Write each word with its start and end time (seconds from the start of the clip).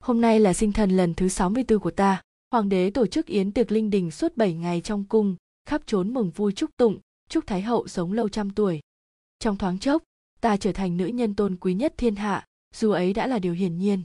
hôm 0.00 0.20
nay 0.20 0.40
là 0.40 0.54
sinh 0.54 0.72
thần 0.72 0.90
lần 0.90 1.14
thứ 1.14 1.28
64 1.28 1.78
của 1.78 1.90
ta. 1.90 2.22
Hoàng 2.50 2.68
đế 2.68 2.90
tổ 2.90 3.06
chức 3.06 3.26
yến 3.26 3.52
tiệc 3.52 3.72
linh 3.72 3.90
đình 3.90 4.10
suốt 4.10 4.36
7 4.36 4.54
ngày 4.54 4.80
trong 4.80 5.04
cung, 5.04 5.36
khắp 5.66 5.82
trốn 5.86 6.14
mừng 6.14 6.30
vui 6.30 6.52
chúc 6.52 6.70
tụng, 6.76 6.98
chúc 7.28 7.46
Thái 7.46 7.62
hậu 7.62 7.88
sống 7.88 8.12
lâu 8.12 8.28
trăm 8.28 8.50
tuổi. 8.50 8.80
Trong 9.38 9.56
thoáng 9.56 9.78
chốc, 9.78 10.02
ta 10.40 10.56
trở 10.56 10.72
thành 10.72 10.96
nữ 10.96 11.06
nhân 11.06 11.34
tôn 11.34 11.56
quý 11.56 11.74
nhất 11.74 11.94
thiên 11.96 12.16
hạ, 12.16 12.44
dù 12.74 12.90
ấy 12.90 13.12
đã 13.12 13.26
là 13.26 13.38
điều 13.38 13.52
hiển 13.52 13.78
nhiên. 13.78 14.02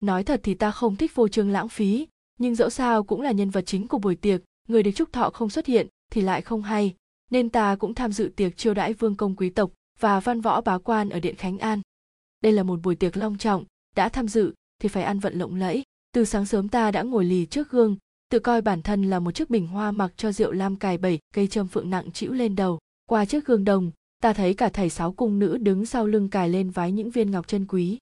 Nói 0.00 0.24
thật 0.24 0.40
thì 0.42 0.54
ta 0.54 0.70
không 0.70 0.96
thích 0.96 1.14
vô 1.14 1.28
trương 1.28 1.50
lãng 1.50 1.68
phí, 1.68 2.08
nhưng 2.38 2.54
dẫu 2.54 2.70
sao 2.70 3.02
cũng 3.02 3.20
là 3.20 3.32
nhân 3.32 3.50
vật 3.50 3.62
chính 3.66 3.88
của 3.88 3.98
buổi 3.98 4.16
tiệc, 4.16 4.42
người 4.68 4.82
được 4.82 4.92
chúc 4.94 5.12
thọ 5.12 5.30
không 5.30 5.50
xuất 5.50 5.66
hiện 5.66 5.86
thì 6.12 6.20
lại 6.20 6.42
không 6.42 6.62
hay, 6.62 6.94
nên 7.30 7.48
ta 7.50 7.76
cũng 7.76 7.94
tham 7.94 8.12
dự 8.12 8.32
tiệc 8.36 8.56
chiêu 8.56 8.74
đãi 8.74 8.92
vương 8.92 9.14
công 9.14 9.36
quý 9.36 9.50
tộc 9.50 9.70
và 10.00 10.20
văn 10.20 10.40
võ 10.40 10.60
bá 10.60 10.78
quan 10.78 11.08
ở 11.08 11.20
điện 11.20 11.36
Khánh 11.36 11.58
An. 11.58 11.80
Đây 12.40 12.52
là 12.52 12.62
một 12.62 12.80
buổi 12.82 12.96
tiệc 12.96 13.16
long 13.16 13.38
trọng, 13.38 13.64
đã 13.96 14.08
tham 14.08 14.28
dự 14.28 14.54
thì 14.78 14.88
phải 14.88 15.02
ăn 15.02 15.18
vận 15.18 15.38
lộng 15.38 15.54
lẫy. 15.54 15.82
Từ 16.12 16.24
sáng 16.24 16.46
sớm 16.46 16.68
ta 16.68 16.90
đã 16.90 17.02
ngồi 17.02 17.24
lì 17.24 17.46
trước 17.46 17.70
gương, 17.70 17.96
tự 18.30 18.38
coi 18.38 18.62
bản 18.62 18.82
thân 18.82 19.10
là 19.10 19.18
một 19.18 19.30
chiếc 19.30 19.50
bình 19.50 19.66
hoa 19.66 19.90
mặc 19.90 20.12
cho 20.16 20.32
rượu 20.32 20.52
lam 20.52 20.76
cài 20.76 20.98
bảy 20.98 21.18
cây 21.34 21.46
châm 21.46 21.68
phượng 21.68 21.90
nặng 21.90 22.12
trĩu 22.12 22.32
lên 22.32 22.56
đầu. 22.56 22.78
Qua 23.08 23.24
chiếc 23.24 23.46
gương 23.46 23.64
đồng, 23.64 23.90
ta 24.22 24.32
thấy 24.32 24.54
cả 24.54 24.68
thầy 24.68 24.90
sáu 24.90 25.12
cung 25.12 25.38
nữ 25.38 25.56
đứng 25.56 25.86
sau 25.86 26.06
lưng 26.06 26.30
cài 26.30 26.48
lên 26.48 26.70
vái 26.70 26.92
những 26.92 27.10
viên 27.10 27.30
ngọc 27.30 27.48
chân 27.48 27.66
quý. 27.68 27.98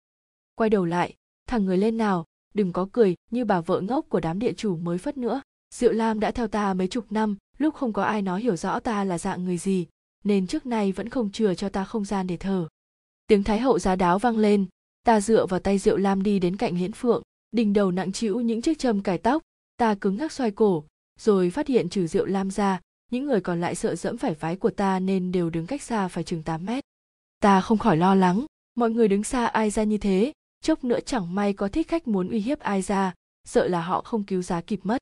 Quay 0.55 0.71
đầu 0.71 0.85
lại, 0.85 1.15
thằng 1.47 1.65
người 1.65 1.79
lên 1.79 1.97
nào, 1.97 2.25
đừng 2.55 2.73
có 2.73 2.89
cười 2.93 3.15
như 3.31 3.45
bà 3.45 3.61
vợ 3.61 3.81
ngốc 3.81 4.07
của 4.09 4.21
đám 4.21 4.39
địa 4.39 4.53
chủ 4.53 4.77
mới 4.77 4.99
phất 4.99 5.17
nữa. 5.17 5.43
Rượu 5.75 5.93
Lam 5.93 6.21
đã 6.21 6.31
theo 6.31 6.49
ta 6.49 6.75
mấy 6.75 6.89
chục 6.89 7.13
năm, 7.13 7.37
lúc 7.59 7.75
không 7.75 7.93
có 7.93 8.03
ai 8.03 8.23
nói 8.23 8.43
hiểu 8.43 8.57
rõ 8.57 8.81
ta 8.81 9.05
là 9.05 9.19
dạng 9.19 9.45
người 9.45 9.59
gì, 9.59 9.87
nên 10.25 10.47
trước 10.47 10.67
nay 10.67 10.93
vẫn 10.93 11.09
không 11.09 11.31
chừa 11.31 11.55
cho 11.55 11.69
ta 11.69 11.85
không 11.85 12.05
gian 12.05 12.27
để 12.27 12.37
thở. 12.37 12.69
Tiếng 13.27 13.45
Thái 13.45 13.61
hậu 13.61 13.79
giá 13.79 13.97
đáo 13.97 14.19
vang 14.19 14.39
lên, 14.39 14.67
ta 15.05 15.21
dựa 15.21 15.47
vào 15.47 15.61
tay 15.61 15.79
rượu 15.79 15.97
Lam 15.97 16.23
đi 16.23 16.39
đến 16.39 16.57
cạnh 16.57 16.79
Liễn 16.79 16.93
Phượng, 16.93 17.23
đỉnh 17.53 17.73
đầu 17.73 17.91
nặng 17.91 18.13
trĩu 18.13 18.41
những 18.41 18.63
chiếc 18.63 18.79
châm 18.79 19.03
cài 19.03 19.19
tóc, 19.19 19.43
ta 19.77 19.95
cứng 19.95 20.17
ngắc 20.17 20.33
xoay 20.33 20.51
cổ, 20.51 20.85
rồi 21.21 21.51
phát 21.51 21.67
hiện 21.67 21.89
trừ 21.89 22.07
rượu 22.07 22.27
Lam 22.27 22.51
ra, 22.51 22.81
những 23.11 23.27
người 23.27 23.41
còn 23.41 23.61
lại 23.61 23.75
sợ 23.75 23.95
dẫm 23.95 24.19
phải 24.19 24.35
váy 24.35 24.57
của 24.57 24.71
ta 24.71 24.99
nên 24.99 25.33
đều 25.33 25.51
đứng 25.51 25.67
cách 25.67 25.83
xa 25.83 26.09
phải 26.09 26.25
chừng 26.25 26.43
8 26.43 26.67
mét. 26.67 26.85
Ta 27.41 27.61
không 27.61 27.79
khỏi 27.79 27.97
lo 27.97 28.15
lắng, 28.15 28.47
mọi 28.75 28.91
người 28.91 29.09
đứng 29.09 29.25
xa 29.25 29.47
ai 29.47 29.71
ra 29.71 29.83
như 29.83 29.99
thế, 29.99 30.33
chốc 30.63 30.85
nữa 30.85 31.01
chẳng 31.07 31.35
may 31.35 31.53
có 31.53 31.69
thích 31.69 31.89
khách 31.89 32.09
muốn 32.09 32.31
uy 32.31 32.41
hiếp 32.41 32.61
ai 32.61 32.83
ra, 32.83 33.15
sợ 33.45 33.69
là 33.69 33.83
họ 33.83 34.03
không 34.03 34.25
cứu 34.25 34.43
giá 34.43 34.61
kịp 34.61 34.81
mất. 34.83 34.99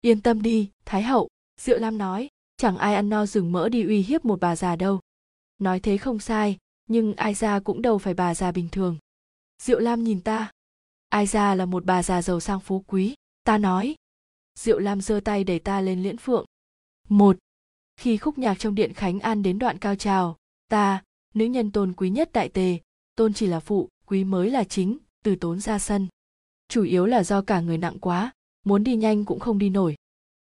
Yên 0.00 0.20
tâm 0.20 0.42
đi, 0.42 0.70
Thái 0.84 1.02
hậu, 1.02 1.28
Diệu 1.60 1.78
Lam 1.78 1.98
nói, 1.98 2.28
chẳng 2.56 2.76
ai 2.76 2.94
ăn 2.94 3.08
no 3.08 3.26
rừng 3.26 3.52
mỡ 3.52 3.68
đi 3.68 3.82
uy 3.82 4.02
hiếp 4.02 4.24
một 4.24 4.40
bà 4.40 4.56
già 4.56 4.76
đâu. 4.76 5.00
Nói 5.58 5.80
thế 5.80 5.96
không 5.98 6.18
sai, 6.18 6.56
nhưng 6.86 7.14
ai 7.14 7.34
ra 7.34 7.60
cũng 7.60 7.82
đâu 7.82 7.98
phải 7.98 8.14
bà 8.14 8.34
già 8.34 8.52
bình 8.52 8.68
thường. 8.72 8.96
Diệu 9.62 9.78
Lam 9.78 10.04
nhìn 10.04 10.20
ta. 10.20 10.50
Ai 11.08 11.26
ra 11.26 11.54
là 11.54 11.66
một 11.66 11.84
bà 11.84 12.02
già 12.02 12.22
giàu 12.22 12.40
sang 12.40 12.60
phú 12.60 12.84
quý, 12.86 13.14
ta 13.44 13.58
nói. 13.58 13.94
Diệu 14.54 14.78
Lam 14.78 15.00
giơ 15.00 15.20
tay 15.24 15.44
đẩy 15.44 15.58
ta 15.58 15.80
lên 15.80 16.02
liễn 16.02 16.16
phượng. 16.16 16.44
Một. 17.08 17.38
Khi 17.96 18.16
khúc 18.16 18.38
nhạc 18.38 18.58
trong 18.58 18.74
điện 18.74 18.92
Khánh 18.94 19.20
An 19.20 19.42
đến 19.42 19.58
đoạn 19.58 19.78
cao 19.78 19.96
trào, 19.96 20.36
ta, 20.68 21.02
nữ 21.34 21.44
nhân 21.44 21.70
tôn 21.70 21.92
quý 21.92 22.10
nhất 22.10 22.32
đại 22.32 22.48
tề, 22.48 22.78
tôn 23.14 23.34
chỉ 23.34 23.46
là 23.46 23.60
phụ, 23.60 23.88
quý 24.06 24.24
mới 24.24 24.50
là 24.50 24.64
chính, 24.64 24.98
từ 25.24 25.36
tốn 25.36 25.60
ra 25.60 25.78
sân. 25.78 26.08
Chủ 26.68 26.82
yếu 26.82 27.06
là 27.06 27.24
do 27.24 27.42
cả 27.42 27.60
người 27.60 27.78
nặng 27.78 27.98
quá, 28.00 28.32
muốn 28.64 28.84
đi 28.84 28.96
nhanh 28.96 29.24
cũng 29.24 29.40
không 29.40 29.58
đi 29.58 29.70
nổi. 29.70 29.96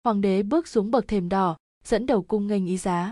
Hoàng 0.04 0.22
đế 0.22 0.44
bước 0.44 0.68
xuống 0.68 0.92
bậc 0.92 1.08
thềm 1.08 1.30
đỏ, 1.30 1.58
dẫn 1.84 2.06
đầu 2.06 2.24
cung 2.24 2.48
nghênh 2.48 2.66
ý 2.66 2.78
giá. 2.78 3.12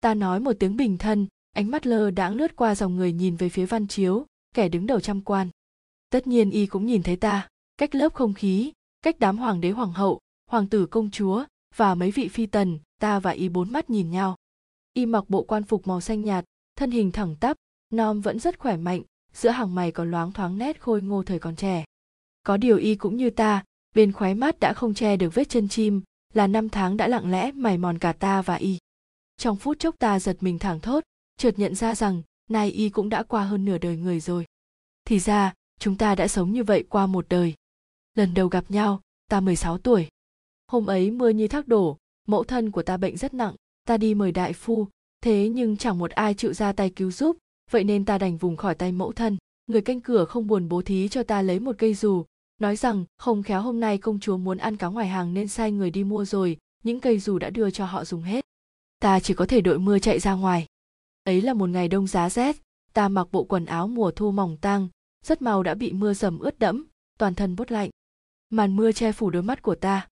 Ta 0.00 0.14
nói 0.14 0.40
một 0.40 0.52
tiếng 0.58 0.76
bình 0.76 0.98
thân, 0.98 1.26
ánh 1.52 1.70
mắt 1.70 1.86
lơ 1.86 2.10
đãng 2.10 2.34
lướt 2.34 2.56
qua 2.56 2.74
dòng 2.74 2.96
người 2.96 3.12
nhìn 3.12 3.36
về 3.36 3.48
phía 3.48 3.66
văn 3.66 3.86
chiếu, 3.86 4.26
kẻ 4.58 4.68
đứng 4.68 4.86
đầu 4.86 5.00
trăm 5.00 5.20
quan. 5.20 5.48
Tất 6.10 6.26
nhiên 6.26 6.50
y 6.50 6.66
cũng 6.66 6.86
nhìn 6.86 7.02
thấy 7.02 7.16
ta, 7.16 7.48
cách 7.76 7.94
lớp 7.94 8.14
không 8.14 8.34
khí, 8.34 8.72
cách 9.02 9.16
đám 9.18 9.38
hoàng 9.38 9.60
đế 9.60 9.70
hoàng 9.70 9.92
hậu, 9.92 10.20
hoàng 10.50 10.68
tử 10.68 10.86
công 10.86 11.10
chúa 11.10 11.44
và 11.76 11.94
mấy 11.94 12.10
vị 12.10 12.28
phi 12.28 12.46
tần, 12.46 12.78
ta 13.00 13.20
và 13.20 13.30
y 13.30 13.48
bốn 13.48 13.72
mắt 13.72 13.90
nhìn 13.90 14.10
nhau. 14.10 14.36
Y 14.94 15.06
mặc 15.06 15.24
bộ 15.28 15.42
quan 15.42 15.64
phục 15.64 15.86
màu 15.86 16.00
xanh 16.00 16.22
nhạt, 16.22 16.44
thân 16.76 16.90
hình 16.90 17.12
thẳng 17.12 17.36
tắp, 17.40 17.56
nom 17.90 18.20
vẫn 18.20 18.38
rất 18.38 18.58
khỏe 18.58 18.76
mạnh, 18.76 19.02
giữa 19.32 19.50
hàng 19.50 19.74
mày 19.74 19.92
còn 19.92 20.10
loáng 20.10 20.32
thoáng 20.32 20.58
nét 20.58 20.80
khôi 20.80 21.02
ngô 21.02 21.22
thời 21.22 21.38
còn 21.38 21.56
trẻ. 21.56 21.84
Có 22.42 22.56
điều 22.56 22.76
y 22.76 22.94
cũng 22.94 23.16
như 23.16 23.30
ta, 23.30 23.64
bên 23.94 24.12
khóe 24.12 24.34
mắt 24.34 24.60
đã 24.60 24.72
không 24.72 24.94
che 24.94 25.16
được 25.16 25.34
vết 25.34 25.48
chân 25.48 25.68
chim, 25.68 26.02
là 26.34 26.46
năm 26.46 26.68
tháng 26.68 26.96
đã 26.96 27.08
lặng 27.08 27.30
lẽ 27.30 27.52
mài 27.52 27.78
mòn 27.78 27.98
cả 27.98 28.12
ta 28.12 28.42
và 28.42 28.54
y. 28.54 28.78
Trong 29.36 29.56
phút 29.56 29.78
chốc 29.78 29.94
ta 29.98 30.20
giật 30.20 30.36
mình 30.40 30.58
thẳng 30.58 30.80
thốt, 30.80 31.04
chợt 31.36 31.58
nhận 31.58 31.74
ra 31.74 31.94
rằng 31.94 32.22
nay 32.50 32.70
y 32.70 32.88
cũng 32.88 33.08
đã 33.08 33.22
qua 33.22 33.44
hơn 33.44 33.64
nửa 33.64 33.78
đời 33.78 33.96
người 33.96 34.20
rồi. 34.20 34.44
Thì 35.04 35.18
ra, 35.18 35.54
chúng 35.80 35.96
ta 35.96 36.14
đã 36.14 36.28
sống 36.28 36.52
như 36.52 36.64
vậy 36.64 36.84
qua 36.88 37.06
một 37.06 37.26
đời. 37.28 37.54
Lần 38.14 38.34
đầu 38.34 38.48
gặp 38.48 38.64
nhau, 38.70 39.00
ta 39.30 39.40
16 39.40 39.78
tuổi. 39.78 40.08
Hôm 40.66 40.86
ấy 40.86 41.10
mưa 41.10 41.28
như 41.28 41.48
thác 41.48 41.68
đổ, 41.68 41.96
mẫu 42.26 42.44
thân 42.44 42.70
của 42.70 42.82
ta 42.82 42.96
bệnh 42.96 43.16
rất 43.16 43.34
nặng, 43.34 43.54
ta 43.84 43.96
đi 43.96 44.14
mời 44.14 44.32
đại 44.32 44.52
phu, 44.52 44.88
thế 45.20 45.48
nhưng 45.48 45.76
chẳng 45.76 45.98
một 45.98 46.10
ai 46.10 46.34
chịu 46.34 46.52
ra 46.52 46.72
tay 46.72 46.90
cứu 46.90 47.10
giúp, 47.10 47.36
vậy 47.70 47.84
nên 47.84 48.04
ta 48.04 48.18
đành 48.18 48.36
vùng 48.36 48.56
khỏi 48.56 48.74
tay 48.74 48.92
mẫu 48.92 49.12
thân. 49.12 49.36
Người 49.66 49.80
canh 49.80 50.00
cửa 50.00 50.24
không 50.24 50.46
buồn 50.46 50.68
bố 50.68 50.82
thí 50.82 51.08
cho 51.08 51.22
ta 51.22 51.42
lấy 51.42 51.60
một 51.60 51.74
cây 51.78 51.94
dù, 51.94 52.24
nói 52.60 52.76
rằng 52.76 53.04
không 53.18 53.42
khéo 53.42 53.62
hôm 53.62 53.80
nay 53.80 53.98
công 53.98 54.20
chúa 54.20 54.36
muốn 54.36 54.58
ăn 54.58 54.76
cá 54.76 54.86
ngoài 54.86 55.08
hàng 55.08 55.34
nên 55.34 55.48
sai 55.48 55.72
người 55.72 55.90
đi 55.90 56.04
mua 56.04 56.24
rồi, 56.24 56.56
những 56.84 57.00
cây 57.00 57.18
dù 57.18 57.38
đã 57.38 57.50
đưa 57.50 57.70
cho 57.70 57.86
họ 57.86 58.04
dùng 58.04 58.22
hết. 58.22 58.44
Ta 58.98 59.20
chỉ 59.20 59.34
có 59.34 59.46
thể 59.46 59.60
đội 59.60 59.78
mưa 59.78 59.98
chạy 59.98 60.18
ra 60.18 60.34
ngoài. 60.34 60.66
Ấy 61.28 61.40
là 61.40 61.54
một 61.54 61.68
ngày 61.68 61.88
đông 61.88 62.06
giá 62.06 62.30
rét, 62.30 62.56
ta 62.92 63.08
mặc 63.08 63.28
bộ 63.32 63.44
quần 63.44 63.66
áo 63.66 63.88
mùa 63.88 64.10
thu 64.10 64.30
mỏng 64.30 64.56
tang, 64.60 64.88
rất 65.24 65.42
mau 65.42 65.62
đã 65.62 65.74
bị 65.74 65.92
mưa 65.92 66.14
dầm 66.14 66.38
ướt 66.38 66.58
đẫm, 66.58 66.86
toàn 67.18 67.34
thân 67.34 67.56
bốt 67.56 67.70
lạnh. 67.70 67.90
Màn 68.50 68.76
mưa 68.76 68.92
che 68.92 69.12
phủ 69.12 69.30
đôi 69.30 69.42
mắt 69.42 69.62
của 69.62 69.74
ta. 69.74 70.08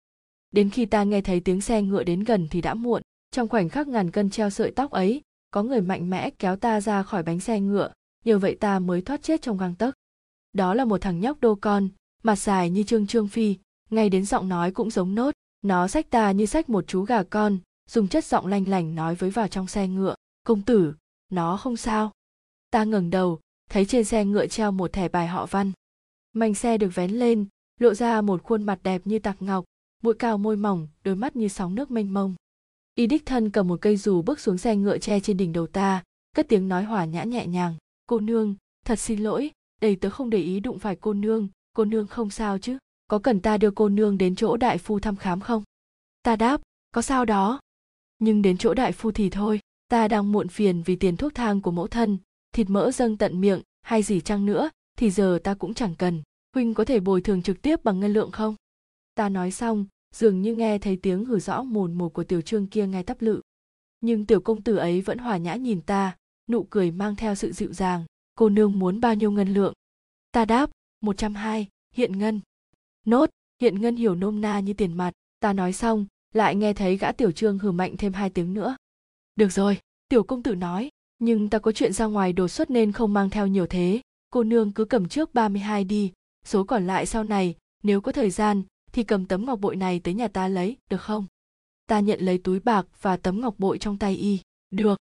Đến 0.51 0.71
khi 0.71 0.87
ta 0.87 1.05
nghe 1.05 1.21
thấy 1.21 1.41
tiếng 1.41 1.61
xe 1.61 1.83
ngựa 1.83 2.05
đến 2.05 2.25
gần 2.25 2.49
thì 2.51 2.61
đã 2.61 2.75
muộn, 2.75 3.03
trong 3.31 3.49
khoảnh 3.49 3.69
khắc 3.69 3.89
ngàn 3.89 4.11
cân 4.11 4.31
treo 4.31 4.51
sợi 4.51 4.71
tóc 4.71 4.91
ấy, 4.91 5.23
có 5.51 5.63
người 5.63 5.81
mạnh 5.81 6.11
mẽ 6.11 6.31
kéo 6.31 6.57
ta 6.57 6.81
ra 6.81 7.03
khỏi 7.03 7.23
bánh 7.23 7.41
xe 7.41 7.61
ngựa, 7.61 7.93
nhờ 8.25 8.39
vậy 8.39 8.57
ta 8.61 8.79
mới 8.79 9.03
thoát 9.03 9.23
chết 9.23 9.43
trong 9.43 9.59
gang 9.59 9.75
tấc. 9.75 9.95
Đó 10.53 10.75
là 10.75 10.85
một 10.85 11.01
thằng 11.01 11.21
nhóc 11.21 11.41
đô 11.41 11.55
con, 11.55 11.89
mặt 12.23 12.37
dài 12.37 12.71
như 12.71 12.83
trương 12.83 13.07
trương 13.07 13.29
phi, 13.29 13.57
ngay 13.91 14.09
đến 14.09 14.25
giọng 14.25 14.49
nói 14.49 14.73
cũng 14.73 14.91
giống 14.91 15.15
nốt, 15.15 15.35
nó 15.63 15.89
xách 15.89 16.11
ta 16.11 16.31
như 16.31 16.47
xách 16.47 16.69
một 16.69 16.85
chú 16.87 17.03
gà 17.03 17.23
con, 17.23 17.59
dùng 17.91 18.09
chất 18.09 18.25
giọng 18.25 18.47
lanh 18.47 18.69
lảnh 18.69 18.95
nói 18.95 19.15
với 19.15 19.31
vào 19.31 19.49
trong 19.49 19.67
xe 19.67 19.89
ngựa, 19.89 20.15
công 20.45 20.63
tử, 20.63 20.95
nó 21.33 21.57
không 21.57 21.77
sao. 21.77 22.13
Ta 22.71 22.85
ngẩng 22.85 23.11
đầu, 23.11 23.41
thấy 23.71 23.85
trên 23.85 24.05
xe 24.05 24.25
ngựa 24.25 24.47
treo 24.47 24.73
một 24.73 24.93
thẻ 24.93 25.09
bài 25.09 25.27
họ 25.27 25.47
văn. 25.47 25.73
Mảnh 26.33 26.55
xe 26.55 26.79
được 26.79 26.95
vén 26.95 27.11
lên, 27.11 27.47
lộ 27.81 27.95
ra 27.95 28.21
một 28.21 28.43
khuôn 28.43 28.63
mặt 28.63 28.79
đẹp 28.83 29.03
như 29.05 29.19
tạc 29.19 29.43
ngọc, 29.43 29.65
mũi 30.03 30.15
cao 30.15 30.39
môi 30.39 30.57
mỏng, 30.57 30.89
đôi 31.05 31.15
mắt 31.15 31.37
như 31.37 31.49
sóng 31.49 31.75
nước 31.75 31.91
mênh 31.91 32.15
mông. 32.15 32.35
Y 32.95 33.07
đích 33.07 33.27
thân 33.27 33.51
cầm 33.51 33.69
một 33.69 33.81
cây 33.81 33.97
dù 33.97 34.23
bước 34.23 34.41
xuống 34.41 34.59
xe 34.59 34.77
ngựa 34.77 34.99
tre 34.99 35.21
trên 35.21 35.37
đỉnh 35.37 35.53
đầu 35.53 35.67
ta, 35.67 36.03
cất 36.37 36.49
tiếng 36.49 36.69
nói 36.69 36.85
hòa 36.85 37.05
nhã 37.05 37.25
nhẹ 37.25 37.47
nhàng. 37.47 37.75
Cô 38.07 38.21
nương, 38.21 38.55
thật 38.85 38.97
xin 38.97 39.19
lỗi, 39.21 39.51
đầy 39.81 39.97
tớ 39.97 40.11
không 40.11 40.31
để 40.31 40.39
ý 40.39 40.61
đụng 40.61 40.79
phải 40.79 40.97
cô 40.97 41.13
nương, 41.13 41.49
cô 41.73 41.85
nương 41.85 42.07
không 42.07 42.31
sao 42.31 42.59
chứ, 42.59 42.79
có 43.09 43.19
cần 43.19 43.41
ta 43.41 43.59
đưa 43.59 43.71
cô 43.71 43.89
nương 43.89 44.19
đến 44.19 44.37
chỗ 44.37 44.57
đại 44.57 44.79
phu 44.79 45.01
thăm 45.01 45.17
khám 45.17 45.41
không? 45.41 45.63
Ta 46.23 46.37
đáp, 46.37 46.61
có 46.93 47.03
sao 47.03 47.25
đó. 47.25 47.61
Nhưng 48.19 48.43
đến 48.43 48.59
chỗ 48.59 48.75
đại 48.75 48.93
phu 48.93 49.13
thì 49.13 49.31
thôi, 49.31 49.61
ta 49.93 50.09
đang 50.09 50.33
muộn 50.33 50.49
phiền 50.49 50.83
vì 50.83 50.97
tiền 50.97 51.17
thuốc 51.17 51.35
thang 51.35 51.61
của 51.61 51.71
mẫu 51.71 51.87
thân, 51.87 52.19
thịt 52.55 52.71
mỡ 52.71 52.91
dâng 52.91 53.17
tận 53.17 53.41
miệng 53.41 53.63
hay 53.83 54.03
gì 54.03 54.21
chăng 54.21 54.47
nữa, 54.47 54.71
thì 54.99 55.11
giờ 55.11 55.39
ta 55.45 55.55
cũng 55.55 55.75
chẳng 55.75 55.95
cần. 55.95 56.23
Huynh 56.55 56.75
có 56.75 56.85
thể 56.85 57.01
bồi 57.01 57.21
thường 57.21 57.43
trực 57.43 57.63
tiếp 57.63 57.85
bằng 57.85 58.01
ngân 58.01 58.13
lượng 58.13 58.31
không? 58.31 58.55
Ta 59.15 59.29
nói 59.29 59.51
xong, 59.51 59.87
dường 60.15 60.43
như 60.43 60.55
nghe 60.55 60.79
thấy 60.79 60.97
tiếng 60.97 61.25
hử 61.25 61.39
rõ 61.39 61.63
mồn 61.63 61.95
một 61.95 62.13
của 62.13 62.25
tiểu 62.25 62.41
trương 62.41 62.67
kia 62.67 62.87
ngay 62.87 63.03
tắp 63.03 63.23
lự. 63.23 63.41
Nhưng 64.01 64.27
tiểu 64.27 64.41
công 64.41 64.63
tử 64.63 64.77
ấy 64.77 65.01
vẫn 65.01 65.19
hòa 65.19 65.37
nhã 65.37 65.55
nhìn 65.55 65.81
ta, 65.81 66.17
nụ 66.51 66.67
cười 66.71 66.91
mang 66.91 67.17
theo 67.17 67.35
sự 67.35 67.53
dịu 67.53 67.73
dàng. 67.73 68.05
Cô 68.35 68.49
nương 68.49 68.79
muốn 68.79 69.01
bao 69.01 69.15
nhiêu 69.15 69.31
ngân 69.31 69.49
lượng? 69.49 69.75
Ta 70.31 70.45
đáp, 70.45 70.71
120, 71.01 71.67
hiện 71.95 72.19
ngân. 72.19 72.41
Nốt, 73.07 73.31
hiện 73.61 73.81
ngân 73.81 73.97
hiểu 73.97 74.15
nôm 74.15 74.41
na 74.41 74.61
như 74.61 74.73
tiền 74.73 74.97
mặt. 74.97 75.13
Ta 75.41 75.53
nói 75.53 75.73
xong, 75.73 76.07
lại 76.35 76.57
nghe 76.57 76.73
thấy 76.73 76.97
gã 76.97 77.13
tiểu 77.13 77.33
trương 77.33 77.59
hử 77.59 77.73
mạnh 77.73 77.97
thêm 77.99 78.13
hai 78.13 78.31
tiếng 78.31 78.55
nữa. 78.55 78.77
Được 79.43 79.53
rồi, 79.53 79.81
tiểu 80.09 80.23
công 80.23 80.43
tử 80.43 80.55
nói, 80.55 80.91
nhưng 81.19 81.51
ta 81.51 81.59
có 81.59 81.73
chuyện 81.73 81.93
ra 81.93 82.07
ngoài 82.07 82.33
đột 82.33 82.49
xuất 82.49 82.71
nên 82.71 82.93
không 82.93 83.13
mang 83.13 83.31
theo 83.31 83.47
nhiều 83.47 83.67
thế. 83.67 84.01
Cô 84.31 84.43
nương 84.45 84.73
cứ 84.73 84.85
cầm 84.85 85.09
trước 85.09 85.35
32 85.35 85.85
đi, 85.85 86.13
số 86.45 86.65
còn 86.65 86.87
lại 86.87 87.07
sau 87.07 87.25
này, 87.25 87.55
nếu 87.83 88.01
có 88.01 88.13
thời 88.13 88.31
gian, 88.31 88.63
thì 88.93 89.05
cầm 89.05 89.27
tấm 89.27 89.47
ngọc 89.47 89.61
bội 89.61 89.77
này 89.77 90.01
tới 90.01 90.15
nhà 90.15 90.29
ta 90.29 90.49
lấy, 90.49 90.77
được 90.91 91.01
không? 91.01 91.27
Ta 91.87 92.01
nhận 92.01 92.21
lấy 92.21 92.39
túi 92.39 92.61
bạc 92.61 92.87
và 93.01 93.17
tấm 93.17 93.41
ngọc 93.41 93.55
bội 93.59 93.79
trong 93.79 93.99
tay 93.99 94.17
y. 94.17 94.41
Được. 94.71 94.99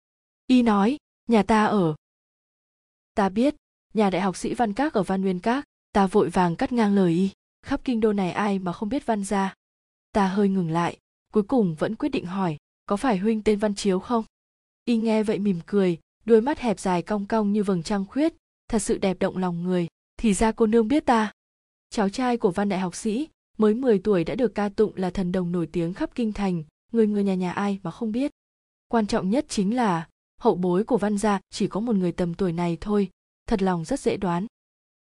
Y 0.46 0.62
nói, 0.62 0.96
nhà 1.28 1.42
ta 1.42 1.64
ở. 1.64 1.94
Ta 3.14 3.28
biết, 3.28 3.54
nhà 3.94 4.10
đại 4.10 4.22
học 4.22 4.36
sĩ 4.36 4.54
Văn 4.54 4.72
Các 4.72 4.94
ở 4.94 5.02
Văn 5.02 5.22
Nguyên 5.22 5.40
Các, 5.40 5.64
ta 5.92 6.06
vội 6.06 6.30
vàng 6.30 6.56
cắt 6.56 6.72
ngang 6.72 6.94
lời 6.94 7.12
y. 7.12 7.30
Khắp 7.62 7.80
kinh 7.84 8.00
đô 8.00 8.12
này 8.12 8.32
ai 8.32 8.58
mà 8.58 8.72
không 8.72 8.88
biết 8.88 9.06
Văn 9.06 9.24
gia. 9.24 9.54
Ta 10.12 10.28
hơi 10.28 10.48
ngừng 10.48 10.70
lại, 10.70 10.98
cuối 11.32 11.42
cùng 11.42 11.74
vẫn 11.74 11.96
quyết 11.96 12.08
định 12.08 12.26
hỏi, 12.26 12.56
có 12.86 12.96
phải 12.96 13.18
huynh 13.18 13.42
tên 13.42 13.58
Văn 13.58 13.74
Chiếu 13.74 14.00
không? 14.00 14.24
Y 14.84 14.96
nghe 14.96 15.22
vậy 15.22 15.38
mỉm 15.38 15.60
cười, 15.66 15.98
đôi 16.24 16.40
mắt 16.40 16.58
hẹp 16.58 16.80
dài 16.80 17.02
cong 17.02 17.26
cong 17.26 17.52
như 17.52 17.62
vầng 17.62 17.82
trăng 17.82 18.04
khuyết, 18.06 18.34
thật 18.68 18.78
sự 18.78 18.98
đẹp 18.98 19.16
động 19.20 19.36
lòng 19.36 19.62
người. 19.62 19.86
Thì 20.16 20.34
ra 20.34 20.52
cô 20.52 20.66
nương 20.66 20.88
biết 20.88 21.06
ta. 21.06 21.32
cháu 21.90 22.08
trai 22.08 22.36
của 22.36 22.50
văn 22.50 22.68
đại 22.68 22.80
học 22.80 22.94
sĩ 22.94 23.28
mới 23.58 23.74
10 23.74 23.98
tuổi 23.98 24.24
đã 24.24 24.34
được 24.34 24.54
ca 24.54 24.68
tụng 24.68 24.92
là 24.96 25.10
thần 25.10 25.32
đồng 25.32 25.52
nổi 25.52 25.66
tiếng 25.66 25.94
khắp 25.94 26.10
kinh 26.14 26.32
thành 26.32 26.62
người 26.92 27.06
người 27.06 27.24
nhà 27.24 27.34
nhà 27.34 27.52
ai 27.52 27.78
mà 27.82 27.90
không 27.90 28.12
biết 28.12 28.30
quan 28.88 29.06
trọng 29.06 29.30
nhất 29.30 29.46
chính 29.48 29.76
là 29.76 30.08
hậu 30.40 30.54
bối 30.54 30.84
của 30.84 30.98
văn 30.98 31.18
gia 31.18 31.40
chỉ 31.50 31.66
có 31.66 31.80
một 31.80 31.96
người 31.96 32.12
tầm 32.12 32.34
tuổi 32.34 32.52
này 32.52 32.78
thôi 32.80 33.10
thật 33.46 33.62
lòng 33.62 33.84
rất 33.84 34.00
dễ 34.00 34.16
đoán 34.16 34.46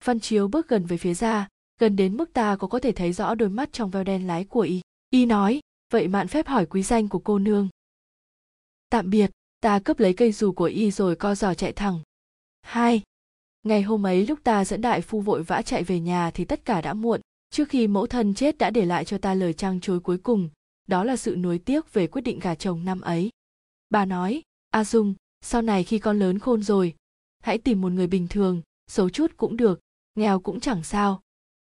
văn 0.05 0.21
chiếu 0.21 0.49
bước 0.49 0.69
gần 0.69 0.87
về 0.87 0.97
phía 0.97 1.15
ra 1.15 1.49
gần 1.81 1.97
đến 1.97 2.17
mức 2.17 2.33
ta 2.33 2.57
có 2.57 2.67
có 2.69 2.79
thể 2.79 2.93
thấy 2.93 3.13
rõ 3.13 3.35
đôi 3.35 3.49
mắt 3.49 3.73
trong 3.73 3.91
veo 3.91 4.05
đen 4.05 4.27
lái 4.27 4.45
của 4.45 4.61
y 4.61 4.81
y 5.11 5.27
nói 5.27 5.61
vậy 5.91 6.09
mạn 6.09 6.29
phép 6.29 6.47
hỏi 6.47 6.67
quý 6.67 6.83
danh 6.83 7.09
của 7.09 7.19
cô 7.19 7.39
nương. 7.39 7.69
Tạm 8.91 9.11
biệt, 9.11 9.31
ta 9.61 9.79
cướp 9.79 9.99
lấy 9.99 10.13
cây 10.13 10.33
dù 10.33 10.53
của 10.53 10.65
y 10.65 10.91
rồi 10.91 11.17
co 11.17 11.35
giò 11.35 11.55
chạy 11.55 11.73
thẳng. 11.73 12.01
Hai, 12.63 13.03
ngày 13.63 13.83
hôm 13.83 14.07
ấy 14.07 14.27
lúc 14.27 14.39
ta 14.45 14.65
dẫn 14.65 14.81
đại 14.81 15.01
phu 15.01 15.21
vội 15.21 15.43
vã 15.43 15.63
chạy 15.63 15.85
về 15.85 16.01
nhà 16.01 16.31
thì 16.31 16.45
tất 16.45 16.65
cả 16.65 16.81
đã 16.81 16.95
muộn. 16.95 17.21
Trước 17.51 17.69
khi 17.69 17.87
mẫu 17.87 18.07
thân 18.07 18.35
chết 18.35 18.59
đã 18.59 18.71
để 18.71 18.85
lại 18.85 19.05
cho 19.05 19.19
ta 19.19 19.35
lời 19.35 19.53
trăng 19.53 19.81
chối 19.81 20.01
cuối 20.01 20.19
cùng, 20.19 20.49
đó 20.87 21.05
là 21.05 21.17
sự 21.17 21.37
nuối 21.37 21.59
tiếc 21.59 21.93
về 21.93 22.07
quyết 22.07 22.23
định 22.23 22.39
gả 22.39 22.55
chồng 22.55 22.85
năm 22.85 23.01
ấy. 23.01 23.31
Bà 23.91 24.05
nói, 24.05 24.43
a 24.71 24.85
dung, 24.85 25.15
sau 25.41 25.63
này 25.63 25.85
khi 25.85 25.99
con 25.99 26.19
lớn 26.19 26.39
khôn 26.39 26.63
rồi, 26.63 26.95
hãy 27.41 27.59
tìm 27.59 27.81
một 27.81 27.93
người 27.93 28.07
bình 28.07 28.29
thường, 28.29 28.63
xấu 28.87 29.11
chút 29.11 29.33
cũng 29.37 29.57
được, 29.57 29.81
nghèo 30.15 30.41
cũng 30.41 30.61
chẳng 30.61 30.83
sao. 30.83 31.21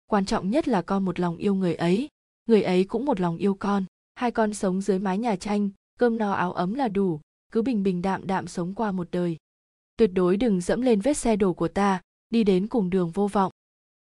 Quan 0.06 0.26
trọng 0.26 0.50
nhất 0.50 0.68
là 0.68 0.82
con 0.82 1.06
một 1.06 1.20
lòng 1.20 1.38
yêu 1.38 1.56
người 1.56 1.76
ấy 1.76 2.10
người 2.46 2.62
ấy 2.62 2.84
cũng 2.84 3.06
một 3.06 3.20
lòng 3.20 3.38
yêu 3.38 3.54
con 3.54 3.86
hai 4.16 4.32
con 4.32 4.54
sống 4.54 4.82
dưới 4.82 5.00
mái 5.00 5.18
nhà 5.18 5.36
tranh, 5.36 5.70
cơm 6.00 6.18
no 6.18 6.32
áo 6.32 6.54
ấm 6.54 6.74
là 6.74 6.88
đủ, 6.88 7.20
cứ 7.52 7.62
bình 7.62 7.84
bình 7.84 8.02
đạm 8.02 8.28
đạm 8.28 8.48
sống 8.48 8.74
qua 8.76 8.92
một 8.92 9.08
đời. 9.12 9.38
Tuyệt 9.98 10.12
đối 10.14 10.38
đừng 10.38 10.62
dẫm 10.62 10.82
lên 10.82 11.02
vết 11.02 11.18
xe 11.18 11.36
đổ 11.36 11.54
của 11.54 11.68
ta, 11.68 12.02
đi 12.30 12.44
đến 12.44 12.68
cùng 12.68 12.90
đường 12.90 13.12
vô 13.12 13.28
vọng. 13.28 13.52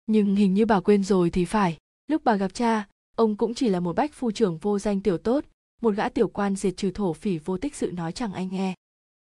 Nhưng 0.07 0.37
hình 0.37 0.55
như 0.55 0.67
bà 0.67 0.81
quên 0.81 1.05
rồi 1.05 1.31
thì 1.31 1.45
phải. 1.45 1.77
Lúc 2.07 2.25
bà 2.25 2.37
gặp 2.37 2.55
cha, 2.55 2.89
ông 3.17 3.37
cũng 3.37 3.55
chỉ 3.55 3.69
là 3.69 3.81
một 3.81 3.97
bách 3.97 4.15
phu 4.15 4.31
trưởng 4.31 4.59
vô 4.59 4.79
danh 4.79 5.01
tiểu 5.01 5.19
tốt, 5.19 5.45
một 5.83 5.95
gã 5.95 6.09
tiểu 6.09 6.29
quan 6.29 6.57
diệt 6.57 6.77
trừ 6.77 6.91
thổ 6.91 7.13
phỉ 7.13 7.39
vô 7.39 7.59
tích 7.59 7.75
sự 7.75 7.93
nói 7.93 8.13
chẳng 8.13 8.33
anh 8.33 8.49
nghe. 8.53 8.75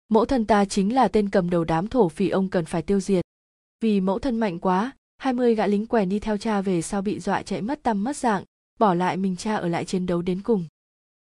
Mẫu 0.10 0.26
thân 0.26 0.46
ta 0.46 0.66
chính 0.66 0.94
là 0.94 1.08
tên 1.08 1.30
cầm 1.30 1.50
đầu 1.50 1.64
đám 1.64 1.88
thổ 1.88 2.10
phỉ 2.10 2.30
ông 2.30 2.50
cần 2.50 2.66
phải 2.66 2.82
tiêu 2.82 3.00
diệt. 3.00 3.26
Vì 3.82 4.02
mẫu 4.02 4.20
thân 4.20 4.40
mạnh 4.40 4.60
quá, 4.60 4.92
hai 5.18 5.34
mươi 5.34 5.56
gã 5.56 5.68
lính 5.68 5.86
quèn 5.86 6.10
đi 6.10 6.20
theo 6.20 6.38
cha 6.38 6.62
về 6.62 6.82
sau 6.82 7.02
bị 7.02 7.20
dọa 7.20 7.42
chạy 7.42 7.62
mất 7.62 7.84
tăm 7.84 8.04
mất 8.04 8.18
dạng, 8.18 8.44
bỏ 8.80 8.94
lại 8.94 9.18
mình 9.18 9.36
cha 9.36 9.56
ở 9.56 9.68
lại 9.68 9.86
chiến 9.86 10.06
đấu 10.06 10.22
đến 10.22 10.42
cùng 10.42 10.66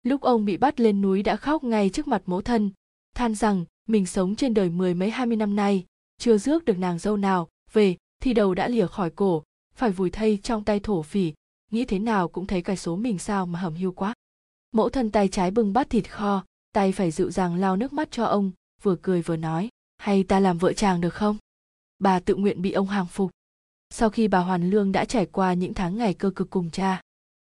lúc 0.04 0.22
ông 0.22 0.46
bị 0.46 0.58
bắt 0.58 0.80
lên 0.80 1.02
núi 1.02 1.24
đã 1.24 1.36
khóc 1.36 1.64
ngay 1.64 1.90
trước 1.90 2.08
mặt 2.08 2.22
mẫu 2.26 2.42
thân, 2.42 2.72
than 3.16 3.36
rằng 3.36 3.66
mình 3.88 4.06
sống 4.06 4.36
trên 4.36 4.54
đời 4.54 4.70
mười 4.70 4.94
mấy 4.94 5.10
hai 5.10 5.26
mươi 5.26 5.38
năm 5.38 5.56
nay, 5.56 5.86
chưa 6.18 6.38
rước 6.38 6.66
được 6.66 6.78
nàng 6.78 7.00
dâu 7.00 7.18
nào, 7.18 7.50
về 7.74 7.98
thì 8.22 8.34
đầu 8.34 8.54
đã 8.54 8.68
lìa 8.68 8.88
khỏi 8.88 9.10
cổ, 9.10 9.44
phải 9.76 9.92
vùi 9.92 10.10
thây 10.10 10.40
trong 10.44 10.64
tay 10.64 10.80
thổ 10.80 11.02
phỉ, 11.02 11.34
nghĩ 11.72 11.86
thế 11.86 12.00
nào 12.00 12.28
cũng 12.28 12.48
thấy 12.48 12.62
cái 12.62 12.78
số 12.78 12.96
mình 12.96 13.20
sao 13.20 13.46
mà 13.46 13.60
hầm 13.60 13.76
hiu 13.76 13.92
quá. 13.92 14.14
Mẫu 14.72 14.90
thân 14.90 15.12
tay 15.12 15.28
trái 15.28 15.52
bưng 15.52 15.74
bát 15.74 15.90
thịt 15.90 16.12
kho, 16.12 16.46
tay 16.72 16.92
phải 16.92 17.12
dịu 17.12 17.32
dàng 17.32 17.56
lau 17.56 17.76
nước 17.76 17.94
mắt 17.94 18.12
cho 18.12 18.26
ông, 18.26 18.52
vừa 18.82 18.96
cười 19.02 19.22
vừa 19.22 19.38
nói, 19.38 19.70
hay 19.98 20.24
ta 20.24 20.40
làm 20.40 20.58
vợ 20.58 20.74
chàng 20.74 21.02
được 21.02 21.14
không? 21.14 21.38
Bà 22.00 22.20
tự 22.20 22.36
nguyện 22.36 22.62
bị 22.62 22.72
ông 22.72 22.88
hàng 22.88 23.08
phục. 23.08 23.32
Sau 23.90 24.10
khi 24.10 24.28
bà 24.28 24.40
hoàn 24.40 24.70
lương 24.70 24.92
đã 24.92 25.06
trải 25.06 25.26
qua 25.26 25.54
những 25.54 25.74
tháng 25.74 25.98
ngày 25.98 26.14
cơ 26.14 26.30
cực 26.36 26.50
cùng 26.50 26.70
cha 26.70 27.02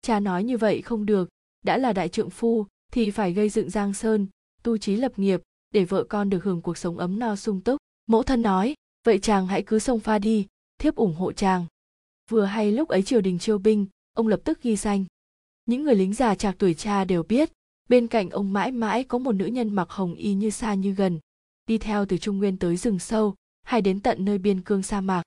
cha 0.02 0.20
nói 0.20 0.44
như 0.44 0.58
vậy 0.58 0.82
không 0.82 1.06
được 1.06 1.28
đã 1.62 1.78
là 1.78 1.92
đại 1.92 2.08
trượng 2.08 2.30
phu 2.30 2.66
thì 2.92 3.10
phải 3.10 3.32
gây 3.32 3.48
dựng 3.48 3.70
giang 3.70 3.94
sơn, 3.94 4.26
tu 4.62 4.78
trí 4.78 4.96
lập 4.96 5.18
nghiệp 5.18 5.42
để 5.70 5.84
vợ 5.84 6.04
con 6.04 6.30
được 6.30 6.44
hưởng 6.44 6.62
cuộc 6.62 6.78
sống 6.78 6.98
ấm 6.98 7.18
no 7.18 7.36
sung 7.36 7.60
túc. 7.60 7.80
Mẫu 8.06 8.22
thân 8.22 8.42
nói, 8.42 8.74
vậy 9.04 9.18
chàng 9.18 9.46
hãy 9.46 9.62
cứ 9.62 9.78
xông 9.78 10.00
pha 10.00 10.18
đi, 10.18 10.46
thiếp 10.78 10.96
ủng 10.96 11.14
hộ 11.14 11.32
chàng. 11.32 11.66
Vừa 12.30 12.44
hay 12.44 12.72
lúc 12.72 12.88
ấy 12.88 13.02
triều 13.02 13.20
đình 13.20 13.38
chiêu 13.38 13.58
binh, 13.58 13.86
ông 14.12 14.28
lập 14.28 14.40
tức 14.44 14.62
ghi 14.62 14.76
danh. 14.76 15.04
Những 15.66 15.84
người 15.84 15.94
lính 15.94 16.14
già 16.14 16.34
trạc 16.34 16.54
tuổi 16.58 16.74
cha 16.74 17.04
đều 17.04 17.22
biết, 17.22 17.52
bên 17.88 18.06
cạnh 18.06 18.30
ông 18.30 18.52
mãi 18.52 18.72
mãi 18.72 19.04
có 19.04 19.18
một 19.18 19.32
nữ 19.32 19.46
nhân 19.46 19.74
mặc 19.74 19.90
hồng 19.90 20.14
y 20.14 20.34
như 20.34 20.50
xa 20.50 20.74
như 20.74 20.92
gần. 20.92 21.18
Đi 21.66 21.78
theo 21.78 22.06
từ 22.06 22.18
trung 22.18 22.38
nguyên 22.38 22.56
tới 22.56 22.76
rừng 22.76 22.98
sâu, 22.98 23.34
hay 23.62 23.80
đến 23.80 24.00
tận 24.00 24.24
nơi 24.24 24.38
biên 24.38 24.60
cương 24.60 24.82
sa 24.82 25.00
mạc. 25.00 25.22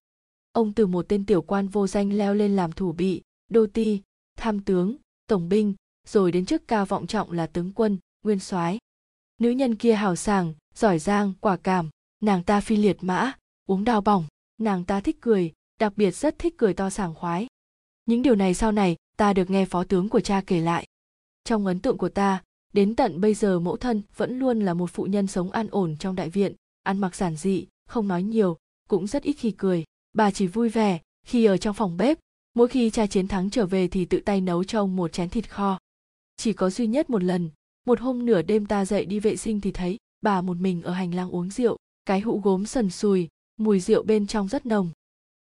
Ông 0.51 0.73
từ 0.73 0.88
một 0.88 1.05
tên 1.09 1.25
tiểu 1.25 1.41
quan 1.41 1.67
vô 1.67 1.88
danh 1.88 2.13
leo 2.13 2.33
lên 2.33 2.55
làm 2.55 2.71
thủ 2.71 2.91
bị, 2.91 3.21
đô 3.47 3.65
ti, 3.67 4.01
tham 4.38 4.59
tướng, 4.59 4.95
tổng 5.27 5.49
binh 5.49 5.73
rồi 6.05 6.31
đến 6.31 6.45
chức 6.45 6.67
cao 6.67 6.85
vọng 6.85 7.07
trọng 7.07 7.31
là 7.31 7.47
tướng 7.47 7.71
quân, 7.71 7.97
nguyên 8.23 8.39
soái. 8.39 8.77
Nữ 9.39 9.49
nhân 9.49 9.75
kia 9.75 9.93
hào 9.93 10.15
sảng, 10.15 10.53
giỏi 10.75 10.99
giang, 10.99 11.33
quả 11.39 11.57
cảm. 11.57 11.89
Nàng 12.21 12.43
ta 12.43 12.61
phi 12.61 12.75
liệt 12.75 12.97
mã, 13.01 13.33
uống 13.67 13.83
đau 13.83 14.01
bỏng. 14.01 14.25
Nàng 14.57 14.83
ta 14.83 15.01
thích 15.01 15.17
cười, 15.21 15.53
đặc 15.79 15.93
biệt 15.95 16.11
rất 16.11 16.39
thích 16.39 16.53
cười 16.57 16.73
to 16.73 16.89
sảng 16.89 17.15
khoái. 17.15 17.47
Những 18.05 18.21
điều 18.21 18.35
này 18.35 18.53
sau 18.53 18.71
này, 18.71 18.95
ta 19.17 19.33
được 19.33 19.49
nghe 19.49 19.65
phó 19.65 19.83
tướng 19.83 20.09
của 20.09 20.19
cha 20.19 20.41
kể 20.47 20.59
lại. 20.59 20.85
Trong 21.43 21.65
ấn 21.65 21.79
tượng 21.79 21.97
của 21.97 22.09
ta, 22.09 22.43
đến 22.73 22.95
tận 22.95 23.21
bây 23.21 23.33
giờ 23.33 23.59
mẫu 23.59 23.77
thân 23.77 24.01
vẫn 24.15 24.39
luôn 24.39 24.59
là 24.59 24.73
một 24.73 24.89
phụ 24.93 25.03
nhân 25.03 25.27
sống 25.27 25.51
an 25.51 25.67
ổn 25.71 25.97
trong 25.99 26.15
đại 26.15 26.29
viện, 26.29 26.55
ăn 26.83 26.97
mặc 26.97 27.15
giản 27.15 27.35
dị, 27.35 27.67
không 27.87 28.07
nói 28.07 28.23
nhiều, 28.23 28.57
cũng 28.89 29.07
rất 29.07 29.23
ít 29.23 29.33
khi 29.33 29.51
cười. 29.51 29.83
Bà 30.13 30.31
chỉ 30.31 30.47
vui 30.47 30.69
vẻ 30.69 30.99
khi 31.25 31.45
ở 31.45 31.57
trong 31.57 31.75
phòng 31.75 31.97
bếp, 31.97 32.17
mỗi 32.53 32.67
khi 32.67 32.89
cha 32.89 33.07
chiến 33.07 33.27
thắng 33.27 33.49
trở 33.49 33.65
về 33.65 33.87
thì 33.87 34.05
tự 34.05 34.19
tay 34.19 34.41
nấu 34.41 34.63
cho 34.63 34.79
ông 34.79 34.95
một 34.95 35.13
chén 35.13 35.29
thịt 35.29 35.49
kho 35.49 35.79
chỉ 36.37 36.53
có 36.53 36.69
duy 36.69 36.87
nhất 36.87 37.09
một 37.09 37.23
lần, 37.23 37.49
một 37.85 37.99
hôm 37.99 38.25
nửa 38.25 38.41
đêm 38.41 38.65
ta 38.65 38.85
dậy 38.85 39.05
đi 39.05 39.19
vệ 39.19 39.35
sinh 39.37 39.61
thì 39.61 39.71
thấy 39.71 39.97
bà 40.21 40.41
một 40.41 40.57
mình 40.57 40.81
ở 40.81 40.93
hành 40.93 41.15
lang 41.15 41.29
uống 41.29 41.49
rượu, 41.49 41.77
cái 42.05 42.21
hũ 42.21 42.41
gốm 42.43 42.65
sần 42.65 42.89
sùi, 42.89 43.27
mùi 43.57 43.79
rượu 43.79 44.03
bên 44.03 44.27
trong 44.27 44.47
rất 44.47 44.65
nồng. 44.65 44.91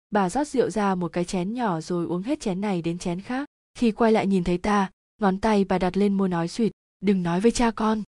Bà 0.10 0.30
rót 0.30 0.48
rượu 0.48 0.70
ra 0.70 0.96
một 0.96 1.14
cái 1.14 1.26
chén 1.26 1.54
nhỏ 1.54 1.82
rồi 1.82 2.06
uống 2.06 2.22
hết 2.22 2.40
chén 2.40 2.62
này 2.62 2.82
đến 2.82 2.98
chén 2.98 3.22
khác. 3.22 3.48
Khi 3.78 3.92
quay 3.92 4.12
lại 4.12 4.28
nhìn 4.28 4.44
thấy 4.44 4.58
ta, 4.58 4.92
ngón 5.22 5.40
tay 5.40 5.64
bà 5.64 5.80
đặt 5.80 5.98
lên 5.98 6.14
môi 6.14 6.30
nói 6.30 6.48
suỵt 6.48 6.72
đừng 7.04 7.24
nói 7.24 7.40
với 7.40 7.52
cha 7.52 7.72
con. 7.72 8.04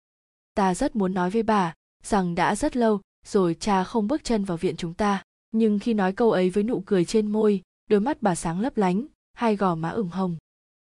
Ta 0.53 0.75
rất 0.75 0.95
muốn 0.95 1.13
nói 1.13 1.29
với 1.29 1.43
bà 1.43 1.73
rằng 2.03 2.35
đã 2.35 2.55
rất 2.55 2.75
lâu 2.75 3.01
rồi 3.25 3.55
cha 3.59 3.83
không 3.83 4.07
bước 4.07 4.23
chân 4.23 4.43
vào 4.43 4.57
viện 4.57 4.75
chúng 4.75 4.93
ta, 4.93 5.23
nhưng 5.51 5.79
khi 5.79 5.93
nói 5.93 6.13
câu 6.13 6.31
ấy 6.31 6.49
với 6.49 6.63
nụ 6.63 6.83
cười 6.85 7.05
trên 7.05 7.27
môi, 7.27 7.61
đôi 7.89 7.99
mắt 7.99 8.21
bà 8.21 8.35
sáng 8.35 8.59
lấp 8.59 8.77
lánh, 8.77 9.05
hai 9.33 9.55
gò 9.55 9.75
má 9.75 9.89
ửng 9.89 10.09
hồng. 10.09 10.37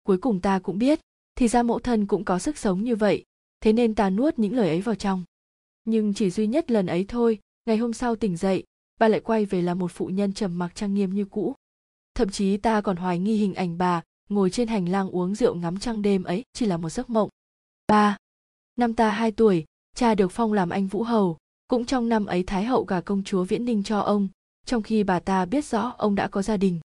Cuối 0.02 0.18
cùng 0.18 0.40
ta 0.40 0.58
cũng 0.58 0.78
biết 0.78 1.00
thì 1.34 1.48
ra 1.48 1.62
mẫu 1.62 1.78
thân 1.78 2.06
cũng 2.06 2.24
có 2.24 2.38
sức 2.38 2.58
sống 2.58 2.84
như 2.84 2.96
vậy, 2.96 3.24
thế 3.60 3.72
nên 3.72 3.94
ta 3.94 4.10
nuốt 4.10 4.38
những 4.38 4.56
lời 4.56 4.68
ấy 4.68 4.80
vào 4.80 4.94
trong. 4.94 5.24
Nhưng 5.84 6.14
chỉ 6.14 6.30
duy 6.30 6.46
nhất 6.46 6.70
lần 6.70 6.86
ấy 6.86 7.04
thôi, 7.08 7.38
ngày 7.66 7.76
hôm 7.76 7.92
sau 7.92 8.16
tỉnh 8.16 8.36
dậy, 8.36 8.64
bà 9.00 9.08
lại 9.08 9.20
quay 9.20 9.44
về 9.44 9.62
là 9.62 9.74
một 9.74 9.90
phụ 9.94 10.06
nhân 10.06 10.32
trầm 10.32 10.58
mặc 10.58 10.74
trang 10.74 10.94
nghiêm 10.94 11.14
như 11.14 11.24
cũ. 11.24 11.54
Thậm 12.14 12.30
chí 12.30 12.56
ta 12.56 12.80
còn 12.80 12.96
hoài 12.96 13.18
nghi 13.18 13.36
hình 13.36 13.54
ảnh 13.54 13.78
bà 13.78 14.02
ngồi 14.28 14.50
trên 14.50 14.68
hành 14.68 14.88
lang 14.88 15.10
uống 15.10 15.34
rượu 15.34 15.54
ngắm 15.54 15.78
trăng 15.78 16.02
đêm 16.02 16.24
ấy 16.24 16.44
chỉ 16.52 16.66
là 16.66 16.76
một 16.76 16.88
giấc 16.88 17.10
mộng. 17.10 17.28
Ba, 17.88 18.16
năm 18.76 18.94
ta 18.94 19.10
hai 19.10 19.32
tuổi, 19.32 19.64
cha 19.96 20.14
được 20.14 20.32
phong 20.32 20.52
làm 20.52 20.70
anh 20.70 20.86
vũ 20.86 21.02
hầu, 21.02 21.38
cũng 21.68 21.86
trong 21.86 22.08
năm 22.08 22.26
ấy 22.26 22.42
thái 22.42 22.64
hậu 22.64 22.84
gả 22.84 23.00
công 23.00 23.24
chúa 23.24 23.44
viễn 23.44 23.64
ninh 23.64 23.82
cho 23.82 23.98
ông, 23.98 24.28
trong 24.66 24.82
khi 24.82 25.04
bà 25.04 25.20
ta 25.20 25.44
biết 25.44 25.64
rõ 25.64 25.94
ông 25.98 26.14
đã 26.14 26.28
có 26.28 26.42
gia 26.42 26.56
đình. 26.56 26.80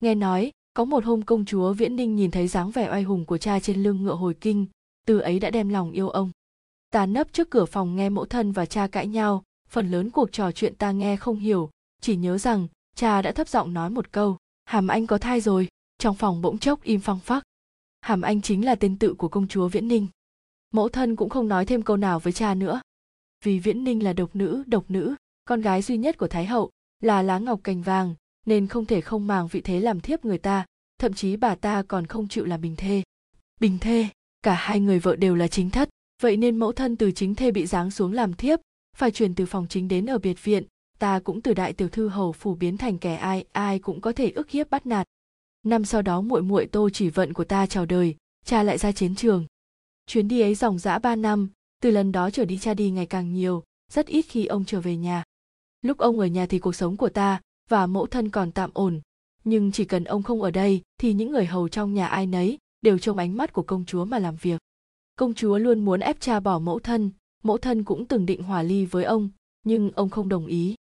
Nghe 0.00 0.14
nói 0.14 0.52
có 0.74 0.84
một 0.84 1.04
hôm 1.04 1.22
công 1.22 1.44
chúa 1.44 1.72
viễn 1.72 1.96
ninh 1.96 2.16
nhìn 2.16 2.30
thấy 2.30 2.48
dáng 2.48 2.70
vẻ 2.70 2.90
oai 2.90 3.02
hùng 3.02 3.24
của 3.24 3.38
cha 3.38 3.60
trên 3.60 3.82
lưng 3.82 4.02
ngựa 4.02 4.14
hồi 4.14 4.34
kinh, 4.40 4.66
từ 5.06 5.18
ấy 5.18 5.38
đã 5.38 5.50
đem 5.50 5.68
lòng 5.68 5.92
yêu 5.92 6.08
ông. 6.08 6.30
Ta 6.90 7.06
nấp 7.06 7.32
trước 7.32 7.50
cửa 7.50 7.64
phòng 7.64 7.96
nghe 7.96 8.08
mẫu 8.08 8.24
thân 8.24 8.52
và 8.52 8.66
cha 8.66 8.86
cãi 8.86 9.06
nhau, 9.06 9.42
phần 9.68 9.90
lớn 9.90 10.10
cuộc 10.10 10.32
trò 10.32 10.52
chuyện 10.52 10.74
ta 10.74 10.90
nghe 10.90 11.16
không 11.16 11.38
hiểu, 11.38 11.70
chỉ 12.00 12.16
nhớ 12.16 12.38
rằng, 12.38 12.68
cha 12.96 13.22
đã 13.22 13.32
thấp 13.32 13.48
giọng 13.48 13.74
nói 13.74 13.90
một 13.90 14.12
câu, 14.12 14.36
hàm 14.64 14.88
anh 14.88 15.06
có 15.06 15.18
thai 15.18 15.40
rồi. 15.40 15.68
Trong 15.98 16.16
phòng 16.16 16.42
bỗng 16.42 16.58
chốc 16.58 16.82
im 16.82 17.00
phăng 17.00 17.18
phắc. 17.18 17.44
Hàm 18.00 18.22
anh 18.22 18.42
chính 18.42 18.64
là 18.64 18.74
tên 18.74 18.98
tự 18.98 19.14
của 19.14 19.28
công 19.28 19.48
chúa 19.48 19.68
viễn 19.68 19.88
ninh. 19.88 20.06
Mẫu 20.72 20.88
thân 20.88 21.16
cũng 21.16 21.28
không 21.28 21.48
nói 21.48 21.66
thêm 21.66 21.82
câu 21.82 21.96
nào 21.96 22.18
với 22.18 22.32
cha 22.32 22.54
nữa. 22.54 22.80
Vì 23.44 23.58
viễn 23.58 23.84
ninh 23.84 24.04
là 24.04 24.12
độc 24.12 24.36
nữ 24.36 24.62
độc 24.66 24.84
nữ, 24.88 25.14
con 25.44 25.60
gái 25.60 25.82
duy 25.82 25.96
nhất 25.96 26.18
của 26.18 26.28
thái 26.28 26.46
hậu, 26.46 26.70
là 27.00 27.22
lá 27.22 27.38
ngọc 27.38 27.60
cành 27.64 27.82
vàng 27.82 28.14
nên 28.46 28.66
không 28.66 28.86
thể 28.86 29.00
không 29.00 29.26
màng 29.26 29.48
vị 29.48 29.60
thế 29.60 29.80
làm 29.80 30.00
thiếp 30.00 30.24
người 30.24 30.38
ta, 30.38 30.66
thậm 30.98 31.14
chí 31.14 31.36
bà 31.36 31.54
ta 31.54 31.82
còn 31.88 32.06
không 32.06 32.28
chịu 32.28 32.44
làm 32.44 32.60
bình 32.60 32.76
thê. 32.76 33.02
Bình 33.60 33.78
thê, 33.80 34.06
cả 34.42 34.54
hai 34.54 34.80
người 34.80 34.98
vợ 34.98 35.16
đều 35.16 35.34
là 35.34 35.48
chính 35.48 35.70
thất, 35.70 35.88
vậy 36.22 36.36
nên 36.36 36.56
mẫu 36.56 36.72
thân 36.72 36.96
từ 36.96 37.12
chính 37.12 37.34
thê 37.34 37.50
bị 37.50 37.66
giáng 37.66 37.90
xuống 37.90 38.12
làm 38.12 38.34
thiếp, 38.34 38.60
phải 38.96 39.10
chuyển 39.10 39.34
từ 39.34 39.46
phòng 39.46 39.66
chính 39.68 39.88
đến 39.88 40.06
ở 40.06 40.18
biệt 40.18 40.44
viện, 40.44 40.64
ta 40.98 41.20
cũng 41.20 41.40
từ 41.40 41.54
đại 41.54 41.72
tiểu 41.72 41.88
thư 41.88 42.08
hầu 42.08 42.32
phủ 42.32 42.54
biến 42.54 42.76
thành 42.76 42.98
kẻ 42.98 43.14
ai 43.14 43.44
ai 43.52 43.78
cũng 43.78 44.00
có 44.00 44.12
thể 44.12 44.30
ức 44.30 44.50
hiếp 44.50 44.70
bắt 44.70 44.86
nạt. 44.86 45.06
Năm 45.62 45.84
sau 45.84 46.02
đó 46.02 46.20
muội 46.20 46.42
muội 46.42 46.66
tô 46.66 46.90
chỉ 46.90 47.08
vận 47.08 47.32
của 47.32 47.44
ta 47.44 47.66
chào 47.66 47.86
đời, 47.86 48.16
cha 48.44 48.62
lại 48.62 48.78
ra 48.78 48.92
chiến 48.92 49.14
trường. 49.14 49.46
Chuyến 50.06 50.28
đi 50.28 50.40
ấy 50.40 50.54
dòng 50.54 50.78
dã 50.78 50.98
ba 50.98 51.16
năm, 51.16 51.48
từ 51.82 51.90
lần 51.90 52.12
đó 52.12 52.30
trở 52.30 52.44
đi 52.44 52.58
cha 52.58 52.74
đi 52.74 52.90
ngày 52.90 53.06
càng 53.06 53.32
nhiều, 53.32 53.64
rất 53.92 54.06
ít 54.06 54.22
khi 54.22 54.46
ông 54.46 54.64
trở 54.64 54.80
về 54.80 54.96
nhà. 54.96 55.24
Lúc 55.82 55.98
ông 55.98 56.18
ở 56.18 56.26
nhà 56.26 56.46
thì 56.46 56.58
cuộc 56.58 56.74
sống 56.74 56.96
của 56.96 57.08
ta 57.08 57.40
và 57.68 57.86
mẫu 57.86 58.06
thân 58.06 58.30
còn 58.30 58.52
tạm 58.52 58.70
ổn. 58.74 59.00
Nhưng 59.44 59.72
chỉ 59.72 59.84
cần 59.84 60.04
ông 60.04 60.22
không 60.22 60.42
ở 60.42 60.50
đây, 60.50 60.82
thì 60.98 61.12
những 61.12 61.30
người 61.30 61.46
hầu 61.46 61.68
trong 61.68 61.94
nhà 61.94 62.06
ai 62.06 62.26
nấy 62.26 62.58
đều 62.82 62.98
trông 62.98 63.18
ánh 63.18 63.36
mắt 63.36 63.52
của 63.52 63.62
công 63.62 63.84
chúa 63.84 64.04
mà 64.04 64.18
làm 64.18 64.36
việc. 64.36 64.60
Công 65.16 65.34
chúa 65.34 65.58
luôn 65.58 65.84
muốn 65.84 66.00
ép 66.00 66.20
cha 66.20 66.40
bỏ 66.40 66.58
mẫu 66.58 66.78
thân 66.78 67.10
mẫu 67.42 67.58
thân 67.58 67.84
cũng 67.84 68.06
từng 68.06 68.26
định 68.26 68.42
hòa 68.42 68.62
ly 68.62 68.86
với 68.86 69.04
ông, 69.04 69.30
nhưng 69.64 69.90
ông 69.90 70.10
không 70.10 70.28
đồng 70.28 70.46
ý. 70.46 70.74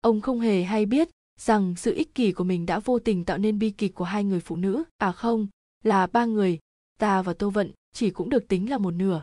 Ông 0.00 0.20
không 0.20 0.40
hề 0.40 0.62
hay 0.62 0.86
biết 0.86 1.08
rằng 1.40 1.74
sự 1.76 1.94
ích 1.94 2.14
kỷ 2.14 2.32
của 2.32 2.44
mình 2.44 2.66
đã 2.66 2.78
vô 2.78 2.98
tình 2.98 3.24
tạo 3.24 3.38
nên 3.38 3.58
bi 3.58 3.70
kịch 3.70 3.94
của 3.94 4.04
hai 4.04 4.24
người 4.24 4.40
phụ 4.40 4.56
nữ 4.56 4.82
à 4.98 5.12
không, 5.12 5.46
là 5.84 6.06
ba 6.06 6.24
người, 6.24 6.58
ta 6.98 7.22
và 7.22 7.32
tô 7.32 7.50
vận, 7.50 7.70
chỉ 7.92 8.10
cũng 8.10 8.30
được 8.30 8.48
tính 8.48 8.70
là 8.70 8.78
một 8.78 8.90
nửa. 8.90 9.22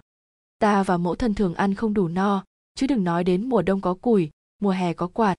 Ta 0.59 0.83
và 0.83 0.97
mẫu 0.97 1.15
thân 1.15 1.33
thường 1.33 1.53
ăn 1.53 1.75
không 1.75 1.93
đủ 1.93 2.07
no, 2.07 2.43
chứ 2.75 2.87
đừng 2.87 3.03
nói 3.03 3.23
đến 3.23 3.49
mùa 3.49 3.61
đông 3.61 3.81
có 3.81 3.93
củi, 3.93 4.29
mùa 4.61 4.71
hè 4.71 4.93
có 4.93 5.07
quạt 5.07 5.35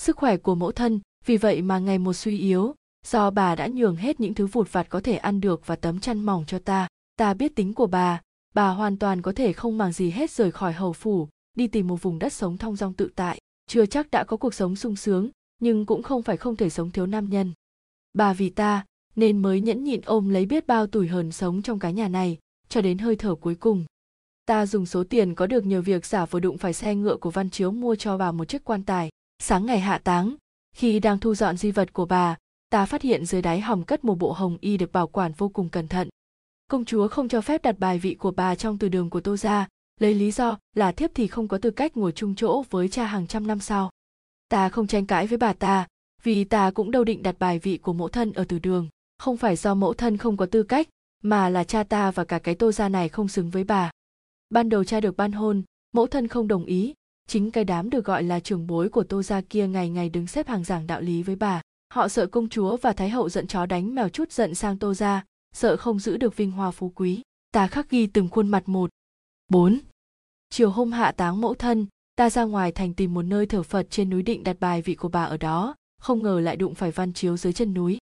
sức 0.00 0.16
khỏe 0.16 0.36
của 0.36 0.54
mẫu 0.54 0.72
thân. 0.72 1.00
Vì 1.26 1.36
vậy 1.36 1.62
mà 1.62 1.78
ngày 1.78 1.98
một 1.98 2.12
suy 2.12 2.38
yếu, 2.38 2.74
do 3.06 3.30
bà 3.30 3.54
đã 3.54 3.66
nhường 3.66 3.96
hết 3.96 4.20
những 4.20 4.34
thứ 4.34 4.46
vụt 4.46 4.72
vặt 4.72 4.86
có 4.88 5.00
thể 5.00 5.16
ăn 5.16 5.40
được 5.40 5.66
và 5.66 5.76
tấm 5.76 6.00
chăn 6.00 6.20
mỏng 6.20 6.44
cho 6.46 6.58
ta. 6.58 6.88
Ta 7.16 7.34
biết 7.34 7.56
tính 7.56 7.74
của 7.74 7.86
bà 7.86 8.20
bà 8.54 8.68
hoàn 8.68 8.96
toàn 8.96 9.22
có 9.22 9.32
thể 9.32 9.52
không 9.52 9.78
màng 9.78 9.92
gì 9.92 10.10
hết 10.10 10.30
rời 10.30 10.50
khỏi 10.50 10.72
hầu 10.72 10.92
phủ, 10.92 11.28
đi 11.56 11.66
tìm 11.66 11.88
một 11.88 12.02
vùng 12.02 12.18
đất 12.18 12.32
sống 12.32 12.58
thong 12.58 12.76
dong 12.76 12.92
tự 12.92 13.10
tại. 13.16 13.38
Chưa 13.66 13.86
chắc 13.86 14.10
đã 14.10 14.24
có 14.24 14.36
cuộc 14.36 14.54
sống 14.54 14.76
sung 14.76 14.96
sướng, 14.96 15.30
nhưng 15.60 15.86
cũng 15.86 16.02
không 16.02 16.22
phải 16.22 16.36
không 16.36 16.56
thể 16.56 16.70
sống 16.70 16.90
thiếu 16.90 17.06
nam 17.06 17.30
nhân. 17.30 17.52
Bà 18.12 18.32
vì 18.32 18.50
ta, 18.50 18.84
nên 19.16 19.42
mới 19.42 19.60
nhẫn 19.60 19.84
nhịn 19.84 20.00
ôm 20.04 20.28
lấy 20.28 20.46
biết 20.46 20.66
bao 20.66 20.86
tuổi 20.86 21.08
hờn 21.08 21.32
sống 21.32 21.62
trong 21.62 21.78
cái 21.78 21.92
nhà 21.92 22.08
này, 22.08 22.38
cho 22.68 22.80
đến 22.80 22.98
hơi 22.98 23.16
thở 23.16 23.34
cuối 23.34 23.54
cùng. 23.54 23.84
Ta 24.46 24.66
dùng 24.66 24.86
số 24.86 25.04
tiền 25.04 25.34
có 25.34 25.46
được 25.46 25.66
nhờ 25.66 25.82
việc 25.82 26.06
giả 26.06 26.26
vừa 26.26 26.40
đụng 26.40 26.58
phải 26.58 26.72
xe 26.72 26.94
ngựa 26.94 27.16
của 27.16 27.30
văn 27.30 27.50
chiếu 27.50 27.70
mua 27.70 27.94
cho 27.94 28.16
bà 28.16 28.32
một 28.32 28.44
chiếc 28.44 28.64
quan 28.64 28.84
tài 28.84 29.10
sáng 29.42 29.66
ngày 29.66 29.80
hạ 29.80 29.98
táng, 29.98 30.34
khi 30.76 31.00
đang 31.00 31.18
thu 31.18 31.34
dọn 31.34 31.56
di 31.56 31.70
vật 31.70 31.92
của 31.92 32.04
bà, 32.04 32.36
ta 32.70 32.86
phát 32.86 33.02
hiện 33.02 33.26
dưới 33.26 33.42
đáy 33.42 33.60
hòm 33.60 33.84
cất 33.84 34.04
một 34.04 34.14
bộ 34.14 34.32
hồng 34.32 34.58
y 34.60 34.76
được 34.76 34.92
bảo 34.92 35.06
quản 35.06 35.32
vô 35.32 35.48
cùng 35.48 35.68
cẩn 35.68 35.88
thận. 35.88 36.08
Công 36.68 36.84
chúa 36.84 37.08
không 37.08 37.28
cho 37.28 37.40
phép 37.40 37.62
đặt 37.62 37.78
bài 37.78 37.98
vị 37.98 38.14
của 38.14 38.30
bà 38.30 38.54
trong 38.54 38.78
từ 38.78 38.88
đường 38.88 39.10
của 39.10 39.20
tô 39.20 39.36
gia, 39.36 39.68
lấy 40.00 40.14
lý 40.14 40.30
do 40.30 40.58
là 40.74 40.92
thiếp 40.92 41.10
thì 41.14 41.26
không 41.26 41.48
có 41.48 41.58
tư 41.58 41.70
cách 41.70 41.96
ngồi 41.96 42.12
chung 42.12 42.34
chỗ 42.34 42.62
với 42.70 42.88
cha 42.88 43.06
hàng 43.06 43.26
trăm 43.26 43.46
năm 43.46 43.60
sau. 43.60 43.90
Ta 44.48 44.68
không 44.68 44.86
tranh 44.86 45.06
cãi 45.06 45.26
với 45.26 45.38
bà 45.38 45.52
ta, 45.52 45.86
vì 46.22 46.44
ta 46.44 46.70
cũng 46.70 46.90
đâu 46.90 47.04
định 47.04 47.22
đặt 47.22 47.36
bài 47.38 47.58
vị 47.58 47.78
của 47.78 47.92
mẫu 47.92 48.08
thân 48.08 48.32
ở 48.32 48.44
từ 48.44 48.58
đường. 48.58 48.88
Không 49.18 49.36
phải 49.36 49.56
do 49.56 49.74
mẫu 49.74 49.94
thân 49.94 50.16
không 50.16 50.36
có 50.36 50.46
tư 50.46 50.62
cách, 50.62 50.88
mà 51.22 51.48
là 51.48 51.64
cha 51.64 51.84
ta 51.84 52.10
và 52.10 52.24
cả 52.24 52.38
cái 52.38 52.54
tô 52.54 52.72
gia 52.72 52.88
này 52.88 53.08
không 53.08 53.28
xứng 53.28 53.50
với 53.50 53.64
bà. 53.64 53.90
Ban 54.50 54.68
đầu 54.68 54.84
cha 54.84 55.00
được 55.00 55.16
ban 55.16 55.32
hôn, 55.32 55.62
mẫu 55.92 56.06
thân 56.06 56.28
không 56.28 56.48
đồng 56.48 56.64
ý 56.64 56.94
chính 57.30 57.50
cái 57.50 57.64
đám 57.64 57.90
được 57.90 58.04
gọi 58.04 58.22
là 58.22 58.40
trưởng 58.40 58.66
bối 58.66 58.88
của 58.88 59.02
tô 59.02 59.22
gia 59.22 59.40
kia 59.40 59.68
ngày 59.68 59.88
ngày 59.88 60.08
đứng 60.08 60.26
xếp 60.26 60.48
hàng 60.48 60.64
giảng 60.64 60.86
đạo 60.86 61.00
lý 61.00 61.22
với 61.22 61.36
bà. 61.36 61.62
Họ 61.92 62.08
sợ 62.08 62.26
công 62.26 62.48
chúa 62.48 62.76
và 62.76 62.92
thái 62.92 63.10
hậu 63.10 63.28
giận 63.28 63.46
chó 63.46 63.66
đánh 63.66 63.94
mèo 63.94 64.08
chút 64.08 64.32
giận 64.32 64.54
sang 64.54 64.78
tô 64.78 64.94
gia, 64.94 65.24
sợ 65.54 65.76
không 65.76 65.98
giữ 65.98 66.16
được 66.16 66.36
vinh 66.36 66.50
hoa 66.50 66.70
phú 66.70 66.92
quý. 66.94 67.22
Ta 67.52 67.66
khắc 67.66 67.90
ghi 67.90 68.06
từng 68.06 68.28
khuôn 68.28 68.48
mặt 68.48 68.68
một. 68.68 68.90
Bốn. 69.48 69.78
Chiều 70.50 70.70
hôm 70.70 70.92
hạ 70.92 71.12
táng 71.12 71.40
mẫu 71.40 71.54
thân, 71.54 71.86
ta 72.16 72.30
ra 72.30 72.44
ngoài 72.44 72.72
thành 72.72 72.94
tìm 72.94 73.14
một 73.14 73.22
nơi 73.22 73.46
thờ 73.46 73.62
phật 73.62 73.86
trên 73.90 74.10
núi 74.10 74.22
định 74.22 74.44
đặt 74.44 74.56
bài 74.60 74.82
vị 74.82 74.94
của 74.94 75.08
bà 75.08 75.24
ở 75.24 75.36
đó, 75.36 75.74
không 76.00 76.22
ngờ 76.22 76.40
lại 76.40 76.56
đụng 76.56 76.74
phải 76.74 76.90
văn 76.90 77.12
chiếu 77.12 77.36
dưới 77.36 77.52
chân 77.52 77.74
núi. 77.74 77.98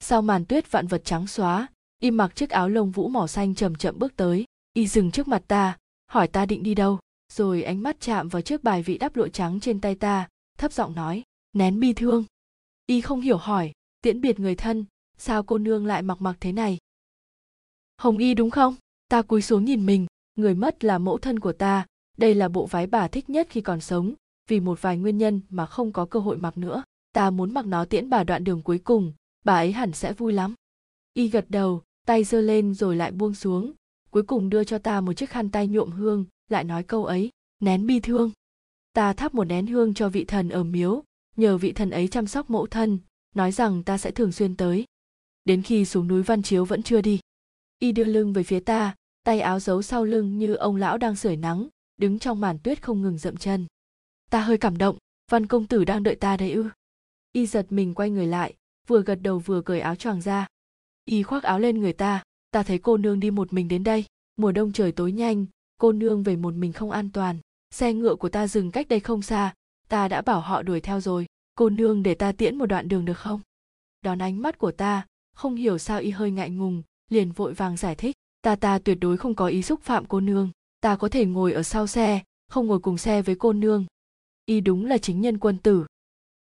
Sau 0.00 0.22
màn 0.22 0.44
tuyết 0.44 0.70
vạn 0.70 0.86
vật 0.86 1.04
trắng 1.04 1.26
xóa, 1.26 1.66
y 1.98 2.10
mặc 2.10 2.36
chiếc 2.36 2.50
áo 2.50 2.68
lông 2.68 2.90
vũ 2.90 3.08
mỏ 3.08 3.26
xanh 3.26 3.54
chậm 3.54 3.74
chậm 3.74 3.98
bước 3.98 4.16
tới. 4.16 4.44
Y 4.72 4.86
dừng 4.86 5.10
trước 5.10 5.28
mặt 5.28 5.42
ta, 5.48 5.78
hỏi 6.10 6.28
ta 6.28 6.46
định 6.46 6.62
đi 6.62 6.74
đâu? 6.74 6.98
Rồi 7.32 7.62
ánh 7.62 7.82
mắt 7.82 7.96
chạm 8.00 8.28
vào 8.28 8.42
chiếc 8.42 8.64
bài 8.64 8.82
vị 8.82 8.98
đắp 8.98 9.16
lụa 9.16 9.28
trắng 9.28 9.60
trên 9.60 9.80
tay 9.80 9.94
ta, 9.94 10.28
thấp 10.58 10.72
giọng 10.72 10.94
nói, 10.94 11.22
nén 11.52 11.80
bi 11.80 11.92
thương. 11.92 12.24
Y 12.86 13.00
không 13.00 13.20
hiểu 13.20 13.36
hỏi, 13.36 13.72
tiễn 14.02 14.20
biệt 14.20 14.40
người 14.40 14.56
thân, 14.56 14.84
sao 15.18 15.42
cô 15.42 15.58
nương 15.58 15.86
lại 15.86 16.02
mặc 16.02 16.20
mặc 16.20 16.36
thế 16.40 16.52
này? 16.52 16.78
Hồng 17.98 18.18
y 18.18 18.34
đúng 18.34 18.50
không? 18.50 18.74
Ta 19.08 19.22
cúi 19.22 19.42
xuống 19.42 19.64
nhìn 19.64 19.86
mình, 19.86 20.06
người 20.34 20.54
mất 20.54 20.84
là 20.84 20.98
mẫu 20.98 21.18
thân 21.18 21.40
của 21.40 21.52
ta, 21.52 21.86
đây 22.16 22.34
là 22.34 22.48
bộ 22.48 22.66
váy 22.66 22.86
bà 22.86 23.08
thích 23.08 23.30
nhất 23.30 23.46
khi 23.50 23.60
còn 23.60 23.80
sống, 23.80 24.14
vì 24.48 24.60
một 24.60 24.82
vài 24.82 24.98
nguyên 24.98 25.18
nhân 25.18 25.40
mà 25.48 25.66
không 25.66 25.92
có 25.92 26.04
cơ 26.04 26.20
hội 26.20 26.36
mặc 26.36 26.58
nữa. 26.58 26.82
Ta 27.12 27.30
muốn 27.30 27.54
mặc 27.54 27.66
nó 27.66 27.84
tiễn 27.84 28.10
bà 28.10 28.24
đoạn 28.24 28.44
đường 28.44 28.62
cuối 28.62 28.78
cùng, 28.78 29.12
bà 29.44 29.54
ấy 29.54 29.72
hẳn 29.72 29.92
sẽ 29.92 30.12
vui 30.12 30.32
lắm. 30.32 30.54
Y 31.14 31.28
gật 31.28 31.46
đầu, 31.48 31.82
tay 32.06 32.24
giơ 32.24 32.40
lên 32.40 32.74
rồi 32.74 32.96
lại 32.96 33.12
buông 33.12 33.34
xuống, 33.34 33.72
cuối 34.10 34.22
cùng 34.22 34.50
đưa 34.50 34.64
cho 34.64 34.78
ta 34.78 35.00
một 35.00 35.12
chiếc 35.12 35.30
khăn 35.30 35.50
tay 35.50 35.68
nhuộm 35.68 35.90
hương 35.90 36.24
lại 36.48 36.64
nói 36.64 36.82
câu 36.82 37.04
ấy, 37.04 37.30
nén 37.60 37.86
bi 37.86 38.00
thương. 38.00 38.30
Ta 38.92 39.12
thắp 39.12 39.34
một 39.34 39.44
nén 39.44 39.66
hương 39.66 39.94
cho 39.94 40.08
vị 40.08 40.24
thần 40.24 40.48
ở 40.48 40.64
miếu, 40.64 41.02
nhờ 41.36 41.58
vị 41.58 41.72
thần 41.72 41.90
ấy 41.90 42.08
chăm 42.08 42.26
sóc 42.26 42.50
mẫu 42.50 42.66
thân, 42.66 42.98
nói 43.34 43.52
rằng 43.52 43.82
ta 43.82 43.98
sẽ 43.98 44.10
thường 44.10 44.32
xuyên 44.32 44.56
tới. 44.56 44.84
Đến 45.44 45.62
khi 45.62 45.84
xuống 45.84 46.08
núi 46.08 46.22
văn 46.22 46.42
chiếu 46.42 46.64
vẫn 46.64 46.82
chưa 46.82 47.00
đi. 47.00 47.20
Y 47.78 47.92
đưa 47.92 48.04
lưng 48.04 48.32
về 48.32 48.42
phía 48.42 48.60
ta, 48.60 48.94
tay 49.24 49.40
áo 49.40 49.60
giấu 49.60 49.82
sau 49.82 50.04
lưng 50.04 50.38
như 50.38 50.54
ông 50.54 50.76
lão 50.76 50.98
đang 50.98 51.16
sưởi 51.16 51.36
nắng, 51.36 51.68
đứng 51.96 52.18
trong 52.18 52.40
màn 52.40 52.58
tuyết 52.58 52.82
không 52.82 53.02
ngừng 53.02 53.18
dậm 53.18 53.36
chân. 53.36 53.66
Ta 54.30 54.40
hơi 54.40 54.58
cảm 54.58 54.78
động, 54.78 54.98
văn 55.30 55.46
công 55.46 55.66
tử 55.66 55.84
đang 55.84 56.02
đợi 56.02 56.14
ta 56.14 56.36
đấy 56.36 56.52
ư. 56.52 56.68
Y 57.32 57.46
giật 57.46 57.66
mình 57.70 57.94
quay 57.94 58.10
người 58.10 58.26
lại, 58.26 58.54
vừa 58.86 59.02
gật 59.02 59.18
đầu 59.22 59.38
vừa 59.38 59.62
cởi 59.62 59.80
áo 59.80 59.94
choàng 59.94 60.20
ra. 60.20 60.46
Y 61.04 61.22
khoác 61.22 61.42
áo 61.42 61.58
lên 61.58 61.80
người 61.80 61.92
ta 61.92 62.22
ta 62.50 62.62
thấy 62.62 62.78
cô 62.78 62.96
nương 62.96 63.20
đi 63.20 63.30
một 63.30 63.52
mình 63.52 63.68
đến 63.68 63.84
đây, 63.84 64.04
mùa 64.36 64.52
đông 64.52 64.72
trời 64.72 64.92
tối 64.92 65.12
nhanh 65.12 65.46
cô 65.82 65.92
nương 65.92 66.22
về 66.22 66.36
một 66.36 66.54
mình 66.54 66.72
không 66.72 66.90
an 66.90 67.10
toàn. 67.10 67.38
Xe 67.70 67.92
ngựa 67.92 68.14
của 68.14 68.28
ta 68.28 68.46
dừng 68.46 68.70
cách 68.70 68.88
đây 68.88 69.00
không 69.00 69.22
xa. 69.22 69.54
Ta 69.88 70.08
đã 70.08 70.22
bảo 70.22 70.40
họ 70.40 70.62
đuổi 70.62 70.80
theo 70.80 71.00
rồi. 71.00 71.26
Cô 71.54 71.70
nương 71.70 72.02
để 72.02 72.14
ta 72.14 72.32
tiễn 72.32 72.56
một 72.56 72.66
đoạn 72.66 72.88
đường 72.88 73.04
được 73.04 73.18
không? 73.18 73.40
Đón 74.02 74.18
ánh 74.18 74.42
mắt 74.42 74.58
của 74.58 74.72
ta, 74.72 75.06
không 75.34 75.54
hiểu 75.54 75.78
sao 75.78 76.00
y 76.00 76.10
hơi 76.10 76.30
ngại 76.30 76.50
ngùng, 76.50 76.82
liền 77.08 77.32
vội 77.32 77.52
vàng 77.52 77.76
giải 77.76 77.94
thích. 77.94 78.16
Ta 78.42 78.56
ta 78.56 78.78
tuyệt 78.78 78.98
đối 79.00 79.16
không 79.16 79.34
có 79.34 79.46
ý 79.46 79.62
xúc 79.62 79.80
phạm 79.82 80.04
cô 80.06 80.20
nương. 80.20 80.50
Ta 80.80 80.96
có 80.96 81.08
thể 81.08 81.26
ngồi 81.26 81.52
ở 81.52 81.62
sau 81.62 81.86
xe, 81.86 82.22
không 82.48 82.66
ngồi 82.66 82.78
cùng 82.78 82.98
xe 82.98 83.22
với 83.22 83.34
cô 83.34 83.52
nương. 83.52 83.86
Y 84.46 84.60
đúng 84.60 84.86
là 84.86 84.98
chính 84.98 85.20
nhân 85.20 85.38
quân 85.38 85.58
tử. 85.58 85.86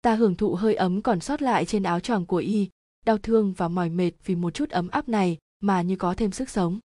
Ta 0.01 0.15
hưởng 0.15 0.36
thụ 0.36 0.55
hơi 0.55 0.75
ấm 0.75 1.01
còn 1.01 1.19
sót 1.19 1.41
lại 1.41 1.65
trên 1.65 1.84
áo 1.84 2.00
choàng 2.00 2.25
của 2.25 2.38
y. 2.38 2.69
Đau 3.05 3.17
thương 3.17 3.53
và 3.53 3.67
mỏi 3.67 3.89
mệt 3.89 4.12
vì 4.25 4.36
một 4.36 4.53
chút 4.53 4.69
ấm 4.69 4.89
áp 4.89 5.10
này 5.10 5.38
mà 5.60 5.81
như 5.81 5.96
có 5.96 6.13
thêm 6.13 6.31
sức 6.31 6.50
sống. 6.50 6.79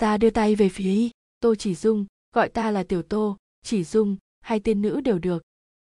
Ta 0.00 0.16
đưa 0.16 0.30
tay 0.30 0.54
về 0.54 0.68
phía 0.68 0.84
y 0.84 1.10
tô 1.40 1.54
chỉ 1.54 1.74
dung, 1.74 2.06
gọi 2.32 2.48
ta 2.48 2.70
là 2.70 2.82
tiểu 2.82 3.02
tô, 3.02 3.36
chỉ 3.62 3.84
dung 3.84 4.16
hay 4.40 4.60
tiên 4.60 4.82
nữ 4.82 5.00
đều 5.00 5.18
được. 5.18 5.42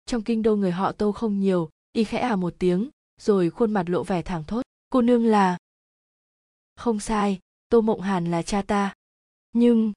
Trong 0.05 0.21
kinh 0.21 0.41
đô 0.41 0.55
người 0.55 0.71
họ 0.71 0.91
tô 0.91 1.11
không 1.11 1.39
nhiều, 1.39 1.69
y 1.93 2.03
khẽ 2.03 2.17
à 2.17 2.35
một 2.35 2.53
tiếng, 2.59 2.89
rồi 3.21 3.49
khuôn 3.49 3.71
mặt 3.71 3.89
lộ 3.89 4.03
vẻ 4.03 4.21
thẳng 4.21 4.43
thốt. 4.47 4.61
Cô 4.89 5.01
nương 5.01 5.25
là? 5.25 5.57
Không 6.75 6.99
sai, 6.99 7.39
tô 7.69 7.81
mộng 7.81 8.01
hàn 8.01 8.31
là 8.31 8.41
cha 8.41 8.61
ta. 8.61 8.93
Nhưng, 9.53 9.93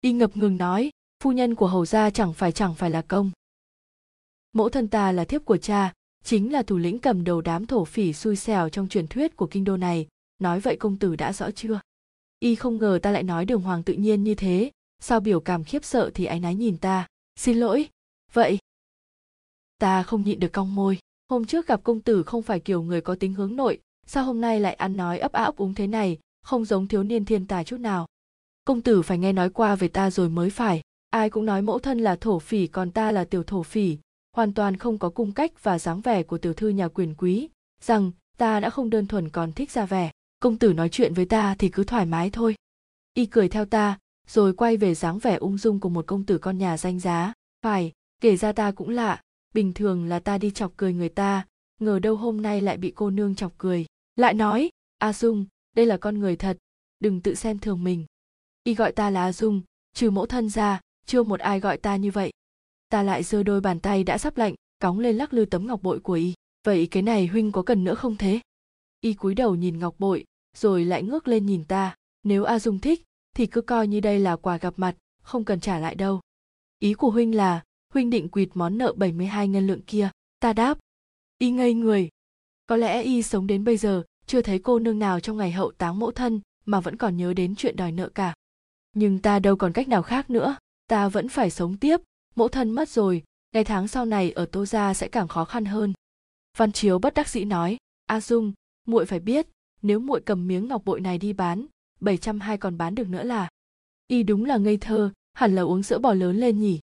y 0.00 0.12
ngập 0.12 0.36
ngừng 0.36 0.56
nói, 0.56 0.90
phu 1.22 1.32
nhân 1.32 1.54
của 1.54 1.66
hầu 1.66 1.86
gia 1.86 2.10
chẳng 2.10 2.32
phải 2.32 2.52
chẳng 2.52 2.74
phải 2.74 2.90
là 2.90 3.02
công. 3.02 3.30
Mẫu 4.52 4.68
thân 4.68 4.88
ta 4.88 5.12
là 5.12 5.24
thiếp 5.24 5.44
của 5.44 5.56
cha, 5.56 5.92
chính 6.24 6.52
là 6.52 6.62
thủ 6.62 6.76
lĩnh 6.76 6.98
cầm 6.98 7.24
đầu 7.24 7.40
đám 7.40 7.66
thổ 7.66 7.84
phỉ 7.84 8.12
xui 8.12 8.36
xẻo 8.36 8.68
trong 8.68 8.88
truyền 8.88 9.06
thuyết 9.06 9.36
của 9.36 9.46
kinh 9.46 9.64
đô 9.64 9.76
này. 9.76 10.08
Nói 10.38 10.60
vậy 10.60 10.76
công 10.76 10.98
tử 10.98 11.16
đã 11.16 11.32
rõ 11.32 11.50
chưa? 11.50 11.80
Y 12.40 12.54
không 12.54 12.78
ngờ 12.78 12.98
ta 13.02 13.10
lại 13.10 13.22
nói 13.22 13.44
đường 13.44 13.62
hoàng 13.62 13.82
tự 13.82 13.92
nhiên 13.94 14.24
như 14.24 14.34
thế. 14.34 14.70
Sao 15.02 15.20
biểu 15.20 15.40
cảm 15.40 15.64
khiếp 15.64 15.84
sợ 15.84 16.10
thì 16.14 16.24
áy 16.24 16.40
náy 16.40 16.54
nhìn 16.54 16.76
ta. 16.76 17.06
Xin 17.36 17.56
lỗi. 17.56 17.88
Vậy, 18.32 18.58
ta 19.78 20.02
không 20.02 20.22
nhịn 20.22 20.40
được 20.40 20.52
cong 20.52 20.74
môi. 20.74 20.98
Hôm 21.28 21.44
trước 21.44 21.66
gặp 21.66 21.80
công 21.84 22.00
tử 22.00 22.22
không 22.22 22.42
phải 22.42 22.60
kiểu 22.60 22.82
người 22.82 23.00
có 23.00 23.14
tính 23.14 23.34
hướng 23.34 23.56
nội. 23.56 23.80
Sao 24.06 24.24
hôm 24.24 24.40
nay 24.40 24.60
lại 24.60 24.74
ăn 24.74 24.96
nói 24.96 25.18
ấp 25.18 25.32
á 25.32 25.44
ấp 25.44 25.56
úng 25.56 25.74
thế 25.74 25.86
này? 25.86 26.18
Không 26.42 26.64
giống 26.64 26.88
thiếu 26.88 27.02
niên 27.02 27.24
thiên 27.24 27.46
tài 27.46 27.64
chút 27.64 27.76
nào. 27.76 28.06
Công 28.64 28.80
tử 28.80 29.02
phải 29.02 29.18
nghe 29.18 29.32
nói 29.32 29.50
qua 29.50 29.74
về 29.74 29.88
ta 29.88 30.10
rồi 30.10 30.28
mới 30.28 30.50
phải. 30.50 30.82
Ai 31.10 31.30
cũng 31.30 31.46
nói 31.46 31.62
mẫu 31.62 31.78
thân 31.78 31.98
là 31.98 32.16
thổ 32.16 32.38
phỉ, 32.38 32.66
còn 32.66 32.90
ta 32.90 33.12
là 33.12 33.24
tiểu 33.24 33.42
thổ 33.42 33.62
phỉ. 33.62 33.98
Hoàn 34.36 34.54
toàn 34.54 34.76
không 34.76 34.98
có 34.98 35.10
cung 35.10 35.32
cách 35.32 35.62
và 35.62 35.78
dáng 35.78 36.00
vẻ 36.00 36.22
của 36.22 36.38
tiểu 36.38 36.52
thư 36.52 36.68
nhà 36.68 36.88
quyền 36.88 37.14
quý. 37.14 37.48
Rằng, 37.82 38.12
ta 38.38 38.60
đã 38.60 38.70
không 38.70 38.90
đơn 38.90 39.06
thuần 39.06 39.28
còn 39.28 39.52
thích 39.52 39.70
ra 39.70 39.86
vẻ 39.86 40.09
công 40.40 40.58
tử 40.58 40.72
nói 40.72 40.88
chuyện 40.88 41.14
với 41.14 41.24
ta 41.24 41.54
thì 41.58 41.68
cứ 41.68 41.84
thoải 41.84 42.06
mái 42.06 42.30
thôi. 42.30 42.54
Y 43.14 43.26
cười 43.26 43.48
theo 43.48 43.64
ta, 43.64 43.98
rồi 44.26 44.52
quay 44.52 44.76
về 44.76 44.94
dáng 44.94 45.18
vẻ 45.18 45.36
ung 45.36 45.58
dung 45.58 45.80
của 45.80 45.88
một 45.88 46.06
công 46.06 46.26
tử 46.26 46.38
con 46.38 46.58
nhà 46.58 46.76
danh 46.76 47.00
giá. 47.00 47.32
Phải, 47.62 47.92
kể 48.20 48.36
ra 48.36 48.52
ta 48.52 48.70
cũng 48.70 48.88
lạ, 48.88 49.22
bình 49.54 49.72
thường 49.72 50.04
là 50.04 50.18
ta 50.18 50.38
đi 50.38 50.50
chọc 50.50 50.72
cười 50.76 50.92
người 50.92 51.08
ta, 51.08 51.46
ngờ 51.80 51.98
đâu 51.98 52.16
hôm 52.16 52.42
nay 52.42 52.60
lại 52.60 52.76
bị 52.76 52.92
cô 52.96 53.10
nương 53.10 53.34
chọc 53.34 53.52
cười. 53.58 53.86
Lại 54.16 54.34
nói, 54.34 54.70
a 54.98 55.12
dung, 55.12 55.46
đây 55.76 55.86
là 55.86 55.96
con 55.96 56.18
người 56.18 56.36
thật, 56.36 56.58
đừng 57.00 57.20
tự 57.20 57.34
xem 57.34 57.58
thường 57.58 57.84
mình. 57.84 58.06
Y 58.64 58.74
gọi 58.74 58.92
ta 58.92 59.10
là 59.10 59.22
a 59.22 59.32
dung, 59.32 59.62
trừ 59.94 60.10
mẫu 60.10 60.26
thân 60.26 60.48
ra, 60.48 60.80
chưa 61.06 61.22
một 61.22 61.40
ai 61.40 61.60
gọi 61.60 61.76
ta 61.76 61.96
như 61.96 62.10
vậy. 62.10 62.32
Ta 62.88 63.02
lại 63.02 63.22
giơ 63.22 63.42
đôi 63.42 63.60
bàn 63.60 63.80
tay 63.80 64.04
đã 64.04 64.18
sắp 64.18 64.36
lạnh, 64.36 64.54
cóng 64.78 64.98
lên 64.98 65.16
lắc 65.16 65.32
lư 65.32 65.44
tấm 65.44 65.66
ngọc 65.66 65.82
bội 65.82 66.00
của 66.00 66.12
y. 66.12 66.34
Vậy 66.64 66.88
cái 66.90 67.02
này 67.02 67.26
huynh 67.26 67.52
có 67.52 67.62
cần 67.62 67.84
nữa 67.84 67.94
không 67.94 68.16
thế? 68.16 68.40
Y 69.00 69.14
cúi 69.14 69.34
đầu 69.34 69.54
nhìn 69.54 69.78
ngọc 69.78 69.94
bội 69.98 70.24
rồi 70.56 70.84
lại 70.84 71.02
ngước 71.02 71.28
lên 71.28 71.46
nhìn 71.46 71.64
ta. 71.64 71.94
Nếu 72.22 72.44
a 72.44 72.58
dung 72.58 72.78
thích, 72.78 73.02
thì 73.36 73.46
cứ 73.46 73.60
coi 73.60 73.88
như 73.88 74.00
đây 74.00 74.18
là 74.18 74.36
quà 74.36 74.56
gặp 74.56 74.74
mặt, 74.76 74.96
không 75.22 75.44
cần 75.44 75.60
trả 75.60 75.78
lại 75.78 75.94
đâu. 75.94 76.20
Ý 76.78 76.94
của 76.94 77.10
huynh 77.10 77.34
là, 77.34 77.62
huynh 77.92 78.10
định 78.10 78.28
quỵt 78.28 78.48
món 78.54 78.78
nợ 78.78 78.92
72 78.96 79.48
ngân 79.48 79.66
lượng 79.66 79.82
kia. 79.82 80.10
Ta 80.40 80.52
đáp, 80.52 80.78
y 81.38 81.50
ngây 81.50 81.74
người. 81.74 82.08
Có 82.66 82.76
lẽ 82.76 83.02
y 83.02 83.22
sống 83.22 83.46
đến 83.46 83.64
bây 83.64 83.76
giờ, 83.76 84.02
chưa 84.26 84.42
thấy 84.42 84.58
cô 84.58 84.78
nương 84.78 84.98
nào 84.98 85.20
trong 85.20 85.36
ngày 85.36 85.52
hậu 85.52 85.70
táng 85.70 85.98
mẫu 85.98 86.10
thân 86.10 86.40
mà 86.64 86.80
vẫn 86.80 86.96
còn 86.96 87.16
nhớ 87.16 87.34
đến 87.34 87.54
chuyện 87.56 87.76
đòi 87.76 87.92
nợ 87.92 88.08
cả. 88.08 88.34
Nhưng 88.92 89.18
ta 89.18 89.38
đâu 89.38 89.56
còn 89.56 89.72
cách 89.72 89.88
nào 89.88 90.02
khác 90.02 90.30
nữa, 90.30 90.56
ta 90.86 91.08
vẫn 91.08 91.28
phải 91.28 91.50
sống 91.50 91.76
tiếp. 91.76 92.00
Mẫu 92.34 92.48
thân 92.48 92.70
mất 92.70 92.88
rồi, 92.88 93.22
ngày 93.52 93.64
tháng 93.64 93.88
sau 93.88 94.04
này 94.04 94.30
ở 94.30 94.46
tô 94.46 94.66
gia 94.66 94.94
sẽ 94.94 95.08
càng 95.08 95.28
khó 95.28 95.44
khăn 95.44 95.64
hơn. 95.64 95.92
Văn 96.56 96.72
chiếu 96.72 96.98
bất 96.98 97.14
đắc 97.14 97.28
dĩ 97.28 97.44
nói, 97.44 97.76
a 98.06 98.20
dung, 98.20 98.52
muội 98.86 99.06
phải 99.06 99.20
biết 99.20 99.46
nếu 99.82 100.00
muội 100.00 100.20
cầm 100.20 100.46
miếng 100.46 100.68
ngọc 100.68 100.82
bội 100.84 101.00
này 101.00 101.18
đi 101.18 101.32
bán 101.32 101.66
702 102.00 102.58
còn 102.58 102.78
bán 102.78 102.94
được 102.94 103.08
nữa 103.08 103.22
là. 103.22 103.48
Y 104.08 104.22
đúng 104.22 104.44
là 104.44 104.56
ngây 104.56 104.76
thơ, 104.76 105.12
hẳn 105.32 105.54
là 105.54 105.62
uống 105.62 105.82
sữa 105.82 105.98
bò 105.98 106.14
lớn 106.14 106.36
lên 106.36 106.58
nhỉ? 106.58 106.80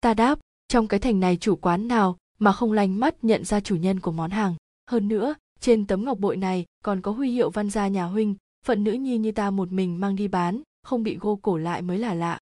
Ta 0.00 0.14
đáp, 0.14 0.38
trong 0.68 0.88
cái 0.88 1.00
thành 1.00 1.20
này 1.20 1.36
chủ 1.36 1.56
quán 1.56 1.88
nào 1.88 2.16
mà 2.38 2.52
không 2.52 2.72
lanh 2.72 3.00
mắt 3.00 3.24
nhận 3.24 3.44
ra 3.44 3.60
chủ 3.60 3.76
nhân 3.76 4.00
của 4.00 4.12
món 4.12 4.30
hàng? 4.30 4.54
Hơn 4.90 5.08
nữa, 5.08 5.34
trên 5.60 5.86
tấm 5.86 6.04
ngọc 6.04 6.18
bội 6.18 6.36
này 6.36 6.66
còn 6.84 7.00
có 7.00 7.12
huy 7.12 7.30
hiệu 7.30 7.50
văn 7.50 7.70
gia 7.70 7.88
nhà 7.88 8.04
huynh, 8.04 8.34
phận 8.66 8.84
nữ 8.84 8.92
nhi 8.92 9.18
như 9.18 9.32
ta 9.32 9.50
một 9.50 9.72
mình 9.72 10.00
mang 10.00 10.16
đi 10.16 10.28
bán, 10.28 10.62
không 10.82 11.02
bị 11.02 11.16
gô 11.20 11.36
cổ 11.36 11.56
lại 11.56 11.82
mới 11.82 11.98
là 11.98 12.14
lạ. 12.14 12.38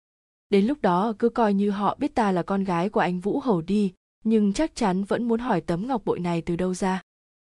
Đến 0.51 0.67
lúc 0.67 0.83
đó 0.83 1.13
cứ 1.19 1.29
coi 1.29 1.55
như 1.55 1.71
họ 1.71 1.97
biết 2.01 2.15
ta 2.15 2.33
là 2.33 2.43
con 2.43 2.65
gái 2.65 2.89
của 2.89 3.01
anh 3.01 3.21
vũ 3.21 3.41
hầu 3.41 3.61
đi, 3.61 3.93
nhưng 4.25 4.53
chắc 4.53 4.75
chắn 4.75 5.05
vẫn 5.05 5.29
muốn 5.29 5.41
hỏi 5.41 5.61
tấm 5.61 5.89
ngọc 5.89 6.05
bội 6.05 6.21
này 6.21 6.43
từ 6.43 6.57
đâu 6.57 6.75
ra 6.75 7.03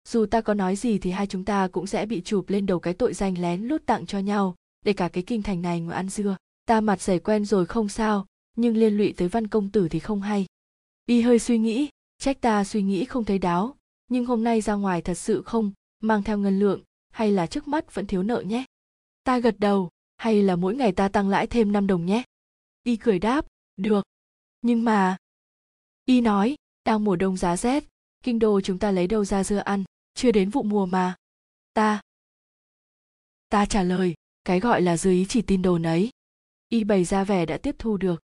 dù 0.09 0.25
ta 0.25 0.41
có 0.41 0.53
nói 0.53 0.75
gì 0.75 0.97
thì 0.97 1.11
hai 1.11 1.27
chúng 1.27 1.45
ta 1.45 1.67
cũng 1.67 1.87
sẽ 1.87 2.05
bị 2.05 2.21
chụp 2.21 2.49
lên 2.49 2.65
đầu 2.65 2.79
cái 2.79 2.93
tội 2.93 3.13
danh 3.13 3.41
lén 3.41 3.61
lút 3.61 3.85
tặng 3.85 4.05
cho 4.05 4.19
nhau. 4.19 4.55
Để 4.85 4.93
cả 4.93 5.09
cái 5.09 5.23
kinh 5.23 5.41
thành 5.41 5.61
này 5.61 5.81
ngồi 5.81 5.93
ăn 5.93 6.09
dưa. 6.09 6.37
Ta 6.65 6.81
mặt 6.81 7.01
dày 7.01 7.19
quen 7.19 7.45
rồi 7.45 7.65
không 7.65 7.89
sao, 7.89 8.25
nhưng 8.55 8.77
liên 8.77 8.97
lụy 8.97 9.13
tới 9.17 9.27
văn 9.27 9.47
công 9.47 9.69
tử 9.69 9.87
thì 9.89 9.99
không 9.99 10.21
hay. 10.21 10.45
Y 11.05 11.21
hơi 11.21 11.39
suy 11.39 11.57
nghĩ, 11.57 11.89
trách 12.17 12.41
ta 12.41 12.63
suy 12.63 12.81
nghĩ 12.81 13.05
không 13.05 13.25
thấy 13.25 13.39
đáo, 13.39 13.75
nhưng 14.07 14.25
hôm 14.25 14.43
nay 14.43 14.61
ra 14.61 14.73
ngoài 14.73 15.01
thật 15.01 15.13
sự 15.13 15.41
không, 15.41 15.71
mang 15.99 16.23
theo 16.23 16.37
ngân 16.37 16.59
lượng, 16.59 16.81
hay 17.11 17.31
là 17.31 17.47
trước 17.47 17.67
mắt 17.67 17.95
vẫn 17.95 18.07
thiếu 18.07 18.23
nợ 18.23 18.41
nhé. 18.41 18.65
Ta 19.23 19.39
gật 19.39 19.55
đầu, 19.59 19.89
hay 20.17 20.43
là 20.43 20.55
mỗi 20.55 20.75
ngày 20.75 20.91
ta 20.91 21.07
tăng 21.07 21.29
lãi 21.29 21.47
thêm 21.47 21.71
5 21.71 21.87
đồng 21.87 22.05
nhé. 22.05 22.23
Y 22.83 22.95
cười 22.95 23.19
đáp, 23.19 23.45
được. 23.77 24.05
Nhưng 24.61 24.83
mà, 24.83 25.17
y 26.05 26.21
nói, 26.21 26.55
đang 26.85 27.03
mùa 27.03 27.15
đông 27.15 27.37
giá 27.37 27.57
rét, 27.57 27.83
kinh 28.23 28.39
đô 28.39 28.61
chúng 28.61 28.79
ta 28.79 28.91
lấy 28.91 29.07
đâu 29.07 29.25
ra 29.25 29.43
dưa 29.43 29.57
ăn? 29.57 29.83
Chưa 30.19 30.31
đến 30.31 30.49
vụ 30.49 30.63
mùa 30.63 30.85
mà. 30.85 31.15
Ta 31.73 32.01
ta 33.49 33.65
trả 33.65 33.83
lời, 33.83 34.13
cái 34.43 34.59
gọi 34.59 34.81
là 34.81 34.97
dư 34.97 35.11
ý 35.11 35.25
chỉ 35.29 35.41
tin 35.41 35.61
đồn 35.61 35.83
ấy. 35.83 36.09
Y 36.69 36.83
bày 36.83 37.03
ra 37.03 37.23
vẻ 37.23 37.45
đã 37.45 37.57
tiếp 37.57 37.75
thu 37.79 37.97
được. 37.97 38.21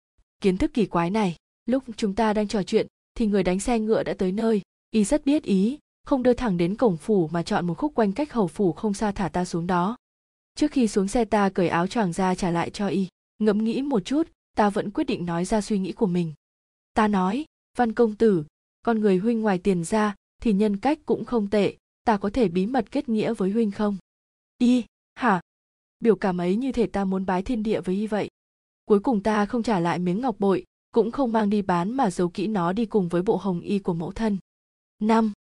Kiến 0.40 0.56
thức 0.56 0.70
kỳ 0.74 0.86
quái 0.86 1.10
này, 1.10 1.36
lúc 1.66 1.84
chúng 1.96 2.14
ta 2.14 2.32
đang 2.32 2.48
trò 2.48 2.62
chuyện, 2.62 2.86
thì 3.14 3.26
người 3.26 3.42
đánh 3.42 3.60
xe 3.60 3.78
ngựa 3.78 4.02
đã 4.02 4.14
tới 4.18 4.32
nơi. 4.32 4.62
Y 4.90 5.04
rất 5.04 5.24
biết 5.24 5.42
ý, 5.42 5.78
không 6.04 6.22
đưa 6.22 6.32
thẳng 6.32 6.56
đến 6.56 6.76
cổng 6.76 6.96
phủ 6.96 7.28
mà 7.32 7.42
chọn 7.42 7.66
một 7.66 7.74
khúc 7.74 7.94
quanh 7.94 8.12
cách 8.12 8.32
hầu 8.32 8.48
phủ 8.48 8.72
không 8.72 8.94
xa 8.94 9.12
thả 9.12 9.28
ta 9.28 9.44
xuống 9.44 9.66
đó. 9.66 9.96
Trước 10.54 10.72
khi 10.72 10.88
xuống 10.88 11.08
xe 11.08 11.24
ta 11.24 11.48
cởi 11.48 11.68
áo 11.68 11.86
choàng 11.86 12.12
ra 12.12 12.34
trả 12.34 12.50
lại 12.50 12.70
cho 12.70 12.88
y. 12.88 13.08
Ngẫm 13.38 13.64
nghĩ 13.64 13.82
một 13.82 14.04
chút, 14.04 14.28
ta 14.56 14.70
vẫn 14.70 14.90
quyết 14.90 15.04
định 15.04 15.26
nói 15.26 15.44
ra 15.44 15.60
suy 15.60 15.78
nghĩ 15.78 15.92
của 15.92 16.06
mình. 16.06 16.34
Ta 16.94 17.08
nói, 17.08 17.44
văn 17.76 17.92
công 17.92 18.14
tử, 18.14 18.44
con 18.82 19.00
người 19.00 19.18
huynh 19.18 19.40
ngoài 19.40 19.58
tiền 19.58 19.84
ra 19.84 20.14
thì 20.42 20.52
nhân 20.52 20.76
cách 20.76 20.98
cũng 21.06 21.24
không 21.24 21.50
tệ, 21.50 21.76
ta 22.04 22.16
có 22.16 22.30
thể 22.30 22.48
bí 22.48 22.66
mật 22.66 22.90
kết 22.90 23.08
nghĩa 23.08 23.34
với 23.34 23.50
huynh 23.50 23.70
không? 23.70 23.96
Y, 24.58 24.84
hả? 25.14 25.40
Biểu 26.00 26.16
cảm 26.16 26.40
ấy 26.40 26.56
như 26.56 26.72
thể 26.72 26.86
ta 26.86 27.04
muốn 27.04 27.26
bái 27.26 27.42
thiên 27.42 27.62
địa 27.62 27.80
với 27.80 27.94
y 27.94 28.06
vậy. 28.06 28.28
Cuối 28.84 29.00
cùng 29.00 29.22
ta 29.22 29.46
không 29.46 29.62
trả 29.62 29.80
lại 29.80 29.98
miếng 29.98 30.20
ngọc 30.20 30.36
bội, 30.38 30.64
cũng 30.90 31.10
không 31.10 31.32
mang 31.32 31.50
đi 31.50 31.62
bán 31.62 31.92
mà 31.92 32.10
giấu 32.10 32.28
kỹ 32.28 32.46
nó 32.46 32.72
đi 32.72 32.86
cùng 32.86 33.08
với 33.08 33.22
bộ 33.22 33.36
hồng 33.36 33.60
y 33.60 33.78
của 33.78 33.94
mẫu 33.94 34.12
thân. 34.12 34.38
Năm, 34.98 35.32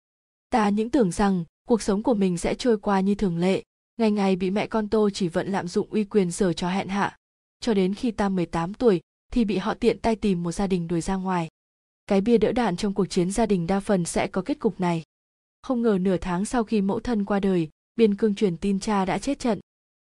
ta 0.50 0.69
những 0.69 0.91
tưởng 0.91 1.12
rằng 1.12 1.45
cuộc 1.69 1.83
sống 1.83 2.03
của 2.03 2.15
mình 2.15 2.38
sẽ 2.38 2.55
trôi 2.55 2.79
qua 2.79 3.00
như 3.00 3.15
thường 3.15 3.38
lệ, 3.38 3.62
ngày 3.97 4.11
ngày 4.11 4.37
bị 4.37 4.50
mẹ 4.50 4.67
con 4.67 4.88
tô 4.88 5.11
chỉ 5.11 5.29
vận 5.29 5.53
lạm 5.53 5.69
dụng 5.69 5.91
uy 5.91 6.05
quyền 6.05 6.33
sở 6.33 6.53
cho 6.53 6.69
hẹn 6.69 6.88
hạ. 6.88 7.17
Cho 7.61 7.75
đến 7.75 7.95
khi 7.95 8.11
ta 8.11 8.29
18 8.29 8.75
tuổi, 8.75 9.00
thì 9.33 9.45
bị 9.45 9.57
họ 9.57 9.75
tiện 9.75 9.99
tay 9.99 10.17
tìm 10.17 10.43
một 10.43 10.53
gia 10.53 10.67
đình 10.67 10.88
đuổi 10.88 11.00
ra 11.00 11.17
ngoài 11.17 11.49
cái 12.07 12.21
bia 12.21 12.39
đỡ 12.39 12.53
đạn 12.53 12.77
trong 12.77 12.95
cuộc 12.95 13.07
chiến 13.07 13.31
gia 13.31 13.47
đình 13.47 13.67
đa 13.67 13.81
phần 13.81 14.05
sẽ 14.05 14.27
có 14.27 14.43
kết 14.43 14.59
cục 14.59 14.81
này. 14.81 15.03
Không 15.63 15.83
ngờ 15.83 15.99
nửa 16.01 16.17
tháng 16.17 16.45
sau 16.45 16.65
khi 16.65 16.81
mẫu 16.81 17.01
thân 17.01 17.25
qua 17.25 17.41
đời, 17.41 17.69
biên 17.97 18.15
cương 18.15 18.35
truyền 18.35 18.57
tin 18.57 18.81
cha 18.81 19.05
đã 19.05 19.19
chết 19.19 19.39
trận. 19.39 19.61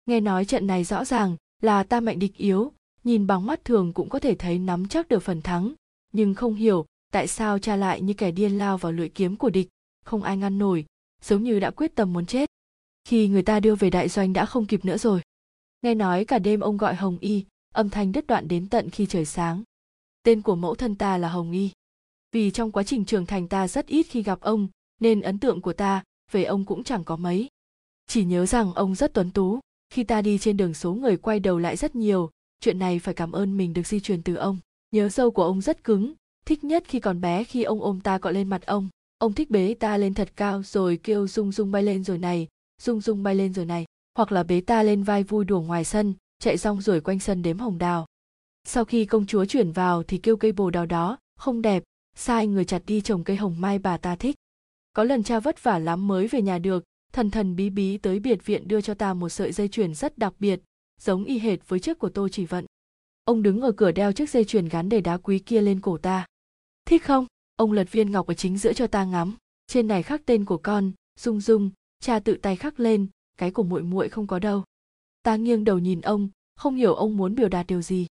Nghe 0.06 0.20
nói 0.20 0.44
trận 0.44 0.66
này 0.66 0.84
rõ 0.84 1.04
ràng 1.04 1.36
là 1.62 1.82
ta 1.82 2.00
mạnh 2.00 2.18
địch 2.18 2.36
yếu, 2.36 2.72
nhìn 3.04 3.26
bằng 3.26 3.46
mắt 3.46 3.64
thường 3.64 3.92
cũng 3.92 4.08
có 4.08 4.18
thể 4.18 4.34
thấy 4.34 4.58
nắm 4.58 4.88
chắc 4.88 5.08
được 5.08 5.22
phần 5.22 5.42
thắng. 5.42 5.74
Nhưng 6.12 6.34
không 6.34 6.54
hiểu 6.54 6.86
tại 7.12 7.26
sao 7.26 7.58
cha 7.58 7.76
lại 7.76 8.00
như 8.00 8.14
kẻ 8.14 8.30
điên 8.30 8.58
lao 8.58 8.78
vào 8.78 8.92
lưỡi 8.92 9.08
kiếm 9.08 9.36
của 9.36 9.50
địch, 9.50 9.68
không 10.04 10.22
ai 10.22 10.36
ngăn 10.36 10.58
nổi, 10.58 10.84
giống 11.22 11.42
như 11.42 11.60
đã 11.60 11.70
quyết 11.70 11.94
tâm 11.94 12.12
muốn 12.12 12.26
chết. 12.26 12.50
Khi 13.04 13.28
người 13.28 13.42
ta 13.42 13.60
đưa 13.60 13.74
về 13.74 13.90
đại 13.90 14.08
doanh 14.08 14.32
đã 14.32 14.46
không 14.46 14.66
kịp 14.66 14.84
nữa 14.84 14.96
rồi. 14.96 15.20
Nghe 15.82 15.94
nói 15.94 16.24
cả 16.24 16.38
đêm 16.38 16.60
ông 16.60 16.76
gọi 16.76 16.94
hồng 16.94 17.18
y, 17.20 17.44
âm 17.74 17.90
thanh 17.90 18.12
đứt 18.12 18.26
đoạn 18.26 18.48
đến 18.48 18.68
tận 18.68 18.90
khi 18.90 19.06
trời 19.06 19.24
sáng. 19.24 19.62
Tên 20.22 20.42
của 20.42 20.56
mẫu 20.56 20.74
thân 20.74 20.94
ta 20.94 21.18
là 21.18 21.28
hồng 21.28 21.52
y 21.52 21.70
vì 22.32 22.50
trong 22.50 22.72
quá 22.72 22.82
trình 22.82 23.04
trưởng 23.04 23.26
thành 23.26 23.48
ta 23.48 23.68
rất 23.68 23.86
ít 23.86 24.02
khi 24.02 24.22
gặp 24.22 24.40
ông, 24.40 24.68
nên 25.00 25.20
ấn 25.20 25.38
tượng 25.38 25.60
của 25.60 25.72
ta 25.72 26.02
về 26.30 26.44
ông 26.44 26.64
cũng 26.64 26.84
chẳng 26.84 27.04
có 27.04 27.16
mấy. 27.16 27.48
Chỉ 28.06 28.24
nhớ 28.24 28.46
rằng 28.46 28.74
ông 28.74 28.94
rất 28.94 29.14
tuấn 29.14 29.30
tú, 29.30 29.60
khi 29.90 30.04
ta 30.04 30.22
đi 30.22 30.38
trên 30.38 30.56
đường 30.56 30.74
số 30.74 30.94
người 30.94 31.16
quay 31.16 31.40
đầu 31.40 31.58
lại 31.58 31.76
rất 31.76 31.94
nhiều, 31.94 32.30
chuyện 32.60 32.78
này 32.78 32.98
phải 32.98 33.14
cảm 33.14 33.32
ơn 33.32 33.56
mình 33.56 33.72
được 33.72 33.86
di 33.86 34.00
truyền 34.00 34.22
từ 34.22 34.34
ông. 34.34 34.58
Nhớ 34.90 35.08
dâu 35.08 35.30
của 35.30 35.44
ông 35.44 35.60
rất 35.60 35.84
cứng, 35.84 36.14
thích 36.46 36.64
nhất 36.64 36.84
khi 36.86 37.00
còn 37.00 37.20
bé 37.20 37.44
khi 37.44 37.62
ông 37.62 37.82
ôm 37.82 38.00
ta 38.00 38.18
cọ 38.18 38.30
lên 38.30 38.48
mặt 38.48 38.66
ông. 38.66 38.88
Ông 39.18 39.32
thích 39.32 39.50
bế 39.50 39.74
ta 39.74 39.96
lên 39.96 40.14
thật 40.14 40.28
cao 40.36 40.62
rồi 40.62 41.00
kêu 41.02 41.28
rung 41.28 41.52
rung 41.52 41.70
bay 41.70 41.82
lên 41.82 42.04
rồi 42.04 42.18
này, 42.18 42.48
rung 42.82 43.00
rung 43.00 43.22
bay 43.22 43.34
lên 43.34 43.52
rồi 43.54 43.66
này. 43.66 43.84
Hoặc 44.16 44.32
là 44.32 44.42
bế 44.42 44.60
ta 44.60 44.82
lên 44.82 45.02
vai 45.02 45.22
vui 45.22 45.44
đùa 45.44 45.60
ngoài 45.60 45.84
sân, 45.84 46.14
chạy 46.38 46.56
rong 46.56 46.80
rồi 46.80 47.00
quanh 47.00 47.18
sân 47.18 47.42
đếm 47.42 47.58
hồng 47.58 47.78
đào. 47.78 48.06
Sau 48.64 48.84
khi 48.84 49.04
công 49.04 49.26
chúa 49.26 49.44
chuyển 49.44 49.72
vào 49.72 50.02
thì 50.02 50.18
kêu 50.18 50.36
cây 50.36 50.52
bồ 50.52 50.70
đào 50.70 50.86
đó, 50.86 51.18
không 51.38 51.62
đẹp 51.62 51.82
sai 52.16 52.46
người 52.46 52.64
chặt 52.64 52.82
đi 52.86 53.00
trồng 53.00 53.24
cây 53.24 53.36
hồng 53.36 53.60
mai 53.60 53.78
bà 53.78 53.96
ta 53.96 54.16
thích. 54.16 54.36
Có 54.92 55.04
lần 55.04 55.22
cha 55.22 55.40
vất 55.40 55.62
vả 55.62 55.78
lắm 55.78 56.08
mới 56.08 56.28
về 56.28 56.42
nhà 56.42 56.58
được, 56.58 56.84
thần 57.12 57.30
thần 57.30 57.56
bí 57.56 57.70
bí 57.70 57.98
tới 57.98 58.20
biệt 58.20 58.46
viện 58.46 58.68
đưa 58.68 58.80
cho 58.80 58.94
ta 58.94 59.14
một 59.14 59.28
sợi 59.28 59.52
dây 59.52 59.68
chuyền 59.68 59.94
rất 59.94 60.18
đặc 60.18 60.34
biệt, 60.38 60.60
giống 61.00 61.24
y 61.24 61.38
hệt 61.38 61.68
với 61.68 61.80
chiếc 61.80 61.98
của 61.98 62.08
tô 62.08 62.28
chỉ 62.28 62.44
vận. 62.44 62.66
Ông 63.24 63.42
đứng 63.42 63.60
ở 63.60 63.72
cửa 63.72 63.92
đeo 63.92 64.12
chiếc 64.12 64.30
dây 64.30 64.44
chuyền 64.44 64.68
gắn 64.68 64.88
đầy 64.88 65.00
đá 65.00 65.16
quý 65.16 65.38
kia 65.38 65.60
lên 65.60 65.80
cổ 65.80 65.98
ta. 65.98 66.26
Thích 66.84 67.04
không? 67.04 67.26
Ông 67.56 67.72
lật 67.72 67.92
viên 67.92 68.10
ngọc 68.10 68.26
ở 68.26 68.34
chính 68.34 68.58
giữa 68.58 68.72
cho 68.72 68.86
ta 68.86 69.04
ngắm. 69.04 69.36
Trên 69.66 69.88
này 69.88 70.02
khắc 70.02 70.26
tên 70.26 70.44
của 70.44 70.58
con, 70.58 70.92
dung 71.20 71.40
dung, 71.40 71.70
cha 72.00 72.18
tự 72.18 72.34
tay 72.34 72.56
khắc 72.56 72.80
lên, 72.80 73.06
cái 73.38 73.50
của 73.50 73.62
muội 73.62 73.82
muội 73.82 74.08
không 74.08 74.26
có 74.26 74.38
đâu. 74.38 74.64
Ta 75.22 75.36
nghiêng 75.36 75.64
đầu 75.64 75.78
nhìn 75.78 76.00
ông, 76.00 76.28
không 76.56 76.74
hiểu 76.74 76.94
ông 76.94 77.16
muốn 77.16 77.34
biểu 77.34 77.48
đạt 77.48 77.66
điều 77.66 77.82
gì. 77.82 78.06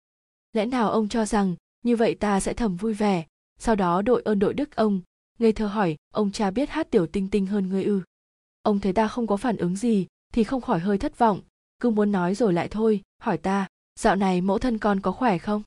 Lẽ 0.52 0.66
nào 0.66 0.90
ông 0.90 1.08
cho 1.08 1.24
rằng, 1.24 1.56
như 1.84 1.96
vậy 1.96 2.14
ta 2.14 2.40
sẽ 2.40 2.54
thầm 2.54 2.76
vui 2.76 2.94
vẻ 2.94 3.26
sau 3.59 3.75
đó 3.75 4.03
đội 4.03 4.23
ơn 4.23 4.38
đội 4.38 4.55
đức 4.55 4.77
ông 4.77 5.01
ngây 5.38 5.53
thơ 5.53 5.66
hỏi, 5.66 5.97
ông 6.14 6.31
cha 6.33 6.51
biết 6.51 6.71
hát 6.71 6.90
tiểu 6.90 7.07
tinh 7.07 7.29
tinh 7.31 7.47
hơn 7.47 7.68
ngươi 7.68 7.85
ư? 7.85 8.01
Ông 8.62 8.81
thấy 8.81 8.92
ta 8.92 9.09
không 9.09 9.27
có 9.27 9.37
phản 9.37 9.57
ứng 9.57 9.77
gì 9.77 10.07
thì 10.33 10.44
không 10.44 10.61
khỏi 10.61 10.79
hơi 10.79 10.99
thất 10.99 11.18
vọng, 11.18 11.40
cứ 11.81 11.90
muốn 11.90 12.12
nói 12.12 12.35
rồi 12.35 12.53
lại 12.53 12.68
thôi, 12.68 13.03
hỏi 13.18 13.38
ta, 13.38 13.66
dạo 13.99 14.16
này 14.16 14.40
mẫu 14.40 14.59
thân 14.59 14.79
con 14.79 15.01
có 15.01 15.12
khỏe 15.12 15.38
không? 15.38 15.62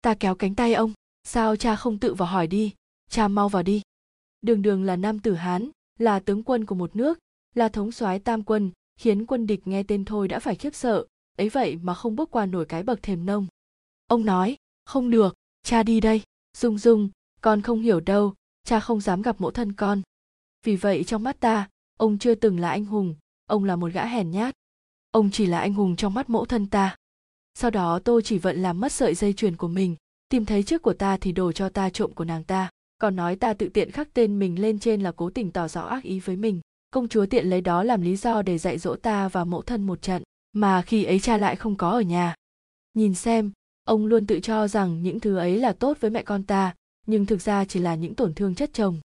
Ta 0.00 0.14
kéo 0.14 0.34
cánh 0.34 0.54
tay 0.54 0.74
ông, 0.74 0.92
sao 1.24 1.56
cha 1.56 1.76
không 1.76 1.98
tự 1.98 2.14
vào 2.14 2.28
hỏi 2.28 2.46
đi, 2.46 2.74
cha 3.10 3.28
mau 3.28 3.48
vào 3.48 3.62
đi. 3.62 3.82
Đường 4.42 4.62
đường 4.62 4.84
là 4.84 4.96
nam 4.96 5.18
tử 5.18 5.34
hán, 5.34 5.70
là 5.98 6.20
tướng 6.20 6.42
quân 6.42 6.64
của 6.64 6.74
một 6.74 6.96
nước, 6.96 7.18
là 7.54 7.68
thống 7.68 7.92
soái 7.92 8.18
tam 8.18 8.42
quân, 8.42 8.70
khiến 8.96 9.26
quân 9.26 9.46
địch 9.46 9.66
nghe 9.66 9.82
tên 9.82 10.04
thôi 10.04 10.28
đã 10.28 10.38
phải 10.38 10.54
khiếp 10.54 10.74
sợ, 10.74 11.06
ấy 11.36 11.48
vậy 11.48 11.76
mà 11.82 11.94
không 11.94 12.16
bước 12.16 12.30
qua 12.30 12.46
nổi 12.46 12.66
cái 12.66 12.82
bậc 12.82 13.02
thềm 13.02 13.26
nông. 13.26 13.46
Ông 14.06 14.24
nói, 14.24 14.56
không 14.84 15.10
được, 15.10 15.34
cha 15.62 15.82
đi 15.82 16.00
đây. 16.00 16.22
Dung 16.56 16.78
dung 16.78 17.08
con 17.46 17.62
không 17.62 17.80
hiểu 17.80 18.00
đâu, 18.00 18.34
cha 18.64 18.80
không 18.80 19.00
dám 19.00 19.22
gặp 19.22 19.40
mẫu 19.40 19.50
thân 19.50 19.72
con. 19.72 20.02
Vì 20.64 20.76
vậy 20.76 21.04
trong 21.04 21.22
mắt 21.22 21.40
ta, 21.40 21.68
ông 21.98 22.18
chưa 22.18 22.34
từng 22.34 22.60
là 22.60 22.70
anh 22.70 22.84
hùng, 22.84 23.14
ông 23.46 23.64
là 23.64 23.76
một 23.76 23.92
gã 23.92 24.06
hèn 24.06 24.30
nhát. 24.30 24.54
Ông 25.10 25.30
chỉ 25.30 25.46
là 25.46 25.58
anh 25.58 25.74
hùng 25.74 25.96
trong 25.96 26.14
mắt 26.14 26.30
mẫu 26.30 26.44
thân 26.44 26.66
ta. 26.66 26.96
Sau 27.54 27.70
đó 27.70 27.98
tôi 28.04 28.22
chỉ 28.22 28.38
vận 28.38 28.62
làm 28.62 28.80
mất 28.80 28.92
sợi 28.92 29.14
dây 29.14 29.32
chuyền 29.32 29.56
của 29.56 29.68
mình, 29.68 29.96
tìm 30.28 30.44
thấy 30.44 30.62
chiếc 30.62 30.82
của 30.82 30.92
ta 30.92 31.16
thì 31.16 31.32
đổ 31.32 31.52
cho 31.52 31.68
ta 31.68 31.90
trộm 31.90 32.12
của 32.14 32.24
nàng 32.24 32.44
ta. 32.44 32.70
Còn 32.98 33.16
nói 33.16 33.36
ta 33.36 33.54
tự 33.54 33.68
tiện 33.68 33.90
khắc 33.90 34.08
tên 34.14 34.38
mình 34.38 34.60
lên 34.60 34.78
trên 34.78 35.00
là 35.00 35.12
cố 35.12 35.30
tình 35.30 35.50
tỏ 35.50 35.68
rõ 35.68 35.82
ác 35.82 36.02
ý 36.02 36.20
với 36.20 36.36
mình. 36.36 36.60
Công 36.90 37.08
chúa 37.08 37.26
tiện 37.26 37.46
lấy 37.46 37.60
đó 37.60 37.82
làm 37.82 38.02
lý 38.02 38.16
do 38.16 38.42
để 38.42 38.58
dạy 38.58 38.78
dỗ 38.78 38.96
ta 38.96 39.28
và 39.28 39.44
mẫu 39.44 39.62
thân 39.62 39.82
một 39.82 40.02
trận, 40.02 40.22
mà 40.52 40.82
khi 40.82 41.04
ấy 41.04 41.20
cha 41.20 41.36
lại 41.36 41.56
không 41.56 41.76
có 41.76 41.90
ở 41.90 42.00
nhà. 42.00 42.34
Nhìn 42.94 43.14
xem, 43.14 43.52
ông 43.84 44.06
luôn 44.06 44.26
tự 44.26 44.40
cho 44.40 44.68
rằng 44.68 45.02
những 45.02 45.20
thứ 45.20 45.36
ấy 45.36 45.56
là 45.56 45.72
tốt 45.72 45.96
với 46.00 46.10
mẹ 46.10 46.22
con 46.22 46.42
ta 46.42 46.74
nhưng 47.06 47.26
thực 47.26 47.40
ra 47.40 47.64
chỉ 47.64 47.80
là 47.80 47.94
những 47.94 48.14
tổn 48.14 48.34
thương 48.34 48.54
chất 48.54 48.70
chồng 48.72 49.00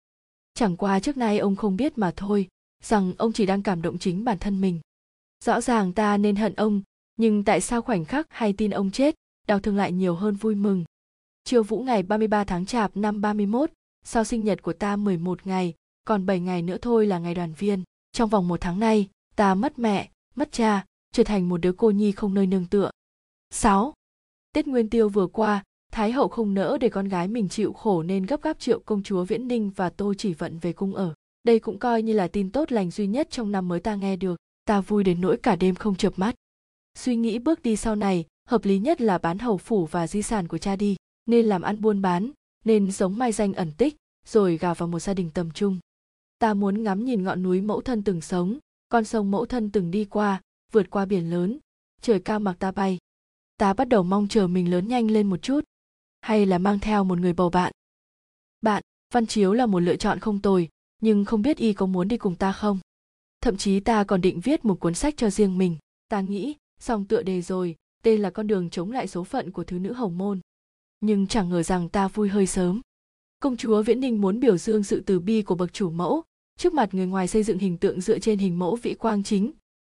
chẳng 0.55 0.77
qua 0.77 1.01
trước 1.01 1.17
nay 1.17 1.39
ông 1.39 1.57
không 1.57 1.77
biết 1.77 1.99
mà 1.99 2.13
thôi 2.17 2.49
rằng 2.83 3.13
ông 3.19 3.33
chỉ 3.33 3.47
đang 3.47 3.63
cảm 3.63 3.83
động 3.83 3.99
chính 3.99 4.25
bản 4.25 4.39
thân 4.39 4.61
mình 4.61 4.81
rõ 5.45 5.61
ràng 5.61 5.93
ta 5.93 6.17
nên 6.17 6.37
hận 6.37 6.55
ông 6.55 6.83
nhưng 7.17 7.45
tại 7.45 7.61
sao 7.61 7.83
khoảnh 7.83 8.05
khắc 8.05 8.27
hay 8.31 8.53
tin 8.53 8.71
ông 8.71 8.91
chết 8.91 9.15
đau 9.49 9.61
thương 9.61 9.77
lại 9.77 9.93
nhiều 9.93 10.15
hơn 10.15 10.35
vui 10.35 10.55
mừng 10.55 10.85
chiều 11.45 11.63
vũ 11.63 11.83
ngày 11.83 12.03
33 12.03 12.45
tháng 12.45 12.67
chạp 12.67 12.97
năm 12.97 13.21
31, 13.21 13.71
sau 14.05 14.25
sinh 14.25 14.45
nhật 14.45 14.63
của 14.63 14.73
ta 14.73 14.97
11 14.97 15.47
ngày, 15.47 15.75
còn 16.05 16.27
7 16.27 16.41
ngày 16.41 16.63
nữa 16.63 16.77
thôi 16.83 17.07
là 17.07 17.19
ngày 17.19 17.35
đoàn 17.35 17.53
viên. 17.59 17.83
Trong 18.13 18.29
vòng 18.29 18.49
một 18.49 18.61
tháng 18.61 18.81
nay, 18.81 19.09
ta 19.37 19.55
mất 19.55 19.79
mẹ, 19.79 20.11
mất 20.35 20.53
cha, 20.53 20.85
trở 21.13 21.25
thành 21.25 21.49
một 21.49 21.57
đứa 21.57 21.73
cô 21.73 21.91
nhi 21.91 22.13
không 22.13 22.35
nơi 22.35 22.47
nương 22.47 22.67
tựa. 22.67 22.91
6. 23.51 23.95
Tết 24.53 24.67
Nguyên 24.67 24.91
Tiêu 24.91 25.09
vừa 25.09 25.27
qua, 25.27 25.63
Thái 25.91 26.13
hậu 26.13 26.29
không 26.29 26.55
nỡ 26.55 26.79
để 26.81 26.89
con 26.89 27.09
gái 27.09 27.29
mình 27.29 27.49
chịu 27.49 27.73
khổ 27.73 28.03
nên 28.03 28.27
gấp 28.27 28.43
gáp 28.43 28.59
triệu 28.59 28.81
công 28.81 29.03
chúa 29.03 29.25
Viễn 29.25 29.49
Ninh 29.49 29.71
và 29.77 29.91
Tô 29.91 30.15
Chỉ 30.15 30.35
Vận 30.35 30.59
về 30.59 30.73
cung 30.73 30.95
ở. 30.95 31.15
đây 31.45 31.59
cũng 31.59 31.79
coi 31.79 32.03
như 32.03 32.13
là 32.13 32.29
tin 32.29 32.51
tốt 32.51 32.73
lành 32.73 32.91
duy 32.91 33.07
nhất 33.07 33.31
trong 33.31 33.53
năm 33.53 33.69
mới 33.69 33.81
ta 33.81 33.95
nghe 33.95 34.17
được. 34.17 34.37
Ta 34.65 34.81
vui 34.81 35.05
đến 35.05 35.21
nỗi 35.21 35.37
cả 35.37 35.57
đêm 35.57 35.75
không 35.75 35.95
chợp 35.95 36.13
mắt. 36.17 36.35
Suy 36.99 37.17
nghĩ 37.17 37.39
bước 37.39 37.63
đi 37.63 37.77
sau 37.77 37.97
này, 37.97 38.25
hợp 38.49 38.65
lý 38.65 38.79
nhất 38.79 39.01
là 39.01 39.19
bán 39.19 39.39
hầu 39.39 39.59
phủ 39.59 39.87
và 39.87 40.07
di 40.07 40.23
sản 40.23 40.49
của 40.49 40.59
cha 40.59 40.77
đi, 40.77 40.97
nên 41.27 41.47
làm 41.47 41.63
ăn 41.63 41.81
buôn 41.81 42.03
bán, 42.03 42.31
nên 42.65 42.91
giống 42.91 43.19
mai 43.19 43.33
danh 43.33 43.53
ẩn 43.53 43.73
tích, 43.79 43.97
rồi 44.27 44.57
gào 44.57 44.75
vào 44.75 44.89
một 44.89 44.99
gia 44.99 45.15
đình 45.15 45.31
tầm 45.35 45.51
trung. 45.51 45.79
Ta 46.39 46.55
muốn 46.55 46.83
ngắm 46.83 47.05
nhìn 47.05 47.25
ngọn 47.25 47.43
núi 47.43 47.61
mẫu 47.61 47.81
thân 47.81 48.03
từng 48.03 48.21
sống, 48.21 48.59
con 48.89 49.05
sông 49.05 49.31
mẫu 49.31 49.47
thân 49.47 49.71
từng 49.71 49.91
đi 49.91 50.05
qua, 50.05 50.41
vượt 50.73 50.91
qua 50.91 51.05
biển 51.05 51.31
lớn, 51.31 51.59
trời 52.01 52.21
cao 52.21 52.41
mặc 52.41 52.57
ta 52.59 52.73
bay. 52.73 52.99
Ta 53.57 53.73
bắt 53.73 53.89
đầu 53.89 54.03
mong 54.03 54.29
chờ 54.29 54.47
mình 54.47 54.71
lớn 54.71 54.89
nhanh 54.89 55.11
lên 55.11 55.27
một 55.27 55.43
chút 55.43 55.65
hay 56.21 56.47
là 56.47 56.59
mang 56.59 56.79
theo 56.79 57.05
một 57.05 57.19
người 57.19 57.33
bầu 57.33 57.51
bạn? 57.51 57.73
Bạn, 58.61 58.83
văn 59.13 59.27
chiếu 59.27 59.53
là 59.53 59.67
một 59.67 59.81
lựa 59.81 59.97
chọn 59.97 60.19
không 60.19 60.41
tồi, 60.41 60.69
nhưng 61.01 61.25
không 61.25 61.43
biết 61.43 61.57
y 61.57 61.73
có 61.73 61.87
muốn 61.87 62.09
đi 62.09 62.17
cùng 62.17 62.37
ta 62.37 62.53
không? 62.53 62.79
Thậm 63.41 63.57
chí 63.57 63.81
ta 63.81 64.05
còn 64.05 64.21
định 64.21 64.41
viết 64.41 64.65
một 64.65 64.81
cuốn 64.81 64.95
sách 64.95 65.15
cho 65.17 65.31
riêng 65.31 65.59
mình. 65.59 65.77
Ta 66.09 66.21
nghĩ, 66.21 66.57
xong 66.81 67.05
tựa 67.05 67.23
đề 67.23 67.43
rồi, 67.43 67.77
tên 68.03 68.21
là 68.21 68.31
con 68.31 68.47
đường 68.47 68.71
chống 68.71 68.91
lại 68.91 69.09
số 69.09 69.25
phận 69.25 69.51
của 69.51 69.65
thứ 69.65 69.79
nữ 69.79 69.93
hồng 69.93 70.19
môn. 70.19 70.41
Nhưng 71.01 71.27
chẳng 71.27 71.49
ngờ 71.49 71.63
rằng 71.63 71.89
ta 71.89 72.09
vui 72.09 72.29
hơi 72.29 72.47
sớm. 72.47 72.81
Công 73.41 73.57
chúa 73.57 73.83
viễn 73.83 74.01
ninh 74.01 74.21
muốn 74.21 74.41
biểu 74.41 74.57
dương 74.57 74.83
sự 74.83 75.03
từ 75.07 75.21
bi 75.21 75.43
của 75.43 75.55
bậc 75.55 75.73
chủ 75.73 75.91
mẫu, 75.91 76.23
trước 76.59 76.75
mặt 76.75 76.95
người 76.95 77.07
ngoài 77.07 77.29
xây 77.29 77.43
dựng 77.43 77.59
hình 77.59 77.79
tượng 77.79 78.01
dựa 78.01 78.19
trên 78.19 78.39
hình 78.39 78.59
mẫu 78.59 78.77
vĩ 78.77 78.95
quang 78.95 79.23
chính. 79.23 79.53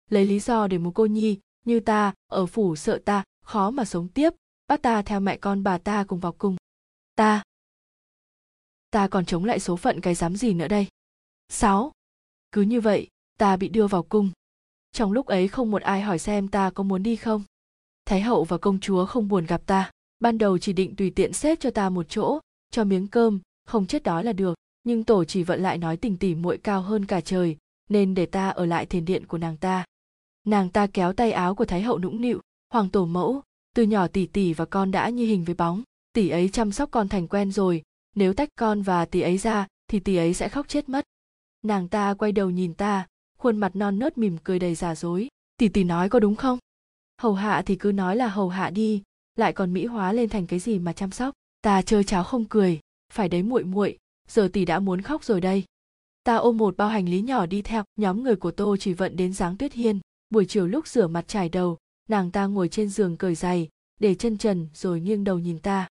Lấy 0.09 0.25
lý 0.25 0.39
do 0.39 0.67
để 0.67 0.77
một 0.77 0.91
cô 0.95 1.05
nhi 1.05 1.39
như 1.65 1.79
ta, 1.79 2.13
ở 2.27 2.45
phủ 2.45 2.75
sợ 2.75 2.99
ta, 3.05 3.23
khó 3.45 3.71
mà 3.71 3.85
sống 3.85 4.07
tiếp 4.07 4.33
bắt 4.67 4.81
ta 4.81 5.01
theo 5.01 5.19
mẹ 5.19 5.37
con 5.37 5.63
bà 5.63 5.77
ta 5.77 6.03
cùng 6.07 6.19
vào 6.19 6.31
cung. 6.31 6.55
Ta. 7.15 7.43
Ta 8.89 9.07
còn 9.07 9.25
chống 9.25 9.45
lại 9.45 9.59
số 9.59 9.75
phận 9.75 10.01
cái 10.01 10.15
dám 10.15 10.35
gì 10.35 10.53
nữa 10.53 10.67
đây? 10.67 10.87
Sáu. 11.49 11.91
Cứ 12.51 12.61
như 12.61 12.81
vậy, 12.81 13.07
ta 13.37 13.57
bị 13.57 13.69
đưa 13.69 13.87
vào 13.87 14.03
cung. 14.03 14.31
Trong 14.91 15.11
lúc 15.11 15.25
ấy 15.25 15.47
không 15.47 15.71
một 15.71 15.81
ai 15.81 16.01
hỏi 16.01 16.19
xem 16.19 16.47
ta 16.47 16.69
có 16.69 16.83
muốn 16.83 17.03
đi 17.03 17.15
không? 17.15 17.43
Thái 18.05 18.21
hậu 18.21 18.43
và 18.43 18.57
công 18.57 18.79
chúa 18.79 19.05
không 19.05 19.27
buồn 19.27 19.45
gặp 19.45 19.61
ta. 19.65 19.91
Ban 20.19 20.37
đầu 20.37 20.57
chỉ 20.57 20.73
định 20.73 20.95
tùy 20.95 21.09
tiện 21.09 21.33
xếp 21.33 21.59
cho 21.59 21.69
ta 21.69 21.89
một 21.89 22.05
chỗ, 22.09 22.39
cho 22.71 22.83
miếng 22.83 23.07
cơm, 23.07 23.39
không 23.65 23.87
chết 23.87 24.03
đói 24.03 24.23
là 24.23 24.33
được. 24.33 24.55
Nhưng 24.83 25.03
tổ 25.03 25.25
chỉ 25.25 25.43
vận 25.43 25.61
lại 25.61 25.77
nói 25.77 25.97
tình 25.97 26.17
tỉ 26.17 26.35
muội 26.35 26.57
cao 26.57 26.81
hơn 26.81 27.05
cả 27.05 27.21
trời, 27.21 27.57
nên 27.89 28.13
để 28.13 28.25
ta 28.25 28.49
ở 28.49 28.65
lại 28.65 28.85
thiền 28.85 29.05
điện 29.05 29.27
của 29.27 29.37
nàng 29.37 29.57
ta. 29.57 29.85
Nàng 30.45 30.69
ta 30.69 30.87
kéo 30.87 31.13
tay 31.13 31.31
áo 31.31 31.55
của 31.55 31.65
thái 31.65 31.81
hậu 31.81 31.99
nũng 31.99 32.21
nịu, 32.21 32.41
hoàng 32.69 32.89
tổ 32.89 33.05
mẫu 33.05 33.41
từ 33.75 33.83
nhỏ 33.83 34.07
tỷ 34.07 34.25
tỷ 34.25 34.53
và 34.53 34.65
con 34.65 34.91
đã 34.91 35.09
như 35.09 35.25
hình 35.25 35.43
với 35.43 35.55
bóng. 35.55 35.83
Tỷ 36.13 36.29
ấy 36.29 36.49
chăm 36.49 36.71
sóc 36.71 36.91
con 36.91 37.09
thành 37.09 37.27
quen 37.27 37.51
rồi. 37.51 37.83
Nếu 38.15 38.33
tách 38.33 38.49
con 38.55 38.81
và 38.81 39.05
tỷ 39.05 39.21
ấy 39.21 39.37
ra, 39.37 39.67
thì 39.87 39.99
tỷ 39.99 40.15
ấy 40.15 40.33
sẽ 40.33 40.49
khóc 40.49 40.67
chết 40.67 40.89
mất. 40.89 41.05
Nàng 41.61 41.87
ta 41.87 42.13
quay 42.13 42.31
đầu 42.31 42.49
nhìn 42.49 42.73
ta, 42.73 43.07
khuôn 43.37 43.57
mặt 43.57 43.75
non 43.75 43.99
nớt 43.99 44.17
mỉm 44.17 44.37
cười 44.43 44.59
đầy 44.59 44.75
giả 44.75 44.95
dối. 44.95 45.27
Tỷ 45.57 45.69
tỷ 45.69 45.83
nói 45.83 46.09
có 46.09 46.19
đúng 46.19 46.35
không? 46.35 46.59
Hầu 47.21 47.33
hạ 47.33 47.63
thì 47.65 47.75
cứ 47.75 47.91
nói 47.91 48.15
là 48.15 48.27
hầu 48.27 48.49
hạ 48.49 48.69
đi, 48.69 49.03
lại 49.35 49.53
còn 49.53 49.73
mỹ 49.73 49.85
hóa 49.85 50.13
lên 50.13 50.29
thành 50.29 50.47
cái 50.47 50.59
gì 50.59 50.79
mà 50.79 50.93
chăm 50.93 51.11
sóc. 51.11 51.33
Ta 51.61 51.81
chơi 51.81 52.03
cháo 52.03 52.23
không 52.23 52.45
cười, 52.45 52.79
phải 53.13 53.29
đấy 53.29 53.43
muội 53.43 53.63
muội, 53.63 53.97
giờ 54.27 54.49
tỷ 54.53 54.65
đã 54.65 54.79
muốn 54.79 55.01
khóc 55.01 55.23
rồi 55.23 55.41
đây. 55.41 55.63
Ta 56.23 56.35
ôm 56.35 56.57
một 56.57 56.77
bao 56.77 56.89
hành 56.89 57.09
lý 57.09 57.21
nhỏ 57.21 57.45
đi 57.45 57.61
theo, 57.61 57.83
nhóm 57.95 58.23
người 58.23 58.35
của 58.35 58.51
tô 58.51 58.77
chỉ 58.77 58.93
vận 58.93 59.15
đến 59.15 59.33
dáng 59.33 59.57
tuyết 59.57 59.73
hiên. 59.73 59.99
Buổi 60.29 60.45
chiều 60.45 60.67
lúc 60.67 60.87
rửa 60.87 61.07
mặt 61.07 61.27
trải 61.27 61.49
đầu 61.49 61.77
nàng 62.09 62.31
ta 62.31 62.45
ngồi 62.45 62.69
trên 62.69 62.89
giường 62.89 63.17
cởi 63.17 63.35
giày, 63.35 63.69
để 63.99 64.15
chân 64.15 64.37
trần 64.37 64.67
rồi 64.73 65.01
nghiêng 65.01 65.23
đầu 65.23 65.39
nhìn 65.39 65.59
ta. 65.59 65.87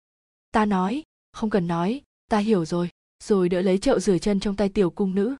Ta 0.52 0.64
nói, 0.64 1.02
không 1.32 1.50
cần 1.50 1.66
nói, 1.66 2.02
ta 2.30 2.38
hiểu 2.38 2.64
rồi 2.64 2.88
rồi 3.24 3.48
đỡ 3.48 3.62
lấy 3.62 3.78
chậu 3.78 4.00
rửa 4.00 4.18
chân 4.18 4.40
trong 4.40 4.56
tay 4.56 4.68
tiểu 4.68 4.90
cung 4.90 5.14
nữ. 5.14 5.36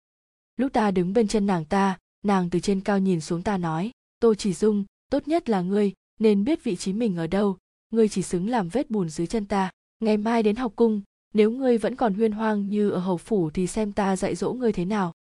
Lúc 0.57 0.73
ta 0.73 0.91
đứng 0.91 1.13
bên 1.13 1.29
chân 1.29 1.47
nàng 1.47 1.65
ta, 1.65 1.99
nàng 2.25 2.51
từ 2.51 2.61
trên 2.61 2.81
cao 2.81 2.99
nhìn 2.99 3.21
xuống 3.21 3.43
ta 3.43 3.59
nói 3.59 3.93
tô 4.21 4.35
chỉ 4.35 4.53
dung, 4.53 4.85
tốt 5.11 5.29
nhất 5.29 5.49
là 5.49 5.63
ngươi, 5.63 5.93
nên 6.19 6.45
biết 6.45 6.65
vị 6.65 6.77
trí 6.77 6.93
mình 6.93 7.17
ở 7.17 7.27
đâu, 7.27 7.57
ngươi 7.91 8.09
chỉ 8.09 8.23
xứng 8.23 8.49
làm 8.49 8.69
vết 8.69 8.91
bùn 8.91 9.09
dưới 9.09 9.27
chân 9.27 9.47
ta. 9.47 9.71
Ngày 10.01 10.17
mai 10.17 10.43
đến 10.43 10.57
học 10.57 10.73
cung, 10.77 11.03
nếu 11.35 11.51
ngươi 11.51 11.79
vẫn 11.79 11.97
còn 11.97 12.15
huyên 12.15 12.33
hoang 12.33 12.69
như 12.69 12.91
ở 12.91 12.99
hầu 12.99 13.17
phủ 13.17 13.51
thì 13.51 13.67
xem 13.67 13.93
ta 13.93 14.17
dạy 14.17 14.35
dỗ 14.35 14.53
ngươi 14.53 14.73
thế 14.73 14.85
nào. 14.85 15.13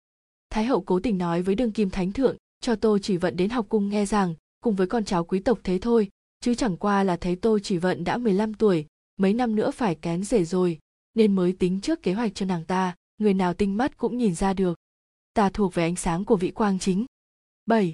Thái 0.50 0.66
hậu 0.66 0.82
cố 0.82 1.00
tình 1.00 1.18
nói 1.18 1.42
với 1.42 1.56
đương 1.56 1.72
kim 1.72 1.90
thánh 1.90 2.12
thượng, 2.12 2.38
cho 2.62 2.76
tô 2.76 2.98
chỉ 3.00 3.18
vận 3.18 3.38
đến 3.38 3.50
học 3.50 3.66
cung 3.70 3.90
nghe 3.90 4.06
rằng 4.06 4.36
cùng 4.60 4.76
với 4.76 4.88
con 4.88 5.06
cháu 5.06 5.24
quý 5.24 5.40
tộc 5.40 5.60
thế 5.64 5.80
thôi 5.80 6.10
chứ 6.40 6.56
chẳng 6.56 6.78
qua 6.78 7.04
là 7.04 7.18
thấy 7.18 7.36
tô 7.36 7.60
chỉ 7.60 7.78
vận 7.78 8.04
đã 8.04 8.18
15 8.18 8.54
tuổi 8.54 8.86
mấy 9.18 9.34
năm 9.34 9.56
nữa 9.56 9.72
phải 9.72 9.96
kén 9.96 10.24
rể 10.24 10.46
rồi 10.46 10.80
nên 11.14 11.36
mới 11.36 11.54
tính 11.54 11.82
trước 11.82 12.04
kế 12.04 12.14
hoạch 12.14 12.36
cho 12.36 12.46
nàng 12.46 12.66
ta 12.66 12.96
người 13.18 13.34
nào 13.34 13.54
tinh 13.54 13.78
mắt 13.78 13.98
cũng 13.98 14.18
nhìn 14.18 14.36
ra 14.36 14.54
được 14.54 14.80
ta 15.34 15.50
thuộc 15.50 15.74
về 15.74 15.84
ánh 15.84 15.96
sáng 15.96 16.26
của 16.26 16.36
vị 16.36 16.52
quang 16.52 16.80
chính 16.80 17.06
7. 17.68 17.94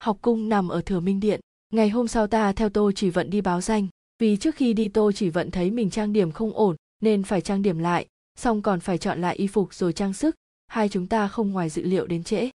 Học 0.00 0.18
cung 0.22 0.48
nằm 0.48 0.68
ở 0.68 0.82
Thừa 0.82 1.00
Minh 1.00 1.20
Điện. 1.20 1.40
Ngày 1.72 1.88
hôm 1.88 2.08
sau 2.08 2.26
ta 2.26 2.52
theo 2.52 2.68
Tô 2.68 2.92
Chỉ 2.92 3.10
Vận 3.10 3.30
đi 3.30 3.40
báo 3.40 3.60
danh. 3.60 3.86
Vì 4.18 4.36
trước 4.36 4.54
khi 4.54 4.72
đi 4.72 4.88
Tô 4.88 5.12
Chỉ 5.12 5.28
Vận 5.28 5.50
thấy 5.50 5.70
mình 5.70 5.90
trang 5.90 6.12
điểm 6.12 6.32
không 6.32 6.52
ổn 6.52 6.76
nên 7.00 7.22
phải 7.22 7.40
trang 7.40 7.62
điểm 7.62 7.78
lại, 7.78 8.06
xong 8.38 8.62
còn 8.62 8.80
phải 8.80 8.98
chọn 8.98 9.20
lại 9.20 9.36
y 9.36 9.46
phục 9.46 9.74
rồi 9.74 9.92
trang 9.92 10.12
sức. 10.12 10.34
Hai 10.66 10.88
chúng 10.88 11.06
ta 11.06 11.28
không 11.28 11.52
ngoài 11.52 11.68
dự 11.68 11.82
liệu 11.82 12.06
đến 12.06 12.24
trễ. 12.24 12.50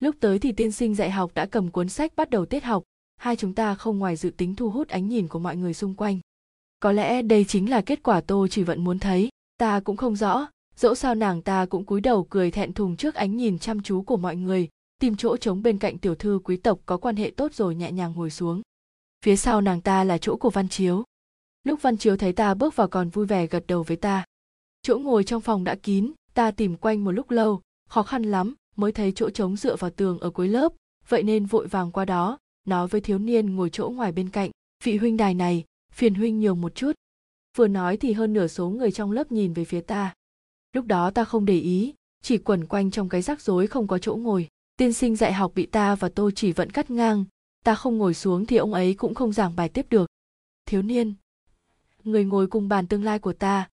Lúc 0.00 0.14
tới 0.20 0.38
thì 0.38 0.52
tiên 0.52 0.72
sinh 0.72 0.94
dạy 0.94 1.10
học 1.10 1.30
đã 1.34 1.46
cầm 1.46 1.70
cuốn 1.70 1.88
sách 1.88 2.16
bắt 2.16 2.30
đầu 2.30 2.46
tiết 2.46 2.64
học. 2.64 2.82
Hai 3.16 3.36
chúng 3.36 3.54
ta 3.54 3.74
không 3.74 3.98
ngoài 3.98 4.16
dự 4.16 4.30
tính 4.30 4.54
thu 4.54 4.70
hút 4.70 4.88
ánh 4.88 5.08
nhìn 5.08 5.28
của 5.28 5.38
mọi 5.38 5.56
người 5.56 5.74
xung 5.74 5.94
quanh. 5.94 6.20
Có 6.80 6.92
lẽ 6.92 7.22
đây 7.22 7.44
chính 7.44 7.70
là 7.70 7.80
kết 7.80 8.02
quả 8.02 8.20
Tô 8.20 8.46
Chỉ 8.50 8.62
vẫn 8.62 8.84
muốn 8.84 8.98
thấy. 8.98 9.28
Ta 9.58 9.80
cũng 9.80 9.96
không 9.96 10.16
rõ, 10.16 10.46
dẫu 10.76 10.94
sao 10.94 11.14
nàng 11.14 11.42
ta 11.42 11.66
cũng 11.66 11.84
cúi 11.84 12.00
đầu 12.00 12.26
cười 12.30 12.50
thẹn 12.50 12.72
thùng 12.72 12.96
trước 12.96 13.14
ánh 13.14 13.36
nhìn 13.36 13.58
chăm 13.58 13.82
chú 13.82 14.02
của 14.02 14.16
mọi 14.16 14.36
người. 14.36 14.68
Tìm 14.98 15.16
chỗ 15.16 15.36
trống 15.36 15.62
bên 15.62 15.78
cạnh 15.78 15.98
tiểu 15.98 16.14
thư 16.14 16.40
quý 16.44 16.56
tộc 16.56 16.78
có 16.86 16.96
quan 16.96 17.16
hệ 17.16 17.32
tốt 17.36 17.54
rồi 17.54 17.74
nhẹ 17.74 17.92
nhàng 17.92 18.12
ngồi 18.16 18.30
xuống. 18.30 18.62
Phía 19.24 19.36
sau 19.36 19.60
nàng 19.60 19.80
ta 19.80 20.04
là 20.04 20.18
chỗ 20.18 20.36
của 20.36 20.50
văn 20.50 20.68
chiếu. 20.68 21.04
Lúc 21.64 21.82
văn 21.82 21.96
chiếu 21.96 22.16
thấy 22.16 22.32
ta 22.32 22.54
bước 22.54 22.76
vào 22.76 22.88
còn 22.88 23.08
vui 23.08 23.26
vẻ 23.26 23.46
gật 23.46 23.64
đầu 23.66 23.82
với 23.82 23.96
ta. 23.96 24.24
Chỗ 24.82 24.98
ngồi 24.98 25.24
trong 25.24 25.40
phòng 25.40 25.64
đã 25.64 25.74
kín 25.74 26.12
ta 26.34 26.50
tìm 26.50 26.76
quanh 26.76 27.04
một 27.04 27.10
lúc 27.12 27.30
lâu. 27.30 27.60
Khó 27.88 28.02
khăn 28.02 28.22
lắm 28.22 28.54
mới 28.76 28.92
thấy 28.92 29.12
chỗ 29.12 29.30
trống 29.30 29.56
dựa 29.56 29.76
vào 29.76 29.90
tường 29.90 30.18
ở 30.18 30.30
cuối 30.30 30.48
lớp. 30.48 30.72
Vậy 31.08 31.22
nên 31.22 31.46
vội 31.46 31.66
vàng 31.66 31.90
qua 31.90 32.04
đó, 32.04 32.38
nói 32.66 32.88
với 32.88 33.00
thiếu 33.00 33.18
niên 33.18 33.56
ngồi 33.56 33.70
chỗ 33.70 33.90
ngoài 33.90 34.12
bên 34.12 34.30
cạnh, 34.30 34.50
vị 34.84 34.96
huynh 34.96 35.16
đài 35.16 35.34
này, 35.34 35.64
phiền 35.92 36.14
huynh 36.14 36.38
nhiều 36.38 36.54
một 36.54 36.74
chút. 36.74 36.92
Vừa 37.56 37.68
nói 37.68 37.96
thì 37.96 38.12
hơn 38.12 38.32
nửa 38.32 38.46
số 38.46 38.68
người 38.68 38.92
trong 38.92 39.12
lớp 39.12 39.32
nhìn 39.32 39.52
về 39.52 39.64
phía 39.64 39.80
ta. 39.80 40.14
Lúc 40.72 40.86
đó 40.86 41.10
ta 41.10 41.24
không 41.24 41.44
để 41.44 41.58
ý, 41.58 41.94
chỉ 42.22 42.38
quẩn 42.38 42.66
quanh 42.66 42.90
trong 42.90 43.08
cái 43.08 43.22
rắc 43.22 43.40
rối 43.40 43.66
không 43.66 43.86
có 43.86 43.98
chỗ 43.98 44.16
ngồi. 44.16 44.48
Tiên 44.76 44.92
sinh 44.92 45.16
dạy 45.16 45.32
học 45.32 45.52
bị 45.54 45.66
ta 45.66 45.94
và 45.94 46.08
tô 46.08 46.30
chỉ 46.30 46.52
vẫn 46.52 46.70
cắt 46.70 46.90
ngang. 46.90 47.24
Ta 47.64 47.74
không 47.74 47.98
ngồi 47.98 48.14
xuống 48.14 48.46
thì 48.46 48.56
ông 48.56 48.74
ấy 48.74 48.94
cũng 48.94 49.14
không 49.14 49.32
giảng 49.32 49.56
bài 49.56 49.68
tiếp 49.68 49.86
được. 49.90 50.10
Thiếu 50.66 50.82
niên, 50.82 51.14
người 52.04 52.24
ngồi 52.24 52.46
cùng 52.46 52.68
bàn 52.68 52.86
tương 52.86 53.04
lai 53.04 53.18
của 53.18 53.32
ta. 53.32 53.68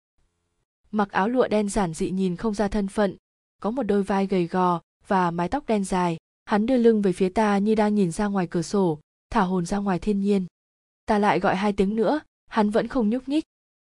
Mặc 0.90 1.10
áo 1.10 1.28
lụa 1.28 1.48
đen 1.48 1.68
giản 1.68 1.94
dị 1.94 2.10
nhìn 2.10 2.36
không 2.36 2.54
ra 2.54 2.68
thân 2.68 2.88
phận, 2.88 3.16
có 3.60 3.70
một 3.70 3.82
đôi 3.82 4.02
vai 4.02 4.26
gầy 4.26 4.46
gò 4.46 4.80
và 5.10 5.30
mái 5.30 5.48
tóc 5.48 5.66
đen 5.66 5.84
dài. 5.84 6.16
Hắn 6.44 6.66
đưa 6.66 6.76
lưng 6.76 7.02
về 7.02 7.12
phía 7.12 7.28
ta 7.28 7.58
như 7.58 7.74
đang 7.74 7.94
nhìn 7.94 8.10
ra 8.10 8.26
ngoài 8.26 8.46
cửa 8.46 8.62
sổ, 8.62 9.00
thả 9.30 9.40
hồn 9.40 9.66
ra 9.66 9.78
ngoài 9.78 9.98
thiên 9.98 10.20
nhiên. 10.20 10.46
Ta 11.06 11.18
lại 11.18 11.40
gọi 11.40 11.56
hai 11.56 11.72
tiếng 11.72 11.96
nữa, 11.96 12.20
hắn 12.46 12.70
vẫn 12.70 12.88
không 12.88 13.10
nhúc 13.10 13.28
nhích. 13.28 13.44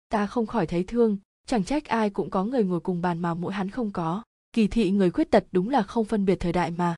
Ta 0.09 0.27
không 0.27 0.47
khỏi 0.47 0.67
thấy 0.67 0.85
thương, 0.85 1.19
chẳng 1.47 1.65
trách 1.65 1.85
ai 1.85 2.11
cũng 2.11 2.31
có 2.31 2.45
người 2.45 2.65
ngồi 2.65 2.81
cùng 2.81 3.03
bàn 3.03 3.19
mà 3.19 3.35
mỗi 3.35 3.53
hắn 3.53 3.71
không 3.71 3.93
có. 3.93 4.23
Kỳ 4.53 4.69
thị 4.69 4.91
người 4.91 5.11
khuyết 5.11 5.31
tật 5.31 5.45
đúng 5.53 5.69
là 5.69 5.83
không 5.83 6.05
phân 6.05 6.25
biệt 6.25 6.37
thời 6.41 6.53
đại 6.53 6.71
mà. 6.71 6.95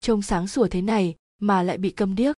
Trông 0.00 0.22
sáng 0.22 0.48
sủa 0.48 0.66
thế 0.66 0.82
này 0.82 1.14
mà 1.38 1.62
lại 1.62 1.78
bị 1.78 1.90
câm 1.90 2.14
điếc. 2.14 2.36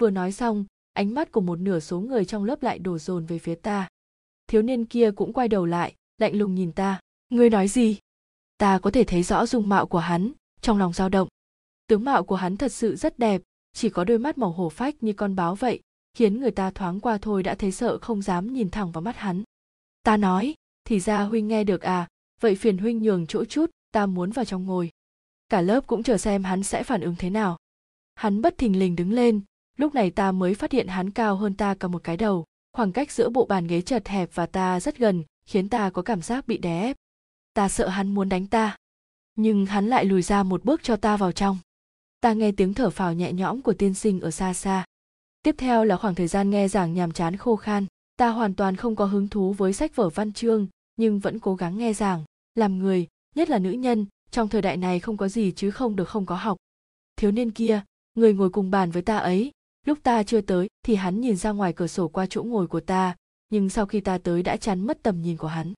Vừa 0.00 0.10
nói 0.10 0.32
xong, 0.32 0.64
ánh 0.92 1.14
mắt 1.14 1.32
của 1.32 1.40
một 1.40 1.58
nửa 1.58 1.80
số 1.80 2.00
người 2.00 2.24
trong 2.24 2.44
lớp 2.44 2.62
lại 2.62 2.78
đổ 2.78 2.98
dồn 2.98 3.26
về 3.26 3.38
phía 3.38 3.54
ta. 3.54 3.88
Thiếu 4.46 4.62
niên 4.62 4.84
kia 4.84 5.10
cũng 5.10 5.32
quay 5.32 5.48
đầu 5.48 5.66
lại, 5.66 5.94
lạnh 6.18 6.36
lùng 6.36 6.54
nhìn 6.54 6.72
ta. 6.72 7.00
Ngươi 7.28 7.50
nói 7.50 7.68
gì? 7.68 7.98
Ta 8.58 8.78
có 8.78 8.90
thể 8.90 9.04
thấy 9.04 9.22
rõ 9.22 9.46
dung 9.46 9.68
mạo 9.68 9.86
của 9.86 9.98
hắn 9.98 10.32
trong 10.60 10.78
lòng 10.78 10.92
dao 10.92 11.08
động. 11.08 11.28
Tướng 11.86 12.04
mạo 12.04 12.24
của 12.24 12.36
hắn 12.36 12.56
thật 12.56 12.72
sự 12.72 12.96
rất 12.96 13.18
đẹp, 13.18 13.42
chỉ 13.72 13.88
có 13.88 14.04
đôi 14.04 14.18
mắt 14.18 14.38
màu 14.38 14.52
hổ 14.52 14.68
phách 14.68 15.02
như 15.02 15.12
con 15.12 15.36
báo 15.36 15.54
vậy, 15.54 15.80
khiến 16.14 16.40
người 16.40 16.50
ta 16.50 16.70
thoáng 16.70 17.00
qua 17.00 17.18
thôi 17.18 17.42
đã 17.42 17.54
thấy 17.54 17.72
sợ 17.72 17.98
không 17.98 18.22
dám 18.22 18.52
nhìn 18.52 18.70
thẳng 18.70 18.92
vào 18.92 19.02
mắt 19.02 19.16
hắn. 19.16 19.42
Ta 20.02 20.16
nói, 20.16 20.54
thì 20.84 21.00
ra 21.00 21.22
huynh 21.22 21.48
nghe 21.48 21.64
được 21.64 21.80
à 21.80 22.08
vậy 22.40 22.54
phiền 22.54 22.78
huynh 22.78 23.02
nhường 23.02 23.26
chỗ 23.26 23.44
chút, 23.44 23.70
ta 23.92 24.06
muốn 24.06 24.30
vào 24.30 24.44
trong 24.44 24.64
ngồi. 24.64 24.90
Cả 25.48 25.60
lớp 25.60 25.86
cũng 25.86 26.02
chờ 26.02 26.16
xem 26.18 26.44
hắn 26.44 26.62
sẽ 26.62 26.82
phản 26.82 27.00
ứng 27.00 27.14
thế 27.18 27.30
nào. 27.30 27.56
Hắn 28.14 28.42
bất 28.42 28.58
thình 28.58 28.78
lình 28.78 28.96
đứng 28.96 29.12
lên, 29.12 29.40
lúc 29.76 29.94
này 29.94 30.10
ta 30.10 30.32
mới 30.32 30.54
phát 30.54 30.72
hiện 30.72 30.88
hắn 30.88 31.10
cao 31.10 31.36
hơn 31.36 31.54
ta 31.54 31.74
cả 31.74 31.88
một 31.88 32.04
cái 32.04 32.16
đầu, 32.16 32.44
khoảng 32.72 32.92
cách 32.92 33.12
giữa 33.12 33.28
bộ 33.28 33.46
bàn 33.46 33.66
ghế 33.66 33.80
chật 33.80 34.08
hẹp 34.08 34.30
và 34.34 34.46
ta 34.46 34.80
rất 34.80 34.98
gần, 34.98 35.24
khiến 35.46 35.68
ta 35.68 35.90
có 35.90 36.02
cảm 36.02 36.22
giác 36.22 36.46
bị 36.46 36.58
đè 36.58 36.82
ép. 36.82 36.96
Ta 37.54 37.68
sợ 37.68 37.88
hắn 37.88 38.14
muốn 38.14 38.28
đánh 38.28 38.46
ta 38.46 38.76
nhưng 39.40 39.66
hắn 39.66 39.86
lại 39.86 40.04
lùi 40.04 40.22
ra 40.22 40.42
một 40.42 40.64
bước 40.64 40.82
cho 40.82 40.96
ta 40.96 41.16
vào 41.16 41.32
trong. 41.32 41.58
Ta 42.20 42.32
nghe 42.32 42.52
tiếng 42.52 42.74
thở 42.74 42.90
phào 42.90 43.12
nhẹ 43.12 43.32
nhõm 43.32 43.62
của 43.62 43.72
tiên 43.72 43.94
sinh 43.94 44.20
ở 44.20 44.30
xa 44.30 44.54
xa. 44.54 44.84
Tiếp 45.42 45.54
theo 45.58 45.84
là 45.84 45.96
khoảng 45.96 46.14
thời 46.14 46.28
gian 46.28 46.50
nghe 46.50 46.68
giảng 46.68 46.94
nhàm 46.94 47.12
chán 47.12 47.36
khô 47.36 47.56
khan, 47.56 47.86
ta 48.16 48.28
hoàn 48.28 48.54
toàn 48.54 48.76
không 48.76 48.96
có 48.96 49.04
hứng 49.04 49.28
thú 49.28 49.52
với 49.52 49.72
sách 49.72 49.96
vở 49.96 50.08
văn 50.08 50.32
chương, 50.32 50.66
nhưng 50.96 51.18
vẫn 51.18 51.38
cố 51.38 51.54
gắng 51.54 51.78
nghe 51.78 51.92
giảng, 51.92 52.24
làm 52.54 52.78
người, 52.78 53.06
nhất 53.34 53.50
là 53.50 53.58
nữ 53.58 53.70
nhân, 53.70 54.06
trong 54.30 54.48
thời 54.48 54.62
đại 54.62 54.76
này 54.76 55.00
không 55.00 55.16
có 55.16 55.28
gì 55.28 55.52
chứ 55.56 55.70
không 55.70 55.96
được 55.96 56.08
không 56.08 56.26
có 56.26 56.36
học. 56.36 56.56
Thiếu 57.16 57.30
niên 57.30 57.50
kia, 57.50 57.82
người 58.14 58.34
ngồi 58.34 58.50
cùng 58.50 58.70
bàn 58.70 58.90
với 58.90 59.02
ta 59.02 59.18
ấy, 59.18 59.50
lúc 59.86 59.98
ta 60.02 60.22
chưa 60.22 60.40
tới 60.40 60.68
thì 60.82 60.94
hắn 60.94 61.20
nhìn 61.20 61.36
ra 61.36 61.50
ngoài 61.50 61.72
cửa 61.72 61.86
sổ 61.86 62.08
qua 62.08 62.26
chỗ 62.30 62.42
ngồi 62.42 62.66
của 62.66 62.80
ta, 62.80 63.16
nhưng 63.50 63.70
sau 63.70 63.86
khi 63.86 64.00
ta 64.00 64.18
tới 64.18 64.42
đã 64.42 64.56
chắn 64.56 64.86
mất 64.86 65.02
tầm 65.02 65.22
nhìn 65.22 65.36
của 65.36 65.48
hắn. 65.48 65.72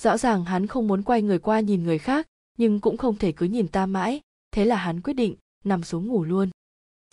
Rõ 0.00 0.18
ràng 0.18 0.44
hắn 0.44 0.66
không 0.66 0.88
muốn 0.88 1.02
quay 1.02 1.22
người 1.22 1.38
qua 1.38 1.60
nhìn 1.60 1.84
người 1.84 1.98
khác 1.98 2.26
nhưng 2.58 2.80
cũng 2.80 2.96
không 2.96 3.16
thể 3.16 3.32
cứ 3.32 3.46
nhìn 3.46 3.68
ta 3.68 3.86
mãi. 3.86 4.20
Thế 4.50 4.64
là 4.64 4.76
hắn 4.76 5.00
quyết 5.00 5.12
định, 5.12 5.36
nằm 5.64 5.82
xuống 5.82 6.06
ngủ 6.06 6.24
luôn. 6.24 6.50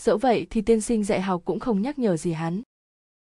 Dẫu 0.01 0.17
vậy 0.17 0.47
thì 0.49 0.61
tiên 0.61 0.81
sinh 0.81 1.03
dạy 1.03 1.21
học 1.21 1.41
cũng 1.45 1.59
không 1.59 1.81
nhắc 1.81 1.99
nhở 1.99 2.17
gì 2.17 2.31
hắn. 2.31 2.61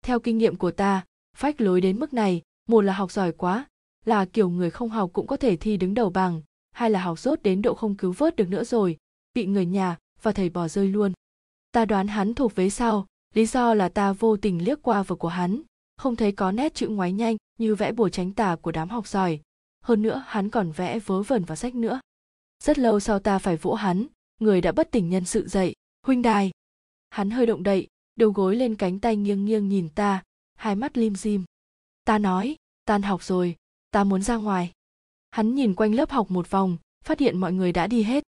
Theo 0.01 0.19
kinh 0.19 0.37
nghiệm 0.37 0.55
của 0.55 0.71
ta, 0.71 1.05
phách 1.37 1.61
lối 1.61 1.81
đến 1.81 1.99
mức 1.99 2.13
này, 2.13 2.41
một 2.67 2.81
là 2.81 2.93
học 2.93 3.11
giỏi 3.11 3.31
quá, 3.31 3.67
là 4.05 4.25
kiểu 4.25 4.49
người 4.49 4.71
không 4.71 4.89
học 4.89 5.09
cũng 5.13 5.27
có 5.27 5.37
thể 5.37 5.55
thi 5.55 5.77
đứng 5.77 5.93
đầu 5.93 6.09
bằng, 6.09 6.41
hai 6.71 6.89
là 6.89 7.01
học 7.01 7.19
rốt 7.19 7.43
đến 7.43 7.61
độ 7.61 7.73
không 7.73 7.95
cứu 7.95 8.11
vớt 8.11 8.35
được 8.35 8.49
nữa 8.49 8.63
rồi, 8.63 8.97
bị 9.33 9.45
người 9.45 9.65
nhà 9.65 9.97
và 10.21 10.31
thầy 10.31 10.49
bỏ 10.49 10.67
rơi 10.67 10.87
luôn. 10.87 11.13
Ta 11.71 11.85
đoán 11.85 12.07
hắn 12.07 12.33
thuộc 12.33 12.55
vế 12.55 12.69
sau 12.69 13.05
lý 13.33 13.45
do 13.45 13.73
là 13.73 13.89
ta 13.89 14.13
vô 14.13 14.37
tình 14.37 14.63
liếc 14.63 14.81
qua 14.81 15.03
vở 15.03 15.15
của 15.15 15.27
hắn, 15.27 15.61
không 15.97 16.15
thấy 16.15 16.31
có 16.31 16.51
nét 16.51 16.73
chữ 16.73 16.87
ngoái 16.87 17.13
nhanh 17.13 17.37
như 17.59 17.75
vẽ 17.75 17.91
bùa 17.91 18.09
tránh 18.09 18.33
tà 18.33 18.55
của 18.55 18.71
đám 18.71 18.89
học 18.89 19.07
giỏi. 19.07 19.39
Hơn 19.81 20.01
nữa 20.01 20.23
hắn 20.27 20.49
còn 20.49 20.71
vẽ 20.71 20.99
vớ 20.99 21.21
vẩn 21.21 21.43
vào 21.43 21.55
sách 21.55 21.75
nữa 21.75 21.99
rất 22.63 22.79
lâu 22.79 22.99
sau 22.99 23.19
ta 23.19 23.39
phải 23.39 23.57
vỗ 23.57 23.73
hắn, 23.73 24.07
người 24.39 24.61
đã 24.61 24.71
bất 24.71 24.91
tỉnh 24.91 25.09
nhân 25.09 25.25
sự 25.25 25.47
dậy, 25.47 25.73
huynh 26.05 26.21
đài. 26.21 26.51
Hắn 27.09 27.29
hơi 27.29 27.45
động 27.45 27.63
đậy, 27.63 27.87
đầu 28.15 28.31
gối 28.31 28.55
lên 28.55 28.75
cánh 28.75 28.99
tay 28.99 29.15
nghiêng 29.15 29.45
nghiêng 29.45 29.69
nhìn 29.69 29.89
ta, 29.89 30.23
hai 30.55 30.75
mắt 30.75 30.97
lim 30.97 31.15
dim. 31.15 31.43
Ta 32.03 32.17
nói, 32.17 32.55
tan 32.85 33.01
học 33.01 33.23
rồi, 33.23 33.55
ta 33.91 34.03
muốn 34.03 34.21
ra 34.21 34.35
ngoài. 34.35 34.71
Hắn 35.31 35.55
nhìn 35.55 35.75
quanh 35.75 35.95
lớp 35.95 36.09
học 36.09 36.31
một 36.31 36.49
vòng, 36.49 36.77
phát 37.03 37.19
hiện 37.19 37.39
mọi 37.39 37.53
người 37.53 37.71
đã 37.71 37.87
đi 37.87 38.03
hết. 38.03 38.23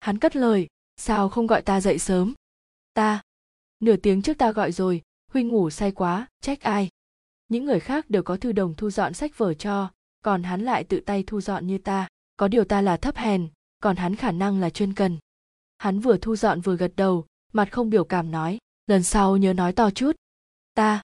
Hắn 0.00 0.18
cất 0.18 0.36
lời, 0.36 0.66
sao 0.96 1.28
không 1.28 1.46
gọi 1.46 1.62
ta 1.62 1.80
dậy 1.80 1.98
sớm? 1.98 2.34
Ta, 2.94 3.22
nửa 3.80 3.96
tiếng 3.96 4.22
trước 4.22 4.38
ta 4.38 4.52
gọi 4.52 4.72
rồi, 4.72 5.02
huynh 5.30 5.48
ngủ 5.48 5.70
say 5.70 5.92
quá, 5.92 6.26
trách 6.40 6.60
ai? 6.60 6.88
Những 7.48 7.64
người 7.64 7.80
khác 7.80 8.10
đều 8.10 8.22
có 8.22 8.36
thư 8.36 8.52
đồng 8.52 8.74
thu 8.74 8.90
dọn 8.90 9.14
sách 9.14 9.38
vở 9.38 9.54
cho, 9.54 9.90
còn 10.22 10.42
hắn 10.42 10.60
lại 10.60 10.84
tự 10.84 11.00
tay 11.00 11.24
thu 11.26 11.40
dọn 11.40 11.66
như 11.66 11.78
ta. 11.78 12.08
Có 12.36 12.48
điều 12.48 12.64
ta 12.64 12.80
là 12.80 12.96
thấp 12.96 13.16
hèn 13.16 13.48
còn 13.80 13.96
hắn 13.96 14.16
khả 14.16 14.32
năng 14.32 14.60
là 14.60 14.70
chuyên 14.70 14.94
cần. 14.94 15.18
Hắn 15.78 16.00
vừa 16.00 16.16
thu 16.16 16.36
dọn 16.36 16.60
vừa 16.60 16.76
gật 16.76 16.92
đầu, 16.96 17.26
mặt 17.52 17.72
không 17.72 17.90
biểu 17.90 18.04
cảm 18.04 18.30
nói, 18.30 18.58
lần 18.86 19.02
sau 19.02 19.36
nhớ 19.36 19.52
nói 19.52 19.72
to 19.72 19.90
chút. 19.90 20.16
Ta. 20.74 21.02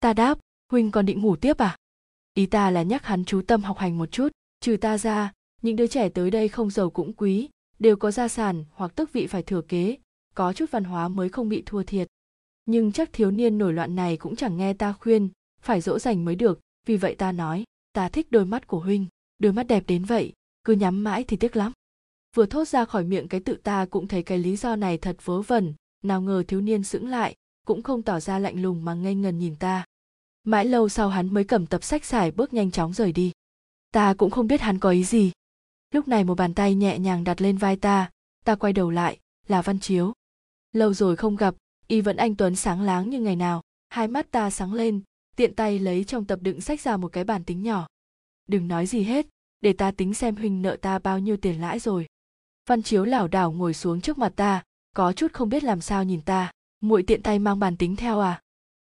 Ta 0.00 0.12
đáp, 0.12 0.38
huynh 0.72 0.90
còn 0.90 1.06
định 1.06 1.20
ngủ 1.20 1.36
tiếp 1.36 1.58
à? 1.58 1.76
Ý 2.34 2.46
ta 2.46 2.70
là 2.70 2.82
nhắc 2.82 3.04
hắn 3.04 3.24
chú 3.24 3.42
tâm 3.42 3.62
học 3.62 3.78
hành 3.78 3.98
một 3.98 4.12
chút, 4.12 4.28
trừ 4.60 4.76
ta 4.76 4.98
ra, 4.98 5.32
những 5.62 5.76
đứa 5.76 5.86
trẻ 5.86 6.08
tới 6.08 6.30
đây 6.30 6.48
không 6.48 6.70
giàu 6.70 6.90
cũng 6.90 7.12
quý, 7.12 7.48
đều 7.78 7.96
có 7.96 8.10
gia 8.10 8.28
sản 8.28 8.64
hoặc 8.72 8.94
tước 8.94 9.12
vị 9.12 9.26
phải 9.26 9.42
thừa 9.42 9.62
kế, 9.62 9.96
có 10.34 10.52
chút 10.52 10.70
văn 10.70 10.84
hóa 10.84 11.08
mới 11.08 11.28
không 11.28 11.48
bị 11.48 11.62
thua 11.66 11.82
thiệt. 11.82 12.08
Nhưng 12.66 12.92
chắc 12.92 13.12
thiếu 13.12 13.30
niên 13.30 13.58
nổi 13.58 13.72
loạn 13.72 13.96
này 13.96 14.16
cũng 14.16 14.36
chẳng 14.36 14.56
nghe 14.56 14.72
ta 14.72 14.92
khuyên, 14.92 15.28
phải 15.60 15.80
dỗ 15.80 15.98
dành 15.98 16.24
mới 16.24 16.34
được, 16.34 16.60
vì 16.86 16.96
vậy 16.96 17.14
ta 17.14 17.32
nói, 17.32 17.64
ta 17.92 18.08
thích 18.08 18.26
đôi 18.30 18.44
mắt 18.44 18.66
của 18.66 18.80
huynh, 18.80 19.06
đôi 19.38 19.52
mắt 19.52 19.62
đẹp 19.62 19.84
đến 19.86 20.04
vậy 20.04 20.32
cứ 20.68 20.74
nhắm 20.74 21.04
mãi 21.04 21.24
thì 21.24 21.36
tiếc 21.36 21.56
lắm. 21.56 21.72
Vừa 22.36 22.46
thốt 22.46 22.68
ra 22.68 22.84
khỏi 22.84 23.04
miệng 23.04 23.28
cái 23.28 23.40
tự 23.40 23.54
ta 23.54 23.86
cũng 23.90 24.08
thấy 24.08 24.22
cái 24.22 24.38
lý 24.38 24.56
do 24.56 24.76
này 24.76 24.98
thật 24.98 25.16
vớ 25.24 25.42
vẩn, 25.42 25.74
nào 26.04 26.20
ngờ 26.20 26.44
thiếu 26.48 26.60
niên 26.60 26.84
sững 26.84 27.08
lại, 27.08 27.34
cũng 27.66 27.82
không 27.82 28.02
tỏ 28.02 28.20
ra 28.20 28.38
lạnh 28.38 28.62
lùng 28.62 28.84
mà 28.84 28.94
ngây 28.94 29.14
ngần 29.14 29.38
nhìn 29.38 29.56
ta. 29.56 29.84
Mãi 30.44 30.64
lâu 30.64 30.88
sau 30.88 31.08
hắn 31.08 31.34
mới 31.34 31.44
cầm 31.44 31.66
tập 31.66 31.82
sách 31.82 32.04
xài 32.04 32.30
bước 32.30 32.54
nhanh 32.54 32.70
chóng 32.70 32.92
rời 32.92 33.12
đi. 33.12 33.32
Ta 33.92 34.14
cũng 34.14 34.30
không 34.30 34.46
biết 34.46 34.60
hắn 34.60 34.78
có 34.78 34.90
ý 34.90 35.04
gì. 35.04 35.32
Lúc 35.94 36.08
này 36.08 36.24
một 36.24 36.34
bàn 36.34 36.54
tay 36.54 36.74
nhẹ 36.74 36.98
nhàng 36.98 37.24
đặt 37.24 37.40
lên 37.40 37.56
vai 37.56 37.76
ta 37.76 38.10
ta 38.44 38.54
quay 38.54 38.72
đầu 38.72 38.90
lại, 38.90 39.18
là 39.46 39.62
văn 39.62 39.80
chiếu. 39.80 40.12
Lâu 40.72 40.94
rồi 40.94 41.16
không 41.16 41.36
gặp, 41.36 41.54
y 41.86 42.00
vẫn 42.00 42.16
anh 42.16 42.36
tuấn 42.36 42.56
sáng 42.56 42.82
láng 42.82 43.10
như 43.10 43.20
ngày 43.20 43.36
nào, 43.36 43.62
hai 43.88 44.08
mắt 44.08 44.30
ta 44.30 44.50
sáng 44.50 44.72
lên, 44.72 45.00
tiện 45.36 45.54
tay 45.54 45.78
lấy 45.78 46.04
trong 46.04 46.24
tập 46.24 46.38
đựng 46.42 46.60
sách 46.60 46.80
ra 46.80 46.96
một 46.96 47.12
cái 47.12 47.24
bản 47.24 47.44
tính 47.44 47.62
nhỏ. 47.62 47.86
Đừng 48.46 48.68
nói 48.68 48.86
gì 48.86 49.02
hết 49.02 49.26
để 49.60 49.72
ta 49.72 49.90
tính 49.90 50.14
xem 50.14 50.36
huynh 50.36 50.62
nợ 50.62 50.76
ta 50.76 50.98
bao 50.98 51.18
nhiêu 51.18 51.36
tiền 51.36 51.60
lãi 51.60 51.78
rồi. 51.78 52.06
Văn 52.68 52.82
chiếu 52.82 53.04
lảo 53.04 53.28
đảo 53.28 53.52
ngồi 53.52 53.74
xuống 53.74 54.00
trước 54.00 54.18
mặt 54.18 54.32
ta, 54.36 54.64
có 54.96 55.12
chút 55.12 55.32
không 55.32 55.48
biết 55.48 55.64
làm 55.64 55.80
sao 55.80 56.04
nhìn 56.04 56.20
ta. 56.22 56.52
Muội 56.80 57.02
tiện 57.02 57.22
tay 57.22 57.38
mang 57.38 57.58
bàn 57.58 57.76
tính 57.76 57.96
theo 57.96 58.20
à? 58.20 58.42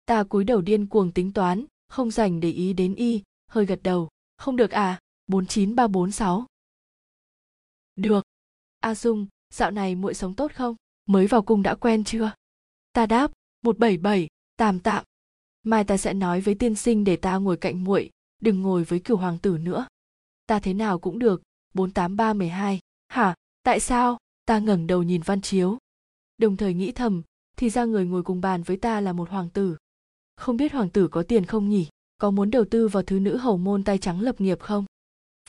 Ta 0.05 0.23
cúi 0.23 0.43
đầu 0.43 0.61
điên 0.61 0.87
cuồng 0.87 1.11
tính 1.11 1.33
toán, 1.33 1.65
không 1.87 2.11
dành 2.11 2.39
để 2.39 2.51
ý 2.51 2.73
đến 2.73 2.95
y, 2.95 3.21
hơi 3.47 3.65
gật 3.65 3.79
đầu. 3.83 4.09
Không 4.37 4.55
được 4.55 4.71
à? 4.71 4.99
bốn 5.27 5.45
chín 5.45 5.75
ba 5.75 5.87
bốn 5.87 6.11
sáu. 6.11 6.45
Được. 7.95 8.25
A 8.79 8.95
dung, 8.95 9.27
dạo 9.53 9.71
này 9.71 9.95
muội 9.95 10.13
sống 10.13 10.33
tốt 10.33 10.51
không? 10.55 10.75
Mới 11.05 11.27
vào 11.27 11.41
cung 11.41 11.63
đã 11.63 11.75
quen 11.75 12.03
chưa? 12.03 12.31
Ta 12.93 13.05
đáp, 13.05 13.31
một 13.61 13.77
bảy 13.77 13.97
bảy, 13.97 14.27
tạm 14.57 14.79
tạm. 14.79 15.03
Mai 15.63 15.83
ta 15.83 15.97
sẽ 15.97 16.13
nói 16.13 16.41
với 16.41 16.55
tiên 16.55 16.75
sinh 16.75 17.03
để 17.03 17.15
ta 17.15 17.37
ngồi 17.37 17.57
cạnh 17.57 17.83
muội, 17.83 18.09
đừng 18.41 18.61
ngồi 18.61 18.83
với 18.83 18.99
cửu 18.99 19.17
hoàng 19.17 19.37
tử 19.37 19.57
nữa 19.57 19.87
ta 20.45 20.59
thế 20.59 20.73
nào 20.73 20.99
cũng 20.99 21.19
được, 21.19 21.41
bốn 21.73 21.91
tám 21.91 22.15
ba 22.15 22.33
mười 22.33 22.49
hai. 22.49 22.79
Hả? 23.07 23.35
Tại 23.63 23.79
sao? 23.79 24.17
Ta 24.45 24.59
ngẩng 24.59 24.87
đầu 24.87 25.03
nhìn 25.03 25.21
văn 25.21 25.41
chiếu. 25.41 25.77
Đồng 26.37 26.57
thời 26.57 26.73
nghĩ 26.73 26.91
thầm, 26.91 27.21
thì 27.57 27.69
ra 27.69 27.85
người 27.85 28.05
ngồi 28.05 28.23
cùng 28.23 28.41
bàn 28.41 28.63
với 28.63 28.77
ta 28.77 29.01
là 29.01 29.13
một 29.13 29.29
hoàng 29.29 29.49
tử. 29.49 29.77
Không 30.35 30.57
biết 30.57 30.73
hoàng 30.73 30.89
tử 30.89 31.07
có 31.07 31.23
tiền 31.23 31.45
không 31.45 31.69
nhỉ? 31.69 31.87
Có 32.17 32.31
muốn 32.31 32.51
đầu 32.51 32.65
tư 32.65 32.87
vào 32.87 33.03
thứ 33.03 33.19
nữ 33.19 33.37
hầu 33.37 33.57
môn 33.57 33.83
tay 33.83 33.97
trắng 33.97 34.21
lập 34.21 34.41
nghiệp 34.41 34.59
không? 34.59 34.85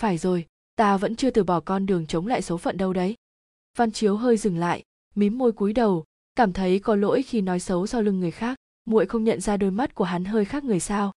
Phải 0.00 0.18
rồi, 0.18 0.46
ta 0.76 0.96
vẫn 0.96 1.16
chưa 1.16 1.30
từ 1.30 1.44
bỏ 1.44 1.60
con 1.60 1.86
đường 1.86 2.06
chống 2.06 2.26
lại 2.26 2.42
số 2.42 2.56
phận 2.56 2.76
đâu 2.76 2.92
đấy. 2.92 3.14
Văn 3.78 3.90
chiếu 3.90 4.16
hơi 4.16 4.36
dừng 4.36 4.58
lại, 4.58 4.82
mím 5.14 5.38
môi 5.38 5.52
cúi 5.52 5.72
đầu, 5.72 6.04
cảm 6.34 6.52
thấy 6.52 6.78
có 6.78 6.96
lỗi 6.96 7.22
khi 7.22 7.40
nói 7.40 7.60
xấu 7.60 7.86
sau 7.86 8.02
lưng 8.02 8.20
người 8.20 8.30
khác, 8.30 8.58
muội 8.84 9.06
không 9.06 9.24
nhận 9.24 9.40
ra 9.40 9.56
đôi 9.56 9.70
mắt 9.70 9.94
của 9.94 10.04
hắn 10.04 10.24
hơi 10.24 10.44
khác 10.44 10.64
người 10.64 10.80
sao. 10.80 11.12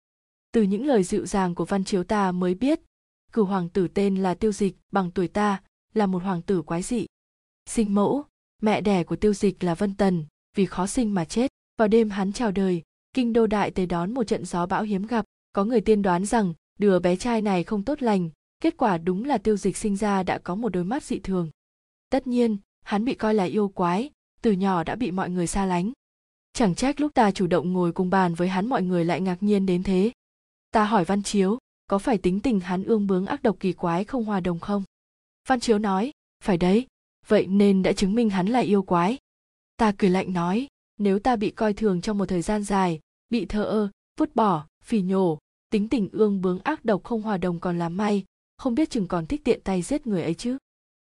Từ 0.52 0.62
những 0.62 0.86
lời 0.86 1.04
dịu 1.04 1.26
dàng 1.26 1.56
của 1.56 1.66
văn 1.66 1.84
chiếu 1.84 2.04
ta 2.04 2.32
mới 2.32 2.56
biết 2.56 2.80
cửu 3.38 3.46
hoàng 3.46 3.70
tử 3.70 3.88
tên 3.88 4.16
là 4.16 4.34
tiêu 4.34 4.52
dịch 4.52 4.78
bằng 4.92 5.12
tuổi 5.12 5.28
ta, 5.28 5.62
là 5.94 6.06
một 6.06 6.24
hoàng 6.24 6.42
tử 6.42 6.62
quái 6.62 6.82
dị. 6.82 7.06
Sinh 7.66 7.96
mẫu, 7.96 8.24
mẹ 8.62 8.82
đẻ 8.82 9.04
của 9.04 9.16
tiêu 9.16 9.34
dịch 9.34 9.64
là 9.64 9.76
vân 9.76 9.96
tần, 9.96 10.26
vì 10.56 10.66
khó 10.66 10.88
sinh 10.88 11.14
mà 11.14 11.26
chết. 11.26 11.52
Vào 11.78 11.88
đêm 11.88 12.10
hắn 12.10 12.34
chào 12.34 12.52
đời, 12.52 12.82
kinh 13.14 13.34
đô 13.34 13.48
đại 13.48 13.72
tới 13.72 13.86
đón 13.86 14.14
một 14.14 14.24
trận 14.24 14.46
gió 14.46 14.66
bão 14.66 14.84
hiếm 14.84 15.08
gặp. 15.08 15.26
Có 15.54 15.66
người 15.66 15.82
tiên 15.82 16.02
đoán 16.02 16.26
rằng, 16.26 16.54
đứa 16.80 17.00
bé 17.00 17.16
trai 17.16 17.42
này 17.42 17.64
không 17.64 17.84
tốt 17.84 18.02
lành, 18.02 18.30
kết 18.62 18.78
quả 18.78 18.98
đúng 18.98 19.26
là 19.26 19.38
tiêu 19.38 19.58
dịch 19.58 19.78
sinh 19.78 19.96
ra 19.96 20.24
đã 20.24 20.38
có 20.38 20.56
một 20.56 20.70
đôi 20.70 20.84
mắt 20.84 21.04
dị 21.04 21.20
thường. 21.20 21.50
Tất 22.10 22.28
nhiên, 22.28 22.58
hắn 22.84 23.06
bị 23.06 23.14
coi 23.14 23.34
là 23.34 23.44
yêu 23.44 23.68
quái, 23.68 24.10
từ 24.42 24.52
nhỏ 24.52 24.84
đã 24.84 24.96
bị 24.96 25.12
mọi 25.12 25.30
người 25.30 25.48
xa 25.48 25.66
lánh. 25.66 25.92
Chẳng 26.54 26.76
trách 26.76 27.02
lúc 27.02 27.14
ta 27.14 27.32
chủ 27.32 27.48
động 27.48 27.74
ngồi 27.74 27.92
cùng 27.92 28.10
bàn 28.10 28.34
với 28.34 28.48
hắn 28.48 28.70
mọi 28.70 28.82
người 28.82 29.06
lại 29.06 29.22
ngạc 29.22 29.44
nhiên 29.44 29.66
đến 29.66 29.84
thế. 29.84 30.12
Ta 30.72 30.84
hỏi 30.84 31.06
văn 31.06 31.24
chiếu 31.24 31.58
có 31.88 31.98
phải 31.98 32.18
tính 32.18 32.40
tình 32.40 32.60
hắn 32.60 32.84
ương 32.84 33.08
bướng 33.08 33.26
ác 33.26 33.44
độc 33.44 33.58
kỳ 33.60 33.74
quái 33.74 34.04
không 34.04 34.26
hòa 34.26 34.40
đồng 34.40 34.60
không? 34.60 34.84
Văn 35.48 35.60
chiếu 35.60 35.80
nói, 35.80 36.12
phải 36.44 36.58
đấy, 36.58 36.88
vậy 37.28 37.48
nên 37.48 37.84
đã 37.84 37.94
chứng 37.94 38.16
minh 38.16 38.30
hắn 38.30 38.48
là 38.48 38.60
yêu 38.60 38.84
quái. 38.84 39.18
Ta 39.78 39.92
cười 39.98 40.10
lạnh 40.10 40.34
nói, 40.34 40.68
nếu 41.00 41.20
ta 41.20 41.36
bị 41.36 41.52
coi 41.52 41.74
thường 41.74 42.02
trong 42.02 42.18
một 42.18 42.26
thời 42.26 42.42
gian 42.42 42.64
dài, 42.64 43.00
bị 43.30 43.46
thờ 43.46 43.64
ơ, 43.64 43.90
vứt 44.20 44.36
bỏ, 44.36 44.68
phỉ 44.84 45.02
nhổ, 45.02 45.40
tính 45.70 45.90
tình 45.90 46.10
ương 46.12 46.42
bướng 46.42 46.60
ác 46.60 46.86
độc 46.86 47.04
không 47.04 47.22
hòa 47.22 47.38
đồng 47.38 47.60
còn 47.60 47.80
làm 47.80 47.98
may, 47.98 48.26
không 48.58 48.76
biết 48.76 48.90
chừng 48.90 49.08
còn 49.08 49.26
thích 49.26 49.42
tiện 49.44 49.62
tay 49.62 49.82
giết 49.82 50.08
người 50.08 50.24
ấy 50.24 50.34
chứ. 50.34 50.58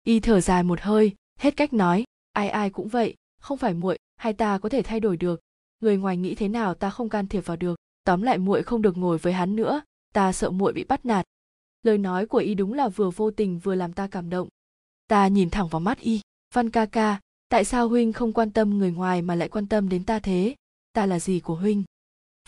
Y 0.04 0.20
thở 0.20 0.40
dài 0.40 0.62
một 0.62 0.80
hơi, 0.80 1.12
hết 1.38 1.56
cách 1.56 1.72
nói, 1.72 2.04
ai 2.32 2.48
ai 2.48 2.70
cũng 2.70 2.88
vậy, 2.88 3.14
không 3.40 3.58
phải 3.58 3.74
muội 3.74 3.98
hay 4.16 4.32
ta 4.32 4.58
có 4.58 4.68
thể 4.68 4.82
thay 4.82 5.00
đổi 5.00 5.16
được. 5.16 5.40
Người 5.80 5.96
ngoài 5.96 6.16
nghĩ 6.16 6.34
thế 6.34 6.48
nào 6.48 6.74
ta 6.74 6.90
không 6.90 7.08
can 7.08 7.28
thiệp 7.28 7.46
vào 7.46 7.56
được. 7.56 7.78
Tóm 8.04 8.22
lại 8.22 8.38
muội 8.38 8.62
không 8.62 8.82
được 8.82 8.96
ngồi 8.96 9.18
với 9.18 9.32
hắn 9.32 9.56
nữa 9.56 9.82
ta 10.14 10.32
sợ 10.32 10.50
muội 10.50 10.72
bị 10.72 10.84
bắt 10.84 11.06
nạt. 11.06 11.24
Lời 11.82 11.98
nói 11.98 12.26
của 12.26 12.38
y 12.38 12.54
đúng 12.54 12.72
là 12.72 12.88
vừa 12.88 13.10
vô 13.10 13.30
tình 13.30 13.58
vừa 13.58 13.74
làm 13.74 13.92
ta 13.92 14.06
cảm 14.06 14.30
động. 14.30 14.48
Ta 15.06 15.28
nhìn 15.28 15.50
thẳng 15.50 15.68
vào 15.68 15.80
mắt 15.80 16.00
y 16.00 16.20
văn 16.54 16.70
ca 16.70 16.86
ca 16.86 17.20
tại 17.48 17.64
sao 17.64 17.88
huynh 17.88 18.12
không 18.12 18.32
quan 18.32 18.50
tâm 18.50 18.78
người 18.78 18.92
ngoài 18.92 19.22
mà 19.22 19.34
lại 19.34 19.48
quan 19.48 19.66
tâm 19.66 19.88
đến 19.88 20.04
ta 20.04 20.18
thế? 20.18 20.54
Ta 20.92 21.06
là 21.06 21.20
gì 21.20 21.40
của 21.40 21.54
huynh? 21.54 21.84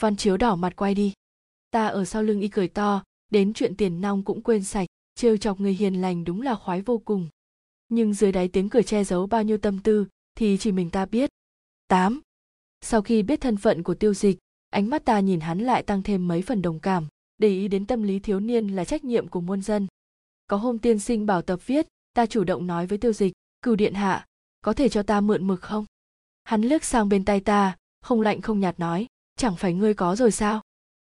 Văn 0.01 0.17
chiếu 0.17 0.37
đỏ 0.37 0.57
mặt 0.57 0.77
quay 0.77 0.95
đi. 0.95 1.13
Ta 1.71 1.87
ở 1.87 2.05
sau 2.05 2.23
lưng 2.23 2.41
y 2.41 2.49
cười 2.49 2.69
to 2.69 3.03
đến 3.29 3.53
chuyện 3.53 3.77
tiền 3.77 4.01
nong 4.01 4.23
cũng 4.23 4.43
quên 4.43 4.65
sạch 4.65 4.89
trêu 5.15 5.37
chọc 5.37 5.61
người 5.61 5.75
hiền 5.75 6.01
lành 6.01 6.25
đúng 6.25 6.43
là 6.43 6.55
khoái 6.55 6.81
vô 6.81 6.99
cùng. 6.99 7.29
Nhưng 7.89 8.15
dưới 8.15 8.33
đáy 8.33 8.49
tiếng 8.49 8.69
cười 8.69 8.83
che 8.83 9.05
giấu 9.05 9.27
bao 9.27 9.43
nhiêu 9.43 9.59
tâm 9.59 9.79
tư 9.79 10.07
thì 10.35 10.57
chỉ 10.61 10.73
mình 10.73 10.91
ta 10.91 11.07
biết. 11.07 11.31
8. 11.89 12.21
Sau 12.81 13.03
khi 13.03 13.23
biết 13.23 13.41
thân 13.41 13.57
phận 13.57 13.83
của 13.83 13.95
tiêu 13.95 14.15
dịch, 14.15 14.39
ánh 14.71 14.91
mắt 14.91 15.05
ta 15.05 15.21
nhìn 15.21 15.41
hắn 15.41 15.59
lại 15.59 15.83
tăng 15.83 16.03
thêm 16.03 16.29
mấy 16.29 16.43
phần 16.43 16.63
đồng 16.63 16.81
cảm, 16.81 17.07
để 17.39 17.49
ý 17.49 17.69
đến 17.69 17.87
tâm 17.87 18.03
lý 18.03 18.19
thiếu 18.19 18.41
niên 18.41 18.69
là 18.69 18.85
trách 18.85 19.05
nhiệm 19.05 19.29
của 19.29 19.41
muôn 19.41 19.63
dân. 19.63 19.87
Có 20.47 20.57
hôm 20.57 20.79
tiên 20.79 20.99
sinh 20.99 21.27
bảo 21.27 21.43
tập 21.43 21.61
viết, 21.67 21.87
ta 22.13 22.27
chủ 22.27 22.45
động 22.45 22.67
nói 22.67 22.87
với 22.87 22.99
tiêu 22.99 23.13
dịch, 23.13 23.33
cửu 23.63 23.77
điện 23.77 23.95
hạ, 23.95 24.27
có 24.61 24.73
thể 24.73 24.89
cho 24.89 25.03
ta 25.03 25.21
mượn 25.21 25.47
mực 25.47 25.61
không? 25.63 25.85
Hắn 26.45 26.63
liếc 26.63 26.85
sang 26.85 27.09
bên 27.09 27.25
tay 27.25 27.41
ta, 27.41 27.77
không 28.01 28.21
lạnh 28.21 28.41
không 28.41 28.61
nhạt 28.61 28.81
nói, 28.81 29.07
chẳng 29.37 29.57
phải 29.57 29.75
ngươi 29.75 29.95
có 29.95 30.17
rồi 30.17 30.33
sao? 30.33 30.63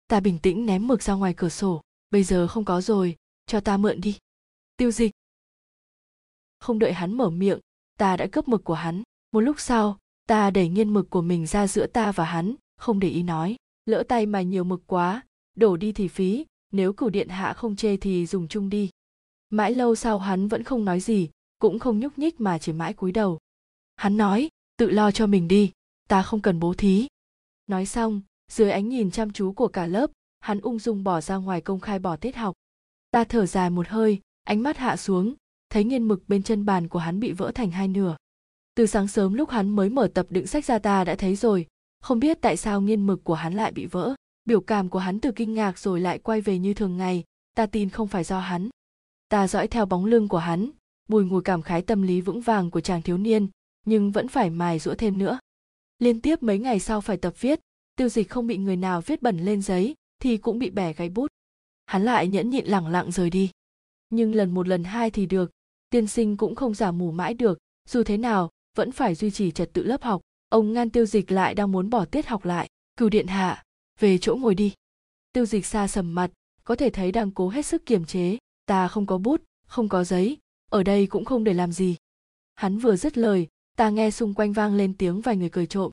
Ta 0.07 0.21
bình 0.21 0.39
tĩnh 0.39 0.67
ném 0.67 0.87
mực 0.87 1.03
ra 1.03 1.15
ngoài 1.15 1.35
cửa 1.37 1.49
sổ, 1.49 1.83
bây 2.11 2.25
giờ 2.25 2.47
không 2.47 2.65
có 2.65 2.81
rồi, 2.81 3.17
cho 3.47 3.61
ta 3.61 3.77
mượn 3.77 4.01
đi. 4.01 4.19
Tiêu 4.77 4.91
dịch. 4.91 5.13
không 6.61 6.79
đợi 6.79 6.93
hắn 6.93 7.15
mở 7.15 7.31
miệng 7.31 7.61
ta 7.99 8.17
đã 8.17 8.27
cướp 8.33 8.49
mực 8.49 8.65
của 8.65 8.75
hắn 8.75 9.03
một 9.33 9.41
lúc 9.41 9.61
sau 9.61 9.99
ta 10.27 10.51
đẩy 10.51 10.69
nghiên 10.69 10.95
mực 10.95 11.11
của 11.11 11.23
mình 11.23 11.47
ra 11.47 11.67
giữa 11.67 11.87
ta 11.87 12.13
và 12.13 12.25
hắn 12.25 12.55
không 12.77 13.01
để 13.01 13.09
ý 13.09 13.23
nói 13.23 13.57
lỡ 13.87 14.03
tay 14.09 14.27
mà 14.27 14.43
nhiều 14.43 14.65
mực 14.65 14.83
quá 14.87 15.23
đổ 15.55 15.77
đi 15.77 15.93
thì 15.93 16.09
phí, 16.09 16.47
nếu 16.73 16.93
cửu 16.93 17.11
điện 17.11 17.29
hạ 17.29 17.53
không 17.53 17.77
chê 17.77 17.97
thì 17.97 18.27
dùng 18.27 18.49
chung 18.49 18.69
đi. 18.69 18.91
Mãi 19.51 19.75
lâu 19.75 19.95
sau 19.95 20.19
hắn 20.19 20.49
vẫn 20.49 20.63
không 20.63 20.85
nói 20.85 21.01
gì, 21.01 21.31
cũng 21.59 21.79
không 21.79 21.99
nhúc 22.01 22.19
nhích 22.19 22.41
mà 22.41 22.59
chỉ 22.59 22.73
mãi 22.73 22.93
cúi 22.95 23.13
đầu. 23.13 23.39
Hắn 23.97 24.17
nói, 24.17 24.49
tự 24.77 24.91
lo 24.91 25.11
cho 25.11 25.27
mình 25.27 25.49
đi, 25.49 25.73
ta 26.09 26.23
không 26.23 26.41
cần 26.41 26.61
bố 26.61 26.75
thí. 26.75 27.07
Nói 27.67 27.87
xong, 27.87 28.23
dưới 28.53 28.71
ánh 28.71 28.89
nhìn 28.89 29.11
chăm 29.11 29.33
chú 29.33 29.53
của 29.53 29.69
cả 29.69 29.87
lớp, 29.87 30.11
hắn 30.41 30.61
ung 30.61 30.79
dung 30.79 31.05
bỏ 31.05 31.21
ra 31.21 31.37
ngoài 31.37 31.61
công 31.61 31.81
khai 31.81 31.99
bỏ 31.99 32.17
tiết 32.17 32.37
học. 32.37 32.55
Ta 33.11 33.25
thở 33.25 33.47
dài 33.47 33.71
một 33.71 33.89
hơi, 33.89 34.21
ánh 34.45 34.63
mắt 34.63 34.77
hạ 34.77 34.97
xuống, 34.97 35.35
thấy 35.71 35.85
nghiên 35.85 36.09
mực 36.09 36.29
bên 36.29 36.43
chân 36.43 36.65
bàn 36.65 36.89
của 36.89 36.99
hắn 36.99 37.21
bị 37.21 37.33
vỡ 37.33 37.53
thành 37.55 37.71
hai 37.71 37.89
nửa. 37.89 38.17
Từ 38.75 38.87
sáng 38.87 39.09
sớm 39.09 39.35
lúc 39.35 39.51
hắn 39.51 39.69
mới 39.69 39.89
mở 39.89 40.09
tập 40.15 40.27
đựng 40.31 40.47
sách 40.47 40.65
ra 40.65 40.79
ta 40.79 41.05
đã 41.05 41.15
thấy 41.15 41.37
rồi, 41.37 41.67
không 42.01 42.19
biết 42.19 42.39
tại 42.41 42.57
sao 42.57 42.81
nghiên 42.81 43.07
mực 43.07 43.25
của 43.25 43.35
hắn 43.35 43.55
lại 43.55 43.73
bị 43.73 43.87
vỡ 43.87 44.15
biểu 44.45 44.61
cảm 44.61 44.89
của 44.89 44.99
hắn 44.99 45.21
từ 45.21 45.33
kinh 45.33 45.55
ngạc 45.55 45.79
rồi 45.79 46.01
lại 46.01 46.19
quay 46.19 46.41
về 46.41 46.59
như 46.59 46.75
thường 46.75 46.97
ngày, 46.97 47.25
ta 47.57 47.67
tin 47.67 47.91
không 47.91 48.09
phải 48.09 48.25
do 48.25 48.41
hắn. 48.41 48.69
Ta 49.29 49.49
dõi 49.49 49.69
theo 49.69 49.87
bóng 49.87 50.05
lưng 50.05 50.29
của 50.29 50.39
hắn, 50.39 50.71
bùi 51.09 51.25
ngùi 51.25 51.43
cảm 51.43 51.63
khái 51.63 51.83
tâm 51.83 52.03
lý 52.03 52.21
vững 52.21 52.41
vàng 52.41 52.71
của 52.71 52.81
chàng 52.81 53.03
thiếu 53.03 53.19
niên, 53.19 53.49
nhưng 53.87 54.13
vẫn 54.13 54.29
phải 54.29 54.51
mài 54.51 54.79
rũa 54.79 54.95
thêm 54.95 55.19
nữa. 55.19 55.39
Liên 55.99 56.21
tiếp 56.21 56.43
mấy 56.43 56.59
ngày 56.59 56.81
sau 56.81 57.01
phải 57.01 57.17
tập 57.17 57.35
viết, 57.41 57.61
tiêu 57.97 58.09
dịch 58.09 58.31
không 58.31 58.47
bị 58.47 58.57
người 58.57 58.77
nào 58.77 59.01
viết 59.01 59.23
bẩn 59.23 59.39
lên 59.39 59.63
giấy, 59.63 59.95
thì 60.19 60.37
cũng 60.37 60.59
bị 60.59 60.71
bẻ 60.71 60.93
gáy 60.93 61.09
bút. 61.09 61.27
Hắn 61.87 62.03
lại 62.03 62.29
nhẫn 62.29 62.51
nhịn 62.51 62.67
lẳng 62.67 62.87
lặng 62.87 63.13
rời 63.13 63.31
đi. 63.31 63.51
Nhưng 64.11 64.35
lần 64.35 64.51
một 64.51 64.69
lần 64.69 64.85
hai 64.85 65.11
thì 65.11 65.27
được, 65.27 65.51
tiên 65.91 66.07
sinh 66.07 66.37
cũng 66.37 66.55
không 66.55 66.75
giả 66.75 66.91
mù 66.91 67.11
mãi 67.11 67.35
được, 67.35 67.59
dù 67.89 68.03
thế 68.03 68.17
nào, 68.17 68.51
vẫn 68.77 68.93
phải 68.93 69.15
duy 69.15 69.31
trì 69.31 69.51
trật 69.51 69.73
tự 69.73 69.83
lớp 69.85 70.03
học. 70.03 70.21
Ông 70.49 70.73
ngăn 70.73 70.91
tiêu 70.91 71.07
dịch 71.07 71.33
lại 71.33 71.55
đang 71.55 71.73
muốn 71.73 71.91
bỏ 71.91 72.05
tiết 72.05 72.27
học 72.27 72.45
lại. 72.45 72.69
Cửu 72.97 73.09
điện 73.09 73.27
hạ 73.27 73.65
về 74.01 74.19
chỗ 74.19 74.37
ngồi 74.37 74.55
đi. 74.55 74.73
Tiêu 75.33 75.47
dịch 75.47 75.67
xa 75.67 75.89
sầm 75.89 76.15
mặt, 76.15 76.31
có 76.65 76.77
thể 76.77 76.91
thấy 76.91 77.13
đang 77.13 77.31
cố 77.31 77.49
hết 77.49 77.67
sức 77.67 77.87
kiềm 77.87 78.05
chế. 78.05 78.39
Ta 78.67 78.89
không 78.89 79.07
có 79.07 79.19
bút, 79.19 79.43
không 79.67 79.89
có 79.89 80.05
giấy, 80.05 80.39
ở 80.71 80.83
đây 80.83 81.07
cũng 81.07 81.25
không 81.25 81.45
để 81.45 81.55
làm 81.55 81.73
gì. 81.73 81.97
Hắn 82.55 82.79
vừa 82.79 82.97
dứt 82.97 83.19
lời, 83.19 83.49
ta 83.77 83.91
nghe 83.91 84.11
xung 84.11 84.35
quanh 84.35 84.53
vang 84.53 84.75
lên 84.75 84.97
tiếng 84.97 85.21
vài 85.21 85.37
người 85.37 85.51
cười 85.51 85.67
trộm. 85.67 85.91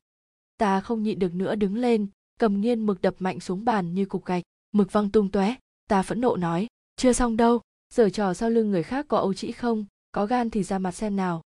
Ta 0.58 0.82
không 0.82 1.04
nhịn 1.04 1.20
được 1.20 1.36
nữa 1.36 1.56
đứng 1.56 1.76
lên, 1.76 2.08
cầm 2.40 2.62
nghiên 2.62 2.86
mực 2.86 3.02
đập 3.02 3.16
mạnh 3.20 3.40
xuống 3.40 3.66
bàn 3.66 3.94
như 3.94 4.06
cục 4.06 4.26
gạch. 4.26 4.44
Mực 4.72 4.92
văng 4.92 5.10
tung 5.10 5.32
tóe, 5.32 5.56
ta 5.88 6.02
phẫn 6.02 6.22
nộ 6.22 6.36
nói, 6.36 6.68
chưa 6.96 7.14
xong 7.14 7.38
đâu 7.38 7.62
giở 7.94 8.10
trò 8.10 8.34
sau 8.34 8.50
lưng 8.50 8.72
người 8.72 8.84
khác 8.84 9.06
có 9.10 9.18
âu 9.18 9.34
trĩ 9.34 9.52
không? 9.52 9.86
Có 10.12 10.26
gan 10.26 10.50
thì 10.50 10.64
ra 10.64 10.80
mặt 10.80 10.92
xem 10.92 11.16
nào. 11.16 11.42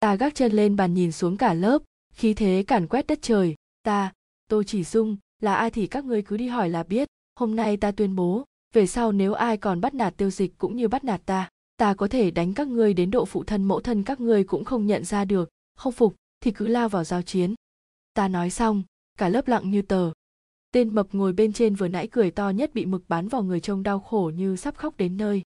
Ta 0.00 0.14
gác 0.14 0.34
chân 0.34 0.52
lên 0.52 0.76
bàn 0.76 0.94
nhìn 0.94 1.12
xuống 1.12 1.36
cả 1.36 1.54
lớp, 1.54 1.82
khí 2.14 2.34
thế 2.34 2.64
cản 2.66 2.86
quét 2.86 3.06
đất 3.06 3.18
trời. 3.22 3.54
Ta, 3.82 4.12
tôi 4.48 4.64
chỉ 4.64 4.84
dung 4.84 5.16
là 5.42 5.54
ai 5.54 5.70
thì 5.70 5.86
các 5.86 6.04
ngươi 6.04 6.22
cứ 6.22 6.36
đi 6.36 6.48
hỏi 6.48 6.68
là 6.68 6.82
biết. 6.82 7.08
Hôm 7.36 7.56
nay 7.56 7.76
ta 7.76 7.90
tuyên 7.90 8.16
bố, 8.16 8.44
về 8.74 8.86
sau 8.86 9.12
nếu 9.12 9.34
ai 9.34 9.56
còn 9.56 9.80
bắt 9.80 9.94
nạt 9.94 10.16
tiêu 10.16 10.30
dịch 10.30 10.58
cũng 10.58 10.76
như 10.76 10.88
bắt 10.88 11.04
nạt 11.04 11.20
ta 11.26 11.48
ta 11.82 11.94
có 11.94 12.08
thể 12.08 12.30
đánh 12.30 12.54
các 12.54 12.68
ngươi 12.68 12.94
đến 12.94 13.10
độ 13.10 13.24
phụ 13.24 13.44
thân 13.44 13.64
mẫu 13.64 13.80
thân 13.80 14.02
các 14.02 14.20
ngươi 14.20 14.44
cũng 14.44 14.64
không 14.64 14.86
nhận 14.86 15.04
ra 15.04 15.24
được. 15.24 15.48
Không 15.76 15.92
phục, 15.92 16.16
thì 16.40 16.50
cứ 16.50 16.66
lao 16.66 16.88
vào 16.88 17.04
giao 17.04 17.22
chiến. 17.22 17.54
Ta 18.14 18.28
nói 18.28 18.50
xong, 18.50 18.82
cả 19.18 19.28
lớp 19.28 19.48
lặng 19.48 19.70
như 19.70 19.82
tờ. 19.82 20.12
Tên 20.72 20.94
mập 20.94 21.06
ngồi 21.12 21.32
bên 21.32 21.52
trên 21.52 21.74
vừa 21.74 21.88
nãy 21.88 22.08
cười 22.08 22.30
to 22.30 22.50
nhất 22.50 22.74
bị 22.74 22.86
mực 22.86 23.08
bắn 23.08 23.28
vào 23.28 23.42
người 23.42 23.60
trông 23.60 23.82
đau 23.82 24.00
khổ 24.00 24.32
như 24.36 24.56
sắp 24.56 24.76
khóc 24.76 24.96
đến 24.96 25.16
nơi. 25.16 25.42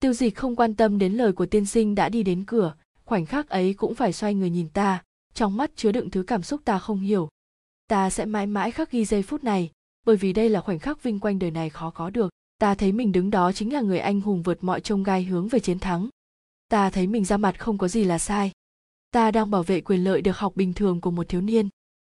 Tiêu 0.00 0.12
dịch 0.12 0.36
không 0.36 0.56
quan 0.56 0.74
tâm 0.74 0.98
đến 0.98 1.12
lời 1.12 1.32
của 1.32 1.46
tiên 1.46 1.66
sinh 1.66 1.94
đã 1.94 2.08
đi 2.08 2.22
đến 2.22 2.44
cửa, 2.46 2.74
khoảnh 3.04 3.26
khắc 3.26 3.48
ấy 3.48 3.74
cũng 3.74 3.94
phải 3.94 4.12
xoay 4.12 4.34
người 4.34 4.50
nhìn 4.50 4.68
ta, 4.68 5.02
trong 5.34 5.56
mắt 5.56 5.70
chứa 5.76 5.92
đựng 5.92 6.10
thứ 6.10 6.22
cảm 6.22 6.42
xúc 6.42 6.60
ta 6.64 6.78
không 6.78 7.00
hiểu 7.00 7.28
ta 7.90 8.10
sẽ 8.10 8.24
mãi 8.24 8.46
mãi 8.46 8.70
khắc 8.70 8.90
ghi 8.90 9.04
giây 9.04 9.22
phút 9.22 9.44
này, 9.44 9.70
bởi 10.06 10.16
vì 10.16 10.32
đây 10.32 10.48
là 10.48 10.60
khoảnh 10.60 10.78
khắc 10.78 11.02
vinh 11.02 11.20
quanh 11.20 11.38
đời 11.38 11.50
này 11.50 11.70
khó 11.70 11.90
có 11.90 12.10
được. 12.10 12.30
Ta 12.58 12.74
thấy 12.74 12.92
mình 12.92 13.12
đứng 13.12 13.30
đó 13.30 13.52
chính 13.52 13.72
là 13.72 13.80
người 13.80 13.98
anh 13.98 14.20
hùng 14.20 14.42
vượt 14.42 14.64
mọi 14.64 14.80
trông 14.80 15.02
gai 15.02 15.24
hướng 15.24 15.48
về 15.48 15.60
chiến 15.60 15.78
thắng. 15.78 16.08
Ta 16.68 16.90
thấy 16.90 17.06
mình 17.06 17.24
ra 17.24 17.36
mặt 17.36 17.58
không 17.60 17.78
có 17.78 17.88
gì 17.88 18.04
là 18.04 18.18
sai. 18.18 18.52
Ta 19.10 19.30
đang 19.30 19.50
bảo 19.50 19.62
vệ 19.62 19.80
quyền 19.80 20.04
lợi 20.04 20.22
được 20.22 20.38
học 20.38 20.56
bình 20.56 20.72
thường 20.72 21.00
của 21.00 21.10
một 21.10 21.28
thiếu 21.28 21.40
niên. 21.40 21.68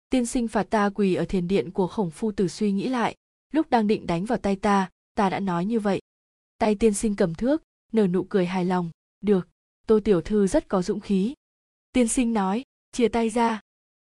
Tiên 0.10 0.26
sinh 0.26 0.48
phạt 0.48 0.64
ta 0.70 0.90
quỳ 0.90 1.16
ở 1.16 1.26
thiền 1.26 1.48
điện 1.48 1.72
của 1.72 1.88
khổng 1.88 2.12
phu 2.12 2.32
tử 2.32 2.48
suy 2.48 2.72
nghĩ 2.72 2.90
lại. 2.90 3.16
Lúc 3.52 3.70
đang 3.70 3.88
định 3.88 4.08
đánh 4.08 4.26
vào 4.26 4.38
tay 4.38 4.56
ta 4.56 4.90
ta 5.16 5.30
đã 5.30 5.40
nói 5.40 5.66
như 5.66 5.80
vậy. 5.80 6.02
Tay 6.58 6.76
tiên 6.76 6.94
sinh 6.94 7.16
cầm 7.16 7.36
thước, 7.36 7.64
nở 7.92 8.08
nụ 8.08 8.24
cười 8.24 8.46
hài 8.46 8.66
lòng. 8.66 8.90
Được, 9.22 9.48
tô 9.88 10.00
tiểu 10.04 10.22
thư 10.22 10.48
rất 10.48 10.68
có 10.68 10.82
dũng 10.82 11.00
khí. 11.00 11.34
Tiên 11.92 12.08
sinh 12.08 12.34
nói, 12.34 12.64
chia 12.92 13.08
tay 13.08 13.30
ra. 13.30 13.60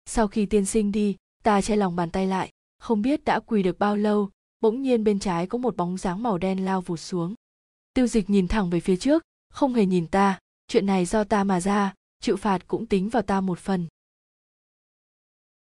Sau 0.06 0.28
khi 0.28 0.46
tiên 0.46 0.66
sinh 0.66 0.92
đi 0.92 1.16
ta 1.48 1.62
che 1.62 1.76
lòng 1.76 1.96
bàn 1.96 2.10
tay 2.10 2.28
lại. 2.28 2.50
Không 2.80 3.02
biết 3.02 3.26
đã 3.26 3.40
quỳ 3.40 3.64
được 3.64 3.80
bao 3.80 3.96
lâu, 3.96 4.30
bỗng 4.62 4.82
nhiên 4.82 5.04
bên 5.04 5.20
trái 5.20 5.48
có 5.48 5.58
một 5.58 5.78
bóng 5.78 5.98
dáng 5.98 6.24
màu 6.24 6.38
đen 6.38 6.66
lao 6.66 6.82
vụt 6.82 7.00
xuống. 7.00 7.36
Tiêu 7.94 8.08
dịch 8.08 8.30
nhìn 8.30 8.48
thẳng 8.48 8.70
về 8.70 8.80
phía 8.80 8.98
trước, 8.98 9.24
không 9.50 9.74
hề 9.74 9.86
nhìn 9.86 10.08
ta, 10.08 10.40
chuyện 10.68 10.86
này 10.86 11.06
do 11.06 11.24
ta 11.24 11.44
mà 11.44 11.62
ra, 11.62 11.94
chịu 12.20 12.38
phạt 12.38 12.68
cũng 12.68 12.86
tính 12.86 13.10
vào 13.10 13.24
ta 13.24 13.42
một 13.42 13.60
phần. 13.60 13.88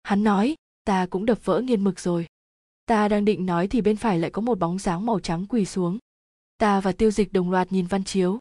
Hắn 0.04 0.24
nói, 0.24 0.56
ta 0.86 1.06
cũng 1.06 1.26
đập 1.26 1.46
vỡ 1.46 1.62
nghiên 1.62 1.84
mực 1.84 2.00
rồi. 2.00 2.28
Ta 2.86 3.08
đang 3.08 3.26
định 3.26 3.46
nói 3.46 3.68
thì 3.68 3.82
bên 3.82 3.98
phải 3.98 4.20
lại 4.20 4.32
có 4.32 4.42
một 4.42 4.60
bóng 4.60 4.80
dáng 4.80 5.06
màu 5.06 5.20
trắng 5.20 5.46
quỳ 5.50 5.66
xuống. 5.66 5.98
Ta 6.58 6.82
và 6.82 6.92
tiêu 6.92 7.12
dịch 7.12 7.34
đồng 7.34 7.52
loạt 7.52 7.72
nhìn 7.72 7.88
văn 7.88 8.04
chiếu. 8.04 8.40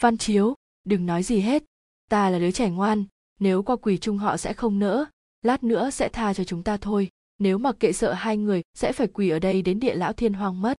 Văn 0.00 0.18
chiếu, 0.18 0.54
đừng 0.84 1.06
nói 1.06 1.22
gì 1.22 1.40
hết, 1.40 1.64
ta 2.08 2.30
là 2.30 2.38
đứa 2.38 2.50
trẻ 2.50 2.70
ngoan, 2.70 3.04
nếu 3.40 3.62
qua 3.62 3.76
quỳ 3.76 3.98
chung 3.98 4.18
họ 4.18 4.36
sẽ 4.36 4.52
không 4.52 4.78
nỡ 4.78 5.06
lát 5.42 5.64
nữa 5.64 5.90
sẽ 5.90 6.08
tha 6.08 6.34
cho 6.34 6.44
chúng 6.44 6.62
ta 6.62 6.76
thôi, 6.76 7.08
nếu 7.38 7.58
mặc 7.58 7.76
kệ 7.80 7.92
sợ 7.92 8.12
hai 8.12 8.36
người, 8.36 8.62
sẽ 8.74 8.92
phải 8.92 9.06
quỳ 9.06 9.28
ở 9.28 9.38
đây 9.38 9.62
đến 9.62 9.80
địa 9.80 9.94
lão 9.94 10.12
thiên 10.12 10.32
hoang 10.32 10.62
mất. 10.62 10.76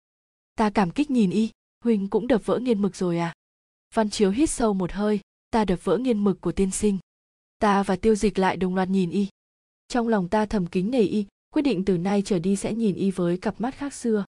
Ta 0.56 0.70
cảm 0.70 0.92
kích 0.92 1.12
nhìn 1.12 1.32
y 1.32 1.50
huỳnh 1.84 2.08
cũng 2.08 2.28
đập 2.28 2.46
vỡ 2.46 2.60
nghiên 2.60 2.82
mực 2.82 2.96
rồi 2.96 3.18
à? 3.18 3.34
Văn 3.94 4.10
chiếu 4.10 4.32
hít 4.32 4.50
sâu 4.50 4.74
một 4.74 4.92
hơi, 4.92 5.20
ta 5.50 5.66
đập 5.66 5.80
vỡ 5.84 5.98
nghiên 5.98 6.24
mực 6.24 6.42
của 6.42 6.52
tiên 6.52 6.72
sinh. 6.72 6.98
Ta 7.60 7.84
và 7.84 7.96
tiêu 7.96 8.16
dịch 8.16 8.40
lại 8.40 8.58
đồng 8.58 8.76
loạt 8.76 8.90
nhìn 8.90 9.10
y. 9.10 9.28
Trong 9.88 10.08
lòng 10.08 10.30
ta 10.30 10.46
thầm 10.46 10.68
kính 10.68 10.92
nể 10.92 11.02
y, 11.02 11.26
quyết 11.54 11.62
định 11.62 11.86
từ 11.86 11.98
nay 11.98 12.22
trở 12.26 12.40
đi 12.40 12.56
sẽ 12.56 12.74
nhìn 12.74 12.96
y 12.96 13.12
với 13.12 13.38
cặp 13.38 13.62
mắt 13.62 13.76
khác 13.76 13.94
xưa. 13.94 14.26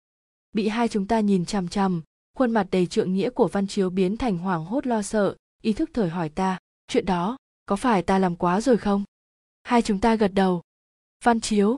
Bị 0.52 0.68
hai 0.68 0.88
chúng 0.88 1.06
ta 1.06 1.20
nhìn 1.20 1.44
chằm 1.44 1.68
chằm, 1.68 2.02
khuôn 2.34 2.50
mặt 2.50 2.66
đầy 2.70 2.86
trượng 2.86 3.14
nghĩa 3.14 3.30
của 3.30 3.48
văn 3.48 3.66
chiếu 3.66 3.90
biến 3.90 4.16
thành 4.16 4.38
hoảng 4.38 4.64
hốt 4.64 4.86
lo 4.86 5.02
sợ, 5.02 5.36
ý 5.62 5.72
thức 5.72 5.90
thời 5.94 6.08
hỏi 6.08 6.28
ta, 6.28 6.58
chuyện 6.88 7.06
đó, 7.06 7.36
có 7.66 7.76
phải 7.76 8.02
ta 8.02 8.18
làm 8.18 8.36
quá 8.36 8.60
rồi 8.60 8.76
không? 8.76 9.04
Hai 9.62 9.82
chúng 9.82 10.00
ta 10.00 10.14
gật 10.14 10.30
đầu. 10.34 10.62
Văn 11.24 11.40
chiếu. 11.40 11.76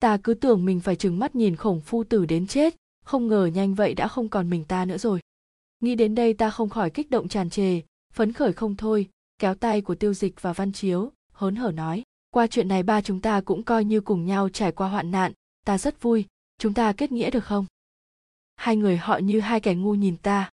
Ta 0.00 0.18
cứ 0.24 0.34
tưởng 0.34 0.64
mình 0.64 0.80
phải 0.80 0.96
trừng 0.96 1.18
mắt 1.18 1.34
nhìn 1.34 1.56
khổng 1.56 1.80
phu 1.80 2.04
tử 2.04 2.26
đến 2.26 2.46
chết. 2.46 2.76
Không 3.04 3.28
ngờ 3.28 3.50
nhanh 3.54 3.74
vậy 3.74 3.94
đã 3.94 4.08
không 4.08 4.28
còn 4.28 4.50
mình 4.50 4.64
ta 4.64 4.84
nữa 4.84 4.98
rồi. 4.98 5.20
Nghĩ 5.80 5.94
đến 5.94 6.14
đây 6.14 6.34
ta 6.34 6.50
không 6.50 6.68
khỏi 6.68 6.90
kích 6.90 7.10
động 7.10 7.28
tràn 7.28 7.50
trề, 7.50 7.80
phấn 8.12 8.32
khởi 8.32 8.52
không 8.52 8.76
thôi, 8.76 9.08
kéo 9.38 9.54
tay 9.54 9.80
của 9.80 9.94
tiêu 9.94 10.14
dịch 10.14 10.42
và 10.42 10.52
văn 10.52 10.72
chiếu, 10.72 11.12
hớn 11.32 11.56
hở 11.56 11.70
nói. 11.70 12.02
Qua 12.30 12.46
chuyện 12.46 12.68
này 12.68 12.82
ba 12.82 13.00
chúng 13.00 13.20
ta 13.20 13.40
cũng 13.40 13.62
coi 13.62 13.84
như 13.84 14.00
cùng 14.00 14.26
nhau 14.26 14.48
trải 14.48 14.72
qua 14.72 14.88
hoạn 14.88 15.10
nạn, 15.10 15.32
ta 15.64 15.78
rất 15.78 16.02
vui. 16.02 16.24
Chúng 16.58 16.74
ta 16.74 16.92
kết 16.92 17.12
nghĩa 17.12 17.30
được 17.30 17.44
không? 17.44 17.66
Hai 18.56 18.76
người 18.76 18.96
họ 18.96 19.18
như 19.18 19.40
hai 19.40 19.60
kẻ 19.60 19.74
ngu 19.74 19.94
nhìn 19.94 20.16
ta 20.16 20.50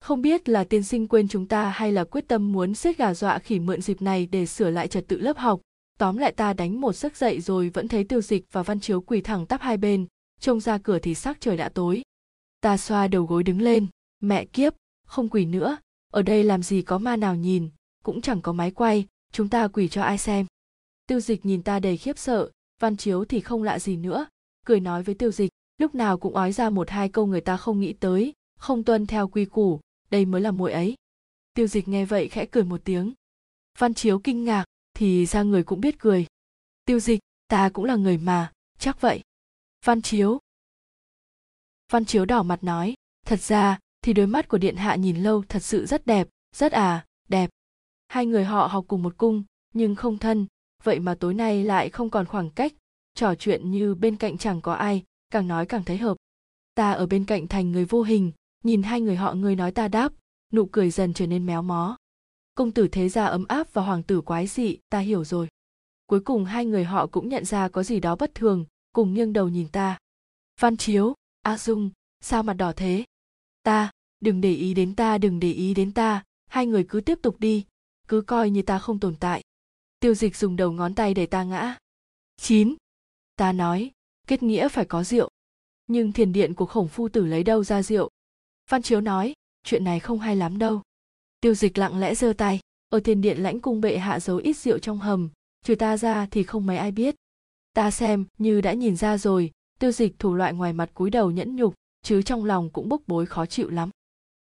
không 0.00 0.22
biết 0.22 0.48
là 0.48 0.64
tiên 0.64 0.82
sinh 0.82 1.08
quên 1.08 1.28
chúng 1.28 1.46
ta 1.46 1.68
hay 1.68 1.92
là 1.92 2.04
quyết 2.04 2.28
tâm 2.28 2.52
muốn 2.52 2.74
xếp 2.74 2.98
gà 2.98 3.14
dọa 3.14 3.38
khỉ 3.38 3.58
mượn 3.58 3.80
dịp 3.80 4.02
này 4.02 4.26
để 4.26 4.46
sửa 4.46 4.70
lại 4.70 4.88
trật 4.88 5.08
tự 5.08 5.18
lớp 5.18 5.36
học. 5.36 5.60
Tóm 5.98 6.16
lại 6.16 6.32
ta 6.32 6.52
đánh 6.52 6.80
một 6.80 6.96
giấc 6.96 7.16
dậy 7.16 7.40
rồi 7.40 7.68
vẫn 7.68 7.88
thấy 7.88 8.04
tiêu 8.04 8.20
dịch 8.20 8.44
và 8.52 8.62
văn 8.62 8.80
chiếu 8.80 9.00
quỳ 9.00 9.20
thẳng 9.20 9.46
tắp 9.46 9.60
hai 9.60 9.76
bên, 9.76 10.06
trông 10.40 10.60
ra 10.60 10.78
cửa 10.78 10.98
thì 10.98 11.14
sắc 11.14 11.40
trời 11.40 11.56
đã 11.56 11.68
tối. 11.68 12.02
Ta 12.60 12.76
xoa 12.76 13.08
đầu 13.08 13.24
gối 13.24 13.42
đứng 13.42 13.60
lên. 13.60 13.86
Mẹ 14.20 14.44
kiếp, 14.44 14.74
không 15.06 15.28
quỳ 15.28 15.44
nữa. 15.44 15.76
Ở 16.12 16.22
đây 16.22 16.44
làm 16.44 16.62
gì 16.62 16.82
có 16.82 16.98
ma 16.98 17.16
nào 17.16 17.36
nhìn, 17.36 17.68
cũng 18.04 18.20
chẳng 18.20 18.42
có 18.42 18.52
máy 18.52 18.70
quay. 18.70 19.06
Chúng 19.32 19.48
ta 19.48 19.68
quỳ 19.68 19.88
cho 19.88 20.02
ai 20.02 20.18
xem? 20.18 20.46
Tiêu 21.06 21.20
dịch 21.20 21.46
nhìn 21.46 21.62
ta 21.62 21.80
đầy 21.80 21.96
khiếp 21.96 22.18
sợ. 22.18 22.50
Văn 22.80 22.96
chiếu 22.96 23.24
thì 23.24 23.40
không 23.40 23.62
lạ 23.62 23.78
gì 23.78 23.96
nữa. 23.96 24.26
Cười 24.66 24.80
nói 24.80 25.02
với 25.02 25.14
tiêu 25.14 25.30
dịch, 25.30 25.50
lúc 25.78 25.94
nào 25.94 26.18
cũng 26.18 26.34
ói 26.34 26.52
ra 26.52 26.70
một 26.70 26.90
hai 26.90 27.08
câu 27.08 27.26
người 27.26 27.40
ta 27.40 27.56
không 27.56 27.80
nghĩ 27.80 27.92
tới, 27.92 28.32
không 28.58 28.84
tuân 28.84 29.06
theo 29.06 29.28
quy 29.28 29.44
củ 29.44 29.80
đây 30.10 30.24
mới 30.24 30.40
là 30.40 30.50
muội 30.50 30.72
ấy. 30.72 30.94
Tiêu 31.54 31.66
dịch 31.66 31.88
nghe 31.88 32.04
vậy 32.04 32.28
khẽ 32.28 32.46
cười 32.46 32.64
một 32.64 32.80
tiếng. 32.84 33.12
Văn 33.78 33.94
chiếu 33.94 34.18
kinh 34.18 34.44
ngạc, 34.44 34.64
thì 34.94 35.26
ra 35.26 35.42
người 35.42 35.62
cũng 35.62 35.80
biết 35.80 35.98
cười. 35.98 36.26
Tiêu 36.84 37.00
dịch, 37.00 37.20
ta 37.48 37.70
cũng 37.72 37.84
là 37.84 37.96
người 37.96 38.18
mà, 38.18 38.52
chắc 38.78 39.00
vậy. 39.00 39.22
Văn 39.84 40.02
chiếu. 40.02 40.38
Văn 41.92 42.04
chiếu 42.04 42.24
đỏ 42.24 42.42
mặt 42.42 42.64
nói, 42.64 42.94
thật 43.26 43.40
ra, 43.40 43.78
thì 44.02 44.12
đôi 44.12 44.26
mắt 44.26 44.48
của 44.48 44.58
điện 44.58 44.76
hạ 44.76 44.94
nhìn 44.96 45.16
lâu 45.16 45.44
thật 45.48 45.60
sự 45.62 45.86
rất 45.86 46.06
đẹp, 46.06 46.28
rất 46.56 46.72
à 46.72 47.06
đẹp. 47.28 47.50
Hai 48.08 48.26
người 48.26 48.44
họ 48.44 48.66
học 48.66 48.84
cùng 48.88 49.02
một 49.02 49.14
cung, 49.16 49.44
nhưng 49.74 49.94
không 49.94 50.18
thân, 50.18 50.46
vậy 50.82 51.00
mà 51.00 51.14
tối 51.14 51.34
nay 51.34 51.64
lại 51.64 51.90
không 51.90 52.10
còn 52.10 52.26
khoảng 52.26 52.50
cách. 52.50 52.72
Trò 53.14 53.34
chuyện 53.34 53.70
như 53.70 53.94
bên 53.94 54.16
cạnh 54.16 54.38
chẳng 54.38 54.60
có 54.60 54.72
ai, 54.72 55.04
càng 55.30 55.48
nói 55.48 55.66
càng 55.66 55.84
thấy 55.84 55.96
hợp. 55.96 56.16
Ta 56.74 56.92
ở 56.92 57.06
bên 57.06 57.24
cạnh 57.24 57.48
thành 57.48 57.72
người 57.72 57.84
vô 57.84 58.02
hình 58.02 58.32
nhìn 58.64 58.82
hai 58.82 59.00
người 59.00 59.16
họ, 59.16 59.34
người 59.34 59.56
nói 59.56 59.72
ta 59.72 59.88
đáp, 59.88 60.12
nụ 60.52 60.66
cười 60.66 60.90
dần 60.90 61.14
trở 61.14 61.26
nên 61.26 61.46
méo 61.46 61.62
mó. 61.62 61.96
Công 62.54 62.70
tử 62.70 62.88
thế 62.88 63.08
gia 63.08 63.26
ấm 63.26 63.44
áp 63.48 63.72
và 63.72 63.82
hoàng 63.82 64.02
tử 64.02 64.20
quái 64.20 64.46
dị, 64.46 64.78
ta 64.90 64.98
hiểu 64.98 65.24
rồi. 65.24 65.48
Cuối 66.06 66.20
cùng 66.20 66.44
hai 66.44 66.66
người 66.66 66.84
họ 66.84 67.06
cũng 67.06 67.28
nhận 67.28 67.44
ra 67.44 67.68
có 67.68 67.82
gì 67.82 68.00
đó 68.00 68.16
bất 68.16 68.34
thường, 68.34 68.64
cùng 68.92 69.14
nghiêng 69.14 69.32
đầu 69.32 69.48
nhìn 69.48 69.68
ta. 69.68 69.98
Văn 70.60 70.76
chiếu, 70.76 71.14
a 71.42 71.58
dung, 71.58 71.90
sao 72.20 72.42
mặt 72.42 72.54
đỏ 72.54 72.72
thế? 72.76 73.04
Ta, 73.62 73.90
đừng 74.20 74.40
để 74.40 74.52
ý 74.52 74.74
đến 74.74 74.94
ta, 74.96 75.18
đừng 75.18 75.40
để 75.40 75.52
ý 75.52 75.74
đến 75.74 75.92
ta, 75.92 76.24
hai 76.46 76.66
người 76.66 76.86
cứ 76.88 77.00
tiếp 77.00 77.18
tục 77.22 77.40
đi, 77.40 77.64
cứ 78.08 78.20
coi 78.20 78.50
như 78.50 78.62
ta 78.62 78.78
không 78.78 79.00
tồn 79.00 79.16
tại. 79.16 79.42
Tiêu 80.00 80.14
dịch 80.14 80.36
dùng 80.36 80.56
đầu 80.56 80.72
ngón 80.72 80.94
tay 80.94 81.14
để 81.14 81.26
ta 81.26 81.44
ngã. 81.44 81.76
Chín, 82.36 82.74
ta 83.36 83.52
nói, 83.52 83.90
kết 84.26 84.42
nghĩa 84.42 84.68
phải 84.68 84.84
có 84.84 85.04
rượu. 85.04 85.28
Nhưng 85.86 86.12
thiền 86.12 86.32
điện 86.32 86.54
của 86.54 86.66
khổng 86.66 86.88
phu 86.88 87.08
tử 87.08 87.26
lấy 87.26 87.44
đâu 87.44 87.64
ra 87.64 87.82
rượu? 87.82 88.10
Văn 88.68 88.82
chiếu 88.82 89.00
nói, 89.00 89.32
chuyện 89.64 89.84
này 89.84 90.00
không 90.00 90.18
hay 90.18 90.36
lắm 90.36 90.58
đâu. 90.58 90.82
Tiêu 91.40 91.54
dịch 91.54 91.78
lặng 91.78 91.98
lẽ 91.98 92.14
giơ 92.14 92.32
tay, 92.32 92.60
ở 92.88 93.00
tiền 93.04 93.20
điện 93.20 93.42
lãnh 93.42 93.60
cung 93.60 93.80
bệ 93.80 93.98
hạ 93.98 94.20
giấu 94.20 94.36
ít 94.36 94.56
rượu 94.56 94.78
trong 94.78 94.98
hầm, 94.98 95.28
trừ 95.64 95.74
ta 95.74 95.96
ra 95.96 96.26
thì 96.30 96.42
không 96.42 96.66
mấy 96.66 96.76
ai 96.76 96.92
biết. 96.92 97.14
Ta 97.72 97.90
xem, 97.90 98.24
như 98.38 98.60
đã 98.60 98.72
nhìn 98.72 98.96
ra 98.96 99.18
rồi, 99.18 99.50
tiêu 99.78 99.92
dịch 99.92 100.18
thủ 100.18 100.34
loại 100.34 100.54
ngoài 100.54 100.72
mặt 100.72 100.90
cúi 100.94 101.10
đầu 101.10 101.30
nhẫn 101.30 101.56
nhục, 101.56 101.74
chứ 102.02 102.22
trong 102.22 102.44
lòng 102.44 102.70
cũng 102.70 102.88
bốc 102.88 103.02
bối 103.06 103.26
khó 103.26 103.46
chịu 103.46 103.70
lắm. 103.70 103.90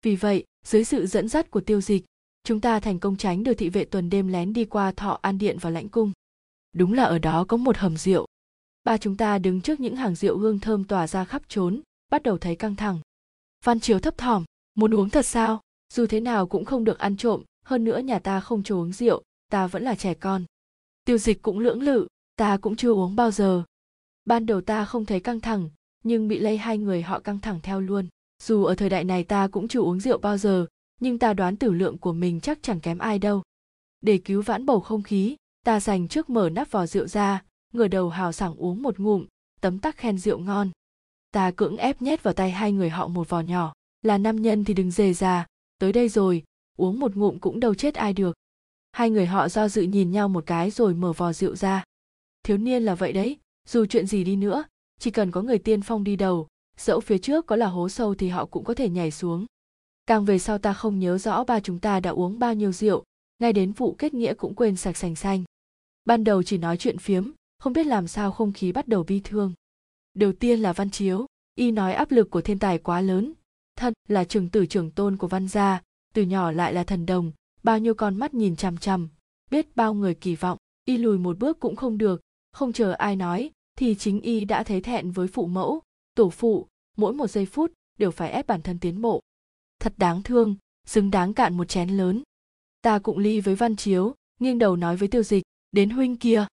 Vì 0.03 0.17
vậy, 0.17 0.45
dưới 0.65 0.85
sự 0.85 1.07
dẫn 1.07 1.29
dắt 1.29 1.51
của 1.51 1.61
tiêu 1.61 1.81
dịch, 1.81 2.05
chúng 2.45 2.61
ta 2.61 2.81
thành 2.81 2.99
công 2.99 3.17
tránh 3.17 3.45
được 3.45 3.55
thị 3.55 3.69
vệ 3.69 3.85
tuần 3.85 4.11
đêm 4.11 4.29
lén 4.29 4.53
đi 4.53 4.65
qua 4.65 4.93
thọ 4.93 5.19
an 5.23 5.39
điện 5.39 5.57
và 5.61 5.71
lãnh 5.71 5.89
cung. 5.89 6.13
Đúng 6.73 6.93
là 6.93 7.05
ở 7.05 7.19
đó 7.19 7.45
có 7.49 7.57
một 7.57 7.77
hầm 7.77 7.97
rượu. 7.97 8.27
Ba 8.85 8.97
chúng 8.97 9.17
ta 9.17 9.39
đứng 9.39 9.61
trước 9.61 9.81
những 9.81 9.97
hàng 9.97 10.15
rượu 10.15 10.39
hương 10.39 10.61
thơm 10.61 10.85
tỏa 10.85 11.07
ra 11.07 11.25
khắp 11.25 11.43
trốn 11.49 11.81
bắt 12.11 12.23
đầu 12.23 12.39
thấy 12.39 12.57
căng 12.57 12.77
thẳng 12.77 13.01
văn 13.65 13.81
chiếu 13.81 13.99
thấp 13.99 14.19
thỏm, 14.19 14.45
muốn 14.75 14.95
uống 14.95 15.11
thật 15.11 15.27
sao? 15.27 15.61
Dù 15.93 16.07
thế 16.07 16.21
nào 16.21 16.47
cũng 16.47 16.65
không 16.65 16.85
được 16.85 16.99
ăn 16.99 17.17
trộm, 17.17 17.43
hơn 17.65 17.85
nữa 17.85 17.99
nhà 17.99 18.19
ta 18.19 18.41
không 18.41 18.63
cho 18.63 18.75
uống 18.75 18.93
rượu, 18.93 19.23
ta 19.51 19.67
vẫn 19.67 19.83
là 19.83 19.95
trẻ 19.95 20.15
con. 20.15 20.45
Tiêu 21.05 21.19
dịch 21.19 21.43
cũng 21.43 21.59
lưỡng 21.59 21.83
lự, 21.83 22.07
ta 22.37 22.57
cũng 22.57 22.77
chưa 22.77 22.93
uống 22.93 23.17
bao 23.17 23.31
giờ. 23.31 23.63
Ban 24.25 24.47
đầu 24.47 24.61
ta 24.61 24.85
không 24.85 25.05
thấy 25.05 25.21
căng 25.21 25.41
thẳng, 25.41 25.71
nhưng 26.05 26.29
bị 26.29 26.39
lây 26.39 26.57
hai 26.57 26.79
người 26.79 27.03
họ 27.03 27.21
căng 27.21 27.39
thẳng 27.39 27.61
theo 27.63 27.81
luôn. 27.81 28.09
Dù 28.43 28.65
ở 28.65 28.75
thời 28.75 28.89
đại 28.89 29.05
này 29.05 29.25
ta 29.25 29.49
cũng 29.49 29.69
chưa 29.69 29.81
uống 29.81 30.01
rượu 30.01 30.19
bao 30.19 30.39
giờ, 30.39 30.67
nhưng 31.01 31.19
ta 31.19 31.35
đoán 31.35 31.57
tử 31.57 31.73
lượng 31.73 31.99
của 31.99 32.13
mình 32.13 32.41
chắc 32.41 32.59
chẳng 32.63 32.81
kém 32.81 32.99
ai 32.99 33.19
đâu. 33.19 33.43
Để 34.01 34.19
cứu 34.19 34.43
vãn 34.43 34.67
bầu 34.67 34.81
không 34.81 35.03
khí, 35.03 35.37
ta 35.65 35.81
dành 35.81 36.09
trước 36.09 36.31
mở 36.31 36.51
nắp 36.51 36.71
vò 36.71 36.87
rượu 36.87 37.07
ra, 37.07 37.43
ngửa 37.73 37.89
đầu 37.89 38.09
hào 38.09 38.33
sảng 38.33 38.55
uống 38.55 38.83
một 38.83 38.99
ngụm, 38.99 39.27
tấm 39.61 39.79
tắc 39.79 39.97
khen 39.97 40.19
rượu 40.19 40.39
ngon 40.39 40.71
ta 41.31 41.51
cưỡng 41.51 41.77
ép 41.77 42.03
nhét 42.03 42.23
vào 42.23 42.35
tay 42.35 42.51
hai 42.51 42.73
người 42.73 42.91
họ 42.91 43.09
một 43.09 43.29
vò 43.29 43.41
nhỏ. 43.41 43.73
Là 44.03 44.19
nam 44.19 44.43
nhân 44.43 44.65
thì 44.65 44.75
đừng 44.75 44.91
dề 44.91 45.13
già 45.13 45.47
tới 45.79 45.93
đây 45.93 46.09
rồi, 46.09 46.43
uống 46.77 47.01
một 47.01 47.17
ngụm 47.17 47.39
cũng 47.39 47.61
đâu 47.61 47.75
chết 47.75 47.95
ai 47.95 48.13
được. 48.13 48.37
Hai 48.93 49.11
người 49.11 49.27
họ 49.27 49.49
do 49.49 49.69
dự 49.69 49.83
nhìn 49.83 50.11
nhau 50.11 50.29
một 50.29 50.47
cái 50.47 50.71
rồi 50.71 50.95
mở 50.95 51.13
vò 51.13 51.33
rượu 51.33 51.57
ra. 51.57 51.85
Thiếu 52.43 52.57
niên 52.57 52.83
là 52.83 52.95
vậy 52.95 53.13
đấy, 53.13 53.39
dù 53.69 53.87
chuyện 53.87 54.07
gì 54.07 54.25
đi 54.25 54.37
nữa, 54.37 54.65
chỉ 55.01 55.11
cần 55.11 55.31
có 55.31 55.43
người 55.43 55.59
tiên 55.59 55.83
phong 55.83 56.05
đi 56.05 56.17
đầu, 56.17 56.49
dẫu 56.77 57.01
phía 57.01 57.19
trước 57.19 57.47
có 57.47 57.57
là 57.57 57.67
hố 57.67 57.89
sâu 57.89 58.15
thì 58.15 58.29
họ 58.29 58.47
cũng 58.47 58.65
có 58.65 58.75
thể 58.75 58.89
nhảy 58.89 59.11
xuống. 59.11 59.47
Càng 60.07 60.25
về 60.25 60.39
sau 60.39 60.59
ta 60.59 60.73
không 60.73 60.99
nhớ 60.99 61.19
rõ 61.19 61.45
ba 61.45 61.61
chúng 61.61 61.79
ta 61.79 62.01
đã 62.01 62.11
uống 62.11 62.39
bao 62.39 62.55
nhiêu 62.55 62.73
rượu, 62.73 63.05
ngay 63.39 63.53
đến 63.53 63.73
vụ 63.73 63.95
kết 63.99 64.15
nghĩa 64.15 64.35
cũng 64.35 64.55
quên 64.55 64.77
sạch 64.77 64.97
sành 64.97 65.17
xanh. 65.17 65.45
Ban 66.05 66.25
đầu 66.25 66.43
chỉ 66.43 66.59
nói 66.59 66.77
chuyện 66.77 66.99
phiếm, 66.99 67.31
không 67.59 67.73
biết 67.73 67.87
làm 67.87 68.09
sao 68.09 68.33
không 68.33 68.53
khí 68.53 68.73
bắt 68.73 68.89
đầu 68.89 69.03
bi 69.03 69.21
thương 69.25 69.53
đầu 70.15 70.33
tiên 70.33 70.61
là 70.61 70.73
văn 70.73 70.91
chiếu. 70.91 71.27
Y 71.55 71.71
nói 71.71 71.93
áp 71.93 72.11
lực 72.11 72.31
của 72.31 72.41
thiên 72.41 72.59
tài 72.59 72.79
quá 72.79 73.01
lớn. 73.01 73.33
Thân 73.77 73.93
là 74.09 74.25
trường 74.25 74.49
tử 74.49 74.67
trưởng 74.67 74.91
tôn 74.91 75.17
của 75.17 75.29
văn 75.29 75.49
gia, 75.49 75.83
từ 76.15 76.23
nhỏ 76.23 76.51
lại 76.51 76.73
là 76.75 76.85
thần 76.85 77.07
đồng, 77.07 77.33
bao 77.63 77.79
nhiêu 77.79 77.95
con 77.95 78.17
mắt 78.17 78.35
nhìn 78.35 78.57
chằm 78.57 78.77
chằm, 78.77 79.09
biết 79.51 79.77
bao 79.77 79.95
người 79.95 80.15
kỳ 80.15 80.37
vọng. 80.37 80.59
Y 80.85 80.97
lùi 80.97 81.19
một 81.19 81.39
bước 81.39 81.61
cũng 81.61 81.77
không 81.77 81.99
được, 81.99 82.21
không 82.53 82.73
chờ 82.73 82.93
ai 82.93 83.17
nói, 83.17 83.51
thì 83.79 83.95
chính 83.95 84.21
y 84.21 84.45
đã 84.45 84.63
thấy 84.63 84.81
thẹn 84.81 85.11
với 85.11 85.29
phụ 85.29 85.47
mẫu. 85.47 85.81
Tổ 86.15 86.31
phụ, 86.31 86.67
mỗi 86.97 87.13
một 87.13 87.27
giây 87.27 87.47
phút 87.47 87.73
đều 87.99 88.11
phải 88.11 88.31
ép 88.31 88.47
bản 88.47 88.63
thân 88.63 88.79
tiến 88.79 89.01
bộ. 89.03 89.21
Thật 89.81 89.95
đáng 89.97 90.23
thương, 90.23 90.57
xứng 90.87 91.11
đáng 91.11 91.35
cạn 91.35 91.57
một 91.57 91.65
chén 91.65 91.89
lớn. 91.89 92.23
Ta 92.83 92.99
cũng 92.99 93.19
ly 93.19 93.41
với 93.41 93.55
văn 93.55 93.77
chiếu, 93.77 94.15
nghiêng 94.41 94.59
đầu 94.59 94.77
nói 94.77 94.97
với 94.97 95.09
tiêu 95.09 95.23
dịch, 95.23 95.43
đến 95.73 95.91
huynh 95.91 96.17
kia. 96.17 96.47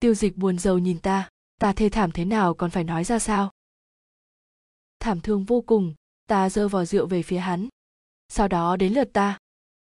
Tiêu 0.00 0.14
dịch 0.14 0.36
buồn 0.36 0.58
rầu 0.58 0.78
nhìn 0.78 0.98
ta 0.98 1.28
ta 1.64 1.72
thê 1.72 1.88
thảm 1.88 2.10
thế 2.12 2.24
nào 2.24 2.54
còn 2.54 2.70
phải 2.70 2.84
nói 2.84 3.04
ra 3.04 3.18
sao? 3.18 3.50
Thảm 5.00 5.20
thương 5.20 5.44
vô 5.44 5.60
cùng, 5.60 5.94
ta 6.26 6.50
giơ 6.50 6.68
vò 6.68 6.84
rượu 6.84 7.06
về 7.06 7.22
phía 7.22 7.38
hắn. 7.38 7.68
Sau 8.28 8.48
đó 8.48 8.76
đến 8.76 8.92
lượt 8.92 9.12
ta. 9.12 9.38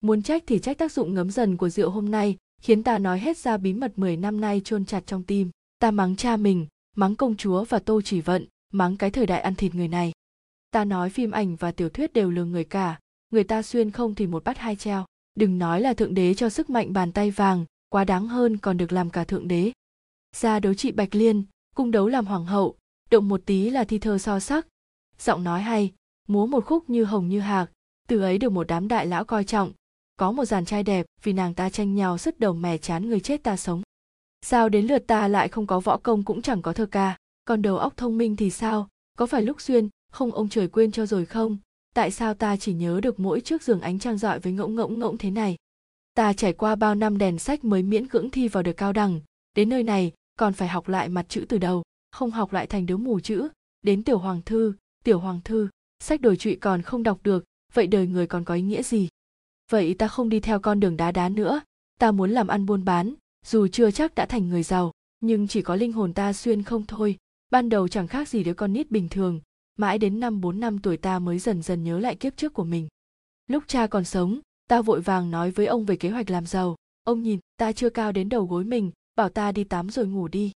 Muốn 0.00 0.22
trách 0.22 0.42
thì 0.46 0.58
trách 0.58 0.78
tác 0.78 0.92
dụng 0.92 1.14
ngấm 1.14 1.30
dần 1.30 1.56
của 1.56 1.68
rượu 1.68 1.90
hôm 1.90 2.10
nay, 2.10 2.36
khiến 2.62 2.82
ta 2.82 2.98
nói 2.98 3.20
hết 3.20 3.38
ra 3.38 3.56
bí 3.56 3.72
mật 3.72 3.98
10 3.98 4.16
năm 4.16 4.40
nay 4.40 4.60
chôn 4.64 4.84
chặt 4.84 5.06
trong 5.06 5.22
tim. 5.22 5.50
Ta 5.78 5.90
mắng 5.90 6.16
cha 6.16 6.36
mình, 6.36 6.66
mắng 6.96 7.16
công 7.16 7.36
chúa 7.36 7.64
và 7.64 7.78
tô 7.78 8.00
chỉ 8.02 8.20
vận, 8.20 8.46
mắng 8.72 8.96
cái 8.96 9.10
thời 9.10 9.26
đại 9.26 9.40
ăn 9.40 9.54
thịt 9.54 9.74
người 9.74 9.88
này. 9.88 10.12
Ta 10.70 10.84
nói 10.84 11.10
phim 11.10 11.30
ảnh 11.30 11.56
và 11.56 11.72
tiểu 11.72 11.88
thuyết 11.88 12.12
đều 12.12 12.30
lừa 12.30 12.44
người 12.44 12.64
cả, 12.64 12.98
người 13.30 13.44
ta 13.44 13.62
xuyên 13.62 13.90
không 13.90 14.14
thì 14.14 14.26
một 14.26 14.44
bắt 14.44 14.58
hai 14.58 14.76
treo. 14.76 15.04
Đừng 15.34 15.58
nói 15.58 15.80
là 15.80 15.94
thượng 15.94 16.14
đế 16.14 16.34
cho 16.34 16.48
sức 16.48 16.70
mạnh 16.70 16.92
bàn 16.92 17.12
tay 17.12 17.30
vàng, 17.30 17.64
quá 17.88 18.04
đáng 18.04 18.28
hơn 18.28 18.56
còn 18.56 18.76
được 18.76 18.92
làm 18.92 19.10
cả 19.10 19.24
thượng 19.24 19.48
đế. 19.48 19.72
Ra 20.36 20.60
đấu 20.60 20.74
trị 20.74 20.92
bạch 20.92 21.14
liên 21.14 21.44
cung 21.78 21.90
đấu 21.90 22.08
làm 22.08 22.26
hoàng 22.26 22.46
hậu, 22.46 22.76
động 23.10 23.28
một 23.28 23.40
tí 23.46 23.70
là 23.70 23.84
thi 23.84 23.98
thơ 23.98 24.18
so 24.18 24.40
sắc. 24.40 24.66
Giọng 25.18 25.44
nói 25.44 25.62
hay, 25.62 25.92
múa 26.28 26.46
một 26.46 26.64
khúc 26.64 26.90
như 26.90 27.04
hồng 27.04 27.28
như 27.28 27.40
hạc, 27.40 27.70
từ 28.08 28.20
ấy 28.20 28.38
được 28.38 28.52
một 28.52 28.66
đám 28.66 28.88
đại 28.88 29.06
lão 29.06 29.24
coi 29.24 29.44
trọng. 29.44 29.72
Có 30.16 30.32
một 30.32 30.44
dàn 30.44 30.64
trai 30.64 30.82
đẹp, 30.82 31.06
vì 31.22 31.32
nàng 31.32 31.54
ta 31.54 31.70
tranh 31.70 31.94
nhau 31.94 32.18
sứt 32.18 32.40
đầu 32.40 32.52
mè 32.52 32.78
chán 32.78 33.08
người 33.08 33.20
chết 33.20 33.42
ta 33.42 33.56
sống. 33.56 33.82
Sao 34.42 34.68
đến 34.68 34.86
lượt 34.86 35.06
ta 35.06 35.28
lại 35.28 35.48
không 35.48 35.66
có 35.66 35.80
võ 35.80 35.96
công 35.96 36.22
cũng 36.24 36.42
chẳng 36.42 36.62
có 36.62 36.72
thơ 36.72 36.86
ca. 36.86 37.16
Còn 37.44 37.62
đầu 37.62 37.78
óc 37.78 37.96
thông 37.96 38.18
minh 38.18 38.36
thì 38.36 38.50
sao? 38.50 38.88
Có 39.18 39.26
phải 39.26 39.42
lúc 39.42 39.60
duyên 39.60 39.88
không 40.12 40.32
ông 40.32 40.48
trời 40.48 40.68
quên 40.68 40.92
cho 40.92 41.06
rồi 41.06 41.26
không? 41.26 41.56
Tại 41.94 42.10
sao 42.10 42.34
ta 42.34 42.56
chỉ 42.56 42.72
nhớ 42.72 43.00
được 43.02 43.20
mỗi 43.20 43.40
trước 43.40 43.62
giường 43.62 43.80
ánh 43.80 43.98
trăng 43.98 44.18
rọi 44.18 44.38
với 44.40 44.52
ngỗng 44.52 44.74
ngỗng 44.74 44.98
ngỗng 44.98 45.18
thế 45.18 45.30
này? 45.30 45.56
Ta 46.14 46.32
trải 46.32 46.52
qua 46.52 46.74
bao 46.74 46.94
năm 46.94 47.18
đèn 47.18 47.38
sách 47.38 47.64
mới 47.64 47.82
miễn 47.82 48.08
cưỡng 48.08 48.30
thi 48.30 48.48
vào 48.48 48.62
được 48.62 48.76
cao 48.76 48.92
đẳng. 48.92 49.20
Đến 49.54 49.68
nơi 49.68 49.82
này 49.82 50.12
còn 50.38 50.52
phải 50.52 50.68
học 50.68 50.88
lại 50.88 51.08
mặt 51.08 51.26
chữ 51.28 51.44
từ 51.48 51.58
đầu, 51.58 51.82
không 52.12 52.30
học 52.30 52.52
lại 52.52 52.66
thành 52.66 52.86
đứa 52.86 52.96
mù 52.96 53.20
chữ. 53.20 53.48
Đến 53.82 54.04
tiểu 54.04 54.18
hoàng 54.18 54.42
thư, 54.42 54.74
tiểu 55.04 55.20
hoàng 55.20 55.40
thư, 55.44 55.68
sách 55.98 56.20
đổi 56.20 56.36
trụy 56.36 56.56
còn 56.56 56.82
không 56.82 57.02
đọc 57.02 57.20
được, 57.22 57.44
vậy 57.74 57.86
đời 57.86 58.06
người 58.06 58.26
còn 58.26 58.44
có 58.44 58.54
ý 58.54 58.62
nghĩa 58.62 58.82
gì? 58.82 59.08
Vậy 59.70 59.94
ta 59.94 60.08
không 60.08 60.28
đi 60.28 60.40
theo 60.40 60.60
con 60.60 60.80
đường 60.80 60.96
đá 60.96 61.12
đá 61.12 61.28
nữa. 61.28 61.60
Ta 62.00 62.10
muốn 62.10 62.30
làm 62.30 62.46
ăn 62.46 62.66
buôn 62.66 62.84
bán, 62.84 63.14
dù 63.46 63.68
chưa 63.68 63.90
chắc 63.90 64.14
đã 64.14 64.26
thành 64.26 64.48
người 64.48 64.62
giàu, 64.62 64.92
nhưng 65.20 65.48
chỉ 65.48 65.62
có 65.62 65.76
linh 65.76 65.92
hồn 65.92 66.14
ta 66.14 66.32
xuyên 66.32 66.62
không 66.62 66.86
thôi. 66.86 67.16
Ban 67.50 67.68
đầu 67.68 67.88
chẳng 67.88 68.08
khác 68.08 68.28
gì 68.28 68.44
đứa 68.44 68.54
con 68.54 68.72
nít 68.72 68.90
bình 68.90 69.08
thường, 69.08 69.40
mãi 69.76 69.98
đến 69.98 70.20
năm 70.20 70.40
bốn 70.40 70.60
năm 70.60 70.78
tuổi 70.78 70.96
ta 70.96 71.18
mới 71.18 71.38
dần 71.38 71.62
dần 71.62 71.84
nhớ 71.84 71.98
lại 71.98 72.16
kiếp 72.16 72.36
trước 72.36 72.52
của 72.52 72.64
mình. 72.64 72.88
Lúc 73.46 73.64
cha 73.66 73.86
còn 73.86 74.04
sống, 74.04 74.40
ta 74.68 74.82
vội 74.82 75.00
vàng 75.00 75.30
nói 75.30 75.50
với 75.50 75.66
ông 75.66 75.84
về 75.84 75.96
kế 75.96 76.10
hoạch 76.10 76.30
làm 76.30 76.46
giàu. 76.46 76.76
Ông 77.04 77.22
nhìn, 77.22 77.38
ta 77.56 77.72
chưa 77.72 77.90
cao 77.90 78.12
đến 78.12 78.28
đầu 78.28 78.46
gối 78.46 78.64
mình 78.64 78.90
bảo 79.18 79.28
ta 79.28 79.52
đi 79.52 79.64
tắm 79.64 79.90
rồi 79.90 80.06
ngủ 80.06 80.28
đi. 80.28 80.52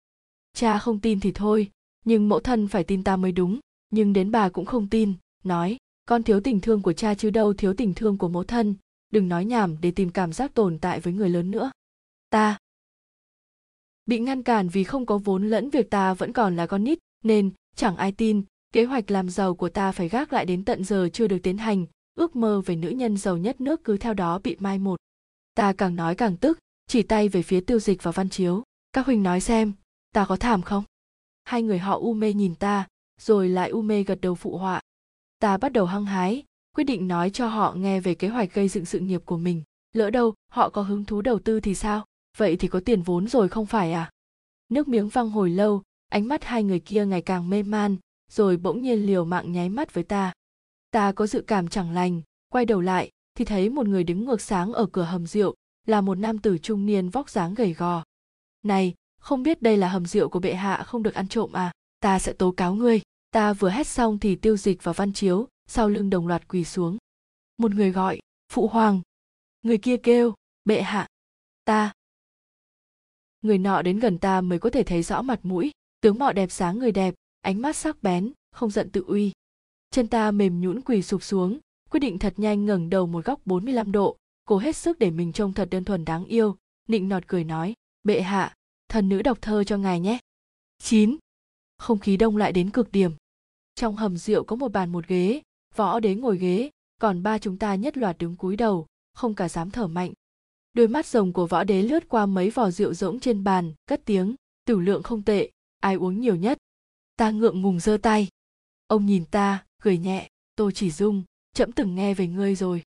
Cha 0.54 0.78
không 0.78 1.00
tin 1.00 1.20
thì 1.20 1.32
thôi, 1.32 1.70
nhưng 2.04 2.28
mẫu 2.28 2.40
thân 2.40 2.68
phải 2.68 2.84
tin 2.84 3.04
ta 3.04 3.16
mới 3.16 3.32
đúng, 3.32 3.60
nhưng 3.90 4.12
đến 4.12 4.30
bà 4.30 4.48
cũng 4.48 4.64
không 4.64 4.88
tin, 4.88 5.14
nói, 5.44 5.76
con 6.06 6.22
thiếu 6.22 6.40
tình 6.40 6.60
thương 6.60 6.82
của 6.82 6.92
cha 6.92 7.14
chứ 7.14 7.30
đâu 7.30 7.52
thiếu 7.54 7.74
tình 7.74 7.94
thương 7.94 8.18
của 8.18 8.28
mẫu 8.28 8.44
thân, 8.44 8.74
đừng 9.12 9.28
nói 9.28 9.44
nhảm 9.44 9.76
để 9.80 9.90
tìm 9.90 10.10
cảm 10.10 10.32
giác 10.32 10.54
tồn 10.54 10.78
tại 10.78 11.00
với 11.00 11.12
người 11.12 11.28
lớn 11.28 11.50
nữa. 11.50 11.70
Ta 12.30 12.58
bị 14.06 14.18
ngăn 14.18 14.42
cản 14.42 14.68
vì 14.68 14.84
không 14.84 15.06
có 15.06 15.18
vốn 15.18 15.48
lẫn 15.48 15.70
việc 15.70 15.90
ta 15.90 16.14
vẫn 16.14 16.32
còn 16.32 16.56
là 16.56 16.66
con 16.66 16.84
nít, 16.84 16.98
nên 17.24 17.50
chẳng 17.76 17.96
ai 17.96 18.12
tin, 18.12 18.42
kế 18.72 18.84
hoạch 18.84 19.10
làm 19.10 19.30
giàu 19.30 19.54
của 19.54 19.68
ta 19.68 19.92
phải 19.92 20.08
gác 20.08 20.32
lại 20.32 20.46
đến 20.46 20.64
tận 20.64 20.84
giờ 20.84 21.08
chưa 21.12 21.26
được 21.26 21.38
tiến 21.42 21.58
hành, 21.58 21.86
ước 22.14 22.36
mơ 22.36 22.62
về 22.66 22.76
nữ 22.76 22.88
nhân 22.88 23.16
giàu 23.16 23.36
nhất 23.36 23.60
nước 23.60 23.84
cứ 23.84 23.96
theo 23.96 24.14
đó 24.14 24.38
bị 24.38 24.56
mai 24.60 24.78
một. 24.78 25.00
Ta 25.54 25.72
càng 25.72 25.96
nói 25.96 26.14
càng 26.14 26.36
tức 26.36 26.58
chỉ 26.90 27.02
tay 27.02 27.28
về 27.28 27.42
phía 27.42 27.60
tiêu 27.60 27.78
dịch 27.78 28.02
và 28.02 28.10
văn 28.10 28.28
chiếu. 28.28 28.62
Các 28.92 29.06
huynh 29.06 29.22
nói 29.22 29.40
xem, 29.40 29.72
ta 30.14 30.24
có 30.24 30.36
thảm 30.36 30.62
không? 30.62 30.84
Hai 31.44 31.62
người 31.62 31.78
họ 31.78 31.98
u 31.98 32.14
mê 32.14 32.32
nhìn 32.32 32.54
ta, 32.54 32.86
rồi 33.20 33.48
lại 33.48 33.70
u 33.70 33.82
mê 33.82 34.02
gật 34.02 34.20
đầu 34.20 34.34
phụ 34.34 34.58
họa. 34.58 34.80
Ta 35.38 35.56
bắt 35.56 35.72
đầu 35.72 35.86
hăng 35.86 36.04
hái, 36.04 36.44
quyết 36.76 36.84
định 36.84 37.08
nói 37.08 37.30
cho 37.30 37.48
họ 37.48 37.74
nghe 37.74 38.00
về 38.00 38.14
kế 38.14 38.28
hoạch 38.28 38.54
gây 38.54 38.68
dựng 38.68 38.84
sự 38.84 38.98
nghiệp 38.98 39.22
của 39.24 39.36
mình. 39.36 39.62
Lỡ 39.92 40.10
đâu, 40.10 40.34
họ 40.52 40.70
có 40.70 40.82
hứng 40.82 41.04
thú 41.04 41.22
đầu 41.22 41.38
tư 41.38 41.60
thì 41.60 41.74
sao? 41.74 42.04
Vậy 42.36 42.56
thì 42.56 42.68
có 42.68 42.80
tiền 42.80 43.02
vốn 43.02 43.28
rồi 43.28 43.48
không 43.48 43.66
phải 43.66 43.92
à? 43.92 44.10
Nước 44.68 44.88
miếng 44.88 45.08
văng 45.08 45.30
hồi 45.30 45.50
lâu, 45.50 45.82
ánh 46.08 46.28
mắt 46.28 46.44
hai 46.44 46.64
người 46.64 46.80
kia 46.80 47.06
ngày 47.06 47.22
càng 47.22 47.50
mê 47.50 47.62
man, 47.62 47.96
rồi 48.30 48.56
bỗng 48.56 48.82
nhiên 48.82 49.06
liều 49.06 49.24
mạng 49.24 49.52
nháy 49.52 49.68
mắt 49.68 49.94
với 49.94 50.04
ta. 50.04 50.32
Ta 50.90 51.12
có 51.12 51.26
dự 51.26 51.44
cảm 51.46 51.68
chẳng 51.68 51.90
lành, 51.90 52.22
quay 52.48 52.66
đầu 52.66 52.80
lại, 52.80 53.10
thì 53.34 53.44
thấy 53.44 53.68
một 53.68 53.86
người 53.86 54.04
đứng 54.04 54.24
ngược 54.24 54.40
sáng 54.40 54.72
ở 54.72 54.86
cửa 54.86 55.02
hầm 55.02 55.26
rượu 55.26 55.54
là 55.90 56.00
một 56.00 56.18
nam 56.18 56.38
tử 56.38 56.58
trung 56.58 56.86
niên 56.86 57.08
vóc 57.08 57.30
dáng 57.30 57.54
gầy 57.54 57.72
gò. 57.72 58.04
Này, 58.62 58.94
không 59.20 59.42
biết 59.42 59.62
đây 59.62 59.76
là 59.76 59.88
hầm 59.88 60.06
rượu 60.06 60.28
của 60.28 60.40
bệ 60.40 60.54
hạ 60.54 60.82
không 60.86 61.02
được 61.02 61.14
ăn 61.14 61.28
trộm 61.28 61.52
à? 61.52 61.72
Ta 62.00 62.18
sẽ 62.18 62.32
tố 62.32 62.50
cáo 62.52 62.74
ngươi. 62.74 63.00
Ta 63.30 63.52
vừa 63.52 63.70
hét 63.70 63.86
xong 63.86 64.18
thì 64.18 64.36
tiêu 64.36 64.56
dịch 64.56 64.84
và 64.84 64.92
văn 64.92 65.12
chiếu 65.12 65.48
sau 65.66 65.88
lưng 65.88 66.10
đồng 66.10 66.26
loạt 66.26 66.48
quỳ 66.48 66.64
xuống. 66.64 66.98
Một 67.58 67.74
người 67.74 67.92
gọi, 67.92 68.18
phụ 68.52 68.68
hoàng. 68.68 69.00
Người 69.62 69.78
kia 69.78 69.96
kêu, 69.96 70.34
bệ 70.64 70.82
hạ. 70.82 71.06
Ta. 71.64 71.92
Người 73.42 73.58
nọ 73.58 73.82
đến 73.82 73.98
gần 73.98 74.18
ta 74.18 74.40
mới 74.40 74.58
có 74.58 74.70
thể 74.70 74.82
thấy 74.82 75.02
rõ 75.02 75.22
mặt 75.22 75.40
mũi. 75.42 75.70
Tướng 76.00 76.18
mạo 76.18 76.32
đẹp 76.32 76.50
sáng 76.50 76.78
người 76.78 76.92
đẹp, 76.92 77.14
ánh 77.40 77.62
mắt 77.62 77.76
sắc 77.76 78.02
bén, 78.02 78.32
không 78.52 78.70
giận 78.70 78.90
tự 78.90 79.04
uy. 79.06 79.32
Chân 79.90 80.08
ta 80.08 80.30
mềm 80.30 80.60
nhũn 80.60 80.80
quỳ 80.80 81.02
sụp 81.02 81.22
xuống, 81.22 81.58
quyết 81.90 82.00
định 82.00 82.18
thật 82.18 82.34
nhanh 82.36 82.66
ngẩng 82.66 82.90
đầu 82.90 83.06
một 83.06 83.24
góc 83.24 83.40
45 83.44 83.92
độ 83.92 84.16
cố 84.50 84.58
hết 84.58 84.76
sức 84.76 84.98
để 84.98 85.10
mình 85.10 85.32
trông 85.32 85.52
thật 85.52 85.68
đơn 85.70 85.84
thuần 85.84 86.04
đáng 86.04 86.24
yêu 86.24 86.56
nịnh 86.88 87.08
nọt 87.08 87.26
cười 87.26 87.44
nói 87.44 87.74
bệ 88.04 88.20
hạ 88.20 88.54
thần 88.88 89.08
nữ 89.08 89.22
đọc 89.22 89.38
thơ 89.42 89.64
cho 89.64 89.76
ngài 89.76 90.00
nhé 90.00 90.18
9. 90.78 91.16
Không 91.78 91.98
khí 91.98 92.16
đông 92.16 92.36
lại 92.36 92.52
đến 92.52 92.70
cực 92.70 92.92
điểm. 92.92 93.12
Trong 93.74 93.96
hầm 93.96 94.16
rượu 94.16 94.44
có 94.44 94.56
một 94.56 94.72
bàn 94.72 94.92
một 94.92 95.06
ghế, 95.06 95.42
võ 95.76 96.00
đế 96.00 96.14
ngồi 96.14 96.38
ghế, 96.38 96.70
còn 97.00 97.22
ba 97.22 97.38
chúng 97.38 97.58
ta 97.58 97.74
nhất 97.74 97.96
loạt 97.96 98.18
đứng 98.18 98.36
cúi 98.36 98.56
đầu, 98.56 98.86
không 99.14 99.34
cả 99.34 99.48
dám 99.48 99.70
thở 99.70 99.86
mạnh. 99.86 100.12
Đôi 100.72 100.88
mắt 100.88 101.06
rồng 101.06 101.32
của 101.32 101.46
võ 101.46 101.64
đế 101.64 101.82
lướt 101.82 102.08
qua 102.08 102.26
mấy 102.26 102.50
vò 102.50 102.70
rượu 102.70 102.94
rỗng 102.94 103.20
trên 103.20 103.44
bàn, 103.44 103.72
cất 103.86 104.02
tiếng, 104.04 104.34
tử 104.64 104.80
lượng 104.80 105.02
không 105.02 105.22
tệ, 105.22 105.50
ai 105.80 105.94
uống 105.94 106.20
nhiều 106.20 106.36
nhất. 106.36 106.58
Ta 107.16 107.30
ngượng 107.30 107.62
ngùng 107.62 107.80
giơ 107.80 107.96
tay. 108.02 108.28
Ông 108.86 109.06
nhìn 109.06 109.24
ta, 109.24 109.64
cười 109.82 109.98
nhẹ, 109.98 110.28
tôi 110.56 110.72
chỉ 110.72 110.90
dung, 110.90 111.22
chậm 111.54 111.72
từng 111.72 111.94
nghe 111.94 112.14
về 112.14 112.26
ngươi 112.26 112.54
rồi. 112.54 112.82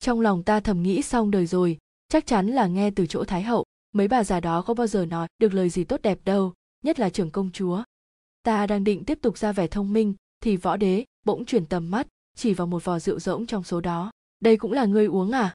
Trong 0.00 0.20
lòng 0.20 0.42
ta 0.42 0.60
thầm 0.60 0.82
nghĩ 0.82 1.02
xong 1.02 1.30
đời 1.30 1.46
rồi, 1.46 1.78
chắc 2.08 2.26
chắn 2.26 2.46
là 2.46 2.66
nghe 2.66 2.90
từ 2.90 3.06
chỗ 3.06 3.24
Thái 3.24 3.42
Hậu, 3.42 3.64
mấy 3.92 4.08
bà 4.08 4.24
già 4.24 4.40
đó 4.40 4.62
có 4.62 4.74
bao 4.74 4.86
giờ 4.86 5.06
nói 5.06 5.28
được 5.38 5.54
lời 5.54 5.70
gì 5.70 5.84
tốt 5.84 6.02
đẹp 6.02 6.18
đâu, 6.24 6.54
nhất 6.84 7.00
là 7.00 7.10
trưởng 7.10 7.30
công 7.30 7.50
chúa. 7.52 7.82
Ta 8.42 8.66
đang 8.66 8.84
định 8.84 9.04
tiếp 9.04 9.18
tục 9.22 9.38
ra 9.38 9.52
vẻ 9.52 9.66
thông 9.66 9.92
minh, 9.92 10.14
thì 10.40 10.56
võ 10.56 10.76
đế 10.76 11.04
bỗng 11.24 11.44
chuyển 11.44 11.66
tầm 11.66 11.90
mắt, 11.90 12.06
chỉ 12.36 12.54
vào 12.54 12.66
một 12.66 12.84
vò 12.84 12.98
rượu 12.98 13.18
rỗng 13.18 13.46
trong 13.46 13.64
số 13.64 13.80
đó. 13.80 14.10
Đây 14.40 14.56
cũng 14.56 14.72
là 14.72 14.84
ngươi 14.84 15.06
uống 15.06 15.30
à? 15.30 15.54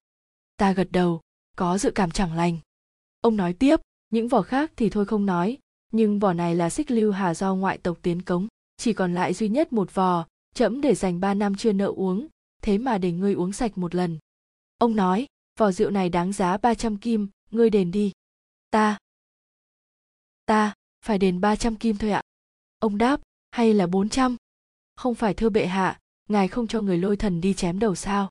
Ta 0.57 0.71
gật 0.71 0.87
đầu, 0.91 1.21
có 1.57 1.77
dự 1.77 1.91
cảm 1.91 2.11
chẳng 2.11 2.33
lành. 2.33 2.57
Ông 3.21 3.35
nói 3.35 3.53
tiếp, 3.53 3.79
những 4.09 4.27
vỏ 4.27 4.41
khác 4.41 4.71
thì 4.75 4.89
thôi 4.89 5.05
không 5.05 5.25
nói, 5.25 5.57
nhưng 5.91 6.19
vỏ 6.19 6.33
này 6.33 6.55
là 6.55 6.69
xích 6.69 6.91
lưu 6.91 7.11
hà 7.11 7.33
do 7.33 7.55
ngoại 7.55 7.77
tộc 7.77 7.97
tiến 8.01 8.21
cống, 8.21 8.47
chỉ 8.77 8.93
còn 8.93 9.13
lại 9.13 9.33
duy 9.33 9.49
nhất 9.49 9.73
một 9.73 9.93
vò, 9.93 10.25
trẫm 10.55 10.81
để 10.81 10.95
dành 10.95 11.19
ba 11.19 11.33
năm 11.33 11.55
chưa 11.55 11.73
nợ 11.73 11.85
uống, 11.95 12.27
thế 12.61 12.77
mà 12.77 12.97
để 12.97 13.11
ngươi 13.11 13.33
uống 13.33 13.53
sạch 13.53 13.77
một 13.77 13.95
lần. 13.95 14.17
Ông 14.83 14.95
nói, 14.95 15.27
vỏ 15.59 15.71
rượu 15.71 15.89
này 15.89 16.09
đáng 16.09 16.33
giá 16.33 16.57
300 16.57 16.97
kim, 16.97 17.27
ngươi 17.51 17.69
đền 17.69 17.91
đi. 17.91 18.11
Ta. 18.71 18.97
Ta, 20.45 20.73
phải 21.05 21.17
đền 21.17 21.41
300 21.41 21.75
kim 21.75 21.97
thôi 21.97 22.11
ạ. 22.11 22.21
Ông 22.79 22.97
đáp, 22.97 23.21
hay 23.51 23.73
là 23.73 23.87
400? 23.87 24.37
Không 24.95 25.15
phải 25.15 25.33
thưa 25.33 25.49
bệ 25.49 25.65
hạ, 25.65 25.99
ngài 26.29 26.47
không 26.47 26.67
cho 26.67 26.81
người 26.81 26.97
lôi 26.97 27.17
thần 27.17 27.41
đi 27.41 27.53
chém 27.53 27.79
đầu 27.79 27.95
sao? 27.95 28.29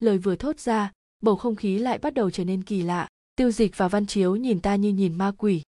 Lời 0.00 0.18
vừa 0.18 0.36
thốt 0.36 0.58
ra, 0.58 0.92
bầu 1.20 1.36
không 1.36 1.56
khí 1.56 1.78
lại 1.78 1.98
bắt 1.98 2.14
đầu 2.14 2.30
trở 2.30 2.44
nên 2.44 2.62
kỳ 2.62 2.82
lạ. 2.82 3.08
Tiêu 3.36 3.50
dịch 3.50 3.76
và 3.76 3.88
văn 3.88 4.06
chiếu 4.06 4.36
nhìn 4.36 4.60
ta 4.60 4.76
như 4.76 4.92
nhìn 4.92 5.14
ma 5.14 5.32
quỷ. 5.38 5.62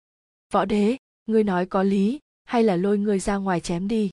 Võ 0.52 0.64
đế, 0.64 0.96
ngươi 1.26 1.44
nói 1.44 1.66
có 1.66 1.82
lý, 1.82 2.18
hay 2.44 2.62
là 2.62 2.76
lôi 2.76 2.98
ngươi 2.98 3.18
ra 3.18 3.36
ngoài 3.36 3.60
chém 3.60 3.88
đi? 3.88 4.10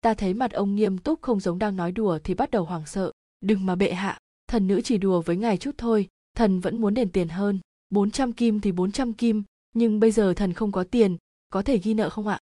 Ta 0.00 0.14
thấy 0.14 0.34
mặt 0.34 0.52
ông 0.52 0.74
nghiêm 0.74 0.98
túc 0.98 1.22
không 1.22 1.40
giống 1.40 1.58
đang 1.58 1.76
nói 1.76 1.92
đùa 1.92 2.18
thì 2.24 2.34
bắt 2.34 2.50
đầu 2.50 2.64
hoảng 2.64 2.86
sợ. 2.86 3.12
Đừng 3.40 3.66
mà 3.66 3.74
bệ 3.74 3.92
hạ, 3.92 4.18
thần 4.54 4.66
nữ 4.66 4.80
chỉ 4.80 4.98
đùa 4.98 5.20
với 5.20 5.36
ngài 5.36 5.56
chút 5.58 5.74
thôi, 5.78 6.08
thần 6.36 6.60
vẫn 6.60 6.80
muốn 6.80 6.94
đền 6.94 7.10
tiền 7.10 7.28
hơn. 7.28 7.60
400 7.90 8.32
kim 8.32 8.60
thì 8.60 8.72
400 8.72 9.12
kim, 9.12 9.42
nhưng 9.72 10.00
bây 10.00 10.10
giờ 10.10 10.34
thần 10.34 10.52
không 10.52 10.72
có 10.72 10.84
tiền, 10.84 11.16
có 11.50 11.62
thể 11.62 11.78
ghi 11.78 11.94
nợ 11.94 12.10
không 12.10 12.26
ạ? 12.26 12.38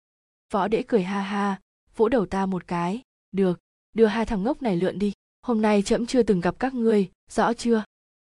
Võ 0.52 0.68
đễ 0.68 0.82
cười 0.88 1.02
ha 1.02 1.20
ha 1.20 1.60
vỗ 1.96 2.08
đầu 2.08 2.26
ta 2.26 2.46
một 2.46 2.66
cái. 2.66 3.02
Được 3.32 3.60
đưa 3.92 4.06
hai 4.06 4.26
thằng 4.26 4.42
ngốc 4.42 4.62
này 4.62 4.76
lượn 4.76 4.98
đi. 4.98 5.12
Hôm 5.42 5.62
nay 5.62 5.82
trẫm 5.82 6.06
chưa 6.06 6.22
từng 6.22 6.40
gặp 6.40 6.58
các 6.58 6.74
ngươi 6.74 7.10
rõ 7.30 7.52
chưa? 7.52 7.84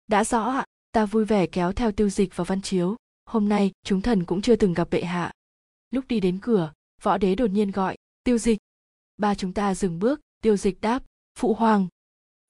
Đã 0.07 0.23
rõ 0.23 0.43
ạ 0.43 0.65
ta 0.91 1.05
vui 1.05 1.25
vẻ 1.25 1.47
kéo 1.47 1.73
theo 1.73 1.91
tiêu 1.91 2.09
dịch 2.09 2.35
và 2.35 2.43
văn 2.43 2.61
chiếu. 2.61 2.95
Hôm 3.25 3.49
nay 3.49 3.71
chúng 3.83 4.01
thần 4.01 4.25
cũng 4.25 4.41
chưa 4.41 4.55
từng 4.55 4.73
gặp 4.73 4.89
bệ 4.89 5.03
hạ. 5.03 5.31
Lúc 5.91 6.05
đi 6.07 6.19
đến 6.19 6.39
cửa 6.41 6.73
võ 7.01 7.17
đế 7.17 7.35
đột 7.35 7.51
nhiên 7.51 7.71
gọi 7.71 7.95
tiêu 8.23 8.37
dịch. 8.37 8.57
Ba 9.17 9.35
chúng 9.35 9.53
ta 9.53 9.75
dừng 9.75 9.99
bước 9.99 10.21
tiêu 10.41 10.57
dịch 10.57 10.81
đáp 10.81 11.03
phụ 11.35 11.53
hoàng. 11.53 11.87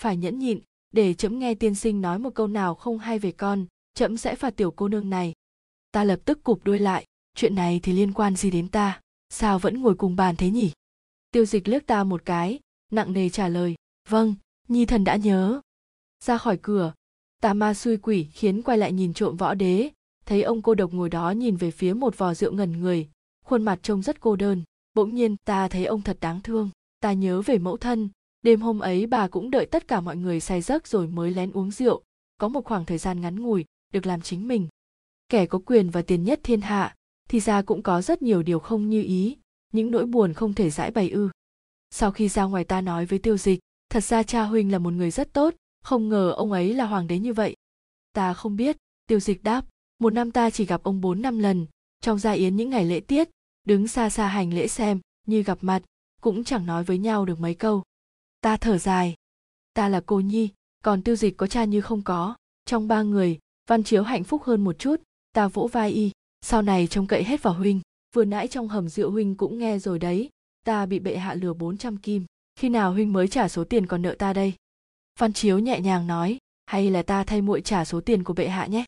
Phải 0.02 0.18
nhẫn 0.18 0.40
nhịn 0.40 0.60
để 0.92 1.14
trẫm 1.14 1.40
nghe 1.40 1.56
tiên 1.56 1.76
sinh 1.76 2.02
nói 2.02 2.20
một 2.20 2.36
câu 2.36 2.48
nào 2.48 2.76
không 2.76 3.00
hay 3.00 3.20
về 3.20 3.32
con 3.32 3.66
trẫm 3.94 4.18
sẽ 4.18 4.36
phạt 4.36 4.56
tiểu 4.56 4.72
cô 4.72 4.88
nương 4.88 5.10
này. 5.10 5.34
Ta 5.92 6.04
lập 6.04 6.20
tức 6.26 6.44
cụp 6.44 6.64
đuôi 6.64 6.80
lại, 6.80 7.06
chuyện 7.36 7.56
này 7.56 7.80
thì 7.84 7.94
liên 7.94 8.14
quan 8.14 8.36
gì 8.36 8.52
đến 8.52 8.68
ta, 8.68 9.02
sao 9.30 9.60
vẫn 9.60 9.82
ngồi 9.82 9.96
cùng 9.96 10.16
bàn 10.16 10.36
thế 10.36 10.50
nhỉ? 10.50 10.72
Tiêu 11.32 11.46
dịch 11.46 11.68
liếc 11.68 11.88
ta 11.88 12.04
một 12.04 12.22
cái, 12.26 12.60
nặng 12.92 13.14
nề 13.14 13.30
trả 13.30 13.48
lời 13.48 13.76
vâng 14.10 14.36
nhi 14.68 14.86
thần 14.86 15.04
đã 15.04 15.16
nhớ. 15.16 15.62
Ra 16.24 16.38
khỏi 16.38 16.58
cửa, 16.62 16.94
tà 17.42 17.54
ma 17.54 17.74
xui 17.74 17.98
quỷ 17.98 18.28
khiến 18.34 18.62
quay 18.62 18.78
lại 18.78 18.92
nhìn 18.92 19.14
trộm 19.14 19.38
võ 19.38 19.54
đế, 19.54 19.90
thấy 20.26 20.44
ông 20.44 20.62
cô 20.62 20.76
độc 20.76 20.94
ngồi 20.94 21.10
đó 21.10 21.32
nhìn 21.32 21.56
về 21.56 21.72
phía 21.72 21.94
một 21.94 22.18
vò 22.18 22.34
rượu 22.34 22.52
ngẩn 22.52 22.80
người, 22.80 23.10
khuôn 23.46 23.64
mặt 23.64 23.80
trông 23.84 24.02
rất 24.02 24.20
cô 24.20 24.36
đơn. 24.36 24.64
Bỗng 24.94 25.16
nhiên 25.16 25.36
ta 25.46 25.68
thấy 25.68 25.86
ông 25.86 26.02
thật 26.02 26.18
đáng 26.22 26.42
thương, 26.42 26.70
ta 27.00 27.14
nhớ 27.14 27.42
về 27.42 27.58
mẫu 27.58 27.78
thân 27.78 28.10
đêm 28.42 28.62
hôm 28.62 28.80
ấy 28.80 29.06
bà 29.06 29.28
cũng 29.28 29.52
đợi 29.52 29.66
tất 29.66 29.88
cả 29.88 30.02
mọi 30.02 30.18
người 30.18 30.40
say 30.40 30.62
giấc 30.62 30.88
rồi 30.88 31.08
mới 31.08 31.32
lén 31.32 31.52
uống 31.52 31.72
rượu. 31.72 32.04
Có 32.38 32.48
một 32.48 32.66
khoảng 32.66 32.86
thời 32.86 32.98
gian 32.98 33.22
ngắn 33.22 33.40
ngủi, 33.40 33.66
được 33.94 34.06
làm 34.06 34.22
chính 34.22 34.48
mình. 34.48 34.68
Kẻ 35.30 35.46
có 35.46 35.60
quyền 35.66 35.90
và 35.90 36.02
tiền 36.02 36.24
nhất 36.24 36.40
thiên 36.44 36.62
hạ, 36.62 36.96
thì 37.30 37.40
ra 37.40 37.62
cũng 37.62 37.84
có 37.84 38.02
rất 38.02 38.22
nhiều 38.22 38.44
điều 38.44 38.60
không 38.60 38.90
như 38.90 39.04
ý, 39.04 39.38
những 39.74 39.92
nỗi 39.92 40.06
buồn 40.06 40.34
không 40.34 40.54
thể 40.54 40.70
giải 40.70 40.92
bày 40.92 41.10
ư. 41.10 41.30
Sau 41.90 42.12
khi 42.12 42.30
ra 42.30 42.44
ngoài 42.44 42.64
ta 42.64 42.82
nói 42.82 43.06
với 43.06 43.20
tiêu 43.20 43.38
dịch, 43.38 43.60
thật 43.90 44.04
ra 44.04 44.24
cha 44.24 44.44
huynh 44.44 44.72
là 44.72 44.80
một 44.80 44.94
người 44.94 45.12
rất 45.12 45.34
tốt, 45.34 45.54
không 45.84 46.10
ngờ 46.10 46.34
ông 46.38 46.52
ấy 46.52 46.74
là 46.74 46.86
hoàng 46.86 47.08
đế 47.08 47.20
như 47.20 47.34
vậy. 47.34 47.56
Ta 48.14 48.34
không 48.34 48.56
biết, 48.56 48.78
tiêu 49.08 49.20
dịch 49.20 49.44
đáp, 49.44 49.66
một 50.00 50.14
năm 50.14 50.32
ta 50.32 50.50
chỉ 50.50 50.66
gặp 50.66 50.84
ông 50.84 51.02
bốn 51.02 51.22
năm 51.22 51.40
lần, 51.40 51.66
trong 52.02 52.20
gia 52.20 52.32
yến 52.32 52.56
những 52.56 52.70
ngày 52.70 52.86
lễ 52.86 53.00
tiết, 53.00 53.30
đứng 53.68 53.88
xa 53.88 54.10
xa 54.10 54.28
hành 54.28 54.54
lễ 54.54 54.68
xem, 54.68 55.00
như 55.28 55.44
gặp 55.44 55.58
mặt, 55.62 55.84
cũng 56.22 56.44
chẳng 56.44 56.66
nói 56.66 56.84
với 56.84 56.98
nhau 56.98 57.26
được 57.26 57.40
mấy 57.40 57.56
câu 57.56 57.84
ta 58.42 58.58
thở 58.58 58.78
dài. 58.78 59.16
Ta 59.74 59.90
là 59.90 60.02
cô 60.06 60.20
nhi, 60.20 60.50
còn 60.84 61.02
tiêu 61.02 61.16
dịch 61.16 61.38
có 61.38 61.48
cha 61.48 61.64
như 61.64 61.82
không 61.82 62.02
có. 62.02 62.36
Trong 62.66 62.88
ba 62.88 63.02
người, 63.02 63.40
văn 63.68 63.84
chiếu 63.84 64.04
hạnh 64.04 64.24
phúc 64.24 64.44
hơn 64.44 64.64
một 64.64 64.80
chút, 64.80 65.02
ta 65.34 65.48
vỗ 65.48 65.68
vai 65.68 65.92
y. 65.92 66.12
Sau 66.42 66.62
này 66.62 66.88
trông 66.88 67.08
cậy 67.08 67.24
hết 67.24 67.44
vào 67.44 67.54
huynh, 67.54 67.82
vừa 68.16 68.26
nãy 68.26 68.48
trong 68.48 68.68
hầm 68.68 68.90
rượu 68.90 69.12
huynh 69.12 69.36
cũng 69.36 69.60
nghe 69.60 69.80
rồi 69.80 70.00
đấy. 70.00 70.30
Ta 70.66 70.86
bị 70.86 71.00
bệ 71.00 71.18
hạ 71.18 71.34
lừa 71.34 71.54
400 71.54 71.98
kim. 71.98 72.26
Khi 72.56 72.70
nào 72.70 72.94
huynh 72.94 73.14
mới 73.14 73.28
trả 73.28 73.48
số 73.48 73.64
tiền 73.64 73.86
còn 73.86 74.02
nợ 74.02 74.16
ta 74.20 74.34
đây? 74.34 74.54
Văn 75.20 75.34
chiếu 75.34 75.60
nhẹ 75.60 75.80
nhàng 75.80 76.08
nói, 76.08 76.38
hay 76.66 76.92
là 76.92 77.04
ta 77.04 77.24
thay 77.24 77.42
muội 77.42 77.62
trả 77.62 77.86
số 77.86 78.02
tiền 78.02 78.24
của 78.24 78.34
bệ 78.34 78.48
hạ 78.48 78.66
nhé? 78.66 78.86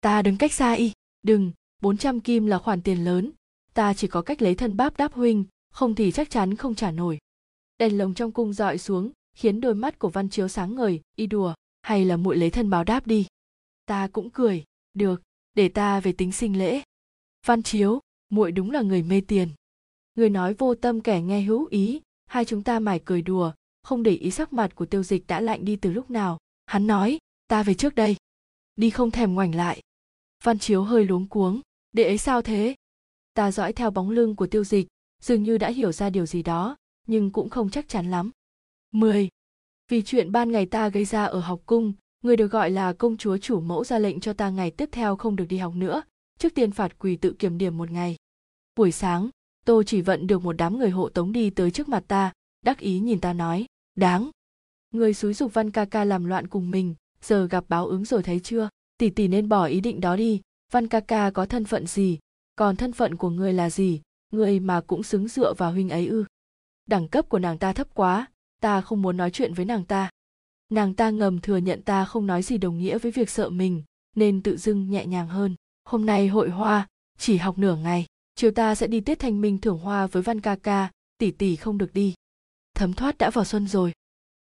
Ta 0.00 0.22
đứng 0.22 0.36
cách 0.36 0.52
xa 0.52 0.72
y. 0.72 0.92
Đừng 1.22 1.52
400 1.82 2.20
kim 2.20 2.46
là 2.46 2.58
khoản 2.58 2.82
tiền 2.82 3.04
lớn. 3.04 3.30
Ta 3.74 3.94
chỉ 3.94 4.08
có 4.08 4.22
cách 4.22 4.42
lấy 4.42 4.54
thân 4.54 4.76
báp 4.76 4.96
đáp 4.96 5.12
huynh, 5.12 5.44
không 5.72 5.94
thì 5.94 6.12
chắc 6.12 6.30
chắn 6.30 6.54
không 6.54 6.74
trả 6.74 6.90
nổi 6.90 7.18
đèn 7.78 7.98
lồng 7.98 8.14
trong 8.14 8.32
cung 8.32 8.52
dọi 8.52 8.78
xuống, 8.78 9.10
khiến 9.34 9.60
đôi 9.60 9.74
mắt 9.74 9.98
của 9.98 10.08
văn 10.08 10.28
chiếu 10.28 10.48
sáng 10.48 10.74
ngời, 10.74 11.00
y 11.16 11.26
đùa, 11.26 11.54
hay 11.82 12.04
là 12.04 12.16
muội 12.16 12.36
lấy 12.36 12.50
thân 12.50 12.70
báo 12.70 12.84
đáp 12.84 13.06
đi. 13.06 13.26
Ta 13.86 14.08
cũng 14.12 14.30
cười, 14.30 14.64
được, 14.94 15.22
để 15.54 15.68
ta 15.68 16.00
về 16.00 16.12
tính 16.12 16.32
sinh 16.32 16.58
lễ. 16.58 16.82
Văn 17.46 17.62
chiếu, 17.62 18.00
muội 18.28 18.52
đúng 18.52 18.70
là 18.70 18.82
người 18.82 19.02
mê 19.02 19.20
tiền. 19.20 19.48
Người 20.14 20.30
nói 20.30 20.54
vô 20.54 20.74
tâm 20.74 21.00
kẻ 21.00 21.20
nghe 21.22 21.40
hữu 21.40 21.66
ý, 21.70 22.00
hai 22.26 22.44
chúng 22.44 22.62
ta 22.62 22.78
mải 22.78 23.00
cười 23.04 23.22
đùa, 23.22 23.52
không 23.82 24.02
để 24.02 24.12
ý 24.12 24.30
sắc 24.30 24.52
mặt 24.52 24.74
của 24.74 24.86
tiêu 24.86 25.02
dịch 25.02 25.26
đã 25.26 25.40
lạnh 25.40 25.64
đi 25.64 25.76
từ 25.76 25.92
lúc 25.92 26.10
nào. 26.10 26.38
Hắn 26.66 26.86
nói, 26.86 27.18
ta 27.46 27.62
về 27.62 27.74
trước 27.74 27.94
đây, 27.94 28.16
đi 28.76 28.90
không 28.90 29.10
thèm 29.10 29.34
ngoảnh 29.34 29.54
lại. 29.54 29.80
Văn 30.44 30.58
chiếu 30.58 30.82
hơi 30.82 31.04
luống 31.04 31.28
cuống, 31.28 31.60
để 31.92 32.04
ấy 32.04 32.18
sao 32.18 32.42
thế? 32.42 32.74
Ta 33.34 33.52
dõi 33.52 33.72
theo 33.72 33.90
bóng 33.90 34.10
lưng 34.10 34.36
của 34.36 34.46
tiêu 34.46 34.64
dịch, 34.64 34.86
dường 35.22 35.42
như 35.42 35.58
đã 35.58 35.68
hiểu 35.68 35.92
ra 35.92 36.10
điều 36.10 36.26
gì 36.26 36.42
đó 36.42 36.76
nhưng 37.06 37.30
cũng 37.30 37.50
không 37.50 37.70
chắc 37.70 37.88
chắn 37.88 38.10
lắm. 38.10 38.30
10. 38.92 39.28
Vì 39.88 40.02
chuyện 40.02 40.32
ban 40.32 40.52
ngày 40.52 40.66
ta 40.66 40.88
gây 40.88 41.04
ra 41.04 41.24
ở 41.24 41.40
học 41.40 41.60
cung, 41.66 41.92
người 42.22 42.36
được 42.36 42.46
gọi 42.46 42.70
là 42.70 42.92
công 42.92 43.16
chúa 43.16 43.36
chủ 43.38 43.60
mẫu 43.60 43.84
ra 43.84 43.98
lệnh 43.98 44.20
cho 44.20 44.32
ta 44.32 44.50
ngày 44.50 44.70
tiếp 44.70 44.88
theo 44.92 45.16
không 45.16 45.36
được 45.36 45.46
đi 45.48 45.56
học 45.56 45.74
nữa 45.74 46.02
trước 46.38 46.54
tiên 46.54 46.72
phạt 46.72 46.98
quỳ 46.98 47.16
tự 47.16 47.32
kiểm 47.32 47.58
điểm 47.58 47.76
một 47.76 47.90
ngày. 47.90 48.16
Buổi 48.76 48.92
sáng 48.92 49.30
tô 49.64 49.82
chỉ 49.82 50.00
vận 50.00 50.26
được 50.26 50.42
một 50.42 50.52
đám 50.52 50.78
người 50.78 50.90
hộ 50.90 51.08
tống 51.08 51.32
đi 51.32 51.50
tới 51.50 51.70
trước 51.70 51.88
mặt 51.88 52.04
ta 52.08 52.32
đắc 52.64 52.78
ý 52.78 53.00
nhìn 53.00 53.20
ta 53.20 53.32
nói 53.32 53.66
đáng. 53.94 54.30
Người 54.90 55.14
xúi 55.14 55.34
dục 55.34 55.54
văn 55.54 55.70
ca 55.70 55.84
ca 55.84 56.04
làm 56.04 56.24
loạn 56.24 56.46
cùng 56.46 56.70
mình 56.70 56.94
giờ 57.22 57.46
gặp 57.46 57.64
báo 57.68 57.86
ứng 57.86 58.04
rồi 58.04 58.22
thấy 58.22 58.40
chưa? 58.40 58.68
Tỷ 58.98 59.10
tỷ 59.10 59.28
nên 59.28 59.48
bỏ 59.48 59.64
ý 59.64 59.80
định 59.80 60.00
đó 60.00 60.16
đi. 60.16 60.40
Văn 60.72 60.88
ca 60.88 61.00
ca 61.00 61.30
có 61.30 61.46
thân 61.46 61.64
phận 61.64 61.86
gì? 61.86 62.18
Còn 62.56 62.76
thân 62.76 62.92
phận 62.92 63.14
của 63.14 63.30
người 63.30 63.52
là 63.52 63.70
gì? 63.70 64.00
Người 64.32 64.60
mà 64.60 64.80
cũng 64.80 65.02
xứng 65.02 65.28
dựa 65.28 65.54
vào 65.54 65.72
huynh 65.72 65.88
ấy 65.88 66.06
ư? 66.06 66.24
Đẳng 66.86 67.08
cấp 67.08 67.28
của 67.28 67.38
nàng 67.38 67.58
ta 67.58 67.72
thấp 67.72 67.88
quá, 67.94 68.26
ta 68.60 68.80
không 68.80 69.02
muốn 69.02 69.16
nói 69.16 69.30
chuyện 69.30 69.54
với 69.54 69.64
nàng 69.64 69.84
ta. 69.84 70.10
Nàng 70.68 70.94
ta 70.94 71.10
ngầm 71.10 71.40
thừa 71.40 71.56
nhận 71.56 71.82
ta 71.82 72.04
không 72.04 72.26
nói 72.26 72.42
gì 72.42 72.58
đồng 72.58 72.78
nghĩa 72.78 72.98
với 72.98 73.12
việc 73.12 73.30
sợ 73.30 73.50
mình, 73.50 73.82
nên 74.16 74.42
tự 74.42 74.56
dưng 74.56 74.90
nhẹ 74.90 75.06
nhàng 75.06 75.28
hơn. 75.28 75.54
Hôm 75.84 76.06
nay 76.06 76.28
hội 76.28 76.50
hoa, 76.50 76.88
chỉ 77.18 77.36
học 77.36 77.58
nửa 77.58 77.76
ngày, 77.76 78.06
chiều 78.34 78.50
ta 78.50 78.74
sẽ 78.74 78.86
đi 78.86 79.00
tiết 79.00 79.18
thanh 79.18 79.40
minh 79.40 79.58
thưởng 79.58 79.78
hoa 79.78 80.06
với 80.06 80.22
văn 80.22 80.40
ca 80.40 80.56
ca, 80.56 80.90
tỷ 81.18 81.30
tỷ 81.30 81.56
không 81.56 81.78
được 81.78 81.94
đi. 81.94 82.14
Thấm 82.74 82.92
thoát 82.92 83.18
đã 83.18 83.30
vào 83.30 83.44
xuân 83.44 83.68
rồi. 83.68 83.92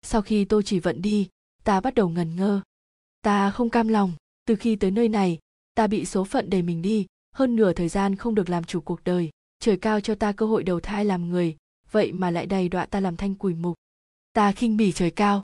Sau 0.03 0.23
khi 0.23 0.45
tôi 0.45 0.63
chỉ 0.63 0.79
vận 0.79 1.03
đi, 1.03 1.29
ta 1.65 1.81
bắt 1.81 1.95
đầu 1.95 2.09
ngần 2.09 2.37
ngơ. 2.37 2.61
Ta 3.23 3.51
không 3.51 3.71
cam 3.71 3.89
lòng, 3.89 4.13
từ 4.47 4.57
khi 4.57 4.77
tới 4.77 4.91
nơi 4.91 5.09
này, 5.09 5.39
ta 5.75 5.87
bị 5.87 6.05
số 6.05 6.25
phận 6.25 6.51
đẩy 6.51 6.63
mình 6.63 6.83
đi, 6.83 7.07
hơn 7.35 7.57
nửa 7.57 7.73
thời 7.73 7.89
gian 7.89 8.17
không 8.17 8.35
được 8.35 8.49
làm 8.49 8.65
chủ 8.65 8.81
cuộc 8.81 9.05
đời. 9.05 9.31
Trời 9.61 9.77
cao 9.77 10.01
cho 10.01 10.15
ta 10.15 10.33
cơ 10.33 10.47
hội 10.47 10.65
đầu 10.65 10.81
thai 10.81 11.05
làm 11.05 11.29
người 11.29 11.57
vậy 11.97 12.13
mà 12.13 12.31
lại 12.31 12.47
đầy 12.47 12.69
đọa 12.69 12.87
ta 12.87 13.01
làm 13.01 13.17
thanh 13.17 13.35
quỷ 13.35 13.55
mục. 13.55 13.75
Ta 14.33 14.53
khinh 14.53 14.77
bỉ 14.77 14.93
trời 14.93 15.11
cao. 15.11 15.43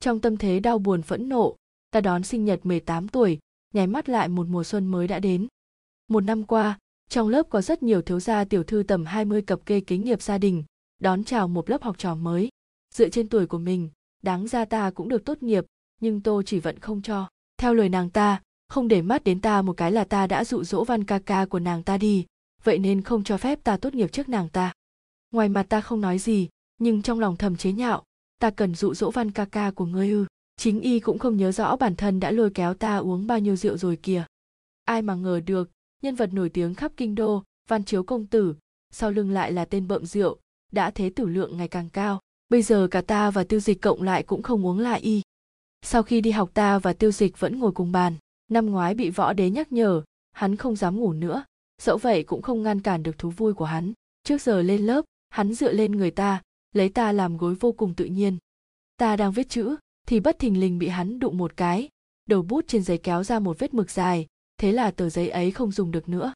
Trong 0.00 0.20
tâm 0.20 0.36
thế 0.36 0.60
đau 0.60 0.78
buồn 0.78 1.02
phẫn 1.02 1.28
nộ, 1.28 1.56
ta 1.90 2.00
đón 2.00 2.22
sinh 2.22 2.44
nhật 2.44 2.66
18 2.66 3.08
tuổi, 3.08 3.38
nháy 3.74 3.86
mắt 3.86 4.08
lại 4.08 4.28
một 4.28 4.46
mùa 4.48 4.64
xuân 4.64 4.86
mới 4.86 5.08
đã 5.08 5.18
đến. 5.18 5.46
Một 6.08 6.20
năm 6.20 6.44
qua, 6.44 6.78
trong 7.08 7.28
lớp 7.28 7.46
có 7.50 7.60
rất 7.60 7.82
nhiều 7.82 8.02
thiếu 8.02 8.20
gia 8.20 8.44
tiểu 8.44 8.62
thư 8.62 8.82
tầm 8.88 9.04
20 9.04 9.42
cập 9.42 9.66
kê 9.66 9.80
kế 9.80 9.98
nghiệp 9.98 10.22
gia 10.22 10.38
đình, 10.38 10.64
đón 10.98 11.24
chào 11.24 11.48
một 11.48 11.70
lớp 11.70 11.82
học 11.82 11.98
trò 11.98 12.14
mới. 12.14 12.48
Dựa 12.94 13.08
trên 13.08 13.28
tuổi 13.28 13.46
của 13.46 13.58
mình, 13.58 13.90
đáng 14.22 14.48
ra 14.48 14.64
ta 14.64 14.90
cũng 14.90 15.08
được 15.08 15.24
tốt 15.24 15.42
nghiệp, 15.42 15.64
nhưng 16.00 16.20
tô 16.20 16.42
chỉ 16.46 16.58
vẫn 16.58 16.78
không 16.78 17.02
cho. 17.02 17.28
Theo 17.56 17.74
lời 17.74 17.88
nàng 17.88 18.10
ta, 18.10 18.42
không 18.68 18.88
để 18.88 19.02
mắt 19.02 19.24
đến 19.24 19.40
ta 19.40 19.62
một 19.62 19.76
cái 19.76 19.92
là 19.92 20.04
ta 20.04 20.26
đã 20.26 20.44
dụ 20.44 20.64
dỗ 20.64 20.84
văn 20.84 21.04
ca 21.04 21.18
ca 21.18 21.46
của 21.46 21.60
nàng 21.60 21.82
ta 21.82 21.98
đi, 21.98 22.26
vậy 22.64 22.78
nên 22.78 23.02
không 23.02 23.24
cho 23.24 23.36
phép 23.36 23.64
ta 23.64 23.76
tốt 23.76 23.94
nghiệp 23.94 24.12
trước 24.12 24.28
nàng 24.28 24.48
ta 24.48 24.73
ngoài 25.34 25.48
mặt 25.48 25.66
ta 25.68 25.80
không 25.80 26.00
nói 26.00 26.18
gì, 26.18 26.48
nhưng 26.78 27.02
trong 27.02 27.20
lòng 27.20 27.36
thầm 27.36 27.56
chế 27.56 27.72
nhạo, 27.72 28.02
ta 28.38 28.50
cần 28.50 28.74
dụ 28.74 28.94
dỗ 28.94 29.10
văn 29.10 29.30
ca 29.30 29.44
ca 29.44 29.70
của 29.70 29.86
ngươi 29.86 30.10
ư. 30.10 30.26
Chính 30.56 30.80
y 30.80 31.00
cũng 31.00 31.18
không 31.18 31.36
nhớ 31.36 31.52
rõ 31.52 31.76
bản 31.76 31.96
thân 31.96 32.20
đã 32.20 32.30
lôi 32.30 32.50
kéo 32.50 32.74
ta 32.74 32.96
uống 32.96 33.26
bao 33.26 33.38
nhiêu 33.38 33.56
rượu 33.56 33.76
rồi 33.76 33.96
kìa. 33.96 34.24
Ai 34.84 35.02
mà 35.02 35.14
ngờ 35.14 35.40
được, 35.46 35.70
nhân 36.02 36.14
vật 36.14 36.32
nổi 36.32 36.48
tiếng 36.48 36.74
khắp 36.74 36.92
kinh 36.96 37.14
đô, 37.14 37.42
văn 37.68 37.84
chiếu 37.84 38.02
công 38.02 38.26
tử, 38.26 38.54
sau 38.90 39.10
lưng 39.10 39.30
lại 39.30 39.52
là 39.52 39.64
tên 39.64 39.88
bợm 39.88 40.06
rượu, 40.06 40.38
đã 40.72 40.90
thế 40.90 41.10
tử 41.10 41.26
lượng 41.26 41.56
ngày 41.56 41.68
càng 41.68 41.88
cao. 41.88 42.20
Bây 42.48 42.62
giờ 42.62 42.88
cả 42.90 43.00
ta 43.00 43.30
và 43.30 43.44
tiêu 43.44 43.60
dịch 43.60 43.82
cộng 43.82 44.02
lại 44.02 44.22
cũng 44.22 44.42
không 44.42 44.66
uống 44.66 44.78
lại 44.78 45.00
y. 45.00 45.22
Sau 45.82 46.02
khi 46.02 46.20
đi 46.20 46.30
học 46.30 46.50
ta 46.54 46.78
và 46.78 46.92
tiêu 46.92 47.12
dịch 47.12 47.40
vẫn 47.40 47.58
ngồi 47.58 47.72
cùng 47.72 47.92
bàn, 47.92 48.14
năm 48.50 48.66
ngoái 48.66 48.94
bị 48.94 49.10
võ 49.10 49.32
đế 49.32 49.50
nhắc 49.50 49.72
nhở, 49.72 50.02
hắn 50.32 50.56
không 50.56 50.76
dám 50.76 50.96
ngủ 50.96 51.12
nữa. 51.12 51.44
Dẫu 51.82 51.98
vậy 51.98 52.22
cũng 52.22 52.42
không 52.42 52.62
ngăn 52.62 52.80
cản 52.80 53.02
được 53.02 53.18
thú 53.18 53.30
vui 53.30 53.54
của 53.54 53.64
hắn. 53.64 53.92
Trước 54.24 54.42
giờ 54.42 54.62
lên 54.62 54.86
lớp 54.86 55.04
hắn 55.34 55.54
dựa 55.54 55.72
lên 55.72 55.92
người 55.92 56.10
ta, 56.10 56.42
lấy 56.72 56.88
ta 56.88 57.12
làm 57.12 57.36
gối 57.36 57.54
vô 57.54 57.72
cùng 57.72 57.94
tự 57.94 58.04
nhiên. 58.04 58.38
Ta 58.96 59.16
đang 59.16 59.32
viết 59.32 59.48
chữ, 59.48 59.76
thì 60.06 60.20
bất 60.20 60.38
thình 60.38 60.60
lình 60.60 60.78
bị 60.78 60.88
hắn 60.88 61.18
đụng 61.18 61.38
một 61.38 61.56
cái. 61.56 61.88
Đầu 62.26 62.42
bút 62.42 62.64
trên 62.68 62.82
giấy 62.82 62.98
kéo 62.98 63.24
ra 63.24 63.38
một 63.38 63.58
vết 63.58 63.74
mực 63.74 63.90
dài, 63.90 64.26
thế 64.58 64.72
là 64.72 64.90
tờ 64.90 65.08
giấy 65.08 65.28
ấy 65.28 65.50
không 65.50 65.72
dùng 65.72 65.90
được 65.90 66.08
nữa. 66.08 66.32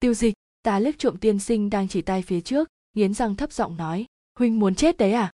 Tiêu 0.00 0.14
dịch, 0.14 0.34
ta 0.62 0.78
liếc 0.78 0.98
trộm 0.98 1.16
tiên 1.16 1.38
sinh 1.38 1.70
đang 1.70 1.88
chỉ 1.88 2.02
tay 2.02 2.22
phía 2.22 2.40
trước, 2.40 2.68
nghiến 2.94 3.14
răng 3.14 3.36
thấp 3.36 3.52
giọng 3.52 3.76
nói, 3.76 4.06
huynh 4.38 4.58
muốn 4.58 4.74
chết 4.74 4.96
đấy 4.96 5.12
à? 5.12 5.30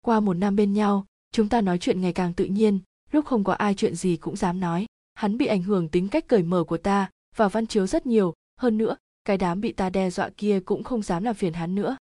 Qua 0.00 0.20
một 0.20 0.34
năm 0.34 0.56
bên 0.56 0.72
nhau, 0.72 1.06
chúng 1.32 1.48
ta 1.48 1.60
nói 1.60 1.78
chuyện 1.78 2.00
ngày 2.00 2.12
càng 2.12 2.34
tự 2.34 2.44
nhiên, 2.44 2.80
lúc 3.12 3.24
không 3.24 3.44
có 3.44 3.52
ai 3.52 3.74
chuyện 3.74 3.94
gì 3.94 4.16
cũng 4.16 4.36
dám 4.36 4.60
nói. 4.60 4.86
Hắn 5.14 5.38
bị 5.38 5.46
ảnh 5.46 5.62
hưởng 5.62 5.88
tính 5.88 6.08
cách 6.08 6.28
cởi 6.28 6.42
mở 6.42 6.64
của 6.64 6.78
ta, 6.78 7.10
và 7.36 7.48
văn 7.48 7.66
chiếu 7.66 7.86
rất 7.86 8.06
nhiều, 8.06 8.34
hơn 8.60 8.78
nữa, 8.78 8.96
cái 9.24 9.38
đám 9.38 9.60
bị 9.60 9.72
ta 9.72 9.90
đe 9.90 10.10
dọa 10.10 10.30
kia 10.36 10.60
cũng 10.60 10.84
không 10.84 11.02
dám 11.02 11.24
làm 11.24 11.34
phiền 11.34 11.52
hắn 11.52 11.74
nữa 11.74 11.96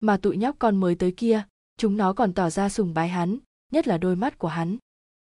mà 0.00 0.16
tụi 0.16 0.36
nhóc 0.36 0.56
con 0.58 0.76
mới 0.76 0.94
tới 0.94 1.12
kia, 1.12 1.42
chúng 1.76 1.96
nó 1.96 2.12
còn 2.12 2.32
tỏ 2.32 2.50
ra 2.50 2.68
sùng 2.68 2.94
bái 2.94 3.08
hắn, 3.08 3.38
nhất 3.72 3.88
là 3.88 3.98
đôi 3.98 4.16
mắt 4.16 4.38
của 4.38 4.48
hắn. 4.48 4.76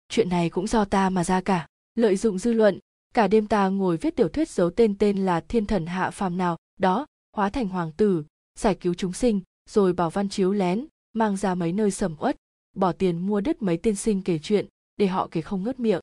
Chuyện 0.08 0.28
này 0.28 0.50
cũng 0.50 0.66
do 0.66 0.84
ta 0.84 1.10
mà 1.10 1.24
ra 1.24 1.40
cả, 1.40 1.66
lợi 1.94 2.16
dụng 2.16 2.38
dư 2.38 2.52
luận, 2.52 2.78
cả 3.14 3.28
đêm 3.28 3.46
ta 3.46 3.68
ngồi 3.68 3.96
viết 3.96 4.16
tiểu 4.16 4.28
thuyết 4.28 4.48
giấu 4.48 4.70
tên 4.70 4.98
tên 4.98 5.24
là 5.24 5.40
thiên 5.40 5.66
thần 5.66 5.86
hạ 5.86 6.10
phàm 6.10 6.36
nào, 6.36 6.56
đó, 6.78 7.06
hóa 7.36 7.50
thành 7.50 7.68
hoàng 7.68 7.92
tử, 7.92 8.24
giải 8.58 8.74
cứu 8.74 8.94
chúng 8.94 9.12
sinh, 9.12 9.40
rồi 9.70 9.92
bảo 9.92 10.10
văn 10.10 10.28
chiếu 10.28 10.52
lén, 10.52 10.86
mang 11.12 11.36
ra 11.36 11.54
mấy 11.54 11.72
nơi 11.72 11.90
sầm 11.90 12.16
uất, 12.18 12.36
bỏ 12.76 12.92
tiền 12.92 13.18
mua 13.18 13.40
đứt 13.40 13.62
mấy 13.62 13.76
tiên 13.76 13.96
sinh 13.96 14.22
kể 14.22 14.38
chuyện, 14.38 14.66
để 14.96 15.06
họ 15.06 15.28
kể 15.30 15.40
không 15.40 15.62
ngớt 15.62 15.80
miệng. 15.80 16.00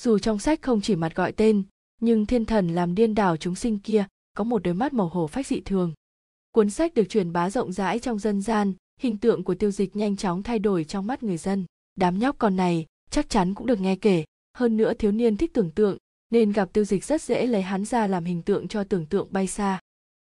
Dù 0.00 0.18
trong 0.18 0.38
sách 0.38 0.62
không 0.62 0.80
chỉ 0.80 0.96
mặt 0.96 1.14
gọi 1.14 1.32
tên, 1.32 1.62
nhưng 2.00 2.26
thiên 2.26 2.44
thần 2.44 2.68
làm 2.68 2.94
điên 2.94 3.14
đảo 3.14 3.36
chúng 3.36 3.54
sinh 3.54 3.78
kia, 3.78 4.06
có 4.36 4.44
một 4.44 4.62
đôi 4.62 4.74
mắt 4.74 4.92
màu 4.92 5.08
hổ 5.08 5.26
phách 5.26 5.46
dị 5.46 5.60
thường 5.60 5.92
cuốn 6.52 6.70
sách 6.70 6.94
được 6.94 7.08
truyền 7.08 7.32
bá 7.32 7.50
rộng 7.50 7.72
rãi 7.72 7.98
trong 7.98 8.18
dân 8.18 8.42
gian, 8.42 8.72
hình 9.00 9.16
tượng 9.16 9.44
của 9.44 9.54
tiêu 9.54 9.70
dịch 9.70 9.96
nhanh 9.96 10.16
chóng 10.16 10.42
thay 10.42 10.58
đổi 10.58 10.84
trong 10.84 11.06
mắt 11.06 11.22
người 11.22 11.36
dân. 11.36 11.66
Đám 11.96 12.18
nhóc 12.18 12.38
con 12.38 12.56
này 12.56 12.86
chắc 13.10 13.28
chắn 13.28 13.54
cũng 13.54 13.66
được 13.66 13.80
nghe 13.80 13.96
kể. 13.96 14.24
Hơn 14.54 14.76
nữa 14.76 14.94
thiếu 14.94 15.12
niên 15.12 15.36
thích 15.36 15.50
tưởng 15.54 15.70
tượng, 15.70 15.96
nên 16.30 16.52
gặp 16.52 16.72
tiêu 16.72 16.84
dịch 16.84 17.04
rất 17.04 17.22
dễ 17.22 17.46
lấy 17.46 17.62
hắn 17.62 17.84
ra 17.84 18.06
làm 18.06 18.24
hình 18.24 18.42
tượng 18.42 18.68
cho 18.68 18.84
tưởng 18.84 19.06
tượng 19.06 19.28
bay 19.30 19.46
xa. 19.46 19.80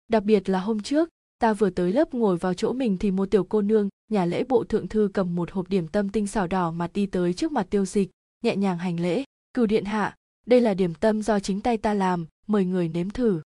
Đặc 0.08 0.24
biệt 0.24 0.48
là 0.48 0.60
hôm 0.60 0.82
trước, 0.82 1.08
ta 1.38 1.52
vừa 1.52 1.70
tới 1.70 1.92
lớp 1.92 2.14
ngồi 2.14 2.36
vào 2.36 2.54
chỗ 2.54 2.72
mình 2.72 2.98
thì 2.98 3.10
một 3.10 3.30
tiểu 3.30 3.44
cô 3.44 3.62
nương, 3.62 3.88
nhà 4.10 4.24
lễ 4.24 4.44
bộ 4.48 4.64
thượng 4.64 4.88
thư 4.88 5.10
cầm 5.14 5.36
một 5.36 5.50
hộp 5.50 5.68
điểm 5.68 5.88
tâm 5.88 6.08
tinh 6.08 6.26
xảo 6.26 6.46
đỏ 6.46 6.70
mặt 6.70 6.90
đi 6.94 7.06
tới 7.06 7.34
trước 7.34 7.52
mặt 7.52 7.66
tiêu 7.70 7.84
dịch, 7.84 8.10
nhẹ 8.44 8.56
nhàng 8.56 8.78
hành 8.78 9.00
lễ. 9.00 9.24
Cửu 9.54 9.66
điện 9.66 9.84
hạ, 9.84 10.16
đây 10.46 10.60
là 10.60 10.74
điểm 10.74 10.94
tâm 10.94 11.22
do 11.22 11.40
chính 11.40 11.60
tay 11.60 11.76
ta 11.76 11.94
làm, 11.94 12.26
mời 12.46 12.64
người 12.64 12.88
nếm 12.88 13.10
thử. 13.10 13.42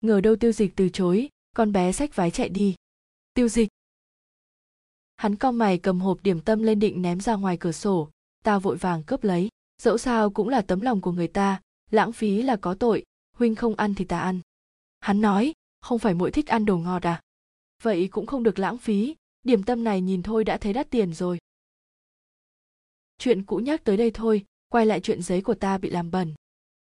Ngờ 0.00 0.20
đâu 0.20 0.36
tiêu 0.36 0.52
dịch 0.52 0.76
từ 0.76 0.88
chối 0.88 1.28
con 1.58 1.72
bé 1.72 1.92
xách 1.92 2.16
vái 2.16 2.30
chạy 2.30 2.48
đi. 2.48 2.74
Tiêu 3.34 3.48
dịch. 3.48 3.68
Hắn 5.16 5.36
cong 5.36 5.58
mày 5.58 5.78
cầm 5.78 6.00
hộp 6.00 6.22
điểm 6.22 6.40
tâm 6.40 6.62
lên 6.62 6.80
định 6.80 7.02
ném 7.02 7.20
ra 7.20 7.34
ngoài 7.34 7.56
cửa 7.60 7.72
sổ. 7.72 8.10
Ta 8.44 8.58
vội 8.58 8.76
vàng 8.76 9.02
cướp 9.02 9.24
lấy. 9.24 9.48
Dẫu 9.82 9.98
sao 9.98 10.30
cũng 10.30 10.48
là 10.48 10.62
tấm 10.62 10.80
lòng 10.80 11.00
của 11.00 11.12
người 11.12 11.28
ta. 11.28 11.60
Lãng 11.90 12.12
phí 12.12 12.42
là 12.42 12.56
có 12.56 12.74
tội. 12.74 13.04
Huynh 13.36 13.54
không 13.54 13.74
ăn 13.74 13.94
thì 13.94 14.04
ta 14.04 14.20
ăn. 14.20 14.40
Hắn 15.00 15.20
nói, 15.20 15.52
không 15.80 15.98
phải 15.98 16.14
mỗi 16.14 16.30
thích 16.30 16.46
ăn 16.46 16.64
đồ 16.64 16.78
ngọt 16.78 17.06
à? 17.06 17.22
Vậy 17.82 18.08
cũng 18.10 18.26
không 18.26 18.42
được 18.42 18.58
lãng 18.58 18.78
phí. 18.78 19.14
Điểm 19.42 19.62
tâm 19.62 19.84
này 19.84 20.00
nhìn 20.00 20.22
thôi 20.22 20.44
đã 20.44 20.58
thấy 20.58 20.72
đắt 20.72 20.90
tiền 20.90 21.14
rồi. 21.14 21.38
Chuyện 23.18 23.44
cũ 23.44 23.56
nhắc 23.56 23.84
tới 23.84 23.96
đây 23.96 24.10
thôi. 24.10 24.44
Quay 24.68 24.86
lại 24.86 25.00
chuyện 25.00 25.22
giấy 25.22 25.42
của 25.42 25.54
ta 25.54 25.78
bị 25.78 25.90
làm 25.90 26.10
bẩn. 26.10 26.34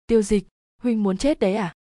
Tiêu 0.08 0.22
dịch, 0.22 0.48
huynh 0.82 1.04
muốn 1.04 1.18
chết 1.18 1.40
đấy 1.40 1.56
à? 1.56 1.74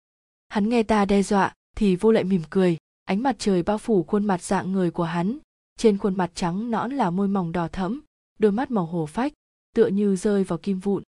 Hắn 0.47 0.69
nghe 0.69 0.83
ta 0.83 1.05
đe 1.05 1.23
dọa 1.23 1.53
thì 1.79 1.95
vô 1.95 2.11
lại 2.11 2.23
mỉm 2.23 2.41
cười, 2.49 2.77
ánh 3.05 3.23
mặt 3.23 3.35
trời 3.39 3.63
bao 3.63 3.77
phủ 3.77 4.03
khuôn 4.03 4.25
mặt 4.25 4.41
dạng 4.41 4.71
người 4.71 4.91
của 4.91 5.03
hắn. 5.03 5.37
Trên 5.77 5.97
khuôn 5.97 6.17
mặt 6.17 6.31
trắng 6.35 6.71
nõn 6.71 6.91
là 6.91 7.09
môi 7.09 7.27
mỏng 7.27 7.51
đỏ 7.51 7.67
thẫm, 7.67 8.01
đôi 8.39 8.51
mắt 8.51 8.71
màu 8.71 8.85
hồ 8.85 9.05
phách, 9.05 9.33
tựa 9.75 9.87
như 9.87 10.15
rơi 10.15 10.43
vào 10.43 10.59
kim 10.59 10.79
vụn. 10.79 11.03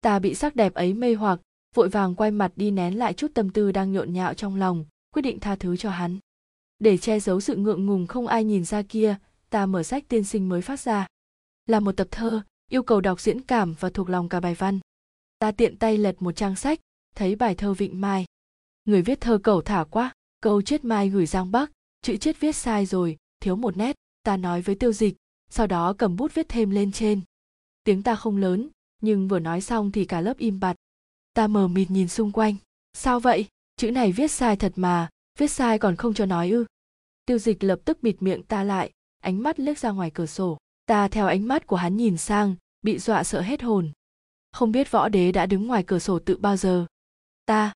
Ta 0.00 0.18
bị 0.18 0.34
sắc 0.34 0.56
đẹp 0.56 0.74
ấy 0.74 0.94
mê 0.94 1.14
hoặc, 1.14 1.40
vội 1.74 1.88
vàng 1.88 2.14
quay 2.14 2.30
mặt 2.30 2.52
đi 2.56 2.70
nén 2.70 2.98
lại 2.98 3.14
chút 3.14 3.30
tâm 3.34 3.50
tư 3.50 3.72
đang 3.72 3.92
nhộn 3.92 4.12
nhạo 4.12 4.34
trong 4.34 4.56
lòng, 4.56 4.84
quyết 5.14 5.22
định 5.22 5.40
tha 5.40 5.56
thứ 5.56 5.76
cho 5.76 5.90
hắn. 5.90 6.18
Để 6.78 6.98
che 6.98 7.20
giấu 7.20 7.40
sự 7.40 7.56
ngượng 7.56 7.86
ngùng 7.86 8.06
không 8.06 8.26
ai 8.26 8.44
nhìn 8.44 8.64
ra 8.64 8.82
kia, 8.82 9.16
ta 9.50 9.66
mở 9.66 9.82
sách 9.82 10.08
tiên 10.08 10.24
sinh 10.24 10.48
mới 10.48 10.62
phát 10.62 10.80
ra. 10.80 11.06
Là 11.66 11.80
một 11.80 11.96
tập 11.96 12.08
thơ, 12.10 12.42
yêu 12.70 12.82
cầu 12.82 13.00
đọc 13.00 13.20
diễn 13.20 13.40
cảm 13.40 13.74
và 13.80 13.90
thuộc 13.90 14.08
lòng 14.10 14.28
cả 14.28 14.40
bài 14.40 14.54
văn. 14.54 14.78
Ta 15.38 15.52
tiện 15.52 15.76
tay 15.76 15.98
lật 15.98 16.22
một 16.22 16.32
trang 16.32 16.56
sách, 16.56 16.80
thấy 17.14 17.36
bài 17.36 17.54
thơ 17.54 17.74
vịnh 17.74 18.00
mai 18.00 18.24
người 18.88 19.02
viết 19.02 19.20
thơ 19.20 19.38
cẩu 19.38 19.62
thả 19.62 19.84
quá, 19.84 20.12
câu 20.40 20.62
chết 20.62 20.84
mai 20.84 21.08
gửi 21.08 21.26
giang 21.26 21.50
bắc. 21.50 21.70
Chữ 22.02 22.16
chết 22.16 22.40
viết 22.40 22.56
sai 22.56 22.86
rồi, 22.86 23.16
thiếu 23.40 23.56
một 23.56 23.76
nét, 23.76 23.96
ta 24.22 24.36
nói 24.36 24.62
với 24.62 24.74
tiêu 24.74 24.92
dịch, 24.92 25.16
sau 25.50 25.66
đó 25.66 25.92
cầm 25.98 26.16
bút 26.16 26.34
viết 26.34 26.48
thêm 26.48 26.70
lên 26.70 26.92
trên. 26.92 27.20
Tiếng 27.84 28.02
ta 28.02 28.14
không 28.14 28.36
lớn, 28.36 28.68
nhưng 29.02 29.28
vừa 29.28 29.38
nói 29.38 29.60
xong 29.60 29.92
thì 29.92 30.04
cả 30.04 30.20
lớp 30.20 30.38
im 30.38 30.60
bặt. 30.60 30.76
Ta 31.32 31.46
mờ 31.46 31.68
mịt 31.68 31.90
nhìn 31.90 32.08
xung 32.08 32.32
quanh. 32.32 32.56
Sao 32.92 33.20
vậy? 33.20 33.46
Chữ 33.76 33.90
này 33.90 34.12
viết 34.12 34.30
sai 34.30 34.56
thật 34.56 34.72
mà, 34.76 35.08
viết 35.38 35.50
sai 35.50 35.78
còn 35.78 35.96
không 35.96 36.14
cho 36.14 36.26
nói 36.26 36.50
ư? 36.50 36.64
Tiêu 37.26 37.38
dịch 37.38 37.64
lập 37.64 37.80
tức 37.84 38.02
bịt 38.02 38.22
miệng 38.22 38.42
ta 38.42 38.64
lại, 38.64 38.92
ánh 39.20 39.42
mắt 39.42 39.60
liếc 39.60 39.78
ra 39.78 39.90
ngoài 39.90 40.10
cửa 40.14 40.26
sổ. 40.26 40.58
Ta 40.86 41.08
theo 41.08 41.26
ánh 41.26 41.48
mắt 41.48 41.66
của 41.66 41.76
hắn 41.76 41.96
nhìn 41.96 42.16
sang, 42.16 42.56
bị 42.82 42.98
dọa 42.98 43.24
sợ 43.24 43.40
hết 43.40 43.62
hồn. 43.62 43.92
Không 44.52 44.72
biết 44.72 44.90
võ 44.90 45.08
đế 45.08 45.32
đã 45.32 45.46
đứng 45.46 45.66
ngoài 45.66 45.84
cửa 45.86 45.98
sổ 45.98 46.18
tự 46.18 46.36
bao 46.36 46.56
giờ. 46.56 46.86
Ta 47.46 47.72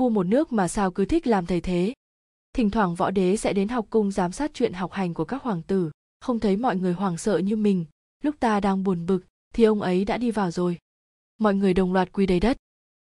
vua 0.00 0.08
một 0.08 0.26
nước 0.26 0.52
mà 0.52 0.68
sao 0.68 0.90
cứ 0.90 1.04
thích 1.04 1.26
làm 1.26 1.46
thầy 1.46 1.60
thế? 1.60 1.94
Thỉnh 2.52 2.70
thoảng 2.70 2.94
võ 2.94 3.10
đế 3.10 3.36
sẽ 3.36 3.52
đến 3.52 3.68
học 3.68 3.86
cung 3.90 4.10
giám 4.10 4.32
sát 4.32 4.50
chuyện 4.54 4.72
học 4.72 4.92
hành 4.92 5.14
của 5.14 5.24
các 5.24 5.42
hoàng 5.42 5.62
tử, 5.62 5.90
không 6.20 6.40
thấy 6.40 6.56
mọi 6.56 6.76
người 6.76 6.92
hoảng 6.92 7.18
sợ 7.18 7.38
như 7.38 7.56
mình. 7.56 7.84
Lúc 8.22 8.34
ta 8.40 8.60
đang 8.60 8.84
buồn 8.84 9.06
bực, 9.06 9.20
thì 9.54 9.64
ông 9.64 9.82
ấy 9.82 10.04
đã 10.04 10.18
đi 10.18 10.30
vào 10.30 10.50
rồi. 10.50 10.78
Mọi 11.38 11.54
người 11.54 11.74
đồng 11.74 11.92
loạt 11.92 12.12
quy 12.12 12.26
đầy 12.26 12.40
đất. 12.40 12.56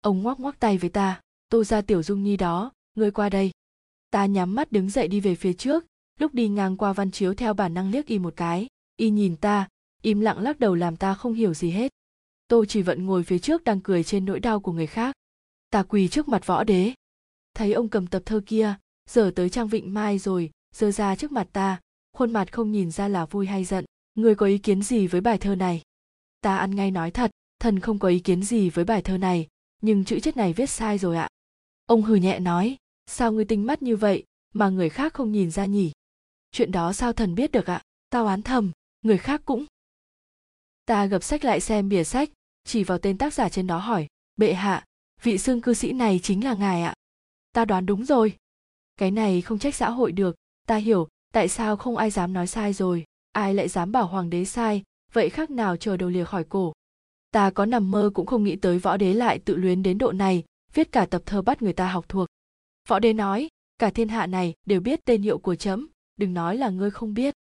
Ông 0.00 0.22
ngoắc 0.22 0.40
ngoắc 0.40 0.60
tay 0.60 0.78
với 0.78 0.90
ta 0.90 1.20
tôi 1.48 1.64
ra 1.64 1.80
tiểu 1.80 2.02
dung 2.02 2.22
nhi 2.22 2.36
đó, 2.36 2.72
ngươi 2.94 3.10
qua 3.10 3.28
đây. 3.28 3.50
Ta 4.10 4.26
nhắm 4.26 4.54
mắt 4.54 4.72
đứng 4.72 4.90
dậy 4.90 5.08
đi 5.08 5.20
về 5.20 5.34
phía 5.34 5.52
trước, 5.52 5.84
lúc 6.18 6.34
đi 6.34 6.48
ngang 6.48 6.76
qua 6.76 6.92
văn 6.92 7.10
chiếu 7.10 7.34
theo 7.34 7.54
bản 7.54 7.74
năng 7.74 7.90
liếc 7.90 8.06
y 8.06 8.18
một 8.18 8.34
cái. 8.36 8.66
Y 8.96 9.10
nhìn 9.10 9.36
ta, 9.36 9.68
im 10.02 10.20
lặng 10.20 10.38
lắc 10.38 10.58
đầu 10.60 10.74
làm 10.74 10.96
ta 10.96 11.14
không 11.14 11.32
hiểu 11.32 11.54
gì 11.54 11.70
hết. 11.70 11.92
Tôi 12.48 12.66
chỉ 12.66 12.82
vẫn 12.82 13.06
ngồi 13.06 13.22
phía 13.22 13.38
trước 13.38 13.64
đang 13.64 13.80
cười 13.80 14.04
trên 14.04 14.24
nỗi 14.24 14.40
đau 14.40 14.60
của 14.60 14.72
người 14.72 14.86
khác 14.86 15.15
ta 15.76 15.82
quỳ 15.82 16.08
trước 16.08 16.28
mặt 16.28 16.46
võ 16.46 16.64
đế. 16.64 16.92
Thấy 17.54 17.72
ông 17.72 17.88
cầm 17.88 18.06
tập 18.06 18.22
thơ 18.26 18.40
kia 18.46 18.74
giờ 19.10 19.32
tới 19.36 19.50
trang 19.50 19.68
vịnh 19.68 19.94
mai 19.94 20.18
rồi 20.18 20.50
giơ 20.74 20.90
ra 20.90 21.16
trước 21.16 21.32
mặt 21.32 21.48
ta, 21.52 21.80
khuôn 22.12 22.32
mặt 22.32 22.52
không 22.52 22.72
nhìn 22.72 22.90
ra 22.90 23.08
là 23.08 23.26
vui 23.26 23.46
hay 23.46 23.64
giận. 23.64 23.84
Người 24.14 24.34
có 24.34 24.46
ý 24.46 24.58
kiến 24.58 24.82
gì 24.82 25.06
với 25.06 25.20
bài 25.20 25.38
thơ 25.38 25.54
này? 25.54 25.82
Ta 26.40 26.56
ăn 26.56 26.74
ngay 26.74 26.90
nói 26.90 27.10
thật, 27.10 27.30
thần 27.58 27.80
không 27.80 27.98
có 27.98 28.08
ý 28.08 28.18
kiến 28.18 28.42
gì 28.42 28.70
với 28.70 28.84
bài 28.84 29.02
thơ 29.02 29.18
này, 29.18 29.46
nhưng 29.82 30.04
chữ 30.04 30.20
chết 30.20 30.36
này 30.36 30.52
viết 30.52 30.70
sai 30.70 30.98
rồi 30.98 31.16
ạ. 31.16 31.28
Ông 31.86 32.02
hừ 32.02 32.14
nhẹ 32.14 32.38
nói, 32.38 32.76
sao 33.06 33.32
ngươi 33.32 33.44
tinh 33.44 33.66
mắt 33.66 33.82
như 33.82 33.96
vậy, 33.96 34.24
mà 34.54 34.68
người 34.68 34.88
khác 34.88 35.14
không 35.14 35.32
nhìn 35.32 35.50
ra 35.50 35.64
nhỉ? 35.64 35.92
Chuyện 36.52 36.72
đó 36.72 36.92
sao 36.92 37.12
thần 37.12 37.34
biết 37.34 37.52
được 37.52 37.66
ạ? 37.66 37.82
Tao 38.10 38.26
án 38.26 38.42
thầm, 38.42 38.72
người 39.02 39.18
khác 39.18 39.42
cũng. 39.44 39.64
Ta 40.84 41.06
gập 41.06 41.22
sách 41.22 41.44
lại 41.44 41.60
xem 41.60 41.88
bìa 41.88 42.04
sách, 42.04 42.30
chỉ 42.64 42.84
vào 42.84 42.98
tên 42.98 43.18
tác 43.18 43.34
giả 43.34 43.48
trên 43.48 43.66
đó 43.66 43.78
hỏi, 43.78 44.06
bệ 44.36 44.54
hạ 44.54 44.84
vị 45.22 45.38
xương 45.38 45.60
cư 45.60 45.74
sĩ 45.74 45.92
này 45.92 46.20
chính 46.22 46.44
là 46.44 46.54
ngài 46.54 46.82
ạ. 46.82 46.94
Ta 47.52 47.64
đoán 47.64 47.86
đúng 47.86 48.04
rồi. 48.04 48.36
Cái 48.96 49.10
này 49.10 49.40
không 49.40 49.58
trách 49.58 49.74
xã 49.74 49.90
hội 49.90 50.12
được. 50.12 50.36
Ta 50.66 50.76
hiểu, 50.76 51.08
tại 51.32 51.48
sao 51.48 51.76
không 51.76 51.96
ai 51.96 52.10
dám 52.10 52.32
nói 52.32 52.46
sai 52.46 52.72
rồi, 52.72 53.04
ai 53.32 53.54
lại 53.54 53.68
dám 53.68 53.92
bảo 53.92 54.06
hoàng 54.06 54.30
đế 54.30 54.44
sai, 54.44 54.82
vậy 55.12 55.30
khác 55.30 55.50
nào 55.50 55.76
chờ 55.76 55.96
đầu 55.96 56.08
lìa 56.08 56.24
khỏi 56.24 56.44
cổ. 56.44 56.72
Ta 57.30 57.50
có 57.50 57.66
nằm 57.66 57.90
mơ 57.90 58.10
cũng 58.14 58.26
không 58.26 58.44
nghĩ 58.44 58.56
tới 58.56 58.78
võ 58.78 58.96
đế 58.96 59.14
lại 59.14 59.38
tự 59.38 59.56
luyến 59.56 59.82
đến 59.82 59.98
độ 59.98 60.12
này, 60.12 60.44
viết 60.74 60.92
cả 60.92 61.06
tập 61.06 61.22
thơ 61.26 61.42
bắt 61.42 61.62
người 61.62 61.72
ta 61.72 61.88
học 61.88 62.04
thuộc. 62.08 62.28
Võ 62.88 62.98
đế 62.98 63.12
nói, 63.12 63.48
cả 63.78 63.90
thiên 63.90 64.08
hạ 64.08 64.26
này 64.26 64.54
đều 64.66 64.80
biết 64.80 65.00
tên 65.04 65.22
hiệu 65.22 65.38
của 65.38 65.54
trẫm 65.54 65.88
đừng 66.16 66.34
nói 66.34 66.56
là 66.56 66.70
ngươi 66.70 66.90
không 66.90 67.14
biết. 67.14 67.34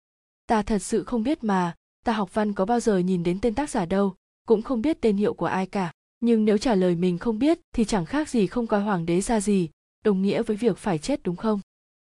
Ta 0.46 0.62
thật 0.62 0.78
sự 0.78 1.04
không 1.04 1.22
biết 1.22 1.44
mà, 1.44 1.74
ta 2.04 2.12
học 2.12 2.34
văn 2.34 2.52
có 2.52 2.64
bao 2.64 2.80
giờ 2.80 2.98
nhìn 2.98 3.22
đến 3.22 3.38
tên 3.42 3.54
tác 3.54 3.70
giả 3.70 3.84
đâu, 3.84 4.14
cũng 4.46 4.62
không 4.62 4.82
biết 4.82 5.00
tên 5.00 5.16
hiệu 5.16 5.34
của 5.34 5.46
ai 5.46 5.66
cả 5.66 5.92
nhưng 6.22 6.44
nếu 6.44 6.58
trả 6.58 6.74
lời 6.74 6.94
mình 6.94 7.18
không 7.18 7.38
biết, 7.38 7.58
thì 7.74 7.84
chẳng 7.84 8.06
khác 8.06 8.28
gì 8.28 8.46
không 8.46 8.66
coi 8.66 8.82
hoàng 8.82 9.06
đế 9.06 9.20
ra 9.20 9.40
gì, 9.40 9.70
đồng 10.04 10.22
nghĩa 10.22 10.42
với 10.42 10.56
việc 10.56 10.78
phải 10.78 10.98
chết 10.98 11.22
đúng 11.22 11.36
không? 11.36 11.60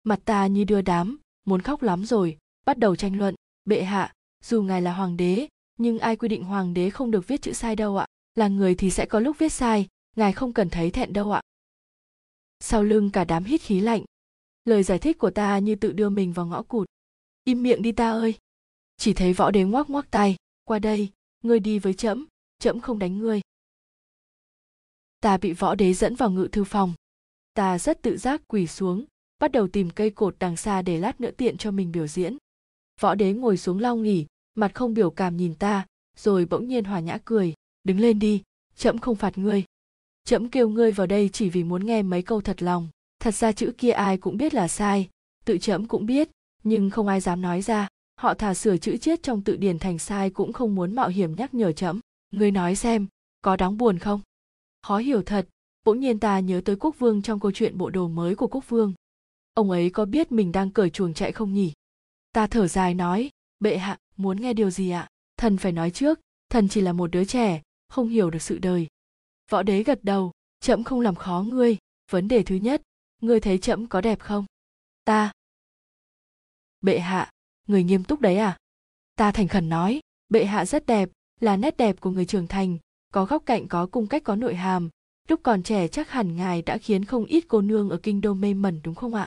Mặt 0.03 0.19
ta 0.25 0.47
như 0.47 0.63
đưa 0.63 0.81
đám, 0.81 1.19
muốn 1.45 1.61
khóc 1.61 1.81
lắm 1.81 2.05
rồi, 2.05 2.37
bắt 2.65 2.77
đầu 2.77 2.95
tranh 2.95 3.17
luận. 3.17 3.35
Bệ 3.65 3.83
hạ, 3.83 4.13
dù 4.43 4.63
ngài 4.63 4.81
là 4.81 4.93
hoàng 4.93 5.17
đế, 5.17 5.47
nhưng 5.77 5.99
ai 5.99 6.15
quy 6.15 6.27
định 6.27 6.43
hoàng 6.43 6.73
đế 6.73 6.89
không 6.89 7.11
được 7.11 7.27
viết 7.27 7.41
chữ 7.41 7.53
sai 7.53 7.75
đâu 7.75 7.97
ạ. 7.97 8.05
Là 8.35 8.47
người 8.47 8.75
thì 8.75 8.91
sẽ 8.91 9.05
có 9.05 9.19
lúc 9.19 9.37
viết 9.39 9.51
sai, 9.51 9.87
ngài 10.15 10.33
không 10.33 10.53
cần 10.53 10.69
thấy 10.69 10.91
thẹn 10.91 11.13
đâu 11.13 11.31
ạ. 11.31 11.41
Sau 12.59 12.83
lưng 12.83 13.09
cả 13.09 13.23
đám 13.23 13.43
hít 13.43 13.61
khí 13.61 13.79
lạnh, 13.79 14.03
lời 14.65 14.83
giải 14.83 14.99
thích 14.99 15.17
của 15.17 15.29
ta 15.29 15.59
như 15.59 15.75
tự 15.75 15.91
đưa 15.91 16.09
mình 16.09 16.33
vào 16.33 16.45
ngõ 16.45 16.63
cụt. 16.63 16.87
Im 17.43 17.63
miệng 17.63 17.81
đi 17.81 17.91
ta 17.91 18.11
ơi. 18.11 18.35
Chỉ 18.97 19.13
thấy 19.13 19.33
võ 19.33 19.51
đế 19.51 19.63
ngoắc 19.63 19.89
ngoắc 19.89 20.11
tay. 20.11 20.35
Qua 20.63 20.79
đây, 20.79 21.09
ngươi 21.43 21.59
đi 21.59 21.79
với 21.79 21.93
trẫm 21.93 22.25
trẫm 22.59 22.79
không 22.79 22.99
đánh 22.99 23.17
ngươi 23.19 23.41
ta 25.25 25.37
bị 25.37 25.53
võ 25.53 25.75
đế 25.75 25.93
dẫn 25.93 26.15
vào 26.15 26.31
ngự 26.31 26.47
thư 26.51 26.63
phòng. 26.63 26.93
Ta 27.53 27.79
rất 27.79 28.01
tự 28.01 28.17
giác 28.17 28.41
quỳ 28.47 28.67
xuống, 28.67 29.05
bắt 29.39 29.51
đầu 29.51 29.67
tìm 29.67 29.89
cây 29.89 30.09
cột 30.09 30.35
đằng 30.39 30.57
xa 30.57 30.81
để 30.81 30.97
lát 30.97 31.21
nữa 31.21 31.31
tiện 31.37 31.57
cho 31.57 31.71
mình 31.71 31.91
biểu 31.91 32.07
diễn. 32.07 32.37
Võ 33.01 33.15
đế 33.15 33.33
ngồi 33.33 33.57
xuống 33.57 33.79
lau 33.79 33.95
nghỉ, 33.95 34.25
mặt 34.55 34.71
không 34.75 34.93
biểu 34.93 35.09
cảm 35.09 35.37
nhìn 35.37 35.55
ta, 35.55 35.85
rồi 36.17 36.45
bỗng 36.45 36.67
nhiên 36.67 36.83
hòa 36.83 36.99
nhã 36.99 37.17
cười, 37.25 37.53
đứng 37.83 37.99
lên 37.99 38.19
đi 38.19 38.41
trẫm 38.75 38.97
không 38.97 39.15
phạt 39.15 39.37
ngươi. 39.37 39.63
Trẫm 40.25 40.49
kêu 40.49 40.69
ngươi 40.69 40.91
vào 40.91 41.07
đây 41.07 41.29
chỉ 41.33 41.49
vì 41.49 41.63
muốn 41.63 41.85
nghe 41.85 42.01
mấy 42.01 42.21
câu 42.21 42.41
thật 42.41 42.63
lòng. 42.63 42.89
Thật 43.19 43.35
ra 43.35 43.51
chữ 43.51 43.71
kia 43.77 43.91
ai 43.91 44.17
cũng 44.17 44.37
biết 44.37 44.53
là 44.53 44.67
sai, 44.67 45.09
tự 45.45 45.57
trẫm 45.57 45.85
cũng 45.85 46.05
biết, 46.05 46.29
nhưng 46.63 46.89
không 46.89 47.07
ai 47.07 47.21
dám 47.21 47.41
nói 47.41 47.61
ra. 47.61 47.87
Họ 48.15 48.33
thả 48.33 48.53
sửa 48.53 48.77
chữ 48.77 48.97
chết 48.97 49.23
trong 49.23 49.41
tự 49.41 49.55
điển 49.57 49.79
thành 49.79 49.99
sai 49.99 50.29
cũng 50.29 50.53
không 50.53 50.75
muốn 50.75 50.95
mạo 50.95 51.07
hiểm 51.07 51.35
nhắc 51.35 51.53
nhở 51.53 51.71
trẫm 51.71 51.99
ngươi 52.31 52.51
nói 52.51 52.75
xem, 52.75 53.07
có 53.41 53.55
đáng 53.55 53.77
buồn 53.77 53.99
không? 53.99 54.21
Khó 54.85 54.97
hiểu 54.97 55.23
thật, 55.23 55.47
bỗng 55.83 55.99
nhiên 55.99 56.19
ta 56.19 56.39
nhớ 56.39 56.61
tới 56.65 56.75
quốc 56.75 56.95
vương 56.99 57.21
trong 57.21 57.39
câu 57.39 57.51
chuyện 57.51 57.77
bộ 57.77 57.89
đồ 57.89 58.07
mới 58.07 58.35
của 58.35 58.47
quốc 58.47 58.69
vương. 58.69 58.93
Ông 59.53 59.71
ấy 59.71 59.89
có 59.89 60.05
biết 60.05 60.31
mình 60.31 60.51
đang 60.51 60.71
cởi 60.71 60.89
chuồng 60.89 61.13
chạy 61.13 61.31
không 61.31 61.53
nhỉ? 61.53 61.73
Ta 62.31 62.47
thở 62.47 62.67
dài 62.67 62.93
nói, 62.93 63.29
bệ 63.59 63.77
hạ, 63.77 63.97
muốn 64.17 64.41
nghe 64.41 64.53
điều 64.53 64.69
gì 64.69 64.89
ạ? 64.89 65.07
Thần 65.37 65.57
phải 65.57 65.71
nói 65.71 65.91
trước, 65.91 66.19
thần 66.49 66.67
chỉ 66.67 66.81
là 66.81 66.93
một 66.93 67.11
đứa 67.11 67.25
trẻ, 67.25 67.61
không 67.89 68.09
hiểu 68.09 68.29
được 68.29 68.41
sự 68.41 68.57
đời. 68.57 68.87
Võ 69.51 69.63
đế 69.63 69.83
gật 69.83 70.03
đầu 70.03 70.31
trẫm 70.59 70.83
không 70.83 71.01
làm 71.01 71.15
khó 71.15 71.45
ngươi. 71.47 71.77
Vấn 72.11 72.27
đề 72.27 72.43
thứ 72.43 72.55
nhất, 72.55 72.81
ngươi 73.21 73.39
thấy 73.39 73.57
trẫm 73.57 73.87
có 73.87 74.01
đẹp 74.01 74.19
không? 74.19 74.45
Ta. 75.05 75.31
Bệ 76.81 76.99
hạ, 76.99 77.31
người 77.67 77.83
nghiêm 77.83 78.03
túc 78.03 78.21
đấy 78.21 78.37
à? 78.37 78.57
Ta 79.15 79.31
thành 79.31 79.47
khẩn 79.47 79.69
nói, 79.69 79.99
bệ 80.29 80.45
hạ 80.45 80.65
rất 80.65 80.85
đẹp, 80.85 81.09
là 81.39 81.57
nét 81.57 81.77
đẹp 81.77 82.01
của 82.01 82.09
người 82.09 82.25
trưởng 82.25 82.47
thành 82.47 82.77
có 83.15 83.25
góc 83.25 83.43
cạnh 83.45 83.67
có 83.67 83.85
cung 83.85 84.07
cách 84.07 84.23
có 84.23 84.35
nội 84.35 84.55
hàm. 84.55 84.89
Lúc 85.27 85.39
còn 85.43 85.63
trẻ 85.63 85.87
chắc 85.87 86.09
hẳn 86.09 86.35
ngài 86.35 86.61
đã 86.61 86.77
khiến 86.77 87.05
không 87.05 87.25
ít 87.25 87.45
cô 87.47 87.61
nương 87.61 87.89
ở 87.89 87.97
kinh 88.03 88.21
đô 88.21 88.33
mê 88.33 88.53
mẩn 88.53 88.79
đúng 88.83 88.95
không 88.95 89.13
ạ? 89.13 89.25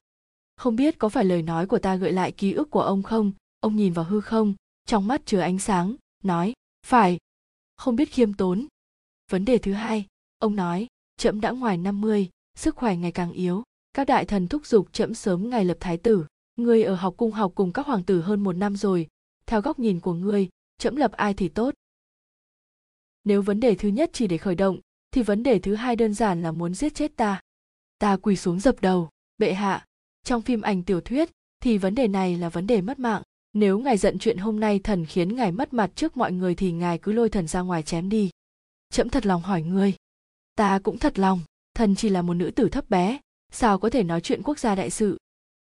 Không 0.57 0.77
biết 0.77 0.99
có 0.99 1.09
phải 1.09 1.25
lời 1.25 1.43
nói 1.43 1.67
của 1.67 1.79
ta 1.79 1.97
gợi 1.97 2.13
lại 2.13 2.33
ký 2.33 2.53
ức 2.53 2.71
của 2.71 2.81
ông 2.81 3.03
không? 3.03 3.33
Ông 3.61 3.77
nhìn 3.77 3.93
vào 3.93 4.05
hư 4.05 4.21
không 4.21 4.55
trong 4.87 5.07
mắt 5.07 5.27
chứa 5.27 5.41
ánh 5.41 5.59
sáng 5.59 5.95
nói 6.25 6.53
phải. 6.87 7.19
Không 7.77 7.97
biết 7.97 8.13
khiêm 8.13 8.35
tốn. 8.35 8.67
Vấn 9.31 9.45
đề 9.45 9.59
thứ 9.59 9.73
hai 9.73 10.07
ông 10.39 10.57
nói 10.57 10.87
trẫm 11.17 11.41
đã 11.41 11.51
ngoài 11.51 11.77
50, 11.77 12.29
sức 12.55 12.77
khỏe 12.77 12.97
ngày 12.97 13.13
càng 13.13 13.33
yếu. 13.33 13.63
Các 13.93 14.07
đại 14.07 14.25
thần 14.25 14.49
thúc 14.49 14.67
giục 14.67 14.93
trẫm 14.93 15.15
sớm 15.15 15.51
ngày 15.51 15.65
lập 15.65 15.77
thái 15.81 15.97
tử. 15.97 16.27
Ngươi 16.57 16.83
ở 16.83 16.95
học 16.95 17.15
cung 17.17 17.33
học 17.33 17.53
cùng 17.55 17.73
các 17.73 17.87
hoàng 17.87 18.03
tử 18.03 18.21
hơn 18.21 18.45
một 18.45 18.53
năm 18.53 18.77
rồi. 18.77 19.07
Theo 19.47 19.61
góc 19.61 19.79
nhìn 19.79 20.01
của 20.01 20.15
ngươi 20.15 20.49
trẫm 20.79 20.97
lập 20.97 21.13
ai 21.13 21.35
thì 21.35 21.49
tốt 21.49 21.75
nếu 23.29 23.43
vấn 23.43 23.61
đề 23.61 23.75
thứ 23.75 23.89
nhất 23.89 24.11
chỉ 24.13 24.27
để 24.27 24.39
khởi 24.39 24.55
động, 24.55 24.79
thì 25.11 25.23
vấn 25.23 25.43
đề 25.43 25.59
thứ 25.59 25.75
hai 25.75 25.97
đơn 25.97 26.15
giản 26.15 26.43
là 26.43 26.53
muốn 26.53 26.75
giết 26.75 26.95
chết 26.95 27.17
ta. 27.17 27.41
Ta 27.99 28.17
quỳ 28.17 28.37
xuống 28.37 28.61
dập 28.61 28.81
đầu. 28.81 29.09
Bệ 29.39 29.53
hạ, 29.55 29.85
trong 30.25 30.43
phim 30.43 30.61
ảnh 30.61 30.83
tiểu 30.83 31.01
thuyết, 31.01 31.31
thì 31.61 31.79
vấn 31.79 31.95
đề 31.95 32.09
này 32.09 32.37
là 32.37 32.49
vấn 32.49 32.67
đề 32.67 32.81
mất 32.81 32.99
mạng. 32.99 33.23
Nếu 33.53 33.79
ngài 33.79 33.97
giận 33.97 34.19
chuyện 34.19 34.39
hôm 34.39 34.61
nay 34.61 34.79
thần 34.79 35.07
khiến 35.07 35.37
ngài 35.37 35.53
mất 35.53 35.75
mặt 35.75 35.91
trước 35.95 36.17
mọi 36.17 36.33
người 36.33 36.55
thì 36.55 36.73
ngài 36.73 36.99
cứ 36.99 37.13
lôi 37.13 37.29
thần 37.29 37.47
ra 37.47 37.61
ngoài 37.61 37.83
chém 37.83 38.09
đi. 38.09 38.31
Trẫm 38.91 39.09
thật 39.09 39.27
lòng 39.27 39.43
hỏi 39.43 39.63
ngươi. 39.63 39.95
Ta 40.55 40.79
cũng 40.79 40.99
thật 40.99 41.19
lòng. 41.19 41.41
Thần 41.75 41.95
chỉ 41.95 42.09
là 42.09 42.23
một 42.23 42.35
nữ 42.35 42.51
tử 42.51 42.69
thấp 42.69 42.91
bé. 42.91 43.19
Sao 43.53 43.79
có 43.79 43.91
thể 43.91 44.03
nói 44.03 44.21
chuyện 44.21 44.43
quốc 44.43 44.59
gia 44.59 44.75
đại 44.75 44.91
sự? 44.91 45.19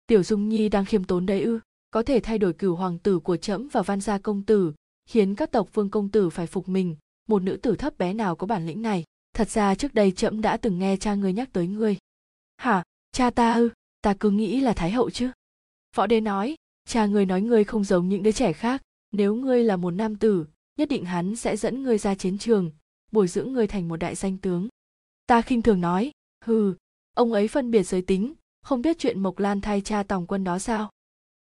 Tiểu 0.07 0.23
dung 0.23 0.49
nhi 0.49 0.69
đang 0.69 0.85
khiêm 0.85 1.03
tốn 1.03 1.25
đấy 1.25 1.41
ư? 1.41 1.59
Có 1.91 2.03
thể 2.03 2.19
thay 2.19 2.37
đổi 2.37 2.53
cửu 2.53 2.75
hoàng 2.75 2.97
tử 2.97 3.19
của 3.19 3.37
trẫm 3.37 3.67
và 3.71 3.81
văn 3.81 4.01
gia 4.01 4.17
công 4.17 4.43
tử, 4.43 4.73
khiến 5.05 5.35
các 5.35 5.51
tộc 5.51 5.69
vương 5.73 5.89
công 5.89 6.09
tử 6.09 6.29
phải 6.29 6.47
phục 6.47 6.69
mình 6.69 6.95
một 7.29 7.43
nữ 7.43 7.57
tử 7.57 7.75
thấp 7.75 7.97
bé 7.97 8.13
nào 8.13 8.35
có 8.35 8.47
bản 8.47 8.67
lĩnh 8.67 8.81
này. 8.81 9.03
Thật 9.33 9.49
ra 9.49 9.75
trước 9.75 9.93
đây 9.93 10.11
trẫm 10.11 10.41
đã 10.41 10.57
từng 10.57 10.79
nghe 10.79 10.97
cha 10.97 11.15
ngươi 11.15 11.33
nhắc 11.33 11.49
tới 11.53 11.67
ngươi. 11.67 11.97
Hả? 12.57 12.83
Cha 13.11 13.29
ta 13.29 13.53
ư? 13.53 13.69
Ta 14.01 14.13
cứ 14.19 14.29
nghĩ 14.29 14.59
là 14.59 14.73
thái 14.73 14.91
hậu 14.91 15.09
chứ. 15.09 15.31
Võ 15.95 16.07
đế 16.07 16.21
nói, 16.21 16.55
cha 16.87 17.05
ngươi 17.05 17.25
nói 17.25 17.41
ngươi 17.41 17.63
không 17.63 17.83
giống 17.83 18.09
những 18.09 18.23
đứa 18.23 18.31
trẻ 18.31 18.53
khác. 18.53 18.81
Nếu 19.11 19.35
ngươi 19.35 19.63
là 19.63 19.75
một 19.75 19.91
nam 19.91 20.15
tử, 20.15 20.45
nhất 20.77 20.89
định 20.89 21.05
hắn 21.05 21.35
sẽ 21.35 21.57
dẫn 21.57 21.83
ngươi 21.83 21.97
ra 21.97 22.15
chiến 22.15 22.37
trường, 22.37 22.71
bồi 23.11 23.27
dưỡng 23.27 23.53
ngươi 23.53 23.67
thành 23.67 23.87
một 23.87 23.97
đại 23.97 24.15
danh 24.15 24.37
tướng. 24.37 24.67
Ta 25.27 25.41
khinh 25.41 25.61
thường 25.61 25.81
nói, 25.81 26.11
hừ, 26.45 26.73
ông 27.13 27.33
ấy 27.33 27.47
phân 27.47 27.71
biệt 27.71 27.83
giới 27.83 28.01
tính, 28.01 28.33
không 28.61 28.81
biết 28.81 28.99
chuyện 28.99 29.19
mộc 29.19 29.39
lan 29.39 29.61
thay 29.61 29.81
cha 29.81 30.03
tòng 30.03 30.27
quân 30.27 30.43
đó 30.43 30.59
sao? 30.59 30.89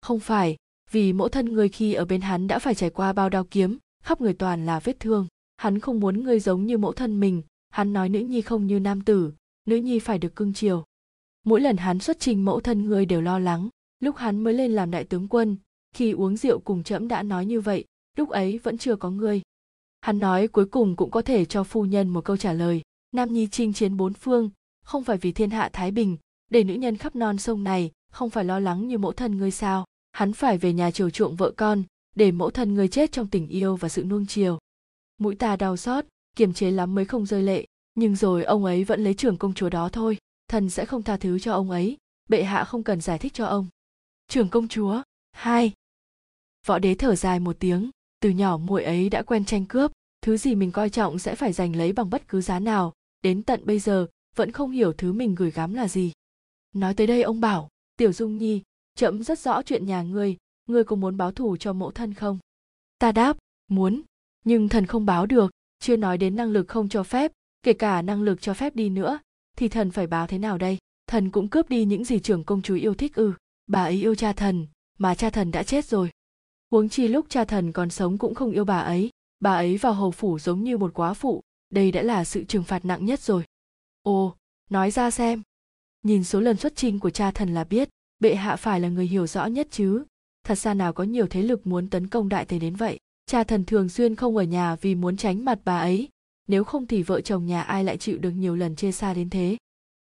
Không 0.00 0.20
phải, 0.20 0.56
vì 0.90 1.12
mẫu 1.12 1.28
thân 1.28 1.52
ngươi 1.52 1.68
khi 1.68 1.92
ở 1.92 2.04
bên 2.04 2.20
hắn 2.20 2.48
đã 2.48 2.58
phải 2.58 2.74
trải 2.74 2.90
qua 2.90 3.12
bao 3.12 3.28
đao 3.28 3.44
kiếm, 3.44 3.78
khắp 4.04 4.20
người 4.20 4.34
toàn 4.34 4.66
là 4.66 4.80
vết 4.80 5.00
thương 5.00 5.26
hắn 5.62 5.78
không 5.78 6.00
muốn 6.00 6.24
ngươi 6.24 6.40
giống 6.40 6.66
như 6.66 6.78
mẫu 6.78 6.92
thân 6.92 7.20
mình. 7.20 7.42
Hắn 7.70 7.92
nói 7.92 8.08
nữ 8.08 8.18
nhi 8.18 8.40
không 8.40 8.66
như 8.66 8.80
nam 8.80 9.00
tử, 9.00 9.32
nữ 9.66 9.76
nhi 9.76 9.98
phải 9.98 10.18
được 10.18 10.36
cưng 10.36 10.52
chiều. 10.52 10.84
Mỗi 11.44 11.60
lần 11.60 11.76
hắn 11.76 11.98
xuất 11.98 12.20
trình 12.20 12.44
mẫu 12.44 12.60
thân 12.60 12.86
ngươi 12.86 13.06
đều 13.06 13.20
lo 13.20 13.38
lắng. 13.38 13.68
Lúc 14.00 14.16
hắn 14.16 14.44
mới 14.44 14.54
lên 14.54 14.72
làm 14.72 14.90
đại 14.90 15.04
tướng 15.04 15.28
quân, 15.28 15.56
khi 15.94 16.12
uống 16.12 16.36
rượu 16.36 16.58
cùng 16.58 16.82
trẫm 16.82 17.08
đã 17.08 17.22
nói 17.22 17.46
như 17.46 17.60
vậy, 17.60 17.84
lúc 18.16 18.28
ấy 18.28 18.58
vẫn 18.58 18.78
chưa 18.78 18.96
có 18.96 19.10
ngươi. 19.10 19.42
Hắn 20.00 20.18
nói 20.18 20.48
cuối 20.48 20.66
cùng 20.66 20.96
cũng 20.96 21.10
có 21.10 21.22
thể 21.22 21.44
cho 21.44 21.64
phu 21.64 21.84
nhân 21.84 22.08
một 22.08 22.24
câu 22.24 22.36
trả 22.36 22.52
lời. 22.52 22.82
Nam 23.12 23.32
nhi 23.32 23.48
chinh 23.50 23.72
chiến 23.72 23.96
bốn 23.96 24.12
phương, 24.12 24.50
không 24.84 25.04
phải 25.04 25.16
vì 25.16 25.32
thiên 25.32 25.50
hạ 25.50 25.70
thái 25.72 25.90
bình, 25.90 26.16
để 26.50 26.64
nữ 26.64 26.74
nhân 26.74 26.96
khắp 26.96 27.16
non 27.16 27.38
sông 27.38 27.64
này 27.64 27.90
không 28.12 28.30
phải 28.30 28.44
lo 28.44 28.58
lắng 28.58 28.88
như 28.88 28.98
mẫu 28.98 29.12
thân 29.12 29.36
ngươi 29.36 29.50
sao. 29.50 29.84
Hắn 30.12 30.32
phải 30.32 30.58
về 30.58 30.72
nhà 30.72 30.90
chiều 30.90 31.10
chuộng 31.10 31.36
vợ 31.36 31.50
con, 31.56 31.82
để 32.16 32.32
mẫu 32.32 32.50
thân 32.50 32.74
ngươi 32.74 32.88
chết 32.88 33.12
trong 33.12 33.26
tình 33.26 33.48
yêu 33.48 33.76
và 33.76 33.88
sự 33.88 34.04
nuông 34.04 34.26
chiều 34.26 34.58
mũi 35.22 35.34
ta 35.34 35.56
đau 35.56 35.76
xót, 35.76 36.04
kiềm 36.36 36.52
chế 36.52 36.70
lắm 36.70 36.94
mới 36.94 37.04
không 37.04 37.26
rơi 37.26 37.42
lệ. 37.42 37.66
Nhưng 37.94 38.16
rồi 38.16 38.44
ông 38.44 38.64
ấy 38.64 38.84
vẫn 38.84 39.04
lấy 39.04 39.14
trưởng 39.14 39.38
công 39.38 39.54
chúa 39.54 39.68
đó 39.68 39.88
thôi, 39.88 40.18
thần 40.48 40.70
sẽ 40.70 40.84
không 40.84 41.02
tha 41.02 41.16
thứ 41.16 41.38
cho 41.38 41.52
ông 41.52 41.70
ấy, 41.70 41.96
bệ 42.28 42.42
hạ 42.42 42.64
không 42.64 42.82
cần 42.82 43.00
giải 43.00 43.18
thích 43.18 43.34
cho 43.34 43.46
ông. 43.46 43.66
Trưởng 44.28 44.48
công 44.48 44.68
chúa, 44.68 45.02
hai. 45.32 45.72
Võ 46.66 46.78
đế 46.78 46.94
thở 46.94 47.14
dài 47.14 47.40
một 47.40 47.56
tiếng, 47.58 47.90
từ 48.20 48.30
nhỏ 48.30 48.56
muội 48.56 48.84
ấy 48.84 49.08
đã 49.08 49.22
quen 49.22 49.44
tranh 49.44 49.64
cướp, 49.64 49.92
thứ 50.22 50.36
gì 50.36 50.54
mình 50.54 50.72
coi 50.72 50.90
trọng 50.90 51.18
sẽ 51.18 51.34
phải 51.34 51.52
giành 51.52 51.76
lấy 51.76 51.92
bằng 51.92 52.10
bất 52.10 52.28
cứ 52.28 52.40
giá 52.40 52.58
nào, 52.58 52.92
đến 53.22 53.42
tận 53.42 53.60
bây 53.64 53.78
giờ, 53.78 54.06
vẫn 54.36 54.52
không 54.52 54.70
hiểu 54.70 54.92
thứ 54.92 55.12
mình 55.12 55.34
gửi 55.34 55.50
gắm 55.50 55.74
là 55.74 55.88
gì. 55.88 56.12
Nói 56.74 56.94
tới 56.94 57.06
đây 57.06 57.22
ông 57.22 57.40
bảo, 57.40 57.68
tiểu 57.96 58.12
dung 58.12 58.38
nhi 58.38 58.62
trẫm 58.94 59.22
rất 59.22 59.38
rõ 59.38 59.62
chuyện 59.62 59.86
nhà 59.86 60.02
ngươi 60.02 60.36
ngươi 60.66 60.84
có 60.84 60.96
muốn 60.96 61.16
báo 61.16 61.32
thù 61.32 61.56
cho 61.56 61.72
mẫu 61.72 61.90
thân 61.90 62.14
không? 62.14 62.38
Ta 62.98 63.12
đáp, 63.12 63.36
muốn 63.68 64.02
nhưng 64.44 64.68
thần 64.68 64.86
không 64.86 65.06
báo 65.06 65.26
được, 65.26 65.50
chưa 65.78 65.96
nói 65.96 66.18
đến 66.18 66.36
năng 66.36 66.50
lực 66.50 66.68
không 66.68 66.88
cho 66.88 67.02
phép, 67.02 67.32
kể 67.62 67.72
cả 67.72 68.02
năng 68.02 68.22
lực 68.22 68.40
cho 68.40 68.54
phép 68.54 68.76
đi 68.76 68.88
nữa, 68.88 69.18
thì 69.56 69.68
thần 69.68 69.90
phải 69.90 70.06
báo 70.06 70.26
thế 70.26 70.38
nào 70.38 70.58
đây? 70.58 70.78
Thần 71.06 71.30
cũng 71.30 71.48
cướp 71.48 71.68
đi 71.68 71.84
những 71.84 72.04
gì 72.04 72.18
trưởng 72.18 72.44
công 72.44 72.62
chúa 72.62 72.74
yêu 72.74 72.94
thích 72.94 73.14
ư? 73.14 73.32
Bà 73.66 73.82
ấy 73.82 73.94
yêu 74.00 74.14
cha 74.14 74.32
thần, 74.32 74.66
mà 74.98 75.14
cha 75.14 75.30
thần 75.30 75.50
đã 75.50 75.62
chết 75.62 75.84
rồi. 75.84 76.10
Huống 76.70 76.88
chi 76.88 77.08
lúc 77.08 77.26
cha 77.28 77.44
thần 77.44 77.72
còn 77.72 77.90
sống 77.90 78.18
cũng 78.18 78.34
không 78.34 78.50
yêu 78.50 78.64
bà 78.64 78.78
ấy 78.78 79.10
bà 79.42 79.54
ấy 79.54 79.76
vào 79.76 79.92
hầu 79.92 80.10
phủ 80.10 80.38
giống 80.38 80.64
như 80.64 80.78
một 80.78 80.94
quá 80.94 81.14
phụ, 81.14 81.42
đây 81.70 81.92
đã 81.92 82.02
là 82.02 82.24
sự 82.24 82.44
trừng 82.44 82.64
phạt 82.64 82.84
nặng 82.84 83.04
nhất 83.04 83.20
rồi. 83.20 83.44
Ồ, 84.02 84.36
nói 84.70 84.90
ra 84.90 85.10
xem. 85.10 85.42
Nhìn 86.02 86.24
số 86.24 86.40
lần 86.40 86.56
xuất 86.56 86.76
trình 86.76 86.98
của 86.98 87.10
cha 87.10 87.30
thần 87.30 87.54
là 87.54 87.64
biết, 87.64 87.88
bệ 88.20 88.34
hạ 88.34 88.56
phải 88.56 88.80
là 88.80 88.88
người 88.88 89.06
hiểu 89.06 89.26
rõ 89.26 89.46
nhất 89.46 89.68
chứ. 89.70 90.04
Thật 90.44 90.58
ra 90.58 90.74
nào 90.74 90.92
có 90.92 91.04
nhiều 91.04 91.26
thế 91.26 91.42
lực 91.42 91.66
muốn 91.66 91.88
tấn 91.88 92.08
công 92.08 92.28
đại 92.28 92.44
tề 92.44 92.58
đến 92.58 92.74
vậy? 92.74 92.98
Cha 93.26 93.44
thần 93.44 93.64
thường 93.64 93.88
xuyên 93.88 94.14
không 94.14 94.36
ở 94.36 94.42
nhà 94.42 94.76
vì 94.76 94.94
muốn 94.94 95.16
tránh 95.16 95.44
mặt 95.44 95.58
bà 95.64 95.78
ấy. 95.78 96.08
Nếu 96.48 96.64
không 96.64 96.86
thì 96.86 97.02
vợ 97.02 97.20
chồng 97.20 97.46
nhà 97.46 97.62
ai 97.62 97.84
lại 97.84 97.96
chịu 97.96 98.18
được 98.18 98.30
nhiều 98.30 98.56
lần 98.56 98.76
chia 98.76 98.92
xa 98.92 99.14
đến 99.14 99.30
thế? 99.30 99.56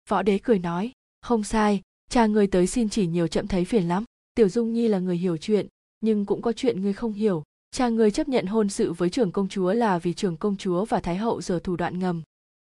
Võ 0.10 0.22
đế 0.22 0.40
cười 0.40 0.60
nói, 0.60 0.92
không 1.22 1.44
sai, 1.44 1.82
cha 2.10 2.26
ngươi 2.26 2.48
tới 2.48 2.68
xin 2.68 2.90
chỉ 2.90 3.08
nhiều 3.08 3.28
chậm 3.28 3.48
thấy 3.48 3.66
phiền 3.66 3.88
lắm. 3.88 4.04
Tiểu 4.36 4.50
dung 4.50 4.74
nhi 4.74 4.88
là 4.88 5.00
người 5.00 5.18
hiểu 5.18 5.38
chuyện, 5.38 5.68
nhưng 6.02 6.26
cũng 6.26 6.42
có 6.42 6.54
chuyện 6.54 6.82
ngươi 6.82 6.94
không 6.94 7.14
hiểu. 7.14 7.44
Cha 7.72 7.90
ngươi 7.90 8.12
chấp 8.12 8.30
nhận 8.30 8.46
hôn 8.46 8.70
sự 8.70 8.94
với 8.94 9.10
trưởng 9.10 9.32
công 9.32 9.50
chúa 9.50 9.74
là 9.74 10.00
vì 10.00 10.14
trưởng 10.14 10.38
công 10.38 10.58
chúa 10.58 10.86
và 10.86 11.00
thái 11.00 11.18
hậu 11.18 11.42
giờ 11.42 11.60
thủ 11.64 11.76
đoạn 11.76 12.00
ngầm. 12.00 12.24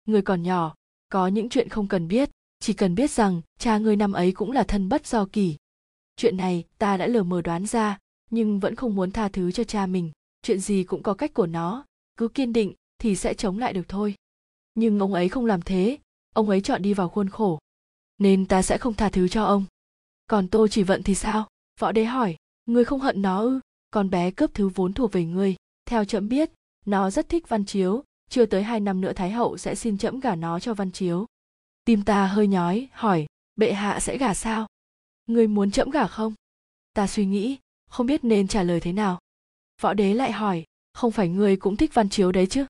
Ngươi 0.05 0.21
còn 0.21 0.43
nhỏ, 0.43 0.75
có 1.09 1.27
những 1.27 1.49
chuyện 1.49 1.69
không 1.69 1.87
cần 1.87 2.07
biết, 2.07 2.29
chỉ 2.59 2.73
cần 2.73 2.95
biết 2.95 3.11
rằng 3.11 3.41
cha 3.59 3.77
ngươi 3.77 3.95
năm 3.95 4.13
ấy 4.13 4.31
cũng 4.31 4.51
là 4.51 4.63
thân 4.63 4.89
bất 4.89 5.07
do 5.07 5.25
kỳ 5.25 5.55
chuyện 6.15 6.37
này 6.37 6.63
ta 6.77 6.97
đã 6.97 7.07
lờ 7.07 7.23
mờ 7.23 7.41
đoán 7.41 7.65
ra, 7.65 7.97
nhưng 8.29 8.59
vẫn 8.59 8.75
không 8.75 8.95
muốn 8.95 9.11
tha 9.11 9.27
thứ 9.27 9.51
cho 9.51 9.63
cha 9.63 9.85
mình 9.85 10.11
chuyện 10.43 10.59
gì 10.59 10.83
cũng 10.83 11.03
có 11.03 11.13
cách 11.13 11.33
của 11.33 11.47
nó, 11.47 11.85
cứ 12.17 12.27
kiên 12.27 12.53
định 12.53 12.73
thì 12.99 13.15
sẽ 13.15 13.33
chống 13.33 13.59
lại 13.59 13.73
được 13.73 13.87
thôi. 13.87 14.15
Nhưng 14.75 14.99
ông 14.99 15.13
ấy 15.13 15.29
không 15.29 15.45
làm 15.45 15.61
thế, 15.61 15.97
ông 16.33 16.49
ấy 16.49 16.61
chọn 16.61 16.81
đi 16.81 16.93
vào 16.93 17.09
khuôn 17.09 17.29
khổ. 17.29 17.59
Nên 18.17 18.45
ta 18.45 18.61
sẽ 18.61 18.77
không 18.77 18.93
tha 18.93 19.09
thứ 19.09 19.27
cho 19.27 19.43
ông. 19.43 19.65
Còn 20.27 20.47
tô 20.47 20.67
chỉ 20.67 20.83
vận 20.83 21.03
thì 21.03 21.15
sao? 21.15 21.47
Võ 21.79 21.91
đế 21.91 22.05
hỏi. 22.05 22.35
Ngươi 22.65 22.85
không 22.85 22.99
hận 22.99 23.21
nó 23.21 23.39
ư? 23.39 23.59
Con 23.91 24.09
bé 24.09 24.31
cướp 24.31 24.53
thứ 24.53 24.69
vốn 24.69 24.93
thuộc 24.93 25.11
về 25.11 25.25
ngươi. 25.25 25.55
Theo 25.85 26.05
trẫm 26.05 26.29
biết, 26.29 26.51
nó 26.85 27.09
rất 27.09 27.29
thích 27.29 27.49
văn 27.49 27.65
chiếu. 27.65 28.03
Chưa 28.29 28.45
tới 28.45 28.63
hai 28.63 28.79
năm 28.79 29.01
nữa 29.01 29.13
thái 29.13 29.31
hậu 29.31 29.57
sẽ 29.57 29.75
xin 29.75 29.97
trẫm 29.97 30.19
gả 30.19 30.35
nó 30.35 30.59
cho 30.59 30.73
văn 30.73 30.91
chiếu. 30.91 31.25
Tim 31.85 32.03
ta 32.03 32.27
hơi 32.27 32.47
nhói, 32.47 32.87
hỏi, 32.91 33.25
bệ 33.55 33.73
hạ 33.73 33.99
sẽ 33.99 34.17
gả 34.17 34.33
sao? 34.33 34.67
Ngươi 35.25 35.47
muốn 35.47 35.71
trẫm 35.71 35.89
gả 35.89 36.07
không? 36.07 36.33
Ta 36.93 37.07
suy 37.07 37.25
nghĩ, 37.25 37.57
không 37.89 38.07
biết 38.07 38.23
nên 38.23 38.47
trả 38.47 38.63
lời 38.63 38.79
thế 38.79 38.93
nào 38.93 39.19
võ 39.83 39.93
đế 39.93 40.13
lại 40.13 40.31
hỏi, 40.31 40.63
không 40.93 41.11
phải 41.11 41.29
ngươi 41.29 41.55
cũng 41.55 41.77
thích 41.77 41.93
văn 41.93 42.09
chiếu 42.09 42.31
đấy 42.31 42.47
chứ? 42.47 42.65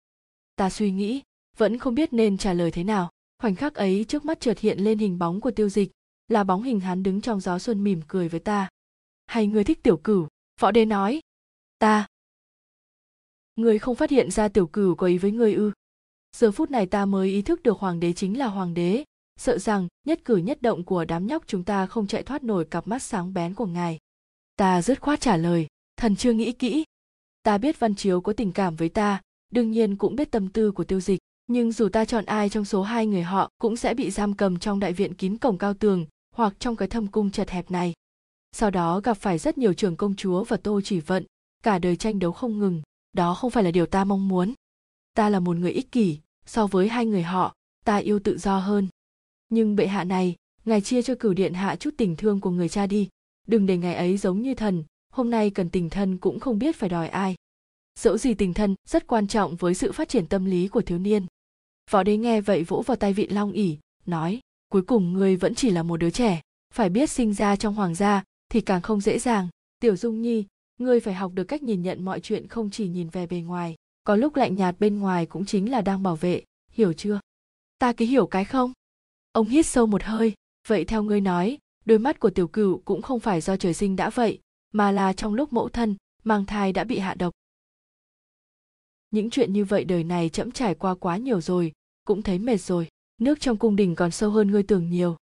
Ta 0.56 0.70
suy 0.70 0.92
nghĩ, 0.92 1.22
vẫn 1.58 1.78
không 1.78 1.96
biết 1.96 2.14
nên 2.14 2.38
trả 2.38 2.54
lời 2.54 2.72
thế 2.72 2.84
nào. 2.84 3.10
Khoảnh 3.40 3.56
khắc 3.56 3.74
ấy 3.74 4.06
trước 4.08 4.26
mắt 4.26 4.40
chợt 4.40 4.60
hiện 4.60 4.80
lên 4.80 5.00
hình 5.00 5.20
bóng 5.20 5.42
của 5.42 5.52
tiêu 5.52 5.70
dịch, 5.70 5.92
là 6.28 6.44
bóng 6.44 6.64
hình 6.64 6.80
hắn 6.80 7.04
đứng 7.04 7.22
trong 7.22 7.40
gió 7.40 7.60
xuân 7.60 7.84
mỉm 7.84 8.02
cười 8.08 8.30
với 8.30 8.40
ta. 8.40 8.70
Hay 9.26 9.48
ngươi 9.48 9.64
thích 9.64 9.84
tiểu 9.84 9.98
cửu? 9.98 10.28
Võ 10.60 10.72
đế 10.72 10.86
nói. 10.86 11.22
Ta. 11.80 12.08
Ngươi 13.56 13.80
không 13.80 13.96
phát 13.96 14.10
hiện 14.10 14.32
ra 14.32 14.48
tiểu 14.48 14.68
cửu 14.68 14.96
có 14.96 15.08
ý 15.08 15.18
với 15.18 15.32
ngươi 15.32 15.54
ư? 15.54 15.72
Giờ 16.38 16.52
phút 16.52 16.72
này 16.72 16.86
ta 16.86 17.06
mới 17.06 17.30
ý 17.30 17.42
thức 17.42 17.64
được 17.64 17.78
hoàng 17.78 18.00
đế 18.00 18.14
chính 18.14 18.38
là 18.38 18.48
hoàng 18.48 18.74
đế, 18.74 19.04
sợ 19.38 19.58
rằng 19.58 19.88
nhất 20.08 20.20
cử 20.26 20.38
nhất 20.38 20.62
động 20.62 20.84
của 20.84 21.06
đám 21.06 21.28
nhóc 21.28 21.44
chúng 21.48 21.64
ta 21.64 21.86
không 21.86 22.08
chạy 22.08 22.24
thoát 22.24 22.44
nổi 22.44 22.66
cặp 22.66 22.88
mắt 22.88 23.04
sáng 23.04 23.34
bén 23.34 23.54
của 23.54 23.66
ngài. 23.66 24.00
Ta 24.56 24.82
dứt 24.82 25.02
khoát 25.02 25.22
trả 25.22 25.38
lời, 25.38 25.68
thần 25.98 26.16
chưa 26.16 26.34
nghĩ 26.34 26.52
kỹ 26.52 26.84
ta 27.44 27.58
biết 27.58 27.80
văn 27.80 27.96
chiếu 27.96 28.22
có 28.22 28.34
tình 28.34 28.52
cảm 28.52 28.76
với 28.76 28.90
ta, 28.90 29.22
đương 29.52 29.72
nhiên 29.72 29.96
cũng 29.96 30.16
biết 30.16 30.32
tâm 30.32 30.50
tư 30.50 30.72
của 30.72 30.84
tiêu 30.84 31.00
dịch, 31.00 31.20
nhưng 31.48 31.72
dù 31.72 31.90
ta 31.90 32.06
chọn 32.06 32.26
ai 32.26 32.50
trong 32.50 32.66
số 32.66 32.84
hai 32.84 33.08
người 33.08 33.24
họ 33.24 33.52
cũng 33.58 33.76
sẽ 33.76 33.94
bị 33.94 34.12
giam 34.12 34.34
cầm 34.34 34.60
trong 34.60 34.80
đại 34.80 34.94
viện 34.94 35.14
kín 35.14 35.38
cổng 35.38 35.58
cao 35.58 35.74
tường 35.74 36.06
hoặc 36.36 36.54
trong 36.60 36.76
cái 36.76 36.88
thâm 36.88 37.08
cung 37.08 37.32
chật 37.32 37.50
hẹp 37.50 37.72
này. 37.72 37.94
Sau 38.52 38.70
đó 38.70 39.00
gặp 39.00 39.14
phải 39.14 39.38
rất 39.38 39.58
nhiều 39.58 39.74
trưởng 39.74 39.96
công 39.96 40.16
chúa 40.16 40.44
và 40.44 40.58
tô 40.58 40.82
chỉ 40.84 41.00
vận, 41.00 41.26
cả 41.64 41.80
đời 41.80 41.96
tranh 41.96 42.20
đấu 42.20 42.32
không 42.32 42.60
ngừng, 42.60 42.82
đó 43.14 43.34
không 43.34 43.52
phải 43.52 43.64
là 43.64 43.72
điều 43.72 43.86
ta 43.86 44.04
mong 44.04 44.28
muốn. 44.28 44.54
Ta 45.14 45.30
là 45.30 45.40
một 45.40 45.58
người 45.58 45.72
ích 45.72 45.92
kỷ, 45.92 46.20
so 46.46 46.68
với 46.68 46.88
hai 46.90 47.06
người 47.06 47.24
họ, 47.24 47.56
ta 47.86 47.98
yêu 47.98 48.20
tự 48.20 48.38
do 48.38 48.60
hơn. 48.60 48.88
Nhưng 49.50 49.76
bệ 49.76 49.88
hạ 49.88 50.04
này, 50.04 50.36
ngài 50.66 50.82
chia 50.82 51.02
cho 51.02 51.16
cửu 51.20 51.34
điện 51.34 51.54
hạ 51.54 51.76
chút 51.76 51.94
tình 51.98 52.16
thương 52.16 52.40
của 52.40 52.50
người 52.50 52.70
cha 52.70 52.88
đi, 52.88 53.10
đừng 53.48 53.66
để 53.66 53.78
ngài 53.78 53.96
ấy 53.96 54.18
giống 54.18 54.42
như 54.42 54.56
thần 54.56 54.84
hôm 55.14 55.30
nay 55.30 55.50
cần 55.50 55.70
tình 55.70 55.90
thân 55.90 56.18
cũng 56.18 56.40
không 56.40 56.60
biết 56.60 56.76
phải 56.76 56.90
đòi 56.90 57.08
ai. 57.08 57.36
Dẫu 58.00 58.18
gì 58.18 58.34
tình 58.34 58.54
thân, 58.54 58.76
rất 58.88 59.08
quan 59.08 59.28
trọng 59.28 59.56
với 59.56 59.74
sự 59.74 59.92
phát 59.92 60.10
triển 60.10 60.28
tâm 60.28 60.46
lý 60.46 60.68
của 60.68 60.82
thiếu 60.82 60.98
niên. 61.00 61.26
Võ 61.92 62.04
đế 62.04 62.18
nghe 62.18 62.42
vậy 62.42 62.64
vỗ 62.64 62.82
vào 62.82 62.98
tay 62.98 63.14
vị 63.14 63.28
long 63.28 63.52
ỉ, 63.52 63.78
nói, 64.06 64.40
cuối 64.70 64.82
cùng 64.82 65.14
ngươi 65.14 65.36
vẫn 65.36 65.56
chỉ 65.56 65.70
là 65.70 65.84
một 65.84 65.98
đứa 65.98 66.10
trẻ. 66.10 66.42
Phải 66.74 66.90
biết 66.90 67.10
sinh 67.10 67.34
ra 67.34 67.56
trong 67.56 67.74
hoàng 67.74 67.96
gia 67.96 68.24
thì 68.50 68.62
càng 68.62 68.82
không 68.82 69.02
dễ 69.02 69.20
dàng. 69.20 69.48
Tiểu 69.80 69.96
dung 69.96 70.22
nhi, 70.22 70.46
ngươi 70.80 71.00
phải 71.00 71.14
học 71.14 71.32
được 71.34 71.44
cách 71.44 71.64
nhìn 71.64 71.82
nhận 71.82 72.06
mọi 72.06 72.20
chuyện 72.20 72.48
không 72.48 72.70
chỉ 72.70 72.88
nhìn 72.88 73.10
về 73.10 73.28
bề 73.28 73.38
ngoài, 73.38 73.76
có 74.04 74.16
lúc 74.16 74.36
lạnh 74.36 74.56
nhạt 74.56 74.76
bên 74.80 75.00
ngoài 75.00 75.26
cũng 75.26 75.46
chính 75.46 75.72
là 75.72 75.82
đang 75.82 76.04
bảo 76.04 76.16
vệ, 76.16 76.44
hiểu 76.72 76.94
chưa? 76.94 77.20
Ta 77.80 77.94
cứ 77.94 78.06
hiểu 78.06 78.28
cái 78.28 78.46
không? 78.46 78.74
Ông 79.32 79.48
hít 79.48 79.66
sâu 79.66 79.86
một 79.86 80.04
hơi, 80.04 80.34
vậy 80.68 80.86
theo 80.86 81.04
ngươi 81.04 81.22
nói, 81.22 81.58
đôi 81.86 82.00
mắt 82.00 82.20
của 82.20 82.30
tiểu 82.30 82.48
cửu 82.48 82.82
cũng 82.86 83.02
không 83.02 83.20
phải 83.20 83.42
do 83.42 83.58
trời 83.58 83.74
sinh 83.74 83.96
đã 83.96 84.10
vậy 84.10 84.40
mà 84.74 84.92
là 84.92 85.14
trong 85.14 85.34
lúc 85.34 85.54
mẫu 85.54 85.70
thân, 85.70 85.96
mang 86.24 86.46
thai 86.46 86.74
đã 86.74 86.84
bị 86.84 87.00
hạ 87.00 87.14
độc. 87.14 87.34
Những 89.12 89.30
chuyện 89.30 89.54
như 89.54 89.66
vậy 89.66 89.84
đời 89.84 90.04
này 90.04 90.30
trẫm 90.30 90.52
trải 90.52 90.76
qua 90.76 90.96
quá 90.96 91.18
nhiều 91.18 91.42
rồi, 91.42 91.72
cũng 92.06 92.22
thấy 92.22 92.40
mệt 92.40 92.58
rồi. 92.62 92.88
Nước 93.22 93.40
trong 93.40 93.58
cung 93.58 93.76
đình 93.76 93.96
còn 93.96 94.12
sâu 94.12 94.30
hơn 94.30 94.52
ngươi 94.52 94.64
tưởng 94.64 94.90
nhiều. 94.90 95.18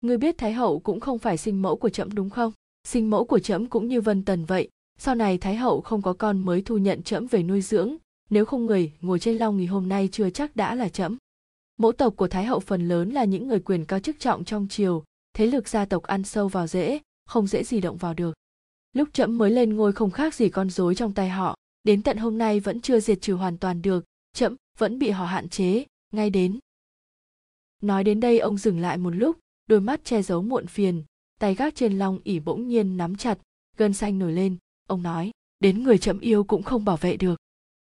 Ngươi 0.00 0.18
biết 0.18 0.38
thái 0.38 0.52
hậu 0.52 0.78
cũng 0.78 1.00
không 1.00 1.18
phải 1.18 1.36
sinh 1.36 1.62
mẫu 1.62 1.76
của 1.76 1.88
trẫm 1.88 2.14
đúng 2.14 2.30
không? 2.30 2.52
Sinh 2.84 3.10
mẫu 3.10 3.24
của 3.24 3.38
trẫm 3.38 3.66
cũng 3.66 3.88
như 3.88 4.00
vân 4.00 4.24
tần 4.24 4.44
vậy. 4.44 4.68
Sau 4.98 5.14
này 5.14 5.38
thái 5.38 5.56
hậu 5.56 5.80
không 5.80 6.02
có 6.02 6.12
con 6.12 6.38
mới 6.38 6.62
thu 6.62 6.78
nhận 6.78 7.02
trẫm 7.02 7.26
về 7.26 7.42
nuôi 7.42 7.60
dưỡng. 7.60 7.96
Nếu 8.30 8.44
không 8.44 8.66
người 8.66 8.92
ngồi 9.00 9.18
trên 9.18 9.36
long 9.36 9.56
nghỉ 9.56 9.66
hôm 9.66 9.88
nay 9.88 10.08
chưa 10.12 10.30
chắc 10.30 10.56
đã 10.56 10.74
là 10.74 10.88
trẫm. 10.88 11.16
Mẫu 11.76 11.92
tộc 11.92 12.16
của 12.16 12.28
thái 12.28 12.44
hậu 12.44 12.60
phần 12.60 12.88
lớn 12.88 13.10
là 13.10 13.24
những 13.24 13.48
người 13.48 13.60
quyền 13.60 13.84
cao 13.84 14.00
chức 14.00 14.20
trọng 14.20 14.44
trong 14.44 14.68
triều. 14.68 15.04
Thế 15.34 15.46
lực 15.46 15.68
gia 15.68 15.84
tộc 15.84 16.02
ăn 16.02 16.24
sâu 16.24 16.48
vào 16.48 16.66
dễ, 16.66 16.98
không 17.26 17.46
dễ 17.46 17.64
gì 17.64 17.80
động 17.80 17.96
vào 17.96 18.14
được 18.14 18.37
lúc 18.98 19.08
trẫm 19.12 19.38
mới 19.38 19.50
lên 19.50 19.76
ngôi 19.76 19.92
không 19.92 20.10
khác 20.10 20.34
gì 20.34 20.48
con 20.48 20.70
rối 20.70 20.94
trong 20.94 21.12
tay 21.12 21.28
họ. 21.28 21.56
Đến 21.84 22.02
tận 22.02 22.16
hôm 22.16 22.38
nay 22.38 22.60
vẫn 22.60 22.80
chưa 22.80 23.00
diệt 23.00 23.20
trừ 23.20 23.34
hoàn 23.34 23.58
toàn 23.58 23.82
được, 23.82 24.04
trẫm 24.32 24.56
vẫn 24.78 24.98
bị 24.98 25.10
họ 25.10 25.24
hạn 25.24 25.48
chế, 25.48 25.84
ngay 26.12 26.30
đến. 26.30 26.58
Nói 27.82 28.04
đến 28.04 28.20
đây 28.20 28.38
ông 28.38 28.58
dừng 28.58 28.78
lại 28.80 28.98
một 28.98 29.10
lúc, 29.10 29.36
đôi 29.66 29.80
mắt 29.80 30.04
che 30.04 30.22
giấu 30.22 30.42
muộn 30.42 30.66
phiền, 30.66 31.04
tay 31.38 31.54
gác 31.54 31.74
trên 31.74 31.98
long 31.98 32.18
ỉ 32.24 32.40
bỗng 32.40 32.68
nhiên 32.68 32.96
nắm 32.96 33.16
chặt, 33.16 33.38
gân 33.76 33.92
xanh 33.92 34.18
nổi 34.18 34.32
lên. 34.32 34.56
Ông 34.86 35.02
nói, 35.02 35.30
đến 35.60 35.82
người 35.82 35.98
trẫm 35.98 36.20
yêu 36.20 36.44
cũng 36.44 36.62
không 36.62 36.84
bảo 36.84 36.96
vệ 36.96 37.16
được. 37.16 37.36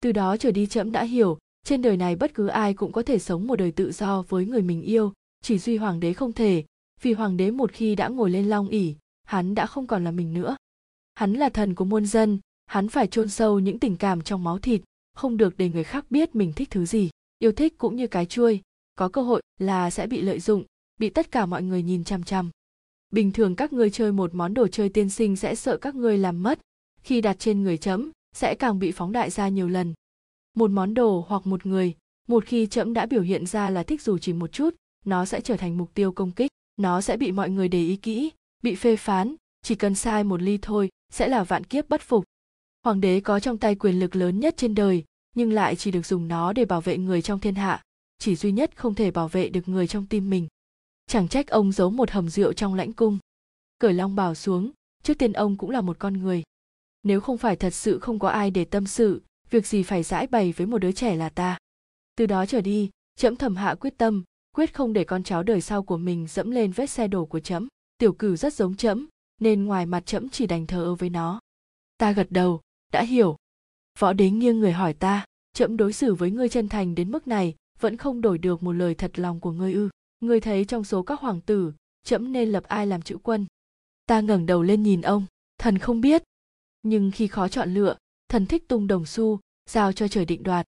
Từ 0.00 0.12
đó 0.12 0.36
trở 0.36 0.50
đi 0.50 0.66
trẫm 0.66 0.92
đã 0.92 1.02
hiểu, 1.02 1.38
trên 1.64 1.82
đời 1.82 1.96
này 1.96 2.16
bất 2.16 2.34
cứ 2.34 2.46
ai 2.46 2.74
cũng 2.74 2.92
có 2.92 3.02
thể 3.02 3.18
sống 3.18 3.46
một 3.46 3.56
đời 3.56 3.72
tự 3.72 3.92
do 3.92 4.22
với 4.22 4.46
người 4.46 4.62
mình 4.62 4.82
yêu, 4.82 5.12
chỉ 5.42 5.58
duy 5.58 5.76
hoàng 5.76 6.00
đế 6.00 6.12
không 6.12 6.32
thể, 6.32 6.64
vì 7.02 7.12
hoàng 7.12 7.36
đế 7.36 7.50
một 7.50 7.72
khi 7.72 7.94
đã 7.94 8.08
ngồi 8.08 8.30
lên 8.30 8.48
long 8.48 8.68
ỉ 8.68 8.94
hắn 9.24 9.54
đã 9.54 9.66
không 9.66 9.86
còn 9.86 10.04
là 10.04 10.10
mình 10.10 10.34
nữa 10.34 10.56
hắn 11.14 11.32
là 11.32 11.48
thần 11.48 11.74
của 11.74 11.84
muôn 11.84 12.06
dân, 12.06 12.38
hắn 12.66 12.88
phải 12.88 13.06
chôn 13.06 13.28
sâu 13.28 13.58
những 13.58 13.78
tình 13.78 13.96
cảm 13.96 14.22
trong 14.22 14.44
máu 14.44 14.58
thịt, 14.58 14.82
không 15.14 15.36
được 15.36 15.56
để 15.56 15.68
người 15.68 15.84
khác 15.84 16.06
biết 16.10 16.34
mình 16.34 16.52
thích 16.52 16.70
thứ 16.70 16.86
gì. 16.86 17.10
Yêu 17.38 17.52
thích 17.52 17.78
cũng 17.78 17.96
như 17.96 18.06
cái 18.06 18.26
chuôi, 18.26 18.60
có 18.94 19.08
cơ 19.08 19.22
hội 19.22 19.42
là 19.58 19.90
sẽ 19.90 20.06
bị 20.06 20.20
lợi 20.22 20.40
dụng, 20.40 20.64
bị 21.00 21.10
tất 21.10 21.32
cả 21.32 21.46
mọi 21.46 21.62
người 21.62 21.82
nhìn 21.82 22.04
chăm 22.04 22.22
chăm 22.22 22.50
bình 23.14 23.32
thường 23.32 23.56
các 23.56 23.72
ngươi 23.72 23.90
chơi 23.90 24.12
một 24.12 24.34
món 24.34 24.54
đồ 24.54 24.68
chơi 24.68 24.88
tiên 24.88 25.10
sinh 25.10 25.36
sẽ 25.36 25.54
sợ 25.54 25.76
các 25.76 25.94
ngươi 25.94 26.18
làm 26.18 26.42
mất, 26.42 26.58
khi 27.02 27.20
đặt 27.20 27.36
trên 27.38 27.62
người 27.62 27.76
chấm, 27.76 28.10
sẽ 28.36 28.54
càng 28.54 28.78
bị 28.78 28.92
phóng 28.92 29.12
đại 29.12 29.30
ra 29.30 29.48
nhiều 29.48 29.68
lần. 29.68 29.94
Một 30.56 30.70
món 30.70 30.94
đồ 30.94 31.24
hoặc 31.28 31.46
một 31.46 31.66
người, 31.66 31.94
một 32.28 32.44
khi 32.44 32.66
chấm 32.66 32.94
đã 32.94 33.06
biểu 33.06 33.22
hiện 33.22 33.46
ra 33.46 33.70
là 33.70 33.82
thích 33.82 34.02
dù 34.02 34.18
chỉ 34.18 34.32
một 34.32 34.52
chút, 34.52 34.74
nó 35.04 35.24
sẽ 35.24 35.40
trở 35.40 35.56
thành 35.56 35.78
mục 35.78 35.94
tiêu 35.94 36.12
công 36.12 36.30
kích, 36.30 36.50
nó 36.76 37.00
sẽ 37.00 37.16
bị 37.16 37.32
mọi 37.32 37.50
người 37.50 37.68
để 37.68 37.78
ý 37.78 37.96
kỹ, 37.96 38.30
bị 38.62 38.74
phê 38.74 38.96
phán, 38.96 39.34
chỉ 39.62 39.74
cần 39.74 39.94
sai 39.94 40.24
một 40.24 40.42
ly 40.42 40.58
thôi 40.62 40.88
sẽ 41.14 41.28
là 41.28 41.44
vạn 41.44 41.64
kiếp 41.64 41.88
bất 41.88 42.02
phục. 42.02 42.24
Hoàng 42.84 43.00
đế 43.00 43.20
có 43.20 43.40
trong 43.40 43.58
tay 43.58 43.74
quyền 43.74 43.98
lực 43.98 44.16
lớn 44.16 44.40
nhất 44.40 44.54
trên 44.56 44.74
đời, 44.74 45.04
nhưng 45.34 45.52
lại 45.52 45.76
chỉ 45.76 45.90
được 45.90 46.06
dùng 46.06 46.28
nó 46.28 46.52
để 46.52 46.64
bảo 46.64 46.80
vệ 46.80 46.98
người 46.98 47.22
trong 47.22 47.40
thiên 47.40 47.54
hạ, 47.54 47.82
chỉ 48.18 48.36
duy 48.36 48.52
nhất 48.52 48.76
không 48.76 48.94
thể 48.94 49.10
bảo 49.10 49.28
vệ 49.28 49.48
được 49.48 49.68
người 49.68 49.86
trong 49.86 50.06
tim 50.06 50.30
mình. 50.30 50.48
Chẳng 51.06 51.28
trách 51.28 51.48
ông 51.48 51.72
giấu 51.72 51.90
một 51.90 52.10
hầm 52.10 52.28
rượu 52.28 52.52
trong 52.52 52.74
lãnh 52.74 52.92
cung. 52.92 53.18
Cởi 53.78 53.92
long 53.92 54.14
bào 54.14 54.34
xuống, 54.34 54.70
trước 55.02 55.18
tiên 55.18 55.32
ông 55.32 55.56
cũng 55.56 55.70
là 55.70 55.80
một 55.80 55.98
con 55.98 56.14
người. 56.14 56.42
Nếu 57.02 57.20
không 57.20 57.38
phải 57.38 57.56
thật 57.56 57.74
sự 57.74 57.98
không 57.98 58.18
có 58.18 58.28
ai 58.28 58.50
để 58.50 58.64
tâm 58.64 58.86
sự, 58.86 59.22
việc 59.50 59.66
gì 59.66 59.82
phải 59.82 60.02
giải 60.02 60.26
bày 60.26 60.52
với 60.52 60.66
một 60.66 60.78
đứa 60.78 60.92
trẻ 60.92 61.16
là 61.16 61.28
ta? 61.28 61.58
Từ 62.16 62.26
đó 62.26 62.46
trở 62.46 62.60
đi 62.60 62.90
trẫm 63.16 63.36
thầm 63.36 63.56
hạ 63.56 63.74
quyết 63.74 63.98
tâm, 63.98 64.24
quyết 64.54 64.74
không 64.74 64.92
để 64.92 65.04
con 65.04 65.22
cháu 65.22 65.42
đời 65.42 65.60
sau 65.60 65.82
của 65.82 65.96
mình 65.96 66.26
dẫm 66.26 66.50
lên 66.50 66.72
vết 66.72 66.90
xe 66.90 67.08
đổ 67.08 67.24
của 67.24 67.40
trẫm 67.40 67.68
tiểu 67.98 68.12
cửu 68.12 68.36
rất 68.36 68.54
giống 68.54 68.76
trẫm 68.76 69.06
nên 69.40 69.64
ngoài 69.64 69.86
mặt 69.86 70.06
trẫm 70.06 70.28
chỉ 70.28 70.46
đành 70.46 70.66
thờ 70.66 70.82
ơ 70.82 70.94
với 70.94 71.10
nó. 71.10 71.40
Ta 71.98 72.12
gật 72.12 72.26
đầu, 72.30 72.60
đã 72.92 73.02
hiểu. 73.02 73.36
Võ 73.98 74.12
đế 74.12 74.30
nghiêng 74.30 74.60
người 74.60 74.72
hỏi 74.72 74.92
ta, 74.92 75.24
trẫm 75.52 75.76
đối 75.76 75.92
xử 75.92 76.14
với 76.14 76.30
ngươi 76.30 76.48
chân 76.48 76.68
thành 76.68 76.94
đến 76.94 77.10
mức 77.10 77.28
này, 77.28 77.54
vẫn 77.80 77.96
không 77.96 78.20
đổi 78.20 78.38
được 78.38 78.62
một 78.62 78.72
lời 78.72 78.94
thật 78.94 79.18
lòng 79.18 79.40
của 79.40 79.52
ngươi 79.52 79.72
ư. 79.72 79.88
Ngươi 80.20 80.40
thấy 80.40 80.64
trong 80.64 80.84
số 80.84 81.02
các 81.02 81.20
hoàng 81.20 81.40
tử, 81.40 81.72
trẫm 82.04 82.32
nên 82.32 82.48
lập 82.48 82.64
ai 82.64 82.86
làm 82.86 83.02
chữ 83.02 83.18
quân? 83.22 83.46
Ta 84.06 84.20
ngẩng 84.20 84.46
đầu 84.46 84.62
lên 84.62 84.82
nhìn 84.82 85.00
ông, 85.00 85.26
thần 85.58 85.78
không 85.78 86.00
biết. 86.00 86.22
Nhưng 86.82 87.10
khi 87.10 87.26
khó 87.26 87.48
chọn 87.48 87.74
lựa, 87.74 87.96
thần 88.28 88.46
thích 88.46 88.68
tung 88.68 88.86
đồng 88.86 89.06
xu, 89.06 89.40
giao 89.70 89.92
cho 89.92 90.08
trời 90.08 90.24
định 90.24 90.42
đoạt. 90.42 90.66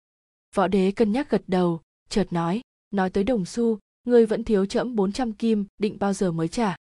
Võ 0.55 0.67
đế 0.67 0.91
cân 0.91 1.11
nhắc 1.11 1.29
gật 1.29 1.43
đầu, 1.47 1.81
chợt 2.09 2.33
nói 2.33 2.61
nói 2.93 3.09
tới 3.09 3.23
đồng 3.23 3.45
xu, 3.45 3.79
ngươi 4.03 4.25
vẫn 4.25 4.43
thiếu 4.43 4.65
trẫm 4.65 4.95
400 4.95 5.33
kim, 5.33 5.65
định 5.77 5.97
bao 5.99 6.13
giờ 6.13 6.31
mới 6.31 6.47
trả? 6.47 6.75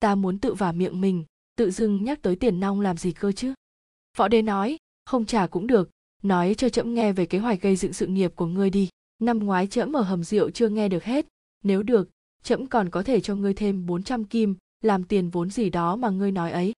Ta 0.00 0.14
muốn 0.14 0.38
tự 0.38 0.54
vào 0.54 0.72
miệng 0.72 1.00
mình, 1.00 1.24
tự 1.56 1.70
dưng 1.70 2.04
nhắc 2.04 2.22
tới 2.22 2.36
tiền 2.36 2.60
nong 2.60 2.80
làm 2.80 2.96
gì 2.96 3.12
cơ 3.12 3.32
chứ? 3.32 3.54
Võ 4.16 4.28
đế 4.28 4.42
nói, 4.42 4.78
không 5.04 5.26
trả 5.26 5.46
cũng 5.46 5.66
được, 5.66 5.90
nói 6.22 6.54
cho 6.54 6.68
trẫm 6.68 6.94
nghe 6.94 7.12
về 7.12 7.26
kế 7.26 7.38
hoạch 7.38 7.62
gây 7.62 7.76
dựng 7.76 7.92
sự 7.92 8.06
nghiệp 8.06 8.32
của 8.36 8.46
ngươi 8.46 8.70
đi. 8.70 8.88
Năm 9.18 9.38
ngoái 9.38 9.66
trẫm 9.66 9.92
ở 9.92 10.02
hầm 10.02 10.24
rượu 10.24 10.50
chưa 10.50 10.68
nghe 10.68 10.88
được 10.88 11.04
hết, 11.04 11.26
nếu 11.64 11.82
được, 11.82 12.10
trẫm 12.42 12.66
còn 12.66 12.90
có 12.90 13.02
thể 13.02 13.20
cho 13.20 13.34
ngươi 13.34 13.54
thêm 13.54 13.86
400 13.86 14.24
kim, 14.24 14.56
làm 14.80 15.04
tiền 15.04 15.30
vốn 15.30 15.50
gì 15.50 15.70
đó 15.70 15.96
mà 15.96 16.10
ngươi 16.10 16.32
nói 16.32 16.52
ấy. 16.52 16.72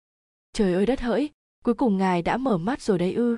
Trời 0.54 0.74
ơi 0.74 0.86
đất 0.86 1.00
hỡi, 1.00 1.30
cuối 1.64 1.74
cùng 1.74 1.98
ngài 1.98 2.22
đã 2.22 2.38
mở 2.38 2.58
mắt 2.58 2.82
rồi 2.82 2.98
đấy 2.98 3.14
ư. 3.14 3.38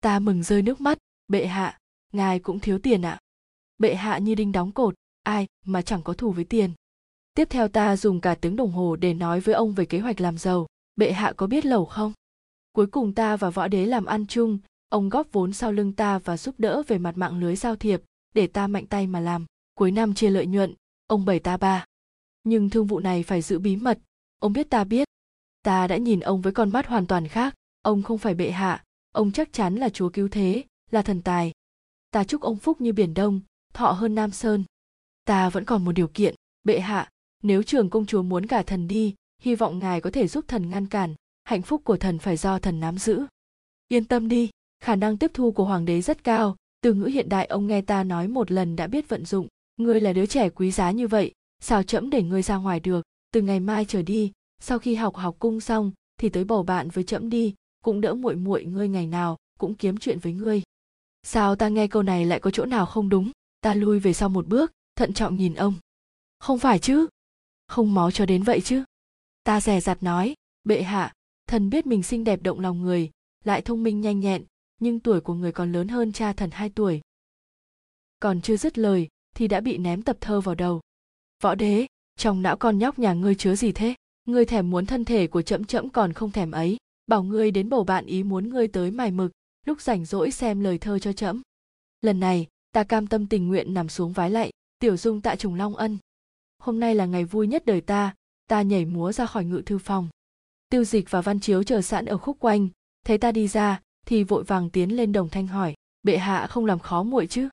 Ta 0.00 0.18
mừng 0.18 0.42
rơi 0.42 0.62
nước 0.62 0.80
mắt, 0.80 0.98
bệ 1.28 1.46
hạ, 1.46 1.78
ngài 2.12 2.38
cũng 2.38 2.60
thiếu 2.60 2.78
tiền 2.78 3.02
ạ. 3.02 3.10
À? 3.10 3.22
bệ 3.78 3.94
hạ 3.94 4.18
như 4.18 4.34
đinh 4.34 4.52
đóng 4.52 4.72
cột, 4.72 4.94
ai 5.22 5.46
mà 5.64 5.82
chẳng 5.82 6.02
có 6.02 6.14
thù 6.14 6.32
với 6.32 6.44
tiền 6.44 6.72
tiếp 7.34 7.50
theo 7.50 7.68
ta 7.68 7.96
dùng 7.96 8.20
cả 8.20 8.34
tiếng 8.34 8.56
đồng 8.56 8.72
hồ 8.72 8.96
để 8.96 9.14
nói 9.14 9.40
với 9.40 9.54
ông 9.54 9.72
về 9.72 9.84
kế 9.84 9.98
hoạch 9.98 10.20
làm 10.20 10.38
giàu. 10.38 10.66
Bệ 10.96 11.12
hạ 11.12 11.32
có 11.36 11.46
biết 11.46 11.66
lẩu 11.66 11.84
không? 11.84 12.12
Cuối 12.72 12.86
cùng 12.86 13.14
ta 13.14 13.36
và 13.36 13.50
võ 13.50 13.68
đế 13.68 13.86
làm 13.86 14.04
ăn 14.04 14.26
chung, 14.26 14.58
ông 14.88 15.08
góp 15.08 15.32
vốn 15.32 15.52
sau 15.52 15.72
lưng 15.72 15.92
ta 15.92 16.18
và 16.18 16.36
giúp 16.36 16.54
đỡ 16.58 16.82
về 16.88 16.98
mặt 16.98 17.16
mạng 17.16 17.40
lưới 17.40 17.56
giao 17.56 17.76
thiệp, 17.76 18.02
để 18.34 18.46
ta 18.46 18.66
mạnh 18.66 18.86
tay 18.86 19.06
mà 19.06 19.20
làm. 19.20 19.46
Cuối 19.74 19.90
năm 19.90 20.14
chia 20.14 20.30
lợi 20.30 20.46
nhuận, 20.46 20.74
ông 21.06 21.24
bảy 21.24 21.38
ta 21.38 21.56
ba. 21.56 21.84
Nhưng 22.44 22.70
thương 22.70 22.86
vụ 22.86 23.00
này 23.00 23.22
phải 23.22 23.42
giữ 23.42 23.58
bí 23.58 23.76
mật, 23.76 23.98
ông 24.38 24.52
biết 24.52 24.70
ta 24.70 24.84
biết. 24.84 25.08
Ta 25.62 25.86
đã 25.86 25.96
nhìn 25.96 26.20
ông 26.20 26.40
với 26.40 26.52
con 26.52 26.72
mắt 26.72 26.86
hoàn 26.86 27.06
toàn 27.06 27.28
khác, 27.28 27.54
ông 27.82 28.02
không 28.02 28.18
phải 28.18 28.34
bệ 28.34 28.50
hạ, 28.50 28.84
ông 29.12 29.32
chắc 29.32 29.52
chắn 29.52 29.74
là 29.76 29.88
chúa 29.88 30.08
cứu 30.08 30.28
thế, 30.28 30.64
là 30.90 31.02
thần 31.02 31.22
tài. 31.22 31.52
Ta 32.10 32.24
chúc 32.24 32.40
ông 32.40 32.56
phúc 32.56 32.80
như 32.80 32.92
biển 32.92 33.14
đông, 33.14 33.40
thọ 33.74 33.92
hơn 33.92 34.14
nam 34.14 34.30
sơn. 34.30 34.64
Ta 35.24 35.50
vẫn 35.50 35.64
còn 35.64 35.84
một 35.84 35.92
điều 35.92 36.08
kiện, 36.08 36.34
bệ 36.64 36.80
hạ 36.80 37.08
nếu 37.42 37.62
trường 37.62 37.90
công 37.90 38.06
chúa 38.06 38.22
muốn 38.22 38.46
cả 38.46 38.62
thần 38.62 38.88
đi, 38.88 39.14
hy 39.42 39.54
vọng 39.54 39.78
ngài 39.78 40.00
có 40.00 40.10
thể 40.10 40.28
giúp 40.28 40.44
thần 40.48 40.70
ngăn 40.70 40.86
cản. 40.86 41.14
Hạnh 41.44 41.62
phúc 41.62 41.80
của 41.84 41.96
thần 41.96 42.18
phải 42.18 42.36
do 42.36 42.58
thần 42.58 42.80
nắm 42.80 42.98
giữ. 42.98 43.26
Yên 43.88 44.04
tâm 44.04 44.28
đi, 44.28 44.50
khả 44.80 44.96
năng 44.96 45.18
tiếp 45.18 45.30
thu 45.34 45.52
của 45.52 45.64
hoàng 45.64 45.84
đế 45.84 46.00
rất 46.00 46.24
cao. 46.24 46.56
Từ 46.80 46.94
ngữ 46.94 47.04
hiện 47.04 47.28
đại, 47.28 47.46
ông 47.46 47.66
nghe 47.66 47.82
ta 47.82 48.04
nói 48.04 48.28
một 48.28 48.50
lần 48.50 48.76
đã 48.76 48.86
biết 48.86 49.08
vận 49.08 49.24
dụng. 49.24 49.48
Ngươi 49.76 50.00
là 50.00 50.12
đứa 50.12 50.26
trẻ 50.26 50.50
quý 50.50 50.70
giá 50.70 50.90
như 50.90 51.08
vậy, 51.08 51.32
sao 51.60 51.82
chẫm 51.82 52.10
để 52.10 52.22
ngươi 52.22 52.42
ra 52.42 52.56
ngoài 52.56 52.80
được? 52.80 53.02
Từ 53.32 53.42
ngày 53.42 53.60
mai 53.60 53.84
trở 53.84 54.02
đi, 54.02 54.32
sau 54.60 54.78
khi 54.78 54.94
học 54.94 55.16
học 55.16 55.36
cung 55.38 55.60
xong, 55.60 55.92
thì 56.20 56.28
tới 56.28 56.44
bầu 56.44 56.62
bạn 56.62 56.88
với 56.90 57.04
chẫm 57.04 57.30
đi, 57.30 57.54
cũng 57.84 58.00
đỡ 58.00 58.14
muội 58.14 58.36
muội 58.36 58.64
ngươi 58.64 58.88
ngày 58.88 59.06
nào, 59.06 59.36
cũng 59.58 59.74
kiếm 59.74 59.96
chuyện 59.96 60.18
với 60.18 60.32
ngươi. 60.32 60.62
Sao 61.22 61.56
ta 61.56 61.68
nghe 61.68 61.86
câu 61.86 62.02
này 62.02 62.26
lại 62.26 62.40
có 62.40 62.50
chỗ 62.50 62.64
nào 62.64 62.86
không 62.86 63.08
đúng? 63.08 63.30
Ta 63.60 63.74
lui 63.74 63.98
về 63.98 64.12
sau 64.12 64.28
một 64.28 64.46
bước, 64.48 64.72
thận 64.96 65.12
trọng 65.12 65.36
nhìn 65.36 65.54
ông. 65.54 65.74
Không 66.38 66.58
phải 66.58 66.78
chứ 66.78 67.06
không 67.72 67.94
máu 67.94 68.10
cho 68.10 68.26
đến 68.26 68.42
vậy 68.42 68.60
chứ? 68.60 68.84
Ta 69.44 69.60
rè 69.60 69.80
rặt 69.80 70.02
nói, 70.02 70.34
bệ 70.64 70.82
hạ, 70.82 71.12
thần 71.48 71.70
biết 71.70 71.86
mình 71.86 72.02
xinh 72.02 72.24
đẹp 72.24 72.42
động 72.42 72.60
lòng 72.60 72.82
người, 72.82 73.10
lại 73.44 73.62
thông 73.62 73.82
minh 73.82 74.00
nhanh 74.00 74.20
nhẹn, 74.20 74.44
nhưng 74.80 75.00
tuổi 75.00 75.20
của 75.20 75.34
người 75.34 75.52
còn 75.52 75.72
lớn 75.72 75.88
hơn 75.88 76.12
cha 76.12 76.32
thần 76.32 76.50
hai 76.50 76.68
tuổi. 76.68 77.00
Còn 78.20 78.40
chưa 78.40 78.56
dứt 78.56 78.78
lời, 78.78 79.08
thì 79.34 79.48
đã 79.48 79.60
bị 79.60 79.78
ném 79.78 80.02
tập 80.02 80.16
thơ 80.20 80.40
vào 80.40 80.54
đầu. 80.54 80.80
Võ 81.42 81.54
đế, 81.54 81.86
trong 82.16 82.42
não 82.42 82.56
con 82.56 82.78
nhóc 82.78 82.98
nhà 82.98 83.12
ngươi 83.12 83.34
chứa 83.34 83.54
gì 83.54 83.72
thế? 83.72 83.94
Ngươi 84.24 84.44
thèm 84.44 84.70
muốn 84.70 84.86
thân 84.86 85.04
thể 85.04 85.26
của 85.26 85.42
chậm 85.42 85.64
chậm 85.64 85.88
còn 85.88 86.12
không 86.12 86.30
thèm 86.30 86.50
ấy, 86.50 86.76
bảo 87.06 87.22
ngươi 87.22 87.50
đến 87.50 87.68
bầu 87.68 87.84
bạn 87.84 88.06
ý 88.06 88.22
muốn 88.22 88.48
ngươi 88.48 88.68
tới 88.68 88.90
mài 88.90 89.10
mực, 89.10 89.32
lúc 89.66 89.80
rảnh 89.80 90.04
rỗi 90.04 90.30
xem 90.30 90.60
lời 90.60 90.78
thơ 90.78 90.98
cho 90.98 91.12
chậm. 91.12 91.42
lần 92.00 92.20
này, 92.20 92.46
ta 92.72 92.84
cam 92.84 93.06
tâm 93.06 93.26
tình 93.26 93.48
nguyện 93.48 93.74
nằm 93.74 93.88
xuống 93.88 94.12
vái 94.12 94.30
lạy 94.30 94.50
tiểu 94.78 94.96
dung 94.96 95.20
tạ 95.20 95.36
trùng 95.36 95.54
long 95.54 95.76
ân 95.76 95.98
hôm 96.62 96.80
nay 96.80 96.94
là 96.94 97.06
ngày 97.06 97.24
vui 97.24 97.46
nhất 97.46 97.66
đời 97.66 97.80
ta 97.80 98.14
ta 98.48 98.62
nhảy 98.62 98.84
múa 98.84 99.12
ra 99.12 99.26
khỏi 99.26 99.44
ngự 99.44 99.62
thư 99.66 99.78
phòng. 99.78 100.08
Tiêu 100.68 100.84
dịch 100.84 101.10
và 101.10 101.20
văn 101.20 101.40
chiếu 101.40 101.62
chờ 101.62 101.80
sẵn 101.80 102.04
ở 102.04 102.18
khúc 102.18 102.36
quanh. 102.40 102.68
Thấy 103.06 103.18
ta 103.18 103.32
đi 103.32 103.48
ra 103.48 103.80
thì 104.06 104.24
vội 104.24 104.44
vàng 104.44 104.70
tiến 104.70 104.96
lên 104.96 105.12
đồng 105.12 105.28
thanh 105.28 105.46
hỏi 105.46 105.74
bệ 106.02 106.18
hạ 106.18 106.46
không 106.46 106.66
làm 106.66 106.78
khó 106.78 107.02
muội 107.02 107.26
chứ? 107.26 107.48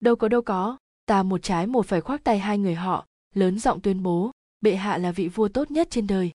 Đâu 0.00 0.16
có 0.16 0.28
đâu 0.28 0.42
có. 0.42 0.76
Ta 1.06 1.22
một 1.22 1.42
trái 1.42 1.66
một 1.66 1.86
phải 1.86 2.00
khoác 2.00 2.24
tay 2.24 2.38
hai 2.38 2.58
người 2.58 2.74
họ 2.74 3.06
lớn 3.34 3.58
giọng 3.58 3.80
tuyên 3.80 4.02
bố 4.02 4.30
bệ 4.60 4.76
hạ 4.76 4.98
là 4.98 5.12
vị 5.12 5.28
vua 5.28 5.48
tốt 5.48 5.70
nhất 5.70 5.88
trên 5.90 6.06
đời. 6.06 6.30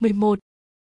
11. 0.00 0.38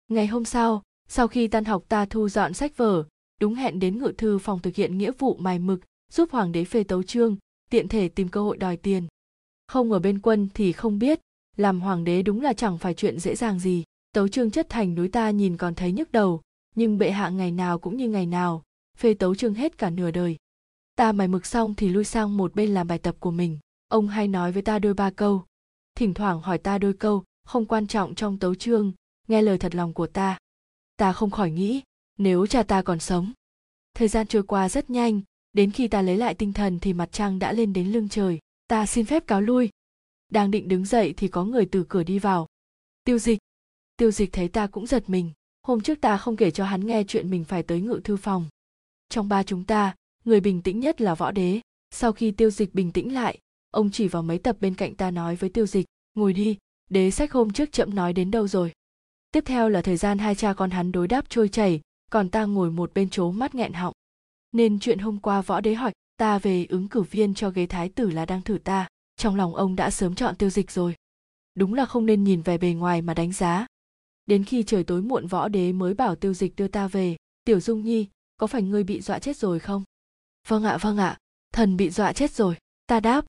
Ngày 0.09 0.27
hôm 0.27 0.45
sau, 0.45 0.83
sau 1.09 1.29
khi 1.29 1.49
tan 1.49 1.64
học 1.64 1.85
ta 1.89 2.07
thu 2.07 2.29
dọn 2.29 2.55
sách 2.55 2.77
vở, 2.77 3.05
đúng 3.41 3.55
hẹn 3.55 3.81
đến 3.81 3.99
ngự 3.99 4.12
thư 4.18 4.39
phòng 4.39 4.62
thực 4.62 4.75
hiện 4.75 4.99
nghĩa 4.99 5.12
vụ 5.18 5.37
mài 5.41 5.59
mực, 5.59 5.81
giúp 6.12 6.31
hoàng 6.31 6.53
đế 6.53 6.64
phê 6.64 6.85
tấu 6.85 7.03
chương, 7.03 7.37
tiện 7.71 7.89
thể 7.89 8.09
tìm 8.09 8.29
cơ 8.29 8.43
hội 8.43 8.57
đòi 8.57 8.77
tiền. 8.77 9.07
Không 9.71 9.93
ở 9.93 9.99
bên 9.99 10.21
quân 10.21 10.49
thì 10.55 10.73
không 10.73 10.99
biết, 10.99 11.21
làm 11.57 11.81
hoàng 11.81 12.05
đế 12.05 12.23
đúng 12.23 12.41
là 12.41 12.53
chẳng 12.53 12.79
phải 12.79 12.95
chuyện 12.95 13.21
dễ 13.21 13.35
dàng 13.35 13.59
gì. 13.59 13.85
Tấu 14.12 14.29
chương 14.29 14.51
chất 14.51 14.66
thành 14.68 14.95
núi 14.95 15.09
ta 15.09 15.31
nhìn 15.31 15.57
còn 15.57 15.75
thấy 15.75 15.93
nhức 15.93 16.12
đầu, 16.12 16.41
nhưng 16.75 16.99
bệ 16.99 17.11
hạ 17.11 17.29
ngày 17.29 17.51
nào 17.51 17.79
cũng 17.79 17.97
như 17.97 18.09
ngày 18.09 18.27
nào, 18.27 18.62
phê 18.99 19.14
tấu 19.14 19.35
chương 19.35 19.55
hết 19.55 19.79
cả 19.79 19.91
nửa 19.91 20.11
đời. 20.11 20.37
Ta 20.97 21.12
mài 21.12 21.29
mực 21.29 21.47
xong 21.47 21.75
thì 21.75 21.89
lui 21.89 22.05
sang 22.05 22.37
một 22.37 22.55
bên 22.55 22.75
làm 22.75 22.87
bài 22.87 22.99
tập 22.99 23.16
của 23.21 23.31
mình. 23.31 23.59
Ông 23.89 24.09
hay 24.09 24.29
nói 24.29 24.53
với 24.53 24.62
ta 24.62 24.79
đôi 24.79 24.95
ba 24.95 25.11
câu, 25.11 25.45
thỉnh 25.95 26.14
thoảng 26.14 26.41
hỏi 26.41 26.59
ta 26.59 26.79
đôi 26.79 26.93
câu, 26.93 27.25
không 27.45 27.66
quan 27.66 27.87
trọng 27.87 28.14
trong 28.14 28.39
tấu 28.39 28.55
chương, 28.55 28.93
nghe 29.29 29.43
lời 29.43 29.59
thật 29.59 29.75
lòng 29.75 29.95
của 29.95 30.07
ta. 30.07 30.39
Ta 30.97 31.12
không 31.12 31.31
khỏi 31.31 31.51
nghĩ, 31.51 31.83
nếu 32.18 32.47
cha 32.47 32.62
ta 32.62 32.83
còn 32.83 32.99
sống. 32.99 33.33
Thời 33.95 34.09
gian 34.09 34.27
trôi 34.27 34.43
qua 34.43 34.68
rất 34.68 34.91
nhanh, 34.91 35.21
đến 35.53 35.71
khi 35.71 35.89
ta 35.89 36.03
lấy 36.03 36.16
lại 36.16 36.35
tinh 36.35 36.53
thần 36.53 36.79
thì 36.81 36.93
mặt 36.93 37.12
trăng 37.12 37.39
đã 37.39 37.53
lên 37.53 37.73
đến 37.73 37.87
lưng 37.87 38.09
trời, 38.09 38.39
ta 38.71 38.87
xin 38.87 39.07
phép 39.07 39.27
cáo 39.27 39.41
lui. 39.41 39.71
Đang 40.29 40.51
định 40.51 40.68
đứng 40.68 40.85
dậy 40.85 41.14
thì 41.16 41.29
có 41.29 41.45
người 41.45 41.66
từ 41.66 41.85
cửa 41.89 42.03
đi 42.03 42.18
vào. 42.18 42.47
Tiêu 43.05 43.18
dịch. 43.18 43.39
Tiêu 43.97 44.11
dịch 44.11 44.33
thấy 44.33 44.49
ta 44.49 44.66
cũng 44.66 44.87
giật 44.87 45.05
mình, 45.11 45.33
hôm 45.62 45.81
trước 45.81 46.01
ta 46.01 46.16
không 46.16 46.37
kể 46.37 46.51
cho 46.51 46.64
hắn 46.64 46.87
nghe 46.87 47.05
chuyện 47.05 47.31
mình 47.31 47.45
phải 47.45 47.62
tới 47.62 47.81
ngự 47.81 48.01
thư 48.05 48.16
phòng. 48.16 48.49
Trong 49.09 49.29
ba 49.29 49.43
chúng 49.43 49.64
ta, 49.64 49.95
người 50.25 50.41
bình 50.41 50.62
tĩnh 50.62 50.81
nhất 50.81 51.01
là 51.01 51.14
võ 51.14 51.31
đế. 51.31 51.61
Sau 51.91 52.12
khi 52.12 52.31
tiêu 52.31 52.51
dịch 52.51 52.75
bình 52.75 52.93
tĩnh 52.93 53.14
lại, 53.14 53.39
ông 53.71 53.91
chỉ 53.91 54.09
vào 54.09 54.23
mấy 54.23 54.39
tập 54.39 54.57
bên 54.61 54.75
cạnh 54.75 54.95
ta 54.95 55.11
nói 55.11 55.37
với 55.37 55.51
tiêu 55.51 55.66
dịch, 55.66 55.87
ngồi 56.14 56.33
đi, 56.33 56.59
đế 56.91 57.11
sách 57.11 57.33
hôm 57.33 57.53
trước 57.53 57.73
chậm 57.73 57.95
nói 57.95 58.12
đến 58.12 58.31
đâu 58.31 58.49
rồi. 58.49 58.73
Tiếp 59.33 59.45
theo 59.47 59.68
là 59.68 59.83
thời 59.83 59.97
gian 59.97 60.18
hai 60.18 60.35
cha 60.35 60.53
con 60.53 60.71
hắn 60.71 60.93
đối 60.93 61.09
đáp 61.09 61.25
trôi 61.31 61.49
chảy, 61.49 61.81
còn 62.11 62.29
ta 62.29 62.45
ngồi 62.45 62.71
một 62.71 62.95
bên 62.95 63.11
chố 63.11 63.31
mắt 63.31 63.55
nghẹn 63.55 63.73
họng. 63.73 63.95
Nên 64.53 64.79
chuyện 64.79 64.99
hôm 64.99 65.18
qua 65.18 65.43
võ 65.43 65.61
đế 65.61 65.75
hỏi 65.75 65.93
ta 66.21 66.39
về 66.39 66.66
ứng 66.68 66.89
cử 66.89 67.03
viên 67.03 67.35
cho 67.35 67.51
ghế 67.51 67.66
thái 67.66 67.89
tử 67.89 68.11
là 68.11 68.27
đang 68.27 68.43
thử 68.43 68.59
ta, 68.59 68.89
trong 69.16 69.37
lòng 69.37 69.55
ông 69.55 69.77
đã 69.77 69.91
sớm 69.91 70.14
chọn 70.14 70.37
tiêu 70.37 70.51
dịch 70.51 70.71
rồi. 70.71 70.95
Đúng 71.55 71.75
là 71.75 71.87
không 71.87 72.07
nên 72.07 72.25
nhìn 72.25 72.43
về 72.43 72.59
bề 72.59 72.73
ngoài 72.73 73.03
mà 73.03 73.14
đánh 73.14 73.33
giá. 73.33 73.66
Đến 74.27 74.45
khi 74.45 74.62
trời 74.62 74.85
tối 74.85 75.03
muộn 75.03 75.27
võ 75.27 75.49
đế 75.49 75.73
mới 75.73 75.95
bảo 75.95 76.16
tiêu 76.16 76.35
dịch 76.35 76.57
đưa 76.57 76.68
ta 76.68 76.89
về, 76.89 77.16
tiểu 77.45 77.61
dung 77.61 77.85
nhi, 77.85 78.09
có 78.37 78.47
phải 78.47 78.62
ngươi 78.62 78.85
bị 78.85 79.01
dọa 79.01 79.18
chết 79.18 79.37
rồi 79.37 79.59
không? 79.59 79.85
Vâng 80.49 80.64
ạ 80.64 80.79
vâng 80.81 80.97
ạ, 80.97 81.18
thần 81.53 81.77
bị 81.77 81.91
dọa 81.91 82.12
chết 82.12 82.31
rồi, 82.31 82.57
ta 82.87 83.01
đáp. 83.01 83.25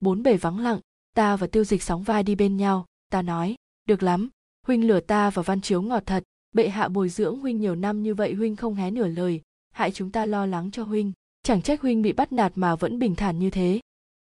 Bốn 0.00 0.22
bề 0.22 0.36
vắng 0.36 0.58
lặng, 0.58 0.80
ta 1.14 1.36
và 1.36 1.46
tiêu 1.46 1.64
dịch 1.64 1.82
sóng 1.82 2.02
vai 2.02 2.22
đi 2.22 2.34
bên 2.34 2.56
nhau, 2.56 2.86
ta 3.10 3.22
nói, 3.22 3.54
được 3.84 4.02
lắm, 4.02 4.28
huynh 4.66 4.86
lửa 4.86 5.00
ta 5.00 5.30
và 5.30 5.42
văn 5.42 5.60
chiếu 5.60 5.82
ngọt 5.82 6.02
thật, 6.06 6.24
bệ 6.52 6.68
hạ 6.68 6.88
bồi 6.88 7.08
dưỡng 7.08 7.40
huynh 7.40 7.60
nhiều 7.60 7.74
năm 7.74 8.02
như 8.02 8.14
vậy 8.14 8.34
huynh 8.34 8.56
không 8.56 8.74
hé 8.74 8.90
nửa 8.90 9.08
lời, 9.08 9.40
hại 9.70 9.92
chúng 9.92 10.10
ta 10.10 10.26
lo 10.26 10.46
lắng 10.46 10.70
cho 10.70 10.84
huynh, 10.84 11.12
chẳng 11.44 11.62
trách 11.62 11.80
huynh 11.80 12.02
bị 12.02 12.12
bắt 12.12 12.32
nạt 12.32 12.52
mà 12.54 12.76
vẫn 12.76 12.98
bình 12.98 13.14
thản 13.14 13.38
như 13.38 13.50
thế. 13.50 13.80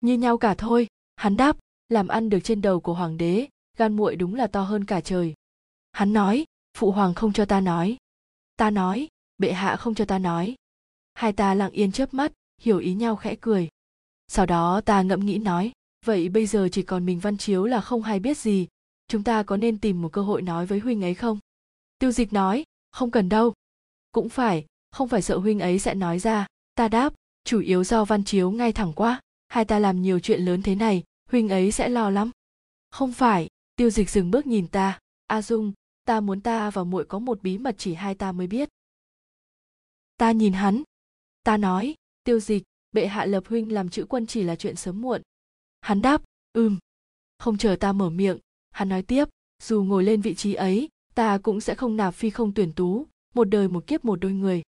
Như 0.01 0.14
nhau 0.14 0.38
cả 0.38 0.56
thôi, 0.58 0.88
hắn 1.16 1.38
đáp, 1.38 1.58
làm 1.89 2.08
ăn 2.08 2.30
được 2.30 2.39
trên 2.43 2.62
đầu 2.62 2.80
của 2.80 2.93
hoàng 2.93 3.18
đế, 3.18 3.47
gan 3.78 3.95
muội 3.95 4.16
đúng 4.16 4.36
là 4.36 4.47
to 4.47 4.62
hơn 4.62 4.86
cả 4.86 5.01
trời. 5.01 5.34
Hắn 5.91 6.14
nói, 6.14 6.45
phụ 6.78 6.91
hoàng 6.91 7.14
không 7.14 7.34
cho 7.34 7.45
ta 7.45 7.62
nói. 7.62 7.97
Ta 8.56 8.70
nói, 8.70 9.08
bệ 9.38 9.53
hạ 9.53 9.76
không 9.76 9.95
cho 9.95 10.06
ta 10.06 10.20
nói. 10.20 10.56
Hai 11.14 11.34
ta 11.34 11.53
lặng 11.53 11.72
yên 11.72 11.91
chớp 11.91 12.14
mắt, 12.14 12.32
hiểu 12.62 12.80
ý 12.80 12.93
nhau 12.93 13.16
khẽ 13.16 13.36
cười. 13.41 13.70
Sau 14.28 14.45
đó 14.45 14.82
ta 14.82 15.01
ngẫm 15.01 15.20
nghĩ 15.20 15.38
nói, 15.38 15.72
vậy 16.06 16.30
bây 16.30 16.45
giờ 16.45 16.70
chỉ 16.72 16.82
còn 16.82 17.06
mình 17.06 17.20
văn 17.20 17.38
chiếu 17.38 17.66
là 17.66 17.82
không 17.82 18.01
hay 18.01 18.20
biết 18.20 18.38
gì, 18.38 18.68
chúng 19.08 19.24
ta 19.24 19.43
có 19.43 19.58
nên 19.58 19.80
tìm 19.80 20.01
một 20.01 20.10
cơ 20.12 20.22
hội 20.22 20.41
nói 20.41 20.66
với 20.66 20.80
huynh 20.80 21.03
ấy 21.03 21.14
không? 21.14 21.39
Tiêu 21.99 22.12
dịch 22.12 22.34
nói, 22.34 22.64
không 22.91 23.12
cần 23.12 23.30
đâu. 23.30 23.53
Cũng 24.12 24.30
phải, 24.30 24.66
không 24.91 25.08
phải 25.08 25.22
sợ 25.22 25.38
huynh 25.38 25.60
ấy 25.60 25.80
sẽ 25.80 25.93
nói 25.93 26.20
ra, 26.20 26.47
ta 26.76 26.88
đáp, 26.88 27.13
chủ 27.43 27.59
yếu 27.59 27.84
do 27.84 28.05
văn 28.05 28.23
chiếu 28.23 28.51
ngay 28.51 28.73
thẳng 28.73 28.93
quá, 28.93 29.21
hai 29.47 29.65
ta 29.65 29.80
làm 29.80 30.01
nhiều 30.01 30.19
chuyện 30.19 30.41
lớn 30.41 30.61
thế 30.61 30.76
này, 30.76 31.03
huynh 31.32 31.49
ấy 31.49 31.71
sẽ 31.71 31.89
lo 31.89 32.09
lắm. 32.09 32.32
Không 32.91 33.13
phải, 33.13 33.47
tiêu 33.76 33.89
dịch 33.89 34.09
dừng 34.09 34.32
bước 34.32 34.47
nhìn 34.47 34.67
ta, 34.67 34.99
A 35.28 35.41
Dung, 35.41 35.73
ta 36.05 36.19
muốn 36.19 36.41
ta 36.41 36.69
và 36.69 36.84
muội 36.84 37.05
có 37.05 37.19
một 37.19 37.41
bí 37.41 37.57
mật 37.57 37.76
chỉ 37.78 37.93
hai 37.93 38.15
ta 38.15 38.32
mới 38.32 38.47
biết. 38.47 38.69
Ta 40.17 40.32
nhìn 40.32 40.53
hắn, 40.53 40.84
ta 41.43 41.57
nói, 41.57 41.95
tiêu 42.23 42.39
dịch, 42.39 42.63
bệ 42.91 43.07
hạ 43.07 43.26
lập 43.26 43.43
huynh 43.47 43.71
làm 43.71 43.89
chữ 43.89 44.05
quân 44.09 44.28
chỉ 44.28 44.43
là 44.43 44.55
chuyện 44.55 44.76
sớm 44.76 45.01
muộn. 45.01 45.21
Hắn 45.82 46.01
đáp, 46.01 46.21
ừm. 46.53 46.78
Không 47.38 47.57
chờ 47.57 47.76
ta 47.80 47.93
mở 47.93 48.09
miệng, 48.09 48.38
hắn 48.71 48.89
nói 48.89 49.01
tiếp, 49.01 49.26
dù 49.63 49.84
ngồi 49.84 50.03
lên 50.03 50.21
vị 50.21 50.36
trí 50.36 50.53
ấy, 50.53 50.89
ta 51.15 51.38
cũng 51.38 51.61
sẽ 51.61 51.76
không 51.76 51.97
nạp 51.97 52.13
phi 52.13 52.30
không 52.30 52.53
tuyển 52.53 52.73
tú, 52.73 53.07
một 53.34 53.43
đời 53.43 53.67
một 53.67 53.88
kiếp 53.88 54.05
một 54.05 54.15
đôi 54.15 54.32
người. 54.32 54.61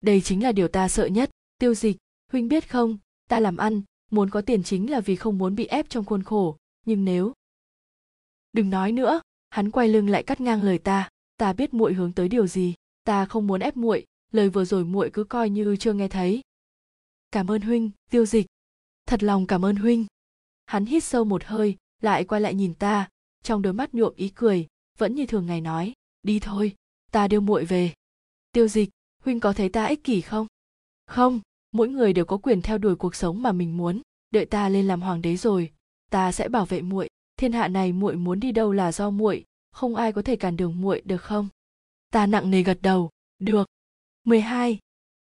Đây 0.00 0.20
chính 0.20 0.42
là 0.42 0.52
điều 0.52 0.68
ta 0.68 0.88
sợ 0.88 1.06
nhất, 1.06 1.30
tiêu 1.64 1.74
dịch, 1.74 1.96
huynh 2.32 2.48
biết 2.48 2.70
không, 2.70 2.98
ta 3.28 3.40
làm 3.40 3.56
ăn, 3.56 3.82
muốn 4.10 4.30
có 4.30 4.40
tiền 4.40 4.62
chính 4.62 4.90
là 4.90 5.00
vì 5.00 5.16
không 5.16 5.38
muốn 5.38 5.54
bị 5.54 5.66
ép 5.66 5.88
trong 5.88 6.04
khuôn 6.04 6.22
khổ, 6.22 6.56
nhưng 6.86 7.04
nếu... 7.04 7.32
Đừng 8.52 8.70
nói 8.70 8.92
nữa, 8.92 9.20
hắn 9.50 9.70
quay 9.70 9.88
lưng 9.88 10.08
lại 10.08 10.22
cắt 10.22 10.40
ngang 10.40 10.62
lời 10.62 10.78
ta, 10.78 11.08
ta 11.36 11.52
biết 11.52 11.74
muội 11.74 11.94
hướng 11.94 12.12
tới 12.12 12.28
điều 12.28 12.46
gì, 12.46 12.74
ta 13.04 13.24
không 13.24 13.46
muốn 13.46 13.60
ép 13.60 13.76
muội, 13.76 14.06
lời 14.32 14.48
vừa 14.48 14.64
rồi 14.64 14.84
muội 14.84 15.10
cứ 15.12 15.24
coi 15.24 15.50
như 15.50 15.76
chưa 15.76 15.92
nghe 15.92 16.08
thấy. 16.08 16.40
Cảm 17.30 17.50
ơn 17.50 17.62
huynh, 17.62 17.90
tiêu 18.10 18.26
dịch. 18.26 18.46
thật 19.06 19.22
lòng 19.22 19.46
cảm 19.46 19.64
ơn 19.64 19.76
huynh. 19.76 20.06
Hắn 20.66 20.86
hít 20.86 21.04
sâu 21.04 21.24
một 21.24 21.44
hơi 21.44 21.76
lại 22.02 22.24
quay 22.24 22.40
lại 22.40 22.54
nhìn 22.54 22.74
ta. 22.74 23.08
Trong 23.42 23.62
đôi 23.62 23.72
mắt 23.72 23.94
nhuộm 23.94 24.14
ý 24.16 24.28
cười 24.28 24.66
vẫn 24.98 25.14
như 25.14 25.26
thường 25.26 25.46
ngày 25.46 25.60
nói 25.60 25.92
đi 26.22 26.40
thôi 26.40 26.74
ta 27.12 27.28
đưa 27.28 27.40
muội 27.40 27.64
về. 27.64 27.94
Tiêu 28.52 28.68
dịch 28.68 28.90
huynh 29.22 29.40
có 29.40 29.52
thấy 29.52 29.68
ta 29.68 29.84
ích 29.84 30.04
kỷ 30.04 30.20
không? 30.20 30.46
Không 31.06 31.40
mỗi 31.74 31.88
người 31.88 32.12
đều 32.12 32.24
có 32.24 32.36
quyền 32.36 32.62
theo 32.62 32.78
đuổi 32.78 32.96
cuộc 32.96 33.14
sống 33.14 33.42
mà 33.42 33.52
mình 33.52 33.76
muốn 33.76 34.00
đợi 34.30 34.46
ta 34.46 34.68
lên 34.68 34.86
làm 34.86 35.02
hoàng 35.02 35.22
đế 35.22 35.36
rồi 35.36 35.72
ta 36.10 36.32
sẽ 36.32 36.48
bảo 36.48 36.66
vệ 36.66 36.82
muội 36.82 37.08
thiên 37.36 37.52
hạ 37.52 37.68
này 37.68 37.92
muội 37.92 38.16
muốn 38.16 38.40
đi 38.40 38.52
đâu 38.52 38.72
là 38.72 38.92
do 38.92 39.10
muội 39.10 39.44
không 39.72 39.96
ai 39.96 40.12
có 40.12 40.22
thể 40.22 40.36
cản 40.36 40.56
đường 40.56 40.80
muội 40.80 41.02
được 41.04 41.22
không 41.22 41.48
ta 42.10 42.26
nặng 42.26 42.50
nề 42.50 42.62
gật 42.62 42.78
đầu 42.82 43.10
được 43.38 43.66
12. 44.24 44.78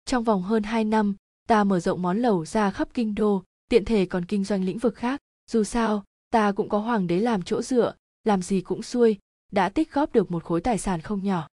Trong 0.06 0.24
vòng 0.24 0.44
hơn 0.44 0.64
2 0.64 0.84
năm, 0.84 1.16
ta 1.48 1.64
mở 1.64 1.80
rộng 1.80 2.02
món 2.02 2.18
lẩu 2.18 2.46
ra 2.46 2.72
khắp 2.72 2.90
kinh 2.94 3.16
đô, 3.16 3.44
tiện 3.70 3.86
thể 3.86 4.06
còn 4.06 4.26
kinh 4.26 4.44
doanh 4.44 4.64
lĩnh 4.64 4.78
vực 4.78 4.96
khác. 4.96 5.22
Dù 5.52 5.64
sao, 5.64 6.04
ta 6.30 6.52
cũng 6.52 6.70
có 6.70 6.80
hoàng 6.80 7.08
đế 7.08 7.20
làm 7.20 7.44
chỗ 7.44 7.62
dựa, 7.62 7.94
làm 8.24 8.42
gì 8.42 8.62
cũng 8.62 8.84
xuôi, 8.84 9.18
đã 9.52 9.70
tích 9.70 9.94
góp 9.94 10.14
được 10.14 10.32
một 10.32 10.44
khối 10.44 10.62
tài 10.62 10.78
sản 10.78 11.02
không 11.02 11.24
nhỏ. 11.24 11.48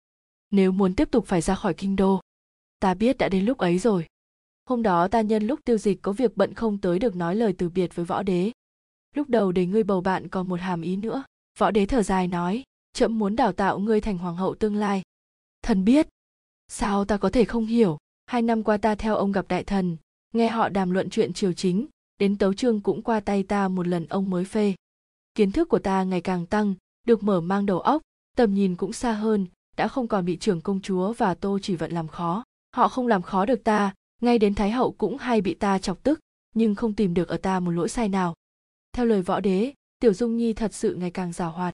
Nếu 0.52 0.72
muốn 0.72 0.96
tiếp 0.96 1.12
tục 1.12 1.26
phải 1.28 1.42
ra 1.42 1.56
khỏi 1.56 1.74
kinh 1.74 1.96
đô, 1.96 2.22
ta 2.80 2.94
biết 2.94 3.18
đã 3.18 3.30
đến 3.30 3.46
lúc 3.46 3.58
ấy 3.58 3.80
rồi. 3.80 4.06
Hôm 4.70 4.84
đó 4.84 5.07
ta 5.07 5.22
nhân 5.22 5.47
lúc 5.47 5.59
tiêu 5.66 5.78
dịch 5.78 6.01
có 6.01 6.11
việc 6.11 6.38
bận 6.38 6.53
không 6.53 6.78
tới 6.78 6.99
được 6.99 7.16
nói 7.16 7.36
lời 7.36 7.53
từ 7.57 7.70
biệt 7.70 7.95
với 7.95 8.05
võ 8.05 8.24
đế. 8.24 8.51
Lúc 9.16 9.30
đầu 9.30 9.51
để 9.51 9.66
ngươi 9.66 9.84
bầu 9.84 10.01
bạn 10.01 10.28
còn 10.28 10.49
một 10.49 10.59
hàm 10.59 10.82
ý 10.82 10.95
nữa. 10.95 11.24
Võ 11.57 11.72
đế 11.72 11.86
thở 11.86 12.03
dài 12.03 12.28
nói, 12.28 12.63
trẫm 12.93 13.20
muốn 13.20 13.36
đào 13.36 13.51
tạo 13.51 13.80
ngươi 13.80 14.01
thành 14.01 14.18
hoàng 14.18 14.36
hậu 14.36 14.55
tương 14.55 14.76
lai. 14.76 15.01
Thần 15.61 15.86
biết. 15.86 16.07
Sao 16.68 17.05
ta 17.05 17.18
có 17.18 17.30
thể 17.30 17.45
không 17.45 17.66
hiểu? 17.66 17.97
Hai 18.26 18.41
năm 18.41 18.63
qua 18.63 18.78
ta 18.78 18.95
theo 18.95 19.16
ông 19.16 19.32
gặp 19.32 19.45
đại 19.47 19.63
thần, 19.63 19.97
nghe 20.34 20.47
họ 20.47 20.70
đàm 20.70 20.91
luận 20.91 21.09
chuyện 21.09 21.34
triều 21.34 21.53
chính, 21.53 21.88
đến 22.18 22.38
tấu 22.38 22.53
chương 22.53 22.82
cũng 22.82 23.01
qua 23.01 23.20
tay 23.20 23.43
ta 23.43 23.68
một 23.68 23.88
lần 23.88 24.05
ông 24.05 24.30
mới 24.30 24.45
phê. 24.45 24.74
Kiến 25.36 25.51
thức 25.51 25.70
của 25.70 25.80
ta 25.80 26.03
ngày 26.03 26.22
càng 26.22 26.45
tăng, 26.45 26.74
được 27.07 27.24
mở 27.24 27.41
mang 27.41 27.66
đầu 27.66 27.80
óc, 27.80 28.01
tầm 28.38 28.53
nhìn 28.53 28.76
cũng 28.76 28.93
xa 28.93 29.11
hơn, 29.11 29.47
đã 29.78 29.88
không 29.88 30.07
còn 30.07 30.26
bị 30.26 30.38
trưởng 30.38 30.61
công 30.61 30.82
chúa 30.82 31.13
và 31.13 31.34
tô 31.34 31.59
chỉ 31.61 31.76
vận 31.76 31.91
làm 31.91 32.07
khó. 32.07 32.43
Họ 32.76 32.88
không 32.88 33.07
làm 33.07 33.22
khó 33.22 33.45
được 33.45 33.63
ta, 33.63 33.93
ngay 34.22 34.39
đến 34.39 34.55
thái 34.55 34.72
hậu 34.72 34.91
cũng 34.91 35.18
hay 35.18 35.41
bị 35.41 35.53
ta 35.53 35.80
chọc 35.80 36.03
tức, 36.03 36.20
nhưng 36.53 36.76
không 36.76 36.93
tìm 36.93 37.13
được 37.13 37.28
ở 37.28 37.38
ta 37.38 37.59
một 37.59 37.72
lỗi 37.72 37.89
sai 37.89 38.09
nào. 38.09 38.34
Theo 38.93 39.05
lời 39.05 39.22
võ 39.22 39.39
đế, 39.39 39.74
tiểu 39.99 40.13
dung 40.13 40.38
nhi 40.38 40.53
thật 40.53 40.74
sự 40.74 40.95
ngày 40.95 41.11
càng 41.11 41.34
giàu 41.34 41.51
hoạt. 41.51 41.74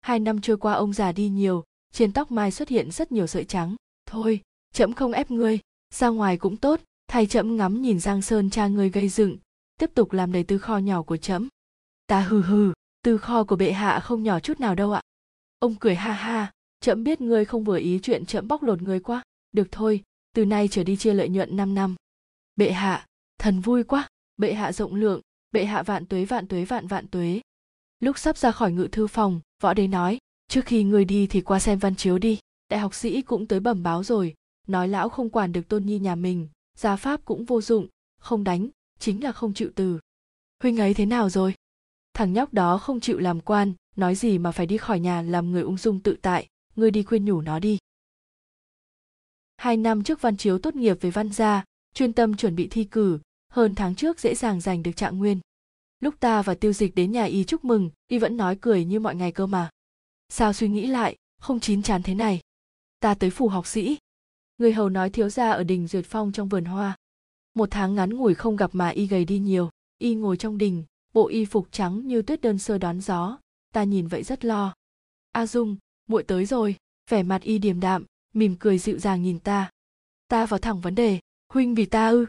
Hai 0.00 0.18
năm 0.18 0.40
trôi 0.40 0.56
qua 0.56 0.72
ông 0.72 0.92
già 0.92 1.12
đi 1.12 1.28
nhiều, 1.28 1.64
trên 1.92 2.12
tóc 2.12 2.30
mai 2.30 2.50
xuất 2.50 2.68
hiện 2.68 2.90
rất 2.90 3.12
nhiều 3.12 3.26
sợi 3.26 3.44
trắng. 3.44 3.74
Thôi 4.06 4.40
trẫm 4.72 4.92
không 4.92 5.12
ép 5.12 5.30
ngươi, 5.30 5.58
ra 5.94 6.08
ngoài 6.08 6.36
cũng 6.36 6.56
tốt, 6.56 6.80
thay 7.08 7.26
trẫm 7.26 7.56
ngắm 7.56 7.82
nhìn 7.82 8.00
giang 8.00 8.22
sơn 8.22 8.50
cha 8.50 8.66
ngươi 8.66 8.90
gây 8.90 9.08
dựng, 9.08 9.36
tiếp 9.78 9.90
tục 9.94 10.12
làm 10.12 10.32
đầy 10.32 10.44
tư 10.44 10.58
kho 10.58 10.78
nhỏ 10.78 11.02
của 11.02 11.16
trẫm 11.16 11.48
ta 12.06 12.20
hừ 12.20 12.42
hừ, 12.42 12.72
tư 13.02 13.18
kho 13.18 13.44
của 13.44 13.56
bệ 13.56 13.72
hạ 13.72 14.00
không 14.00 14.22
nhỏ 14.22 14.40
chút 14.40 14.60
nào 14.60 14.74
đâu 14.74 14.92
ạ. 14.92 15.00
Ông 15.58 15.74
cười 15.74 15.94
ha 15.94 16.12
ha 16.12 16.52
trẫm 16.80 17.04
biết 17.04 17.20
ngươi 17.20 17.44
không 17.44 17.64
vừa 17.64 17.78
ý 17.78 17.98
chuyện 18.02 18.26
trẫm 18.26 18.48
bóc 18.48 18.62
lột 18.62 18.82
ngươi 18.82 19.00
quá. 19.00 19.22
Được 19.52 19.68
thôi 19.70 20.02
từ 20.36 20.44
nay 20.44 20.68
trở 20.68 20.84
đi 20.84 20.96
chia 20.96 21.14
lợi 21.14 21.28
nhuận 21.28 21.56
5 21.56 21.74
năm. 21.74 21.94
Bệ 22.56 22.72
hạ, 22.72 23.06
thần 23.38 23.60
vui 23.60 23.84
quá, 23.84 24.08
bệ 24.36 24.54
hạ 24.54 24.72
rộng 24.72 24.94
lượng, 24.94 25.20
bệ 25.52 25.64
hạ 25.64 25.82
vạn 25.82 26.06
tuế 26.06 26.24
vạn 26.24 26.48
tuế 26.48 26.64
vạn 26.64 26.86
vạn 26.86 27.06
tuế. 27.08 27.40
Lúc 28.00 28.18
sắp 28.18 28.38
ra 28.38 28.50
khỏi 28.50 28.72
ngự 28.72 28.88
thư 28.92 29.06
phòng, 29.06 29.40
võ 29.62 29.74
đế 29.74 29.86
nói, 29.86 30.18
trước 30.48 30.64
khi 30.64 30.84
người 30.84 31.04
đi 31.04 31.26
thì 31.26 31.40
qua 31.40 31.58
xem 31.58 31.78
văn 31.78 31.96
chiếu 31.96 32.18
đi. 32.18 32.38
Đại 32.68 32.80
học 32.80 32.94
sĩ 32.94 33.22
cũng 33.22 33.46
tới 33.46 33.60
bẩm 33.60 33.82
báo 33.82 34.04
rồi, 34.04 34.34
nói 34.66 34.88
lão 34.88 35.08
không 35.08 35.30
quản 35.30 35.52
được 35.52 35.68
tôn 35.68 35.86
nhi 35.86 35.98
nhà 35.98 36.14
mình, 36.14 36.48
gia 36.78 36.96
pháp 36.96 37.24
cũng 37.24 37.44
vô 37.44 37.60
dụng, 37.60 37.86
không 38.18 38.44
đánh, 38.44 38.68
chính 38.98 39.24
là 39.24 39.32
không 39.32 39.54
chịu 39.54 39.70
từ. 39.74 39.98
Huynh 40.62 40.80
ấy 40.80 40.94
thế 40.94 41.06
nào 41.06 41.30
rồi? 41.30 41.54
Thằng 42.14 42.32
nhóc 42.32 42.54
đó 42.54 42.78
không 42.78 43.00
chịu 43.00 43.18
làm 43.18 43.40
quan, 43.40 43.72
nói 43.96 44.14
gì 44.14 44.38
mà 44.38 44.50
phải 44.52 44.66
đi 44.66 44.76
khỏi 44.76 45.00
nhà 45.00 45.22
làm 45.22 45.52
người 45.52 45.62
ung 45.62 45.76
dung 45.76 46.00
tự 46.00 46.16
tại, 46.22 46.46
ngươi 46.76 46.90
đi 46.90 47.02
khuyên 47.02 47.24
nhủ 47.24 47.40
nó 47.40 47.58
đi. 47.58 47.78
Hai 49.66 49.76
năm 49.76 50.02
trước 50.02 50.20
văn 50.20 50.36
chiếu 50.36 50.58
tốt 50.58 50.76
nghiệp 50.76 50.96
về 51.00 51.10
văn 51.10 51.32
gia, 51.32 51.64
chuyên 51.94 52.12
tâm 52.12 52.36
chuẩn 52.36 52.56
bị 52.56 52.68
thi 52.68 52.84
cử, 52.84 53.18
hơn 53.48 53.74
tháng 53.74 53.94
trước 53.94 54.20
dễ 54.20 54.34
dàng 54.34 54.60
giành 54.60 54.82
được 54.82 54.96
trạng 54.96 55.18
nguyên. 55.18 55.40
Lúc 56.00 56.14
ta 56.20 56.42
và 56.42 56.54
tiêu 56.54 56.72
dịch 56.72 56.94
đến 56.94 57.12
nhà 57.12 57.24
y 57.24 57.44
chúc 57.44 57.64
mừng, 57.64 57.90
y 58.08 58.18
vẫn 58.18 58.36
nói 58.36 58.56
cười 58.60 58.84
như 58.84 59.00
mọi 59.00 59.14
ngày 59.14 59.32
cơ 59.32 59.46
mà. 59.46 59.70
Sao 60.28 60.52
suy 60.52 60.68
nghĩ 60.68 60.86
lại, 60.86 61.16
không 61.40 61.60
chín 61.60 61.82
chán 61.82 62.02
thế 62.02 62.14
này. 62.14 62.40
Ta 63.00 63.14
tới 63.14 63.30
phủ 63.30 63.48
học 63.48 63.66
sĩ. 63.66 63.98
Người 64.58 64.72
hầu 64.72 64.88
nói 64.88 65.10
thiếu 65.10 65.28
gia 65.28 65.50
ở 65.50 65.64
đình 65.64 65.86
duyệt 65.86 66.04
phong 66.06 66.32
trong 66.32 66.48
vườn 66.48 66.64
hoa. 66.64 66.96
Một 67.54 67.68
tháng 67.70 67.94
ngắn 67.94 68.16
ngủi 68.16 68.34
không 68.34 68.56
gặp 68.56 68.70
mà 68.72 68.88
y 68.88 69.06
gầy 69.06 69.24
đi 69.24 69.38
nhiều, 69.38 69.70
y 69.98 70.14
ngồi 70.14 70.36
trong 70.36 70.58
đình, 70.58 70.84
bộ 71.12 71.28
y 71.28 71.44
phục 71.44 71.68
trắng 71.72 72.06
như 72.06 72.22
tuyết 72.22 72.40
đơn 72.40 72.58
sơ 72.58 72.78
đón 72.78 73.00
gió, 73.00 73.38
ta 73.72 73.84
nhìn 73.84 74.08
vậy 74.08 74.22
rất 74.22 74.44
lo. 74.44 74.74
A 75.32 75.46
Dung, 75.46 75.76
muội 76.08 76.22
tới 76.22 76.44
rồi, 76.44 76.76
vẻ 77.10 77.22
mặt 77.22 77.42
y 77.42 77.58
điềm 77.58 77.80
đạm, 77.80 78.04
mỉm 78.36 78.56
cười 78.60 78.78
dịu 78.78 78.98
dàng 78.98 79.22
nhìn 79.22 79.38
ta. 79.38 79.70
Ta 80.28 80.46
vào 80.46 80.60
thẳng 80.60 80.80
vấn 80.80 80.94
đề, 80.94 81.20
huynh 81.52 81.74
vì 81.74 81.86
ta 81.86 82.08
ư? 82.08 82.26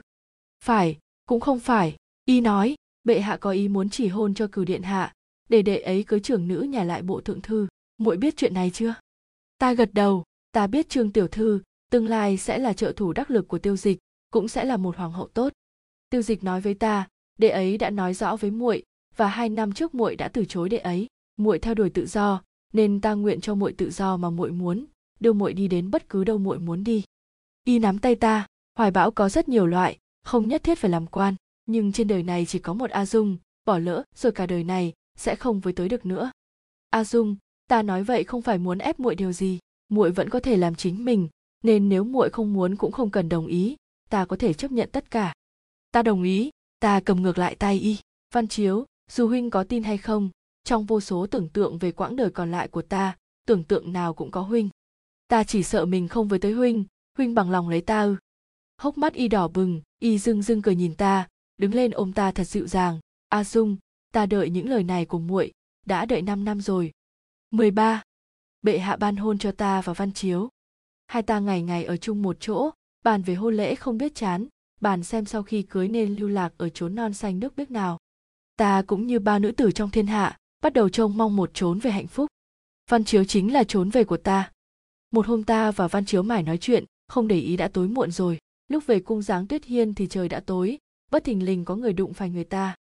Phải, 0.64 0.98
cũng 1.28 1.40
không 1.40 1.60
phải. 1.60 1.96
Y 2.26 2.42
nói, 2.42 2.76
bệ 3.04 3.20
hạ 3.20 3.38
có 3.38 3.52
ý 3.52 3.68
muốn 3.68 3.90
chỉ 3.90 4.08
hôn 4.08 4.34
cho 4.34 4.48
cửu 4.52 4.66
điện 4.66 4.84
hạ, 4.84 5.14
để 5.50 5.62
đệ 5.62 5.78
ấy 5.78 6.04
cưới 6.04 6.20
trưởng 6.20 6.48
nữ 6.48 6.62
nhà 6.62 6.84
lại 6.84 7.02
bộ 7.02 7.22
thượng 7.22 7.42
thư. 7.42 7.68
Muội 7.98 8.18
biết 8.18 8.38
chuyện 8.38 8.54
này 8.54 8.72
chưa? 8.74 8.94
Ta 9.58 9.74
gật 9.74 9.90
đầu, 9.94 10.24
ta 10.52 10.68
biết 10.68 10.90
trương 10.90 11.12
tiểu 11.12 11.28
thư, 11.28 11.62
tương 11.92 12.08
lai 12.08 12.38
sẽ 12.38 12.58
là 12.58 12.74
trợ 12.74 12.92
thủ 12.92 13.14
đắc 13.14 13.32
lực 13.32 13.48
của 13.48 13.60
tiêu 13.60 13.78
dịch, 13.78 13.98
cũng 14.32 14.48
sẽ 14.48 14.66
là 14.66 14.78
một 14.78 14.98
hoàng 14.98 15.12
hậu 15.12 15.28
tốt. 15.28 15.54
Tiêu 16.10 16.22
dịch 16.22 16.44
nói 16.44 16.62
với 16.62 16.74
ta, 16.74 17.08
đệ 17.38 17.50
ấy 17.50 17.78
đã 17.78 17.90
nói 17.90 18.14
rõ 18.14 18.36
với 18.36 18.52
muội, 18.52 18.84
và 19.16 19.28
hai 19.28 19.50
năm 19.50 19.72
trước 19.72 19.96
muội 19.96 20.16
đã 20.16 20.28
từ 20.28 20.46
chối 20.46 20.70
đệ 20.70 20.78
ấy. 20.78 21.08
Muội 21.38 21.60
theo 21.60 21.74
đuổi 21.74 21.90
tự 21.90 22.06
do, 22.06 22.42
nên 22.74 23.02
ta 23.02 23.14
nguyện 23.14 23.42
cho 23.42 23.56
muội 23.56 23.74
tự 23.74 23.90
do 23.90 24.18
mà 24.18 24.30
muội 24.30 24.52
muốn 24.52 24.86
đưa 25.20 25.34
muội 25.34 25.54
đi 25.54 25.68
đến 25.68 25.92
bất 25.92 26.10
cứ 26.10 26.24
đâu 26.24 26.38
muội 26.38 26.60
muốn 26.60 26.84
đi. 26.84 27.04
Y 27.64 27.80
nắm 27.80 28.00
tay 28.00 28.16
ta, 28.16 28.48
hoài 28.76 28.92
bão 28.92 29.12
có 29.12 29.30
rất 29.30 29.50
nhiều 29.50 29.66
loại, 29.66 29.98
không 30.24 30.48
nhất 30.48 30.64
thiết 30.64 30.78
phải 30.78 30.92
làm 30.92 31.08
quan, 31.08 31.36
nhưng 31.66 31.92
trên 31.92 32.08
đời 32.08 32.24
này 32.24 32.46
chỉ 32.46 32.60
có 32.60 32.74
một 32.74 32.90
a 32.90 33.06
dung, 33.06 33.38
bỏ 33.66 33.78
lỡ, 33.78 34.04
rồi 34.16 34.32
cả 34.32 34.46
đời 34.46 34.64
này, 34.64 34.94
sẽ 35.18 35.36
không 35.36 35.60
với 35.60 35.74
tới 35.74 35.90
được 35.90 36.06
nữa. 36.06 36.32
A 36.90 37.04
dung, 37.04 37.36
ta 37.68 37.82
nói 37.82 38.04
vậy 38.04 38.24
không 38.24 38.42
phải 38.42 38.58
muốn 38.58 38.78
ép 38.78 39.00
muội 39.00 39.16
điều 39.16 39.32
gì, 39.32 39.60
muội 39.90 40.12
vẫn 40.12 40.30
có 40.30 40.40
thể 40.40 40.58
làm 40.58 40.76
chính 40.76 41.06
mình, 41.06 41.30
nên 41.64 41.90
nếu 41.90 42.04
muội 42.04 42.30
không 42.30 42.54
muốn 42.54 42.76
cũng 42.76 42.92
không 42.92 43.10
cần 43.10 43.30
đồng 43.30 43.48
ý, 43.48 43.76
ta 44.10 44.26
có 44.26 44.36
thể 44.36 44.54
chấp 44.54 44.72
nhận 44.72 44.90
tất 44.92 45.12
cả. 45.12 45.34
Ta 45.92 46.04
đồng 46.04 46.24
ý, 46.24 46.50
ta 46.80 47.00
cầm 47.00 47.22
ngược 47.22 47.38
lại 47.38 47.56
tay 47.56 47.80
y. 47.80 47.98
Văn 48.34 48.48
chiếu, 48.48 48.86
dù 49.12 49.28
huynh 49.28 49.50
có 49.50 49.64
tin 49.64 49.84
hay 49.84 49.98
không, 49.98 50.30
trong 50.64 50.86
vô 50.86 51.00
số 51.00 51.28
tưởng 51.28 51.50
tượng 51.50 51.78
về 51.78 51.92
quãng 51.92 52.16
đời 52.16 52.30
còn 52.30 52.52
lại 52.52 52.68
của 52.68 52.82
ta, 52.82 53.18
tưởng 53.46 53.64
tượng 53.64 53.94
nào 53.94 54.14
cũng 54.14 54.32
có 54.32 54.42
huynh 54.42 54.70
ta 55.28 55.44
chỉ 55.44 55.64
sợ 55.64 55.86
mình 55.86 56.08
không 56.08 56.28
với 56.28 56.40
tới 56.40 56.54
huynh 56.54 56.86
huynh 57.18 57.34
bằng 57.34 57.52
lòng 57.52 57.70
lấy 57.70 57.82
ta 57.82 58.04
ư 58.04 58.16
hốc 58.78 58.98
mắt 58.98 59.14
y 59.14 59.28
đỏ 59.28 59.48
bừng 59.48 59.82
y 60.00 60.18
dưng 60.18 60.42
dưng 60.42 60.62
cười 60.62 60.76
nhìn 60.76 60.96
ta 60.96 61.28
đứng 61.58 61.74
lên 61.74 61.92
ôm 61.92 62.14
ta 62.14 62.32
thật 62.32 62.44
dịu 62.44 62.68
dàng 62.68 63.00
a 63.30 63.44
dung 63.44 63.78
ta 64.14 64.26
đợi 64.26 64.50
những 64.50 64.70
lời 64.70 64.84
này 64.84 65.06
của 65.06 65.20
muội 65.20 65.52
đã 65.86 66.06
đợi 66.06 66.22
năm 66.22 66.46
năm 66.46 66.62
rồi 66.62 66.92
13. 67.52 68.04
Bệ 68.62 68.80
hạ 68.80 68.96
ban 68.96 69.16
hôn 69.16 69.38
cho 69.38 69.52
ta 69.52 69.82
và 69.82 69.94
Văn 69.94 70.12
Chiếu. 70.12 70.50
Hai 71.08 71.24
ta 71.24 71.40
ngày 71.40 71.62
ngày 71.62 71.86
ở 71.86 71.98
chung 71.98 72.22
một 72.22 72.38
chỗ, 72.40 72.70
bàn 73.04 73.22
về 73.22 73.36
hôn 73.36 73.58
lễ 73.58 73.76
không 73.76 73.98
biết 73.98 74.16
chán, 74.16 74.48
bàn 74.82 75.04
xem 75.04 75.26
sau 75.26 75.44
khi 75.44 75.62
cưới 75.62 75.88
nên 75.88 76.16
lưu 76.16 76.30
lạc 76.30 76.54
ở 76.58 76.70
chốn 76.70 76.96
non 76.96 77.14
xanh 77.14 77.40
nước 77.40 77.56
biếc 77.56 77.72
nào. 77.72 77.98
Ta 78.58 78.84
cũng 78.88 79.08
như 79.08 79.20
bao 79.20 79.40
nữ 79.40 79.52
tử 79.52 79.72
trong 79.72 79.90
thiên 79.90 80.08
hạ, 80.08 80.38
bắt 80.62 80.74
đầu 80.74 80.90
trông 80.90 81.18
mong 81.18 81.36
một 81.36 81.52
chốn 81.54 81.80
về 81.80 81.92
hạnh 81.92 82.08
phúc. 82.08 82.28
Văn 82.90 83.04
Chiếu 83.04 83.24
chính 83.24 83.54
là 83.54 83.64
chốn 83.64 83.90
về 83.90 84.04
của 84.04 84.18
ta 84.18 84.52
một 85.18 85.28
hôm 85.28 85.44
ta 85.44 85.72
và 85.72 85.88
văn 85.88 86.06
chiếu 86.06 86.24
mải 86.24 86.44
nói 86.44 86.58
chuyện, 86.58 86.84
không 87.08 87.28
để 87.28 87.40
ý 87.40 87.58
đã 87.58 87.68
tối 87.68 87.88
muộn 87.88 88.12
rồi. 88.12 88.38
Lúc 88.68 88.86
về 88.86 89.00
cung 89.00 89.22
giáng 89.22 89.48
tuyết 89.48 89.66
hiên 89.66 89.94
thì 89.94 90.08
trời 90.08 90.30
đã 90.30 90.40
tối, 90.40 90.78
bất 91.12 91.24
thình 91.24 91.46
lình 91.46 91.66
có 91.66 91.76
người 91.76 91.94
đụng 91.94 92.14
phải 92.14 92.30
người 92.30 92.44
ta. 92.44 92.76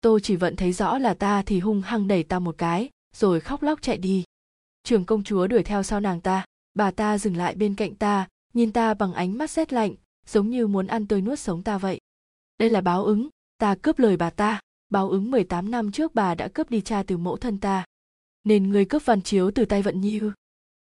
Tô 0.00 0.18
chỉ 0.18 0.36
vận 0.36 0.56
thấy 0.56 0.72
rõ 0.72 0.98
là 0.98 1.14
ta 1.14 1.42
thì 1.42 1.60
hung 1.60 1.82
hăng 1.82 2.08
đẩy 2.08 2.22
ta 2.22 2.38
một 2.38 2.54
cái, 2.58 2.90
rồi 3.16 3.40
khóc 3.40 3.62
lóc 3.62 3.82
chạy 3.82 3.98
đi. 3.98 4.24
Trường 4.82 5.04
công 5.04 5.24
chúa 5.24 5.46
đuổi 5.46 5.62
theo 5.62 5.82
sau 5.82 6.00
nàng 6.00 6.20
ta. 6.20 6.44
Bà 6.74 6.90
ta 6.90 7.18
dừng 7.18 7.36
lại 7.36 7.54
bên 7.54 7.74
cạnh 7.74 7.94
ta, 7.94 8.28
nhìn 8.54 8.72
ta 8.72 8.94
bằng 8.94 9.12
ánh 9.12 9.38
mắt 9.38 9.50
rét 9.50 9.72
lạnh, 9.72 9.94
giống 10.26 10.50
như 10.50 10.66
muốn 10.66 10.86
ăn 10.86 11.06
tươi 11.06 11.20
nuốt 11.20 11.38
sống 11.38 11.62
ta 11.62 11.78
vậy. 11.78 12.00
Đây 12.58 12.70
là 12.70 12.80
báo 12.80 13.04
ứng, 13.04 13.28
ta 13.58 13.74
cướp 13.74 13.98
lời 13.98 14.16
bà 14.16 14.30
ta. 14.30 14.60
Báo 14.88 15.10
ứng 15.10 15.30
18 15.30 15.70
năm 15.70 15.92
trước 15.92 16.14
bà 16.14 16.34
đã 16.34 16.48
cướp 16.48 16.70
đi 16.70 16.80
cha 16.80 17.02
từ 17.02 17.16
mẫu 17.16 17.36
thân 17.36 17.58
ta. 17.58 17.84
Nên 18.44 18.70
người 18.70 18.84
cướp 18.84 19.04
văn 19.04 19.22
chiếu 19.22 19.50
từ 19.50 19.64
tay 19.64 19.82
vận 19.82 20.00
nhi 20.00 20.18
ư? 20.18 20.32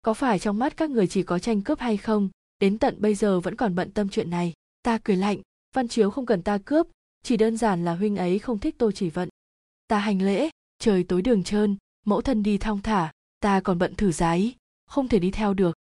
Có 0.04 0.14
phải 0.14 0.40
trong 0.40 0.60
mắt 0.60 0.78
các 0.78 0.90
người 0.90 1.08
chỉ 1.08 1.24
có 1.24 1.40
tranh 1.40 1.62
cướp 1.62 1.80
hay 1.80 1.98
không? 1.98 2.30
Đến 2.60 2.80
tận 2.80 2.96
bây 3.00 3.16
giờ 3.16 3.40
vẫn 3.40 3.56
còn 3.56 3.76
bận 3.76 3.92
tâm 3.92 4.10
chuyện 4.10 4.30
này. 4.30 4.54
Ta 4.84 4.98
cười 5.04 5.16
lạnh, 5.16 5.38
văn 5.76 5.88
chiếu 5.88 6.12
không 6.12 6.26
cần 6.26 6.42
ta 6.42 6.58
cướp, 6.66 6.88
chỉ 7.24 7.38
đơn 7.38 7.58
giản 7.58 7.86
là 7.86 7.96
huynh 7.96 8.16
ấy 8.16 8.40
không 8.40 8.60
thích 8.60 8.76
tô 8.78 8.92
chỉ 8.92 9.10
vận. 9.10 9.30
Ta 9.88 10.00
hành 10.00 10.22
lễ, 10.22 10.50
trời 10.80 11.04
tối 11.04 11.22
đường 11.22 11.44
trơn, 11.44 11.78
mẫu 12.06 12.22
thân 12.22 12.44
đi 12.44 12.58
thong 12.58 12.82
thả, 12.82 13.12
ta 13.40 13.60
còn 13.60 13.80
bận 13.80 13.96
thử 13.96 14.12
giấy 14.12 14.56
không 14.94 15.08
thể 15.08 15.20
đi 15.20 15.32
theo 15.32 15.54
được. 15.54 15.78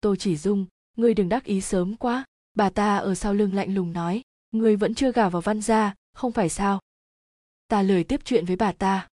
Tô 0.00 0.16
chỉ 0.16 0.36
dung, 0.36 0.66
ngươi 0.96 1.14
đừng 1.14 1.28
đắc 1.28 1.44
ý 1.44 1.60
sớm 1.60 1.96
quá, 1.96 2.24
bà 2.54 2.70
ta 2.70 2.96
ở 2.96 3.14
sau 3.14 3.34
lưng 3.34 3.54
lạnh 3.54 3.74
lùng 3.74 3.92
nói, 3.92 4.22
ngươi 4.50 4.76
vẫn 4.76 4.94
chưa 4.94 5.12
gả 5.12 5.28
vào 5.28 5.42
văn 5.42 5.60
gia, 5.60 5.94
không 6.14 6.32
phải 6.32 6.48
sao? 6.48 6.80
Ta 7.68 7.82
lười 7.82 8.04
tiếp 8.04 8.20
chuyện 8.24 8.44
với 8.44 8.56
bà 8.56 8.72
ta. 8.72 9.08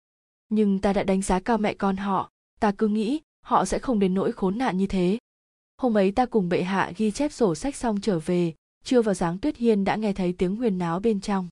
Nhưng 0.48 0.78
ta 0.78 0.92
đã 0.92 1.02
đánh 1.02 1.22
giá 1.22 1.40
cao 1.40 1.58
mẹ 1.58 1.74
con 1.74 1.96
họ, 1.96 2.30
ta 2.60 2.72
cứ 2.78 2.88
nghĩ 2.88 3.20
họ 3.44 3.64
sẽ 3.64 3.78
không 3.78 3.98
đến 3.98 4.14
nỗi 4.14 4.32
khốn 4.32 4.58
nạn 4.58 4.76
như 4.76 4.86
thế. 4.86 5.18
Hôm 5.76 5.96
ấy 5.96 6.12
ta 6.12 6.26
cùng 6.26 6.48
bệ 6.48 6.62
hạ 6.62 6.92
ghi 6.96 7.10
chép 7.10 7.32
sổ 7.32 7.54
sách 7.54 7.76
xong 7.76 8.00
trở 8.00 8.18
về, 8.18 8.54
chưa 8.84 9.02
vào 9.02 9.14
dáng 9.14 9.38
tuyết 9.38 9.56
hiên 9.56 9.84
đã 9.84 9.96
nghe 9.96 10.12
thấy 10.12 10.34
tiếng 10.38 10.56
huyền 10.56 10.78
náo 10.78 11.00
bên 11.00 11.20
trong. 11.20 11.48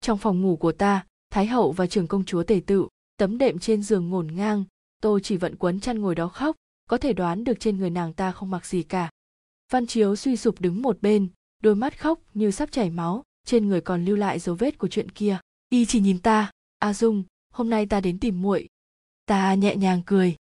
Trong 0.00 0.18
phòng 0.18 0.42
ngủ 0.42 0.56
của 0.56 0.72
ta, 0.72 1.06
thái 1.30 1.46
hậu 1.46 1.72
và 1.72 1.86
trưởng 1.86 2.06
công 2.06 2.24
chúa 2.24 2.42
tề 2.42 2.60
tự 2.66 2.88
tấm 3.16 3.38
đệm 3.38 3.58
trên 3.58 3.82
giường 3.82 4.10
ngổn 4.10 4.34
ngang 4.34 4.64
tôi 5.00 5.20
chỉ 5.20 5.36
vận 5.36 5.56
quấn 5.56 5.80
chăn 5.80 5.98
ngồi 5.98 6.14
đó 6.14 6.28
khóc, 6.28 6.56
có 6.90 6.98
thể 6.98 7.12
đoán 7.12 7.44
được 7.44 7.60
trên 7.60 7.78
người 7.78 7.90
nàng 7.90 8.12
ta 8.12 8.32
không 8.32 8.50
mặc 8.50 8.66
gì 8.66 8.82
cả. 8.82 9.10
Văn 9.72 9.86
chiếu 9.86 10.16
suy 10.16 10.36
sụp 10.36 10.60
đứng 10.60 10.82
một 10.82 11.02
bên, 11.02 11.28
đôi 11.62 11.74
mắt 11.74 12.00
khóc 12.00 12.20
như 12.34 12.50
sắp 12.50 12.72
chảy 12.72 12.90
máu, 12.90 13.22
trên 13.46 13.68
người 13.68 13.80
còn 13.80 14.04
lưu 14.04 14.16
lại 14.16 14.38
dấu 14.38 14.54
vết 14.54 14.78
của 14.78 14.88
chuyện 14.88 15.10
kia. 15.10 15.38
Y 15.68 15.84
chỉ 15.84 16.00
nhìn 16.00 16.18
ta, 16.18 16.50
a 16.78 16.94
dung, 16.94 17.24
hôm 17.52 17.70
nay 17.70 17.86
ta 17.86 18.00
đến 18.00 18.18
tìm 18.18 18.42
muội. 18.42 18.68
Ta 19.26 19.54
nhẹ 19.54 19.76
nhàng 19.76 20.02
cười 20.06 20.36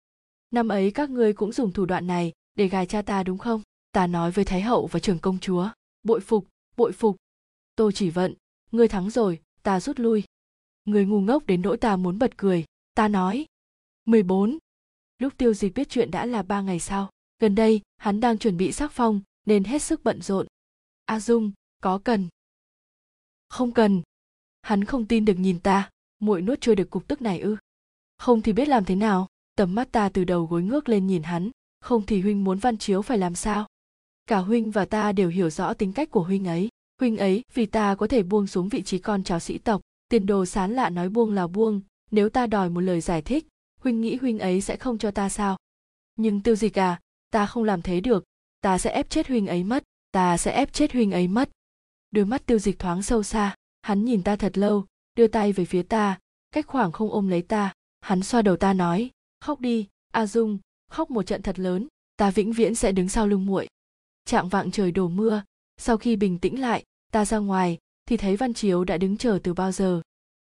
năm 0.52 0.68
ấy 0.68 0.92
các 0.92 1.10
ngươi 1.10 1.34
cũng 1.34 1.52
dùng 1.52 1.74
thủ 1.74 1.86
đoạn 1.86 2.08
này 2.08 2.32
để 2.56 2.68
gài 2.68 2.86
cha 2.86 3.02
ta 3.02 3.24
đúng 3.24 3.38
không? 3.38 3.62
Ta 3.92 4.08
nói 4.08 4.32
với 4.32 4.46
thái 4.46 4.62
hậu 4.62 4.88
và 4.88 5.00
trưởng 5.00 5.20
công 5.20 5.40
chúa, 5.40 5.70
bội 6.04 6.20
phục 6.20 6.48
bội 6.78 6.92
phục. 6.92 7.16
Tô 7.76 7.92
chỉ 7.92 8.10
vận, 8.10 8.34
ngươi 8.72 8.88
thắng 8.88 9.10
rồi, 9.10 9.42
ta 9.64 9.80
rút 9.80 10.00
lui. 10.00 10.24
Người 10.86 11.06
ngu 11.06 11.22
ngốc 11.22 11.46
đến 11.46 11.62
nỗi 11.62 11.78
ta 11.78 11.96
muốn 11.96 12.20
bật 12.20 12.38
cười, 12.38 12.66
ta 12.94 13.08
nói 13.08 13.46
14. 14.06 14.58
lúc 15.18 15.38
tiêu 15.38 15.54
dịch 15.54 15.74
biết 15.74 15.90
chuyện 15.90 16.12
đã 16.12 16.26
là 16.26 16.44
ba 16.44 16.62
ngày 16.62 16.80
sau, 16.80 17.10
gần 17.40 17.56
đây 17.56 17.82
hắn 17.98 18.20
đang 18.20 18.38
chuẩn 18.38 18.58
bị 18.58 18.72
sắc 18.72 18.92
phong 18.92 19.22
nên 19.46 19.64
hết 19.64 19.82
sức 19.82 20.04
bận 20.04 20.22
rộn. 20.22 20.48
A 21.06 21.20
dung, 21.20 21.52
có 21.82 22.00
cần? 22.04 22.28
Không 23.50 23.72
cần. 23.72 24.02
Hắn 24.62 24.86
không 24.86 25.08
tin 25.08 25.26
được 25.26 25.36
nhìn 25.38 25.60
ta. 25.60 25.90
Muội 26.20 26.42
nuốt 26.42 26.62
trôi 26.62 26.76
được 26.76 26.90
cục 26.90 27.08
tức 27.08 27.22
này 27.22 27.40
ư? 27.40 27.58
Không 28.18 28.42
thì 28.42 28.54
biết 28.54 28.68
làm 28.68 28.86
thế 28.86 28.96
nào 28.96 29.28
tầm 29.62 29.76
mắt 29.76 29.92
ta 29.92 30.10
từ 30.10 30.24
đầu 30.24 30.46
gối 30.46 30.64
ngước 30.64 30.90
lên 30.90 31.08
nhìn 31.08 31.24
hắn, 31.24 31.52
không 31.82 32.06
thì 32.06 32.22
huynh 32.22 32.44
muốn 32.44 32.58
văn 32.58 32.78
chiếu 32.78 33.02
phải 33.02 33.18
làm 33.18 33.36
sao? 33.36 33.68
Cả 34.26 34.38
huynh 34.38 34.72
và 34.72 34.86
ta 34.86 35.12
đều 35.12 35.30
hiểu 35.30 35.50
rõ 35.50 35.74
tính 35.74 35.94
cách 35.94 36.12
của 36.12 36.24
huynh 36.24 36.48
ấy. 36.48 36.70
Huynh 37.00 37.18
ấy, 37.18 37.44
vì 37.54 37.66
ta 37.66 37.96
có 37.96 38.08
thể 38.08 38.24
buông 38.24 38.48
xuống 38.48 38.70
vị 38.70 38.82
trí 38.82 39.00
con 39.00 39.24
cháu 39.24 39.40
sĩ 39.40 39.58
tộc, 39.58 39.82
tiền 40.10 40.26
đồ 40.26 40.46
sán 40.46 40.72
lạ 40.74 40.90
nói 40.90 41.10
buông 41.10 41.32
là 41.32 41.48
buông, 41.48 41.82
nếu 42.12 42.30
ta 42.30 42.48
đòi 42.48 42.70
một 42.70 42.80
lời 42.80 43.02
giải 43.02 43.22
thích, 43.22 43.48
huynh 43.82 44.02
nghĩ 44.02 44.16
huynh 44.16 44.40
ấy 44.40 44.62
sẽ 44.62 44.76
không 44.76 44.98
cho 44.98 45.12
ta 45.12 45.30
sao? 45.30 45.58
Nhưng 46.16 46.42
tiêu 46.42 46.56
dịch 46.56 46.80
à 46.80 47.00
ta 47.30 47.46
không 47.46 47.64
làm 47.64 47.82
thế 47.82 48.02
được, 48.02 48.24
ta 48.62 48.78
sẽ 48.78 48.92
ép 48.92 49.10
chết 49.10 49.28
huynh 49.28 49.48
ấy 49.48 49.64
mất, 49.64 49.84
ta 50.12 50.38
sẽ 50.38 50.52
ép 50.52 50.74
chết 50.74 50.94
huynh 50.94 51.12
ấy 51.12 51.28
mất. 51.28 51.50
Đôi 52.12 52.26
mắt 52.26 52.46
tiêu 52.46 52.60
dịch 52.60 52.80
thoáng 52.80 53.04
sâu 53.04 53.24
xa, 53.24 53.56
hắn 53.82 54.06
nhìn 54.06 54.24
ta 54.24 54.36
thật 54.36 54.58
lâu, 54.58 54.86
đưa 55.16 55.28
tay 55.28 55.54
về 55.54 55.66
phía 55.66 55.84
ta, 55.84 56.20
cách 56.52 56.68
khoảng 56.68 56.92
không 56.92 57.12
ôm 57.12 57.28
lấy 57.28 57.42
ta, 57.42 57.74
hắn 58.00 58.24
xoa 58.24 58.42
đầu 58.42 58.58
ta 58.58 58.74
nói 58.74 59.12
khóc 59.42 59.60
đi, 59.60 59.88
a 60.12 60.26
dung, 60.26 60.58
khóc 60.90 61.12
một 61.12 61.24
trận 61.24 61.42
thật 61.42 61.60
lớn, 61.60 61.88
ta 62.18 62.32
vĩnh 62.32 62.54
viễn 62.54 62.76
sẽ 62.76 62.92
đứng 62.92 63.10
sau 63.10 63.28
lưng 63.28 63.46
muội. 63.46 63.68
Trạng 64.26 64.50
vạng 64.50 64.72
trời 64.72 64.92
đổ 64.92 65.08
mưa, 65.08 65.44
sau 65.78 65.98
khi 65.98 66.16
bình 66.16 66.40
tĩnh 66.40 66.62
lại, 66.62 66.84
ta 67.12 67.26
ra 67.26 67.38
ngoài, 67.38 67.78
thì 68.06 68.18
thấy 68.18 68.36
văn 68.36 68.54
chiếu 68.54 68.84
đã 68.84 68.98
đứng 68.98 69.18
chờ 69.18 69.40
từ 69.44 69.54
bao 69.54 69.72
giờ? 69.72 70.02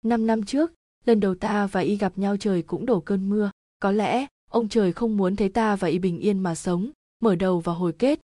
Năm 0.04 0.26
năm 0.26 0.44
trước, 0.44 0.72
lần 1.04 1.20
đầu 1.20 1.34
ta 1.34 1.66
và 1.66 1.80
y 1.80 1.96
gặp 1.96 2.18
nhau 2.18 2.36
trời 2.36 2.62
cũng 2.62 2.86
đổ 2.86 3.00
cơn 3.00 3.30
mưa, 3.30 3.50
có 3.80 3.92
lẽ, 3.92 4.26
ông 4.50 4.68
trời 4.68 4.92
không 4.92 5.16
muốn 5.16 5.36
thấy 5.36 5.48
ta 5.48 5.76
và 5.76 5.88
y 5.88 5.98
bình 5.98 6.18
yên 6.18 6.38
mà 6.38 6.54
sống, 6.54 6.90
mở 7.20 7.34
đầu 7.34 7.60
và 7.60 7.72
hồi 7.72 7.92
kết. 7.98 8.20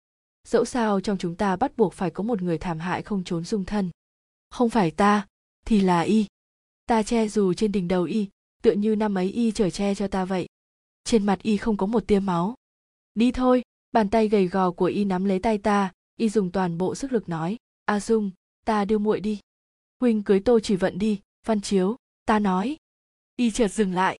Dẫu 0.48 0.64
sao 0.64 1.00
trong 1.00 1.18
chúng 1.18 1.34
ta 1.34 1.56
bắt 1.56 1.76
buộc 1.76 1.92
phải 1.92 2.10
có 2.10 2.22
một 2.22 2.42
người 2.42 2.58
thảm 2.58 2.78
hại 2.78 3.02
không 3.02 3.24
trốn 3.24 3.44
dung 3.44 3.64
thân. 3.64 3.90
Không 4.50 4.70
phải 4.70 4.90
ta, 4.90 5.26
thì 5.66 5.80
là 5.80 6.00
y. 6.00 6.26
Ta 6.86 7.02
che 7.02 7.28
dù 7.28 7.54
trên 7.54 7.72
đỉnh 7.72 7.88
đầu 7.88 8.04
y 8.04 8.28
tựa 8.62 8.72
như 8.72 8.96
năm 8.96 9.18
ấy 9.18 9.30
y 9.32 9.50
chở 9.50 9.70
che 9.70 9.94
cho 9.94 10.08
ta 10.08 10.24
vậy. 10.24 10.48
Trên 11.04 11.26
mặt 11.26 11.42
y 11.42 11.56
không 11.56 11.76
có 11.76 11.86
một 11.86 12.06
tia 12.06 12.20
máu. 12.20 12.54
Đi 13.14 13.32
thôi, 13.32 13.62
bàn 13.92 14.10
tay 14.10 14.28
gầy 14.28 14.48
gò 14.48 14.70
của 14.70 14.84
y 14.84 15.04
nắm 15.04 15.24
lấy 15.24 15.38
tay 15.38 15.58
ta, 15.58 15.92
y 16.16 16.28
dùng 16.28 16.50
toàn 16.50 16.78
bộ 16.78 16.94
sức 16.94 17.12
lực 17.12 17.28
nói, 17.28 17.56
a 17.84 18.00
dung, 18.00 18.30
ta 18.64 18.84
đưa 18.84 18.98
muội 18.98 19.20
đi. 19.20 19.40
Huynh 20.00 20.22
cưới 20.22 20.40
tô 20.40 20.60
chỉ 20.60 20.76
vận 20.76 20.98
đi, 20.98 21.20
văn 21.46 21.60
chiếu, 21.60 21.96
ta 22.24 22.38
nói. 22.38 22.76
Y 23.36 23.50
chợt 23.50 23.68
dừng 23.68 23.94
lại. 23.94 24.18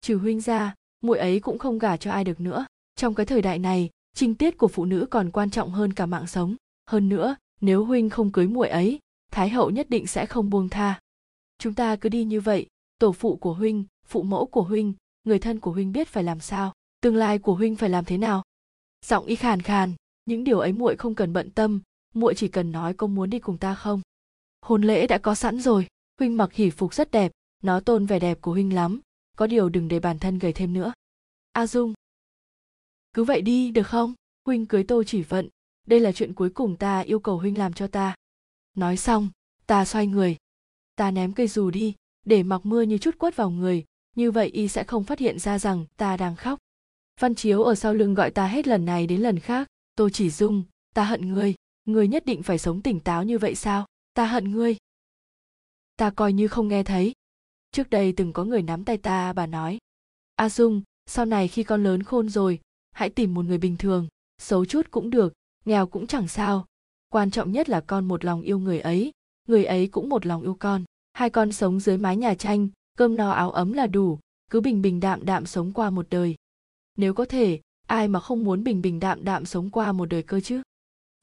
Trừ 0.00 0.16
huynh 0.16 0.40
ra, 0.40 0.74
muội 1.00 1.18
ấy 1.18 1.40
cũng 1.40 1.58
không 1.58 1.78
gả 1.78 1.96
cho 1.96 2.10
ai 2.10 2.24
được 2.24 2.40
nữa. 2.40 2.66
Trong 2.96 3.14
cái 3.14 3.26
thời 3.26 3.42
đại 3.42 3.58
này, 3.58 3.90
trinh 4.14 4.34
tiết 4.34 4.58
của 4.58 4.68
phụ 4.68 4.84
nữ 4.84 5.06
còn 5.10 5.30
quan 5.30 5.50
trọng 5.50 5.70
hơn 5.70 5.92
cả 5.92 6.06
mạng 6.06 6.26
sống. 6.26 6.56
Hơn 6.86 7.08
nữa, 7.08 7.36
nếu 7.60 7.84
huynh 7.84 8.10
không 8.10 8.32
cưới 8.32 8.46
muội 8.46 8.68
ấy, 8.68 8.98
thái 9.30 9.48
hậu 9.48 9.70
nhất 9.70 9.90
định 9.90 10.06
sẽ 10.06 10.26
không 10.26 10.50
buông 10.50 10.68
tha. 10.68 11.00
Chúng 11.58 11.74
ta 11.74 11.96
cứ 11.96 12.08
đi 12.08 12.24
như 12.24 12.40
vậy 12.40 12.66
tổ 12.98 13.12
phụ 13.12 13.36
của 13.36 13.54
huynh, 13.54 13.84
phụ 14.06 14.22
mẫu 14.22 14.46
của 14.46 14.62
huynh, 14.62 14.94
người 15.24 15.38
thân 15.38 15.60
của 15.60 15.72
huynh 15.72 15.92
biết 15.92 16.08
phải 16.08 16.24
làm 16.24 16.40
sao, 16.40 16.72
tương 17.00 17.16
lai 17.16 17.38
của 17.38 17.54
huynh 17.54 17.76
phải 17.76 17.90
làm 17.90 18.04
thế 18.04 18.18
nào. 18.18 18.42
Giọng 19.06 19.26
y 19.26 19.36
khàn 19.36 19.62
khàn, 19.62 19.92
những 20.24 20.44
điều 20.44 20.58
ấy 20.58 20.72
muội 20.72 20.96
không 20.96 21.14
cần 21.14 21.32
bận 21.32 21.50
tâm, 21.50 21.80
muội 22.14 22.34
chỉ 22.34 22.48
cần 22.48 22.72
nói 22.72 22.94
có 22.94 23.06
muốn 23.06 23.30
đi 23.30 23.38
cùng 23.38 23.58
ta 23.58 23.74
không? 23.74 24.00
Hôn 24.62 24.82
lễ 24.82 25.06
đã 25.06 25.18
có 25.18 25.34
sẵn 25.34 25.60
rồi, 25.60 25.86
huynh 26.18 26.36
mặc 26.36 26.52
hỉ 26.52 26.70
phục 26.70 26.94
rất 26.94 27.10
đẹp, 27.10 27.32
nó 27.62 27.80
tôn 27.80 28.06
vẻ 28.06 28.18
đẹp 28.18 28.38
của 28.40 28.52
huynh 28.52 28.74
lắm, 28.74 29.00
có 29.36 29.46
điều 29.46 29.68
đừng 29.68 29.88
để 29.88 30.00
bản 30.00 30.18
thân 30.18 30.38
gầy 30.38 30.52
thêm 30.52 30.72
nữa. 30.72 30.92
A 31.52 31.66
dung. 31.66 31.94
Cứ 33.12 33.24
vậy 33.24 33.42
đi, 33.42 33.70
được 33.70 33.86
không? 33.86 34.14
Huynh 34.46 34.66
cưới 34.66 34.84
tô 34.84 35.04
chỉ 35.06 35.22
vận 35.22 35.48
đây 35.86 36.00
là 36.00 36.12
chuyện 36.12 36.34
cuối 36.34 36.50
cùng 36.50 36.76
ta 36.76 37.00
yêu 37.00 37.18
cầu 37.18 37.38
huynh 37.38 37.58
làm 37.58 37.72
cho 37.72 37.86
ta. 37.86 38.14
Nói 38.76 38.96
xong, 38.96 39.28
ta 39.66 39.84
xoay 39.84 40.06
người. 40.06 40.36
Ta 40.96 41.10
ném 41.10 41.32
cây 41.32 41.48
dù 41.48 41.70
đi 41.70 41.94
để 42.24 42.42
mặc 42.42 42.66
mưa 42.66 42.82
như 42.82 42.98
chút 42.98 43.18
quất 43.18 43.36
vào 43.36 43.50
người, 43.50 43.84
như 44.16 44.30
vậy 44.30 44.48
y 44.48 44.68
sẽ 44.68 44.84
không 44.84 45.04
phát 45.04 45.18
hiện 45.18 45.38
ra 45.38 45.58
rằng 45.58 45.86
ta 45.96 46.16
đang 46.16 46.36
khóc. 46.36 46.58
Văn 47.20 47.34
chiếu 47.34 47.62
ở 47.62 47.74
sau 47.74 47.94
lưng 47.94 48.14
gọi 48.14 48.30
ta 48.30 48.46
hết 48.46 48.66
lần 48.66 48.84
này 48.84 49.06
đến 49.06 49.20
lần 49.20 49.38
khác, 49.38 49.68
tôi 49.96 50.10
chỉ 50.10 50.30
dung, 50.30 50.62
ta 50.94 51.04
hận 51.04 51.32
ngươi 51.32 51.54
ngươi 51.84 52.08
nhất 52.08 52.26
định 52.26 52.42
phải 52.42 52.58
sống 52.58 52.82
tỉnh 52.82 53.00
táo 53.00 53.24
như 53.24 53.38
vậy 53.38 53.54
sao? 53.54 53.86
Ta 54.14 54.26
hận 54.26 54.50
ngươi. 54.50 54.76
Ta 55.96 56.10
coi 56.10 56.32
như 56.32 56.48
không 56.48 56.68
nghe 56.68 56.82
thấy. 56.82 57.12
Trước 57.72 57.90
đây 57.90 58.12
từng 58.16 58.32
có 58.32 58.44
người 58.44 58.62
nắm 58.62 58.84
tay 58.84 58.96
ta, 58.96 59.32
bà 59.32 59.46
nói, 59.46 59.78
a 60.36 60.48
dung, 60.48 60.82
sau 61.06 61.24
này 61.24 61.48
khi 61.48 61.64
con 61.64 61.84
lớn 61.84 62.02
khôn 62.02 62.28
rồi, 62.28 62.60
hãy 62.92 63.10
tìm 63.10 63.34
một 63.34 63.44
người 63.44 63.58
bình 63.58 63.76
thường, 63.76 64.08
xấu 64.38 64.64
chút 64.64 64.90
cũng 64.90 65.10
được, 65.10 65.32
nghèo 65.64 65.86
cũng 65.86 66.06
chẳng 66.06 66.28
sao. 66.28 66.66
Quan 67.08 67.30
trọng 67.30 67.52
nhất 67.52 67.68
là 67.68 67.80
con 67.80 68.08
một 68.08 68.24
lòng 68.24 68.42
yêu 68.42 68.58
người 68.58 68.80
ấy 68.80 69.12
người 69.48 69.64
ấy 69.64 69.86
cũng 69.86 70.08
một 70.08 70.26
lòng 70.26 70.42
yêu 70.42 70.56
con 70.60 70.84
hai 71.14 71.30
con 71.30 71.52
sống 71.52 71.80
dưới 71.80 71.98
mái 71.98 72.16
nhà 72.16 72.34
tranh 72.34 72.68
cơm 72.98 73.16
no 73.16 73.30
áo 73.30 73.50
ấm 73.50 73.72
là 73.72 73.86
đủ 73.86 74.18
cứ 74.50 74.60
bình 74.60 74.82
bình 74.82 75.00
đạm 75.00 75.24
đạm 75.24 75.46
sống 75.46 75.72
qua 75.72 75.90
một 75.90 76.06
đời 76.10 76.34
nếu 76.96 77.14
có 77.14 77.24
thể 77.24 77.60
ai 77.86 78.08
mà 78.08 78.20
không 78.20 78.44
muốn 78.44 78.64
bình 78.64 78.82
bình 78.82 79.00
đạm 79.00 79.24
đạm 79.24 79.44
sống 79.44 79.70
qua 79.70 79.92
một 79.92 80.06
đời 80.06 80.22
cơ 80.22 80.40
chứ 80.40 80.62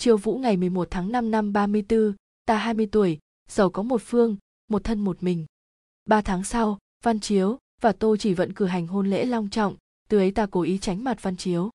chiều 0.01 0.17
vũ 0.17 0.37
ngày 0.37 0.57
11 0.57 0.87
tháng 0.91 1.11
5 1.11 1.31
năm 1.31 1.53
34, 1.53 2.13
ta 2.45 2.57
20 2.57 2.87
tuổi, 2.91 3.19
giàu 3.49 3.69
có 3.69 3.83
một 3.83 4.01
phương, 4.05 4.37
một 4.69 4.83
thân 4.83 4.99
một 4.99 5.23
mình. 5.23 5.45
Ba 6.05 6.21
tháng 6.21 6.43
sau, 6.43 6.77
Văn 7.03 7.19
Chiếu 7.19 7.57
và 7.81 7.91
Tô 7.91 8.17
chỉ 8.17 8.33
vận 8.33 8.53
cử 8.53 8.65
hành 8.65 8.87
hôn 8.87 9.09
lễ 9.09 9.25
long 9.25 9.49
trọng, 9.49 9.75
từ 10.09 10.17
ấy 10.17 10.31
ta 10.31 10.45
cố 10.51 10.61
ý 10.61 10.77
tránh 10.77 11.03
mặt 11.03 11.17
Văn 11.21 11.37
Chiếu. 11.37 11.69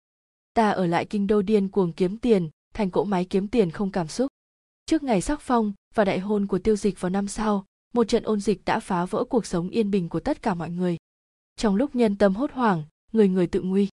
Ta 0.55 0.71
ở 0.71 0.87
lại 0.87 1.05
kinh 1.05 1.27
đô 1.27 1.43
điên 1.43 1.69
cuồng 1.69 1.93
kiếm 1.93 2.17
tiền, 2.19 2.49
thành 2.75 2.91
cỗ 2.91 3.05
máy 3.05 3.25
kiếm 3.25 3.49
tiền 3.49 3.71
không 3.71 3.91
cảm 3.91 4.09
xúc. 4.09 4.29
Trước 4.87 5.03
ngày 5.03 5.21
sắc 5.21 5.41
phong 5.41 5.73
và 5.95 6.05
đại 6.05 6.19
hôn 6.19 6.47
của 6.47 6.59
tiêu 6.59 6.77
dịch 6.77 7.01
vào 7.01 7.11
năm 7.11 7.29
sau, 7.29 7.65
một 7.97 8.09
trận 8.09 8.23
ôn 8.23 8.41
dịch 8.41 8.65
đã 8.65 8.81
phá 8.81 9.05
vỡ 9.05 9.25
cuộc 9.25 9.47
sống 9.47 9.69
yên 9.69 9.91
bình 9.91 10.09
của 10.09 10.21
tất 10.21 10.43
cả 10.43 10.55
mọi 10.55 10.71
người. 10.71 10.97
Trong 11.57 11.77
lúc 11.77 11.95
nhân 11.95 12.17
tâm 12.17 12.35
hốt 12.35 12.53
hoảng, 12.53 12.85
người 13.13 13.29
người 13.29 13.47
tự 13.47 13.63
nguy. 13.63 13.89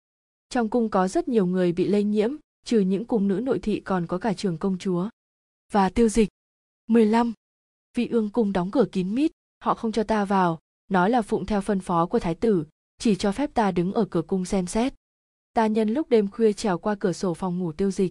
Trong 0.49 0.69
cung 0.69 0.91
có 0.91 1.09
rất 1.09 1.29
nhiều 1.29 1.47
người 1.47 1.73
bị 1.73 1.89
lây 1.89 2.05
nhiễm, 2.05 2.31
trừ 2.65 2.81
những 2.81 3.05
cung 3.05 3.29
nữ 3.29 3.41
nội 3.41 3.59
thị 3.59 3.81
còn 3.81 4.07
có 4.07 4.19
cả 4.19 4.33
trường 4.33 4.59
công 4.59 4.79
chúa. 4.79 5.09
Và 5.73 5.89
tiêu 5.89 6.09
dịch. 6.09 6.29
15. 6.87 7.33
Vị 7.97 8.09
ương 8.09 8.31
cung 8.31 8.53
đóng 8.53 8.71
cửa 8.71 8.85
kín 8.93 9.15
mít, 9.15 9.31
họ 9.65 9.75
không 9.75 9.93
cho 9.93 10.03
ta 10.03 10.25
vào, 10.25 10.59
nói 10.91 11.11
là 11.11 11.23
phụng 11.23 11.47
theo 11.47 11.61
phân 11.61 11.81
phó 11.81 12.07
của 12.07 12.19
thái 12.19 12.35
tử, 12.35 12.65
chỉ 12.99 13.17
cho 13.17 13.33
phép 13.33 13.55
ta 13.55 13.71
đứng 13.71 13.93
ở 13.93 14.05
cửa 14.05 14.23
cung 14.23 14.45
xem 14.45 14.67
xét. 14.67 14.95
Ta 15.53 15.67
nhân 15.67 15.89
lúc 15.89 16.09
đêm 16.09 16.31
khuya 16.31 16.53
trèo 16.53 16.79
qua 16.79 16.95
cửa 16.95 17.13
sổ 17.13 17.35
phòng 17.35 17.59
ngủ 17.59 17.73
tiêu 17.73 17.91
dịch. 17.91 18.11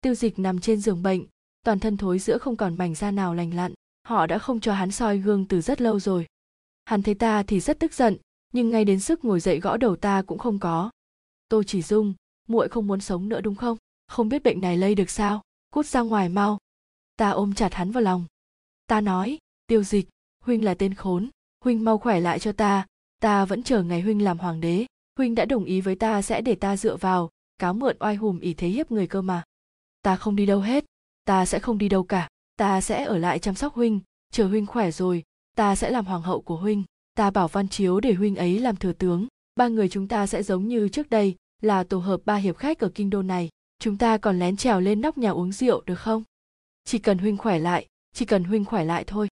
Tiêu 0.00 0.14
dịch 0.14 0.38
nằm 0.38 0.60
trên 0.60 0.80
giường 0.80 1.02
bệnh, 1.02 1.26
toàn 1.64 1.78
thân 1.78 1.96
thối 1.96 2.18
giữa 2.18 2.38
không 2.38 2.56
còn 2.56 2.78
mảnh 2.78 2.94
da 2.94 3.10
nào 3.10 3.34
lành 3.34 3.54
lặn, 3.54 3.74
họ 4.02 4.26
đã 4.26 4.38
không 4.38 4.60
cho 4.60 4.72
hắn 4.74 4.90
soi 4.90 5.18
gương 5.18 5.44
từ 5.44 5.60
rất 5.60 5.80
lâu 5.80 6.00
rồi. 6.00 6.26
Hắn 6.84 7.02
thấy 7.02 7.14
ta 7.14 7.42
thì 7.42 7.60
rất 7.60 7.78
tức 7.78 7.94
giận, 7.94 8.16
nhưng 8.52 8.70
ngay 8.70 8.84
đến 8.84 9.00
sức 9.00 9.24
ngồi 9.24 9.40
dậy 9.40 9.60
gõ 9.60 9.76
đầu 9.76 9.96
ta 9.96 10.22
cũng 10.22 10.38
không 10.38 10.58
có. 10.58 10.90
Tô 11.48 11.62
chỉ 11.62 11.82
dung, 11.82 12.14
muội 12.48 12.68
không 12.68 12.86
muốn 12.86 13.00
sống 13.00 13.28
nữa 13.28 13.40
đúng 13.40 13.54
không? 13.54 13.78
Không 14.06 14.28
biết 14.28 14.42
bệnh 14.42 14.60
này 14.60 14.76
lây 14.76 14.94
được 14.94 15.10
sao? 15.10 15.42
Cút 15.70 15.86
ra 15.86 16.00
ngoài 16.00 16.28
mau. 16.28 16.58
Ta 17.16 17.30
ôm 17.30 17.54
chặt 17.54 17.74
hắn 17.74 17.90
vào 17.90 18.02
lòng. 18.02 18.24
Ta 18.86 19.00
nói, 19.00 19.38
tiêu 19.66 19.82
dịch, 19.82 20.08
huynh 20.44 20.64
là 20.64 20.74
tên 20.74 20.94
khốn, 20.94 21.30
huynh 21.64 21.84
mau 21.84 21.98
khỏe 21.98 22.20
lại 22.20 22.38
cho 22.38 22.52
ta, 22.52 22.86
ta 23.20 23.44
vẫn 23.44 23.62
chờ 23.62 23.82
ngày 23.82 24.00
huynh 24.00 24.24
làm 24.24 24.38
hoàng 24.38 24.60
đế. 24.60 24.86
Huynh 25.18 25.34
đã 25.34 25.44
đồng 25.44 25.64
ý 25.64 25.80
với 25.80 25.94
ta 25.94 26.22
sẽ 26.22 26.40
để 26.40 26.54
ta 26.54 26.76
dựa 26.76 26.96
vào, 26.96 27.30
cáo 27.58 27.74
mượn 27.74 27.96
oai 28.00 28.16
hùm 28.16 28.40
ỷ 28.40 28.54
thế 28.54 28.68
hiếp 28.68 28.90
người 28.90 29.06
cơ 29.06 29.22
mà. 29.22 29.42
Ta 30.02 30.16
không 30.16 30.36
đi 30.36 30.46
đâu 30.46 30.60
hết, 30.60 30.84
ta 31.24 31.46
sẽ 31.46 31.58
không 31.58 31.78
đi 31.78 31.88
đâu 31.88 32.04
cả, 32.04 32.28
ta 32.60 32.80
sẽ 32.80 33.04
ở 33.04 33.18
lại 33.18 33.38
chăm 33.38 33.54
sóc 33.54 33.74
huynh, 33.74 34.00
chờ 34.30 34.46
huynh 34.46 34.66
khỏe 34.66 34.90
rồi, 34.90 35.22
ta 35.56 35.76
sẽ 35.76 35.90
làm 35.90 36.04
hoàng 36.04 36.22
hậu 36.22 36.40
của 36.40 36.56
huynh 36.56 36.84
ta 37.14 37.30
bảo 37.30 37.48
văn 37.48 37.68
chiếu 37.68 38.00
để 38.00 38.12
huynh 38.12 38.36
ấy 38.36 38.58
làm 38.58 38.76
thừa 38.76 38.92
tướng. 38.92 39.26
Ba 39.56 39.68
người 39.68 39.88
chúng 39.88 40.08
ta 40.08 40.26
sẽ 40.26 40.42
giống 40.42 40.68
như 40.68 40.88
trước 40.88 41.10
đây 41.10 41.36
là 41.62 41.84
tổ 41.84 41.98
hợp 41.98 42.20
ba 42.24 42.36
hiệp 42.36 42.56
khách 42.56 42.78
ở 42.78 42.90
kinh 42.94 43.10
đô 43.10 43.22
này. 43.22 43.48
Chúng 43.78 43.98
ta 43.98 44.18
còn 44.18 44.38
lén 44.38 44.56
trèo 44.56 44.80
lên 44.80 45.00
nóc 45.00 45.18
nhà 45.18 45.30
uống 45.30 45.52
rượu 45.52 45.82
được 45.86 45.94
không? 45.94 46.24
Chỉ 46.84 46.98
cần 46.98 47.18
huynh 47.18 47.36
khỏe 47.36 47.58
lại 47.58 47.86
chỉ 48.12 48.24
cần 48.24 48.44
huynh 48.44 48.64
khỏe 48.64 48.84
lại 48.84 49.04
thôi. 49.06 49.28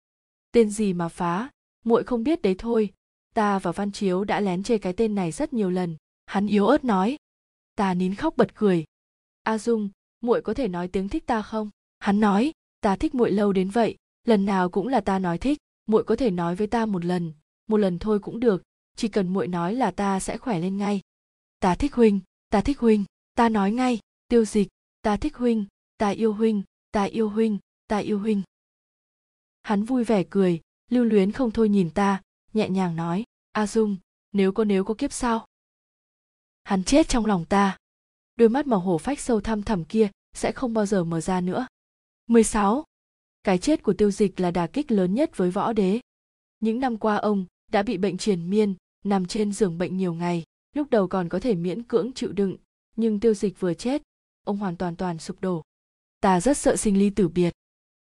Tên 0.52 0.70
gì 0.70 0.94
mà 0.94 1.08
phá? 1.08 1.50
Muội 1.86 2.04
không 2.04 2.24
biết 2.24 2.42
đấy 2.42 2.56
thôi. 2.58 2.94
Ta 3.34 3.60
và 3.60 3.72
văn 3.72 3.92
chiếu 3.92 4.24
đã 4.24 4.40
lén 4.40 4.64
chê 4.64 4.78
cái 4.78 4.94
tên 4.94 5.16
này 5.16 5.32
rất 5.32 5.54
nhiều 5.54 5.70
lần. 5.70 5.96
Hắn 6.26 6.48
yếu 6.48 6.68
ớt 6.68 6.84
nói. 6.84 7.18
Ta 7.76 7.94
nín 7.94 8.16
khóc 8.16 8.38
bật 8.38 8.56
cười. 8.56 8.86
A 9.44 9.58
dung 9.58 9.90
muội 10.22 10.42
có 10.42 10.54
thể 10.54 10.68
nói 10.68 10.88
tiếng 10.88 11.10
thích 11.10 11.26
ta 11.26 11.42
không? 11.42 11.70
Hắn 12.00 12.20
nói 12.20 12.52
ta 12.82 12.96
thích 12.96 13.16
muội 13.16 13.32
lâu 13.32 13.54
đến 13.54 13.70
vậy, 13.70 13.98
lần 14.24 14.46
nào 14.46 14.70
cũng 14.70 14.88
là 14.88 15.02
ta 15.02 15.20
nói 15.20 15.38
thích, 15.38 15.58
muội 15.86 16.04
có 16.04 16.16
thể 16.16 16.32
nói 16.32 16.56
với 16.56 16.68
ta 16.68 16.86
một 16.86 17.06
lần 17.06 17.34
một 17.68 17.78
lần 17.78 18.00
thôi 18.00 18.20
cũng 18.20 18.40
được, 18.40 18.64
chỉ 18.96 19.08
cần 19.08 19.28
muội 19.28 19.48
nói 19.48 19.76
là 19.76 19.92
ta 19.92 20.20
sẽ 20.20 20.38
khỏe 20.38 20.60
lên 20.60 20.78
ngay. 20.78 21.02
Ta 21.60 21.76
thích 21.76 21.94
huynh, 21.94 22.20
ta 22.50 22.62
thích 22.62 22.80
huynh, 22.80 23.04
ta 23.34 23.50
nói 23.50 23.72
ngay, 23.72 24.00
tiêu 24.28 24.46
dịch, 24.46 24.68
ta 25.02 25.18
thích 25.18 25.36
huynh, 25.36 25.66
ta 25.98 26.10
yêu 26.10 26.34
huynh, 26.34 26.64
ta 26.92 27.04
yêu 27.04 27.30
huynh, 27.30 27.58
ta 27.88 27.98
yêu 27.98 28.20
huynh. 28.20 28.42
Hắn 29.64 29.84
vui 29.84 30.04
vẻ 30.04 30.24
cười, 30.30 30.62
lưu 30.92 31.04
luyến 31.04 31.32
không 31.32 31.52
thôi 31.52 31.70
nhìn 31.70 31.90
ta, 31.90 32.22
nhẹ 32.54 32.70
nhàng 32.70 32.96
nói, 32.96 33.24
a 33.52 33.68
dung, 33.68 33.98
nếu 34.32 34.52
có 34.52 34.64
nếu 34.64 34.84
có 34.84 34.94
kiếp 34.94 35.14
sau. 35.14 35.46
Hắn 36.64 36.84
chết 36.84 37.08
trong 37.10 37.26
lòng 37.26 37.46
ta. 37.46 37.78
Đôi 38.36 38.50
mắt 38.50 38.68
màu 38.68 38.80
hổ 38.80 38.98
phách 38.98 39.20
sâu 39.20 39.42
thăm 39.42 39.64
thẳm 39.64 39.86
kia 39.86 40.10
sẽ 40.34 40.52
không 40.52 40.74
bao 40.74 40.86
giờ 40.86 41.04
mở 41.04 41.22
ra 41.22 41.42
nữa. 41.42 41.68
16. 42.28 42.84
Cái 43.44 43.58
chết 43.58 43.84
của 43.84 43.94
tiêu 43.94 44.12
dịch 44.12 44.40
là 44.40 44.52
đả 44.52 44.68
kích 44.68 44.92
lớn 44.92 45.14
nhất 45.14 45.38
với 45.38 45.52
võ 45.52 45.74
đế. 45.74 46.00
Những 46.60 46.80
năm 46.80 46.98
qua 46.98 47.16
ông 47.16 47.46
đã 47.72 47.84
bị 47.84 47.98
bệnh 47.98 48.18
triền 48.18 48.50
miên, 48.50 48.76
nằm 49.04 49.26
trên 49.26 49.52
giường 49.52 49.78
bệnh 49.78 49.98
nhiều 49.98 50.14
ngày, 50.14 50.44
lúc 50.74 50.90
đầu 50.90 51.08
còn 51.08 51.30
có 51.30 51.40
thể 51.40 51.56
miễn 51.56 51.84
cưỡng 51.84 52.14
chịu 52.14 52.32
đựng, 52.32 52.58
nhưng 52.96 53.20
tiêu 53.20 53.34
dịch 53.34 53.60
vừa 53.60 53.74
chết, 53.74 54.02
ông 54.46 54.58
hoàn 54.58 54.78
toàn 54.78 54.96
toàn 54.96 55.20
sụp 55.20 55.42
đổ. 55.42 55.64
Ta 56.20 56.42
rất 56.42 56.58
sợ 56.58 56.76
sinh 56.76 57.00
ly 57.00 57.10
tử 57.10 57.28
biệt. 57.28 57.54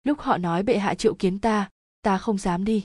Lúc 0.04 0.20
họ 0.20 0.38
nói 0.38 0.64
bệ 0.64 0.78
hạ 0.78 0.96
triệu 0.96 1.16
kiến 1.16 1.40
ta, 1.40 1.70
ta 2.02 2.18
không 2.18 2.38
dám 2.38 2.66
đi. 2.66 2.84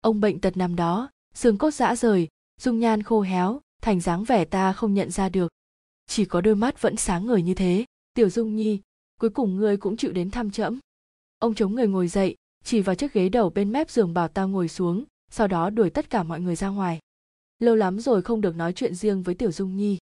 Ông 0.00 0.20
bệnh 0.20 0.40
tật 0.40 0.56
nằm 0.56 0.76
đó, 0.76 1.10
xương 1.34 1.58
cốt 1.58 1.70
rã 1.70 1.96
rời, 1.96 2.28
dung 2.60 2.78
nhan 2.78 3.02
khô 3.02 3.20
héo, 3.20 3.60
thành 3.82 4.00
dáng 4.00 4.24
vẻ 4.24 4.44
ta 4.44 4.72
không 4.72 4.94
nhận 4.94 5.10
ra 5.10 5.28
được. 5.28 5.52
Chỉ 6.06 6.24
có 6.24 6.40
đôi 6.40 6.54
mắt 6.54 6.82
vẫn 6.82 6.96
sáng 6.96 7.26
ngời 7.26 7.42
như 7.42 7.54
thế, 7.54 7.84
tiểu 8.14 8.30
dung 8.30 8.56
nhi, 8.56 8.80
cuối 9.20 9.30
cùng 9.30 9.56
ngươi 9.56 9.76
cũng 9.76 9.96
chịu 9.96 10.12
đến 10.12 10.30
thăm 10.30 10.50
trẫm. 10.50 10.78
Ông 11.38 11.54
chống 11.54 11.74
người 11.74 11.88
ngồi 11.88 12.08
dậy, 12.08 12.36
chỉ 12.64 12.80
vào 12.80 12.94
chiếc 12.94 13.12
ghế 13.12 13.28
đầu 13.28 13.50
bên 13.50 13.72
mép 13.72 13.90
giường 13.90 14.14
bảo 14.14 14.28
ta 14.28 14.44
ngồi 14.44 14.68
xuống, 14.68 15.04
sau 15.30 15.48
đó 15.48 15.70
đuổi 15.70 15.90
tất 15.90 16.10
cả 16.10 16.22
mọi 16.22 16.40
người 16.40 16.56
ra 16.56 16.68
ngoài. 16.68 16.98
Lâu 17.58 17.74
lắm 17.74 18.00
rồi 18.00 18.22
không 18.22 18.40
được 18.40 18.56
nói 18.56 18.72
chuyện 18.72 18.94
riêng 18.94 19.22
với 19.22 19.34
tiểu 19.34 19.52
dung 19.52 19.76
nhi. 19.76 19.98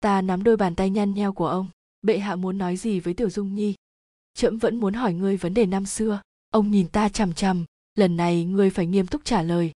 Ta 0.00 0.22
nắm 0.22 0.44
đôi 0.44 0.56
bàn 0.56 0.74
tay 0.74 0.90
nhăn 0.90 1.14
nheo 1.14 1.32
của 1.32 1.46
ông, 1.46 1.66
bệ 2.02 2.18
hạ 2.18 2.36
muốn 2.36 2.58
nói 2.58 2.76
gì 2.76 3.00
với 3.00 3.14
tiểu 3.14 3.30
dung 3.30 3.54
nhi? 3.54 3.74
Trẫm 4.34 4.58
vẫn 4.58 4.76
muốn 4.76 4.94
hỏi 4.94 5.14
ngươi 5.14 5.36
vấn 5.36 5.54
đề 5.54 5.66
năm 5.66 5.86
xưa. 5.86 6.20
Ông 6.50 6.70
nhìn 6.70 6.88
ta 6.88 7.08
chằm 7.08 7.34
chằm, 7.34 7.64
lần 7.94 8.16
này 8.16 8.44
ngươi 8.44 8.70
phải 8.70 8.86
nghiêm 8.86 9.06
túc 9.06 9.24
trả 9.24 9.42
lời. 9.42 9.72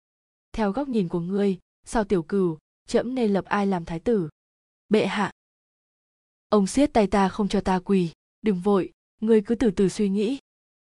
Theo 0.54 0.72
góc 0.72 0.88
nhìn 0.88 1.08
của 1.08 1.20
ngươi, 1.20 1.58
sau 1.86 2.04
tiểu 2.04 2.24
cửu, 2.24 2.58
trẫm 2.88 3.16
nên 3.16 3.34
lập 3.34 3.46
ai 3.46 3.68
làm 3.68 3.86
thái 3.86 4.00
tử? 4.00 4.30
Bệ 4.90 5.06
hạ. 5.06 5.32
Ông 6.50 6.68
siết 6.68 6.94
tay 6.94 7.08
ta 7.08 7.30
không 7.30 7.48
cho 7.48 7.62
ta 7.62 7.80
quỳ 7.80 8.12
đừng 8.42 8.60
vội 8.60 8.92
ngươi 9.22 9.42
cứ 9.42 9.56
từ 9.56 9.72
từ 9.72 9.90
suy 9.90 10.10
nghĩ. 10.10 10.38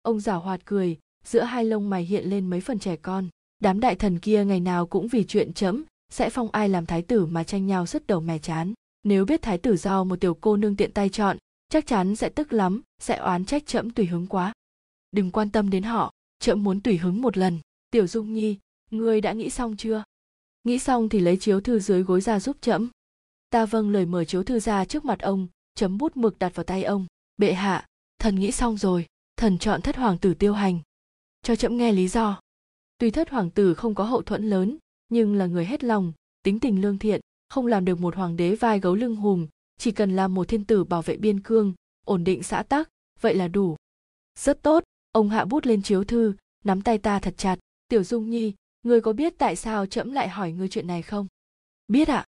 Ông 0.02 0.20
giả 0.20 0.34
hoạt 0.34 0.60
cười, 0.64 0.98
giữa 1.24 1.42
hai 1.42 1.64
lông 1.64 1.90
mày 1.90 2.04
hiện 2.04 2.24
lên 2.24 2.50
mấy 2.50 2.60
phần 2.60 2.78
trẻ 2.78 2.96
con. 2.96 3.28
Đám 3.58 3.80
đại 3.80 3.94
thần 3.94 4.18
kia 4.18 4.44
ngày 4.44 4.60
nào 4.60 4.86
cũng 4.86 5.08
vì 5.08 5.24
chuyện 5.24 5.52
chấm 5.52 5.84
sẽ 6.10 6.30
phong 6.30 6.50
ai 6.50 6.68
làm 6.68 6.86
thái 6.86 7.02
tử 7.02 7.26
mà 7.26 7.44
tranh 7.44 7.66
nhau 7.66 7.86
sứt 7.86 8.06
đầu 8.06 8.20
mè 8.20 8.38
chán. 8.38 8.74
Nếu 9.02 9.24
biết 9.24 9.42
thái 9.42 9.58
tử 9.58 9.76
do 9.76 10.04
một 10.04 10.20
tiểu 10.20 10.34
cô 10.34 10.56
nương 10.56 10.76
tiện 10.76 10.92
tay 10.92 11.08
chọn, 11.08 11.36
chắc 11.68 11.86
chắn 11.86 12.16
sẽ 12.16 12.28
tức 12.28 12.52
lắm, 12.52 12.82
sẽ 12.98 13.16
oán 13.16 13.44
trách 13.44 13.66
trẫm 13.66 13.90
tùy 13.90 14.06
hứng 14.06 14.26
quá. 14.26 14.52
Đừng 15.12 15.30
quan 15.30 15.50
tâm 15.50 15.70
đến 15.70 15.82
họ 15.82 16.12
trẫm 16.38 16.64
muốn 16.64 16.80
tùy 16.80 16.96
hứng 16.96 17.22
một 17.22 17.36
lần. 17.36 17.58
Tiểu 17.90 18.06
dung 18.06 18.34
nhi 18.34 18.58
ngươi 18.90 19.20
đã 19.20 19.32
nghĩ 19.32 19.50
xong 19.50 19.76
chưa? 19.76 20.04
Nghĩ 20.64 20.78
xong 20.78 21.08
thì 21.08 21.20
lấy 21.20 21.36
chiếu 21.36 21.60
thư 21.60 21.78
dưới 21.78 22.02
gối 22.02 22.20
ra 22.20 22.40
giúp 22.40 22.56
trẫm 22.60 22.88
ta 23.50 23.66
vâng 23.66 23.90
lời 23.90 24.06
mở 24.06 24.24
chiếu 24.24 24.42
thư 24.42 24.58
ra 24.58 24.84
trước 24.84 25.04
mặt 25.04 25.20
ông, 25.20 25.46
chấm 25.74 25.98
bút 25.98 26.16
mực 26.16 26.38
đặt 26.38 26.54
vào 26.54 26.64
tay 26.64 26.84
ông 26.84 27.06
bệ 27.36 27.52
hạ, 27.52 27.86
thần 28.18 28.34
nghĩ 28.34 28.52
xong 28.52 28.76
rồi, 28.76 29.06
thần 29.36 29.58
chọn 29.58 29.82
thất 29.82 29.96
hoàng 29.96 30.18
tử 30.18 30.34
tiêu 30.34 30.54
hành. 30.54 30.80
Cho 31.42 31.56
trẫm 31.56 31.76
nghe 31.76 31.92
lý 31.92 32.08
do. 32.08 32.40
Tuy 32.98 33.10
thất 33.10 33.30
hoàng 33.30 33.50
tử 33.50 33.74
không 33.74 33.94
có 33.94 34.04
hậu 34.04 34.22
thuẫn 34.22 34.50
lớn, 34.50 34.78
nhưng 35.08 35.34
là 35.34 35.46
người 35.46 35.64
hết 35.64 35.84
lòng, 35.84 36.12
tính 36.42 36.60
tình 36.60 36.80
lương 36.80 36.98
thiện, 36.98 37.20
không 37.48 37.66
làm 37.66 37.84
được 37.84 38.00
một 38.00 38.16
hoàng 38.16 38.36
đế 38.36 38.54
vai 38.54 38.80
gấu 38.80 38.94
lưng 38.94 39.16
hùm, 39.16 39.46
chỉ 39.78 39.92
cần 39.92 40.16
làm 40.16 40.34
một 40.34 40.48
thiên 40.48 40.64
tử 40.64 40.84
bảo 40.84 41.02
vệ 41.02 41.16
biên 41.16 41.40
cương, 41.40 41.74
ổn 42.04 42.24
định 42.24 42.42
xã 42.42 42.62
tắc, 42.62 42.88
vậy 43.20 43.34
là 43.34 43.48
đủ. 43.48 43.76
Rất 44.38 44.62
tốt, 44.62 44.84
ông 45.12 45.30
hạ 45.30 45.44
bút 45.44 45.66
lên 45.66 45.82
chiếu 45.82 46.04
thư, 46.04 46.34
nắm 46.64 46.82
tay 46.82 46.98
ta 46.98 47.18
thật 47.18 47.34
chặt. 47.36 47.58
Tiểu 47.88 48.04
dung 48.04 48.30
nhi, 48.30 48.54
ngươi 48.82 49.00
có 49.00 49.12
biết 49.12 49.34
tại 49.38 49.56
sao 49.56 49.86
trẫm 49.86 50.12
lại 50.12 50.28
hỏi 50.28 50.52
ngươi 50.52 50.68
chuyện 50.68 50.86
này 50.86 51.02
không? 51.02 51.26
Biết 51.88 52.08
ạ. 52.08 52.24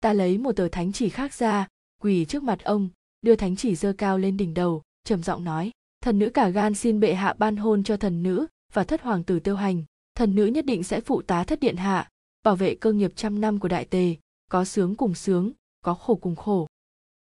Ta 0.00 0.12
lấy 0.12 0.38
một 0.38 0.52
tờ 0.52 0.68
thánh 0.68 0.92
chỉ 0.92 1.08
khác 1.08 1.34
ra, 1.34 1.68
quỳ 2.02 2.24
trước 2.24 2.42
mặt 2.42 2.64
ông 2.64 2.88
đưa 3.24 3.36
thánh 3.36 3.56
chỉ 3.56 3.74
dơ 3.74 3.92
cao 3.92 4.18
lên 4.18 4.36
đỉnh 4.36 4.54
đầu, 4.54 4.82
trầm 5.04 5.22
giọng 5.22 5.44
nói, 5.44 5.70
thần 6.00 6.18
nữ 6.18 6.30
cả 6.30 6.48
gan 6.48 6.74
xin 6.74 7.00
bệ 7.00 7.14
hạ 7.14 7.34
ban 7.38 7.56
hôn 7.56 7.84
cho 7.84 7.96
thần 7.96 8.22
nữ 8.22 8.46
và 8.72 8.84
thất 8.84 9.02
hoàng 9.02 9.24
tử 9.24 9.40
tiêu 9.40 9.56
hành. 9.56 9.84
Thần 10.14 10.34
nữ 10.34 10.46
nhất 10.46 10.66
định 10.66 10.82
sẽ 10.82 11.00
phụ 11.00 11.22
tá 11.22 11.44
thất 11.44 11.60
điện 11.60 11.76
hạ, 11.76 12.08
bảo 12.42 12.56
vệ 12.56 12.74
cơ 12.74 12.92
nghiệp 12.92 13.12
trăm 13.16 13.40
năm 13.40 13.58
của 13.58 13.68
đại 13.68 13.84
tề, 13.84 14.14
có 14.50 14.64
sướng 14.64 14.94
cùng 14.94 15.14
sướng, 15.14 15.52
có 15.82 15.94
khổ 15.94 16.14
cùng 16.14 16.36
khổ. 16.36 16.66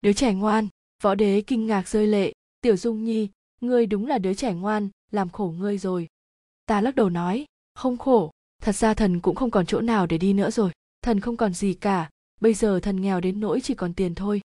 Đứa 0.01 0.13
trẻ 0.13 0.33
ngoan, 0.33 0.67
võ 1.01 1.15
đế 1.15 1.41
kinh 1.41 1.67
ngạc 1.67 1.87
rơi 1.87 2.07
lệ, 2.07 2.33
tiểu 2.61 2.77
dung 2.77 3.03
nhi, 3.03 3.29
ngươi 3.61 3.85
đúng 3.85 4.07
là 4.07 4.17
đứa 4.17 4.33
trẻ 4.33 4.53
ngoan, 4.53 4.89
làm 5.11 5.29
khổ 5.29 5.53
ngươi 5.59 5.77
rồi. 5.77 6.07
Ta 6.65 6.81
lắc 6.81 6.95
đầu 6.95 7.09
nói, 7.09 7.45
không 7.75 7.97
khổ, 7.97 8.31
thật 8.61 8.75
ra 8.75 8.93
thần 8.93 9.19
cũng 9.19 9.35
không 9.35 9.51
còn 9.51 9.65
chỗ 9.65 9.81
nào 9.81 10.07
để 10.07 10.17
đi 10.17 10.33
nữa 10.33 10.51
rồi, 10.51 10.71
thần 11.01 11.19
không 11.19 11.37
còn 11.37 11.53
gì 11.53 11.73
cả, 11.73 12.09
bây 12.41 12.53
giờ 12.53 12.79
thần 12.79 13.01
nghèo 13.01 13.21
đến 13.21 13.39
nỗi 13.39 13.61
chỉ 13.61 13.73
còn 13.73 13.93
tiền 13.93 14.15
thôi. 14.15 14.41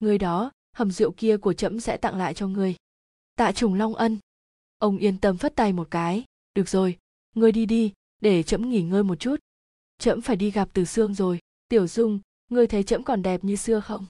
Người 0.00 0.18
đó 0.18 0.50
hầm 0.78 0.90
rượu 0.90 1.12
kia 1.12 1.36
của 1.36 1.52
trẫm 1.52 1.80
sẽ 1.80 1.96
tặng 1.96 2.16
lại 2.16 2.34
cho 2.34 2.48
ngươi. 2.48 2.74
Tạ 3.36 3.52
trùng 3.52 3.74
long 3.74 3.94
ân. 3.94 4.18
Ông 4.78 4.98
yên 4.98 5.18
tâm 5.18 5.36
phất 5.36 5.56
tay 5.56 5.72
một 5.72 5.88
cái. 5.90 6.24
Được 6.54 6.68
rồi, 6.68 6.98
ngươi 7.34 7.52
đi 7.52 7.66
đi, 7.66 7.92
để 8.20 8.42
trẫm 8.42 8.70
nghỉ 8.70 8.82
ngơi 8.82 9.02
một 9.02 9.20
chút. 9.20 9.36
Trẫm 9.98 10.20
phải 10.20 10.36
đi 10.36 10.50
gặp 10.50 10.68
từ 10.72 10.84
xương 10.84 11.14
rồi. 11.14 11.38
Tiểu 11.68 11.86
dung, 11.86 12.20
ngươi 12.50 12.66
thấy 12.66 12.82
trẫm 12.82 13.04
còn 13.04 13.22
đẹp 13.22 13.44
như 13.44 13.56
xưa 13.56 13.80
không? 13.80 14.06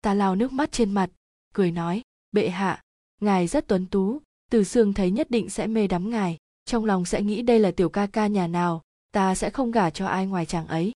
Ta 0.00 0.14
lao 0.14 0.36
nước 0.36 0.52
mắt 0.52 0.72
trên 0.72 0.92
mặt, 0.92 1.10
cười 1.54 1.70
nói, 1.70 2.02
bệ 2.32 2.48
hạ, 2.48 2.82
ngài 3.20 3.46
rất 3.46 3.68
tuấn 3.68 3.86
tú, 3.86 4.20
từ 4.50 4.64
xương 4.64 4.92
thấy 4.92 5.10
nhất 5.10 5.30
định 5.30 5.50
sẽ 5.50 5.66
mê 5.66 5.86
đắm 5.86 6.10
ngài, 6.10 6.38
trong 6.64 6.84
lòng 6.84 7.04
sẽ 7.04 7.22
nghĩ 7.22 7.42
đây 7.42 7.58
là 7.58 7.70
tiểu 7.70 7.88
ca 7.88 8.06
ca 8.06 8.26
nhà 8.26 8.46
nào, 8.46 8.82
ta 9.12 9.34
sẽ 9.34 9.50
không 9.50 9.70
gả 9.70 9.90
cho 9.90 10.06
ai 10.06 10.26
ngoài 10.26 10.46
chàng 10.46 10.66
ấy. 10.66 10.92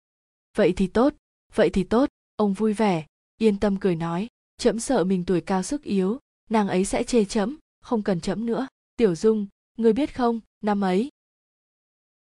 Vậy 0.56 0.72
thì 0.76 0.86
tốt, 0.86 1.14
vậy 1.54 1.70
thì 1.70 1.84
tốt, 1.84 2.08
ông 2.36 2.52
vui 2.52 2.72
vẻ, 2.72 3.06
yên 3.38 3.60
tâm 3.60 3.76
cười 3.80 3.96
nói 3.96 4.28
trẫm 4.56 4.80
sợ 4.80 5.04
mình 5.04 5.24
tuổi 5.24 5.40
cao 5.40 5.62
sức 5.62 5.82
yếu, 5.82 6.18
nàng 6.50 6.68
ấy 6.68 6.84
sẽ 6.84 7.02
chê 7.02 7.24
trẫm 7.24 7.56
không 7.80 8.02
cần 8.02 8.20
trẫm 8.20 8.46
nữa. 8.46 8.66
Tiểu 8.96 9.14
dung 9.14 9.46
người 9.76 9.92
biết 9.92 10.14
không, 10.16 10.40
năm 10.60 10.80
ấy, 10.80 11.08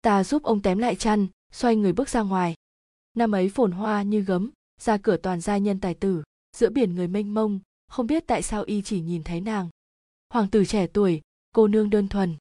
ta 0.03 0.25
giúp 0.25 0.43
ông 0.43 0.63
tém 0.63 0.79
lại 0.79 0.97
chăn, 0.97 1.27
xoay 1.53 1.77
người 1.77 1.93
bước 1.93 2.09
ra 2.09 2.23
ngoài. 2.23 2.55
Năm 3.15 3.33
ấy 3.33 3.49
phồn 3.49 3.73
hoa 3.73 4.03
như 4.03 4.21
gấm, 4.21 4.51
ra 4.81 4.97
cửa 4.97 5.17
toàn 5.17 5.41
gia 5.41 5.59
nhân 5.59 5.81
tài 5.81 5.95
tử, 5.95 6.23
giữa 6.57 6.71
biển 6.71 6.95
người 6.95 7.09
mênh 7.09 7.35
mông, 7.35 7.61
không 7.89 8.07
biết 8.07 8.25
tại 8.27 8.43
sao 8.43 8.63
y 8.63 8.83
chỉ 8.83 9.01
nhìn 9.01 9.23
thấy 9.23 9.41
nàng. 9.41 9.69
Hoàng 10.31 10.51
tử 10.51 10.65
trẻ 10.65 10.87
tuổi, 10.87 11.21
cô 11.55 11.69
nương 11.69 11.91
đơn 11.91 12.09
thuần. 12.09 12.37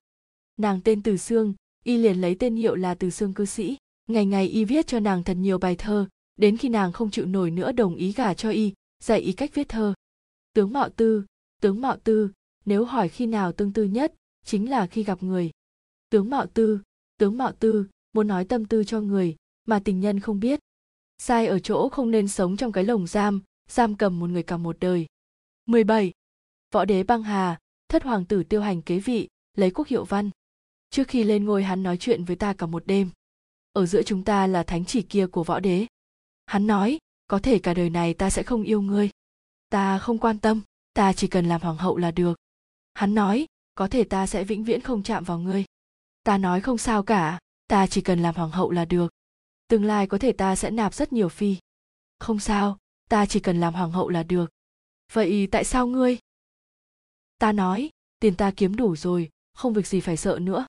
Nàng 0.57 0.81
tên 0.81 1.03
từ 1.03 1.17
sương, 1.17 1.53
y 1.83 1.97
liền 1.97 2.21
lấy 2.21 2.35
tên 2.39 2.55
hiệu 2.55 2.75
là 2.75 2.95
từ 2.95 3.09
sương 3.09 3.33
cư 3.33 3.45
sĩ. 3.45 3.77
Ngày 4.07 4.25
ngày 4.25 4.47
y 4.47 4.65
viết 4.65 4.87
cho 4.87 4.99
nàng 4.99 5.23
thật 5.23 5.33
nhiều 5.33 5.57
bài 5.57 5.75
thơ, 5.75 6.07
đến 6.35 6.57
khi 6.57 6.69
nàng 6.69 6.91
không 6.91 7.11
chịu 7.11 7.25
nổi 7.25 7.51
nữa 7.51 7.71
đồng 7.71 7.95
ý 7.95 8.11
gả 8.13 8.33
cho 8.33 8.49
y 8.49 8.73
dạy 8.99 9.19
ý 9.19 9.33
cách 9.33 9.51
viết 9.53 9.69
thơ 9.69 9.93
tướng 10.53 10.73
mạo 10.73 10.89
tư 10.89 11.25
tướng 11.61 11.81
mạo 11.81 11.97
tư 12.03 12.31
nếu 12.65 12.85
hỏi 12.85 13.09
khi 13.09 13.25
nào 13.25 13.51
tương 13.51 13.73
tư 13.73 13.83
nhất 13.83 14.13
chính 14.45 14.69
là 14.69 14.87
khi 14.87 15.03
gặp 15.03 15.23
người 15.23 15.51
tướng 16.09 16.29
mạo 16.29 16.45
tư 16.53 16.79
tướng 17.17 17.37
mạo 17.37 17.51
tư 17.51 17.87
muốn 18.13 18.27
nói 18.27 18.45
tâm 18.45 18.65
tư 18.65 18.83
cho 18.83 19.01
người 19.01 19.35
mà 19.65 19.79
tình 19.85 19.99
nhân 19.99 20.19
không 20.19 20.39
biết 20.39 20.59
sai 21.17 21.47
ở 21.47 21.59
chỗ 21.59 21.89
không 21.89 22.11
nên 22.11 22.27
sống 22.27 22.57
trong 22.57 22.71
cái 22.71 22.83
lồng 22.83 23.07
giam 23.07 23.41
giam 23.69 23.95
cầm 23.95 24.19
một 24.19 24.29
người 24.29 24.43
cả 24.43 24.57
một 24.57 24.77
đời 24.79 25.07
17. 25.67 26.11
Võ 26.71 26.85
đế 26.85 27.03
băng 27.03 27.23
hà, 27.23 27.59
thất 27.89 28.03
hoàng 28.03 28.25
tử 28.25 28.43
tiêu 28.43 28.61
hành 28.61 28.81
kế 28.81 28.99
vị, 28.99 29.27
lấy 29.57 29.71
quốc 29.71 29.87
hiệu 29.87 30.05
văn. 30.05 30.29
Trước 30.89 31.07
khi 31.07 31.23
lên 31.23 31.45
ngôi 31.45 31.63
hắn 31.63 31.83
nói 31.83 31.97
chuyện 31.97 32.23
với 32.23 32.35
ta 32.35 32.53
cả 32.53 32.65
một 32.65 32.87
đêm. 32.87 33.09
Ở 33.73 33.85
giữa 33.85 34.03
chúng 34.03 34.23
ta 34.23 34.47
là 34.47 34.63
thánh 34.63 34.85
chỉ 34.85 35.01
kia 35.01 35.27
của 35.27 35.43
võ 35.43 35.59
đế. 35.59 35.85
Hắn 36.45 36.67
nói, 36.67 36.97
có 37.27 37.39
thể 37.39 37.59
cả 37.59 37.73
đời 37.73 37.89
này 37.89 38.13
ta 38.13 38.29
sẽ 38.29 38.43
không 38.43 38.63
yêu 38.63 38.81
ngươi. 38.81 39.09
Ta 39.69 39.99
không 39.99 40.17
quan 40.17 40.39
tâm, 40.39 40.61
ta 40.93 41.13
chỉ 41.13 41.27
cần 41.27 41.45
làm 41.45 41.61
hoàng 41.61 41.77
hậu 41.77 41.97
là 41.97 42.11
được. 42.11 42.39
Hắn 42.93 43.15
nói, 43.15 43.45
có 43.75 43.87
thể 43.87 44.03
ta 44.03 44.27
sẽ 44.27 44.43
vĩnh 44.43 44.63
viễn 44.63 44.81
không 44.81 45.03
chạm 45.03 45.23
vào 45.23 45.39
ngươi. 45.39 45.65
Ta 46.23 46.37
nói 46.37 46.61
không 46.61 46.77
sao 46.77 47.03
cả, 47.03 47.39
ta 47.67 47.87
chỉ 47.87 48.01
cần 48.01 48.21
làm 48.21 48.35
hoàng 48.35 48.51
hậu 48.51 48.71
là 48.71 48.85
được. 48.85 49.11
Tương 49.67 49.85
lai 49.85 50.07
có 50.07 50.17
thể 50.17 50.31
ta 50.31 50.55
sẽ 50.55 50.71
nạp 50.71 50.93
rất 50.93 51.13
nhiều 51.13 51.29
phi. 51.29 51.55
Không 52.19 52.39
sao, 52.39 52.77
ta 53.09 53.25
chỉ 53.25 53.39
cần 53.39 53.59
làm 53.59 53.73
hoàng 53.73 53.91
hậu 53.91 54.09
là 54.09 54.23
được. 54.23 54.51
Vậy 55.13 55.47
tại 55.51 55.63
sao 55.63 55.87
ngươi? 55.87 56.17
Ta 57.39 57.51
nói, 57.51 57.89
tiền 58.19 58.35
ta 58.35 58.51
kiếm 58.55 58.75
đủ 58.75 58.95
rồi, 58.95 59.29
không 59.53 59.73
việc 59.73 59.87
gì 59.87 59.99
phải 59.99 60.17
sợ 60.17 60.39
nữa. 60.41 60.65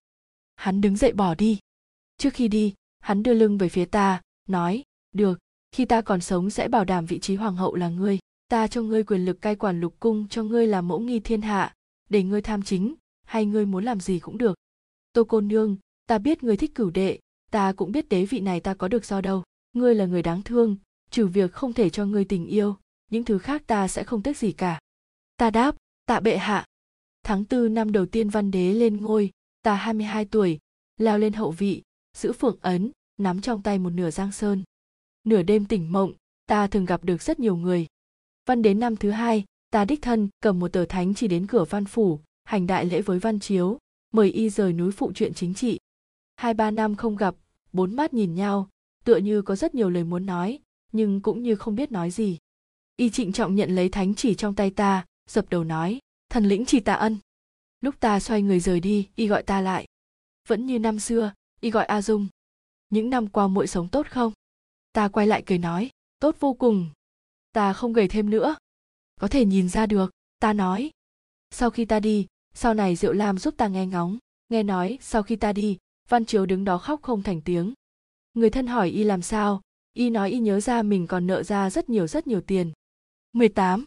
Hắn 0.57 0.81
đứng 0.81 0.97
dậy 0.97 1.13
bỏ 1.13 1.35
đi. 1.35 1.59
Trước 2.17 2.35
khi 2.35 2.49
đi, 2.49 2.75
hắn 3.01 3.23
đưa 3.23 3.35
lưng 3.35 3.59
về 3.59 3.69
phía 3.69 3.85
ta, 3.85 4.23
nói, 4.47 4.85
được 5.13 5.39
khi 5.73 5.85
ta 5.85 6.01
còn 6.01 6.21
sống 6.21 6.51
sẽ 6.51 6.69
bảo 6.69 6.85
đảm 6.85 7.07
vị 7.07 7.19
trí 7.19 7.35
hoàng 7.35 7.57
hậu 7.57 7.75
là 7.75 7.89
ngươi. 7.89 8.19
Ta 8.49 8.67
cho 8.67 8.83
ngươi 8.83 9.05
quyền 9.05 9.25
lực 9.25 9.43
cai 9.43 9.57
quản 9.57 9.81
lục 9.81 9.95
cung, 10.01 10.29
cho 10.29 10.43
ngươi 10.43 10.67
làm 10.67 10.89
mẫu 10.89 11.01
nghi 11.01 11.21
thiên 11.21 11.43
hạ. 11.43 11.75
Để 12.11 12.23
ngươi 12.23 12.43
tham 12.43 12.63
chính, 12.63 12.95
hay 13.27 13.47
ngươi 13.47 13.67
muốn 13.67 13.85
làm 13.85 14.01
gì 14.01 14.19
cũng 14.19 14.39
được. 14.39 14.55
Tô 15.13 15.25
cô 15.25 15.41
nương, 15.41 15.77
ta 16.07 16.19
biết 16.19 16.43
ngươi 16.43 16.57
thích 16.57 16.75
cửu 16.75 16.91
đệ, 16.91 17.19
ta 17.51 17.73
cũng 17.73 17.93
biết 17.93 18.09
đế 18.09 18.25
vị 18.25 18.41
này 18.41 18.61
ta 18.61 18.75
có 18.75 18.89
được 18.89 19.05
do 19.05 19.21
đâu. 19.21 19.43
Ngươi 19.73 19.95
là 19.95 20.07
người 20.07 20.23
đáng 20.23 20.43
thương, 20.43 20.77
trừ 21.11 21.27
việc 21.27 21.53
không 21.53 21.73
thể 21.73 21.91
cho 21.91 22.07
ngươi 22.07 22.25
tình 22.25 22.47
yêu, 22.47 22.77
những 23.11 23.25
thứ 23.25 23.39
khác 23.39 23.63
ta 23.67 23.89
sẽ 23.89 24.05
không 24.05 24.23
tiếc 24.23 24.37
gì 24.37 24.53
cả. 24.53 24.81
Ta 25.37 25.51
đáp, 25.51 25.77
tạ 26.07 26.21
bệ 26.21 26.37
hạ. 26.37 26.65
Tháng 27.23 27.45
tư 27.45 27.69
năm 27.69 27.93
đầu 27.93 28.07
tiên 28.07 28.29
văn 28.29 28.51
đế 28.51 28.73
lên 28.73 28.97
ngôi, 28.97 29.31
ta 29.63 29.75
22 29.75 30.25
tuổi, 30.25 30.59
leo 30.97 31.19
lên 31.19 31.33
hậu 31.33 31.51
vị, 31.51 31.83
giữ 32.17 32.33
phượng 32.33 32.59
ấn, 32.61 32.91
nắm 33.19 33.41
trong 33.41 33.63
tay 33.63 33.79
một 33.79 33.91
nửa 33.91 34.11
giang 34.11 34.33
sơn 34.33 34.63
nửa 35.29 35.43
đêm 35.43 35.65
tỉnh 35.65 35.93
mộng, 35.93 36.13
ta 36.47 36.67
thường 36.67 36.85
gặp 36.85 37.05
được 37.05 37.23
rất 37.23 37.41
nhiều 37.41 37.57
người. 37.57 37.87
Văn 38.47 38.63
đến 38.63 38.81
năm 38.81 38.97
thứ 38.97 39.11
hai, 39.11 39.45
ta 39.71 39.85
đích 39.85 40.03
thân 40.03 40.29
cầm 40.41 40.59
một 40.59 40.73
tờ 40.73 40.85
thánh 40.85 41.15
chỉ 41.15 41.29
đến 41.29 41.47
cửa 41.47 41.65
văn 41.65 41.85
phủ, 41.85 42.21
hành 42.45 42.67
đại 42.67 42.85
lễ 42.85 43.03
với 43.03 43.19
văn 43.19 43.41
chiếu, 43.41 43.79
mời 44.13 44.31
y 44.31 44.51
rời 44.51 44.73
núi 44.73 44.93
phụ 44.93 45.13
chuyện 45.15 45.35
chính 45.35 45.55
trị. 45.55 45.79
Hai 46.37 46.55
ba 46.55 46.71
năm 46.71 46.97
không 46.97 47.17
gặp, 47.17 47.35
bốn 47.73 47.97
mắt 47.97 48.15
nhìn 48.15 48.35
nhau, 48.35 48.69
tựa 49.05 49.17
như 49.17 49.43
có 49.43 49.57
rất 49.57 49.75
nhiều 49.75 49.91
lời 49.91 50.05
muốn 50.05 50.27
nói, 50.27 50.59
nhưng 50.93 51.21
cũng 51.21 51.43
như 51.43 51.57
không 51.57 51.75
biết 51.75 51.93
nói 51.93 52.11
gì. 52.11 52.39
Y 52.97 53.11
trịnh 53.11 53.33
trọng 53.33 53.55
nhận 53.55 53.75
lấy 53.75 53.89
thánh 53.89 54.15
chỉ 54.15 54.35
trong 54.35 54.55
tay 54.55 54.71
ta, 54.71 55.07
dập 55.29 55.51
đầu 55.51 55.65
nói, 55.65 55.99
thần 56.31 56.45
lĩnh 56.45 56.65
chỉ 56.65 56.81
tạ 56.81 56.95
ân. 56.95 57.17
Lúc 57.81 58.01
ta 58.01 58.21
xoay 58.21 58.43
người 58.43 58.61
rời 58.61 58.81
đi, 58.81 59.09
y 59.15 59.27
gọi 59.27 59.43
ta 59.43 59.61
lại. 59.61 59.87
Vẫn 60.49 60.67
như 60.67 60.79
năm 60.79 60.99
xưa, 60.99 61.33
y 61.61 61.71
gọi 61.71 61.85
a 61.85 62.03
dung. 62.03 62.27
Những 62.91 63.11
năm 63.11 63.29
qua 63.29 63.49
muội 63.49 63.67
sống 63.67 63.89
tốt 63.89 64.07
không? 64.11 64.33
Ta 64.99 65.09
quay 65.09 65.27
lại 65.27 65.43
cười 65.47 65.59
nói 65.59 65.91
tốt 66.21 66.37
vô 66.41 66.55
cùng 66.55 66.91
ta 67.53 67.73
không 67.73 67.93
gầy 67.93 68.09
thêm 68.09 68.31
nữa 68.31 68.57
có 69.21 69.29
thể 69.29 69.45
nhìn 69.45 69.69
ra 69.69 69.87
được 69.87 70.11
ta 70.41 70.53
nói 70.53 70.91
sau 71.51 71.71
khi 71.71 71.85
ta 71.85 72.01
đi 72.01 72.27
sau 72.55 72.75
này 72.75 72.97
diệu 72.97 73.13
lam 73.13 73.39
giúp 73.39 73.55
ta 73.57 73.69
nghe 73.69 73.87
ngóng 73.87 74.19
nghe 74.49 74.63
nói 74.63 74.99
sau 75.01 75.23
khi 75.23 75.37
ta 75.37 75.53
đi 75.53 75.79
văn 76.09 76.25
chiếu 76.25 76.47
đứng 76.47 76.65
đó 76.65 76.79
khóc 76.79 77.03
không 77.03 77.23
thành 77.23 77.41
tiếng 77.41 77.75
người 78.35 78.51
thân 78.51 78.67
hỏi 78.67 78.91
y 78.91 79.05
làm 79.05 79.23
sao 79.23 79.61
y 79.93 80.11
nói 80.11 80.31
y 80.31 80.39
nhớ 80.39 80.61
ra 80.61 80.83
mình 80.83 81.07
còn 81.07 81.27
nợ 81.27 81.43
ra 81.43 81.71
rất 81.71 81.91
nhiều 81.91 82.07
rất 82.07 82.27
nhiều 82.27 82.41
tiền 82.41 82.73
18. 83.33 83.85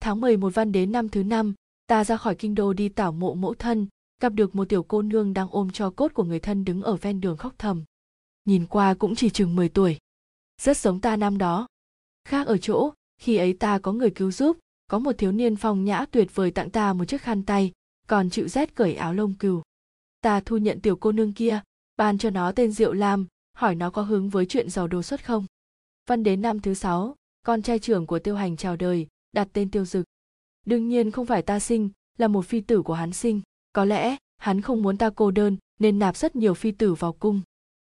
Tháng 0.00 0.20
11 0.20 0.54
văn 0.54 0.72
đến 0.72 0.92
năm 0.92 1.08
thứ 1.08 1.22
năm, 1.22 1.54
ta 1.86 2.04
ra 2.04 2.16
khỏi 2.16 2.34
kinh 2.34 2.54
đô 2.54 2.72
đi 2.72 2.88
tảo 2.88 3.12
mộ 3.12 3.34
mẫu 3.34 3.54
thân, 3.54 3.86
gặp 4.20 4.32
được 4.32 4.54
một 4.54 4.68
tiểu 4.68 4.82
cô 4.82 5.02
nương 5.02 5.34
đang 5.34 5.48
ôm 5.50 5.70
cho 5.70 5.90
cốt 5.90 6.14
của 6.14 6.24
người 6.24 6.40
thân 6.40 6.64
đứng 6.64 6.82
ở 6.82 6.96
ven 6.96 7.20
đường 7.20 7.36
khóc 7.36 7.54
thầm. 7.58 7.84
Nhìn 8.44 8.66
qua 8.66 8.94
cũng 8.94 9.14
chỉ 9.14 9.30
chừng 9.30 9.56
10 9.56 9.68
tuổi. 9.68 9.98
Rất 10.62 10.76
giống 10.76 11.00
ta 11.00 11.16
năm 11.16 11.38
đó. 11.38 11.66
Khác 12.24 12.46
ở 12.46 12.58
chỗ, 12.58 12.92
khi 13.20 13.36
ấy 13.36 13.52
ta 13.52 13.78
có 13.78 13.92
người 13.92 14.10
cứu 14.10 14.30
giúp, 14.30 14.58
có 14.86 14.98
một 14.98 15.12
thiếu 15.18 15.32
niên 15.32 15.56
phong 15.56 15.84
nhã 15.84 16.04
tuyệt 16.10 16.34
vời 16.34 16.50
tặng 16.50 16.70
ta 16.70 16.92
một 16.92 17.04
chiếc 17.04 17.22
khăn 17.22 17.42
tay, 17.42 17.72
còn 18.06 18.30
chịu 18.30 18.48
rét 18.48 18.74
cởi 18.74 18.94
áo 18.94 19.14
lông 19.14 19.34
cừu. 19.34 19.62
Ta 20.20 20.40
thu 20.40 20.56
nhận 20.56 20.80
tiểu 20.80 20.96
cô 20.96 21.12
nương 21.12 21.32
kia, 21.32 21.60
ban 21.96 22.18
cho 22.18 22.30
nó 22.30 22.52
tên 22.52 22.72
Diệu 22.72 22.92
Lam, 22.92 23.26
hỏi 23.56 23.74
nó 23.74 23.90
có 23.90 24.02
hứng 24.02 24.28
với 24.28 24.46
chuyện 24.46 24.70
giàu 24.70 24.86
đồ 24.88 25.02
xuất 25.02 25.24
không. 25.26 25.46
Văn 26.06 26.22
đến 26.22 26.42
năm 26.42 26.60
thứ 26.60 26.74
sáu, 26.74 27.16
con 27.42 27.62
trai 27.62 27.78
trưởng 27.78 28.06
của 28.06 28.18
tiêu 28.18 28.36
hành 28.36 28.56
chào 28.56 28.76
đời, 28.76 29.06
đặt 29.32 29.48
tên 29.52 29.70
tiêu 29.70 29.84
dực. 29.84 30.04
Đương 30.66 30.88
nhiên 30.88 31.10
không 31.10 31.26
phải 31.26 31.42
ta 31.42 31.60
sinh, 31.60 31.90
là 32.18 32.28
một 32.28 32.46
phi 32.46 32.60
tử 32.60 32.82
của 32.82 32.94
hắn 32.94 33.12
sinh. 33.12 33.40
Có 33.72 33.84
lẽ, 33.84 34.16
hắn 34.38 34.60
không 34.60 34.82
muốn 34.82 34.98
ta 34.98 35.10
cô 35.10 35.30
đơn 35.30 35.56
nên 35.78 35.98
nạp 35.98 36.16
rất 36.16 36.36
nhiều 36.36 36.54
phi 36.54 36.72
tử 36.72 36.94
vào 36.94 37.12
cung. 37.12 37.40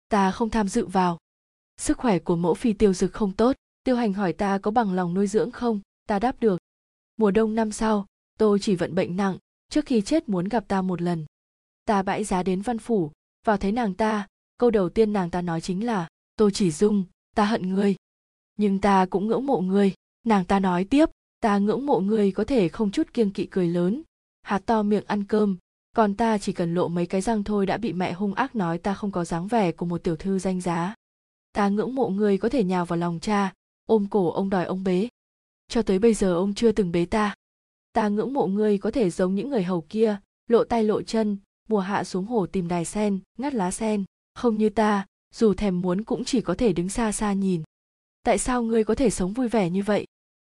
Ta 0.09 0.31
không 0.31 0.51
tham 0.51 0.69
dự 0.69 0.87
vào. 0.87 1.19
Sức 1.79 1.99
khỏe 1.99 2.19
của 2.19 2.37
mẫu 2.37 2.55
phi 2.55 2.73
tiêu 2.73 2.93
dực 2.93 3.13
không 3.13 3.33
tốt, 3.33 3.57
tiêu 3.85 3.97
hành 3.97 4.13
hỏi 4.13 4.33
ta 4.33 4.59
có 4.59 4.71
bằng 4.71 4.93
lòng 4.93 5.15
nuôi 5.15 5.27
dưỡng 5.27 5.51
không, 5.51 5.81
ta 6.07 6.19
đáp 6.19 6.41
được. 6.41 6.61
Mùa 7.17 7.31
đông 7.31 7.55
năm 7.55 7.73
sau, 7.73 8.07
tôi 8.39 8.59
chỉ 8.59 8.75
vận 8.75 8.95
bệnh 8.95 9.17
nặng, 9.17 9.39
trước 9.69 9.87
khi 9.87 10.01
chết 10.01 10.29
muốn 10.29 10.49
gặp 10.49 10.69
ta 10.69 10.83
một 10.83 11.03
lần. 11.03 11.27
Ta 11.85 12.03
bãi 12.03 12.25
giá 12.25 12.43
đến 12.43 12.63
văn 12.63 12.79
phủ, 12.79 13.11
vào 13.47 13.57
thấy 13.57 13.73
nàng 13.73 13.95
ta, 13.95 14.27
câu 14.59 14.71
đầu 14.71 14.89
tiên 14.89 15.13
nàng 15.13 15.31
ta 15.31 15.43
nói 15.43 15.61
chính 15.61 15.87
là, 15.87 16.09
tôi 16.37 16.51
chỉ 16.51 16.71
dung, 16.71 17.05
ta 17.37 17.45
hận 17.45 17.75
ngươi. 17.75 17.97
Nhưng 18.57 18.79
ta 18.79 19.07
cũng 19.11 19.27
ngưỡng 19.27 19.47
mộ 19.47 19.61
ngươi, 19.61 19.93
nàng 20.27 20.45
ta 20.45 20.61
nói 20.61 20.85
tiếp, 20.85 21.11
ta 21.41 21.59
ngưỡng 21.59 21.87
mộ 21.87 22.01
ngươi 22.01 22.33
có 22.33 22.45
thể 22.45 22.69
không 22.69 22.91
chút 22.91 23.15
kiêng 23.15 23.31
kỵ 23.31 23.47
cười 23.47 23.69
lớn, 23.69 24.03
hạt 24.43 24.63
to 24.67 24.83
miệng 24.83 25.05
ăn 25.07 25.25
cơm, 25.25 25.57
còn 25.97 26.15
ta 26.15 26.39
chỉ 26.39 26.53
cần 26.53 26.75
lộ 26.75 26.89
mấy 26.89 27.07
cái 27.07 27.21
răng 27.21 27.45
thôi 27.45 27.67
đã 27.67 27.77
bị 27.77 27.93
mẹ 27.93 28.13
hung 28.13 28.35
ác 28.35 28.57
nói 28.57 28.79
ta 28.79 28.95
không 28.95 29.11
có 29.11 29.25
dáng 29.25 29.49
vẻ 29.49 29.73
của 29.73 29.87
một 29.87 30.03
tiểu 30.03 30.17
thư 30.17 30.39
danh 30.39 30.61
giá. 30.61 30.95
Ta 31.53 31.69
ngưỡng 31.69 31.95
mộ 31.95 32.09
người 32.09 32.39
có 32.39 32.49
thể 32.49 32.65
nhào 32.65 32.87
vào 32.87 32.97
lòng 32.97 33.21
cha, 33.21 33.53
ôm 33.87 34.07
cổ 34.11 34.31
ông 34.31 34.51
đòi 34.51 34.65
ông 34.65 34.85
bế. 34.85 35.09
Cho 35.69 35.83
tới 35.83 35.99
bây 35.99 36.15
giờ 36.15 36.35
ông 36.35 36.55
chưa 36.55 36.73
từng 36.73 36.93
bế 36.93 37.05
ta. 37.05 37.35
Ta 37.93 38.09
ngưỡng 38.09 38.33
mộ 38.33 38.47
người 38.47 38.79
có 38.79 38.91
thể 38.91 39.11
giống 39.11 39.35
những 39.35 39.51
người 39.51 39.63
hầu 39.63 39.81
kia, 39.81 40.19
lộ 40.49 40.65
tay 40.65 40.85
lộ 40.85 41.03
chân, 41.03 41.39
mùa 41.69 41.81
hạ 41.81 42.05
xuống 42.05 42.27
hồ 42.27 42.47
tìm 42.47 42.69
đài 42.69 42.85
sen, 42.85 43.19
ngắt 43.39 43.55
lá 43.55 43.71
sen, 43.71 44.05
không 44.35 44.59
như 44.59 44.69
ta, 44.69 45.07
dù 45.35 45.55
thèm 45.55 45.81
muốn 45.81 46.05
cũng 46.05 46.25
chỉ 46.25 46.41
có 46.41 46.55
thể 46.55 46.73
đứng 46.73 46.89
xa 46.89 47.13
xa 47.13 47.33
nhìn. 47.33 47.63
Tại 48.23 48.39
sao 48.39 48.63
ngươi 48.63 48.85
có 48.85 48.95
thể 48.95 49.11
sống 49.11 49.33
vui 49.33 49.49
vẻ 49.49 49.71
như 49.71 49.83
vậy? 49.83 50.07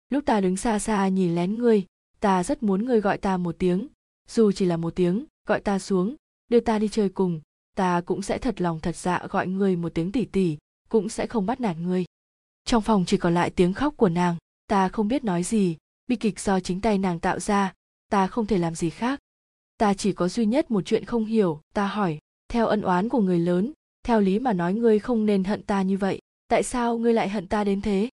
Lúc 0.09 0.25
ta 0.25 0.41
đứng 0.41 0.57
xa 0.57 0.79
xa 0.79 1.07
nhìn 1.07 1.35
lén 1.35 1.55
ngươi, 1.55 1.85
ta 2.19 2.43
rất 2.43 2.63
muốn 2.63 2.85
ngươi 2.85 3.01
gọi 3.01 3.17
ta 3.17 3.37
một 3.37 3.55
tiếng, 3.59 3.87
dù 4.29 4.51
chỉ 4.51 4.65
là 4.65 4.77
một 4.77 4.95
tiếng, 4.95 5.25
gọi 5.47 5.59
ta 5.59 5.79
xuống, 5.79 6.15
đưa 6.49 6.59
ta 6.59 6.79
đi 6.79 6.87
chơi 6.87 7.09
cùng, 7.09 7.41
ta 7.75 8.01
cũng 8.01 8.21
sẽ 8.21 8.37
thật 8.37 8.61
lòng 8.61 8.79
thật 8.79 8.95
dạ 8.95 9.27
gọi 9.29 9.47
ngươi 9.47 9.75
một 9.75 9.93
tiếng 9.93 10.11
tỉ 10.11 10.25
tỉ, 10.25 10.57
cũng 10.93 11.09
sẽ 11.09 11.27
không 11.27 11.45
bắt 11.45 11.61
nạt 11.61 11.77
ngươi. 11.77 12.05
Trong 12.65 12.81
phòng 12.81 13.03
chỉ 13.07 13.17
còn 13.17 13.33
lại 13.33 13.49
tiếng 13.49 13.73
khóc 13.73 13.93
của 13.97 14.09
nàng, 14.09 14.35
ta 14.67 14.89
không 14.89 15.07
biết 15.07 15.23
nói 15.23 15.43
gì, 15.43 15.77
bi 16.07 16.15
kịch 16.15 16.39
do 16.39 16.59
chính 16.59 16.81
tay 16.81 16.97
nàng 16.97 17.19
tạo 17.19 17.39
ra, 17.39 17.73
ta 18.09 18.27
không 18.27 18.45
thể 18.45 18.57
làm 18.57 18.75
gì 18.75 18.89
khác. 18.89 19.19
Ta 19.77 19.93
chỉ 19.93 20.13
có 20.13 20.27
duy 20.27 20.45
nhất 20.45 20.71
một 20.71 20.81
chuyện 20.85 21.05
không 21.05 21.25
hiểu, 21.25 21.61
ta 21.73 21.87
hỏi, 21.87 22.19
theo 22.49 22.67
ân 22.67 22.81
oán 22.81 23.09
của 23.09 23.21
người 23.21 23.39
lớn, 23.39 23.73
theo 24.03 24.21
lý 24.21 24.39
mà 24.39 24.53
nói 24.53 24.73
ngươi 24.73 24.99
không 24.99 25.25
nên 25.25 25.43
hận 25.43 25.63
ta 25.63 25.81
như 25.81 25.97
vậy, 25.97 26.19
tại 26.47 26.63
sao 26.63 26.97
ngươi 26.97 27.13
lại 27.13 27.29
hận 27.29 27.47
ta 27.47 27.63
đến 27.63 27.81
thế? 27.81 28.09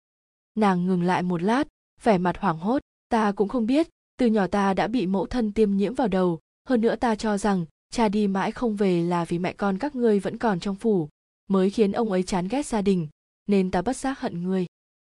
Nàng 0.55 0.87
ngừng 0.87 1.03
lại 1.03 1.23
một 1.23 1.43
lát, 1.43 1.69
vẻ 2.03 2.19
mặt 2.19 2.39
hoảng 2.39 2.59
hốt, 2.59 2.83
ta 3.09 3.33
cũng 3.33 3.49
không 3.49 3.67
biết, 3.67 3.89
từ 4.19 4.27
nhỏ 4.27 4.47
ta 4.47 4.75
đã 4.75 4.87
bị 4.87 5.07
mẫu 5.07 5.27
thân 5.27 5.53
tiêm 5.53 5.77
nhiễm 5.77 5.95
vào 5.95 6.09
đầu, 6.09 6.39
hơn 6.69 6.81
nữa 6.81 6.97
ta 6.97 7.15
cho 7.15 7.39
rằng 7.39 7.67
cha 7.91 8.09
đi 8.09 8.27
mãi 8.27 8.53
không 8.53 8.77
về 8.77 9.03
là 9.03 9.25
vì 9.25 9.39
mẹ 9.39 9.53
con 9.53 9.79
các 9.79 9.95
ngươi 9.95 10.19
vẫn 10.19 10.39
còn 10.39 10.61
trong 10.61 10.77
phủ, 10.77 11.09
mới 11.51 11.71
khiến 11.71 11.93
ông 11.93 12.13
ấy 12.13 12.23
chán 12.23 12.49
ghét 12.49 12.67
gia 12.67 12.83
đình, 12.83 13.09
nên 13.47 13.71
ta 13.71 13.83
bất 13.83 13.97
giác 13.97 14.21
hận 14.21 14.43
ngươi. 14.43 14.67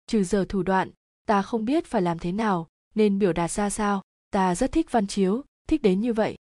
Trừ 0.07 0.25
giờ 0.25 0.45
thủ 0.49 0.63
đoạn, 0.63 0.91
ta 1.27 1.43
không 1.43 1.65
biết 1.65 1.87
phải 1.87 2.03
làm 2.03 2.19
thế 2.19 2.33
nào, 2.33 2.69
nên 2.95 3.19
biểu 3.19 3.33
đạt 3.33 3.51
ra 3.51 3.71
sao, 3.71 4.03
ta 4.31 4.55
rất 4.55 4.73
thích 4.73 4.87
văn 4.91 5.07
chiếu, 5.07 5.43
thích 5.69 5.83
đến 5.83 6.01
như 6.01 6.13
vậy. 6.13 6.37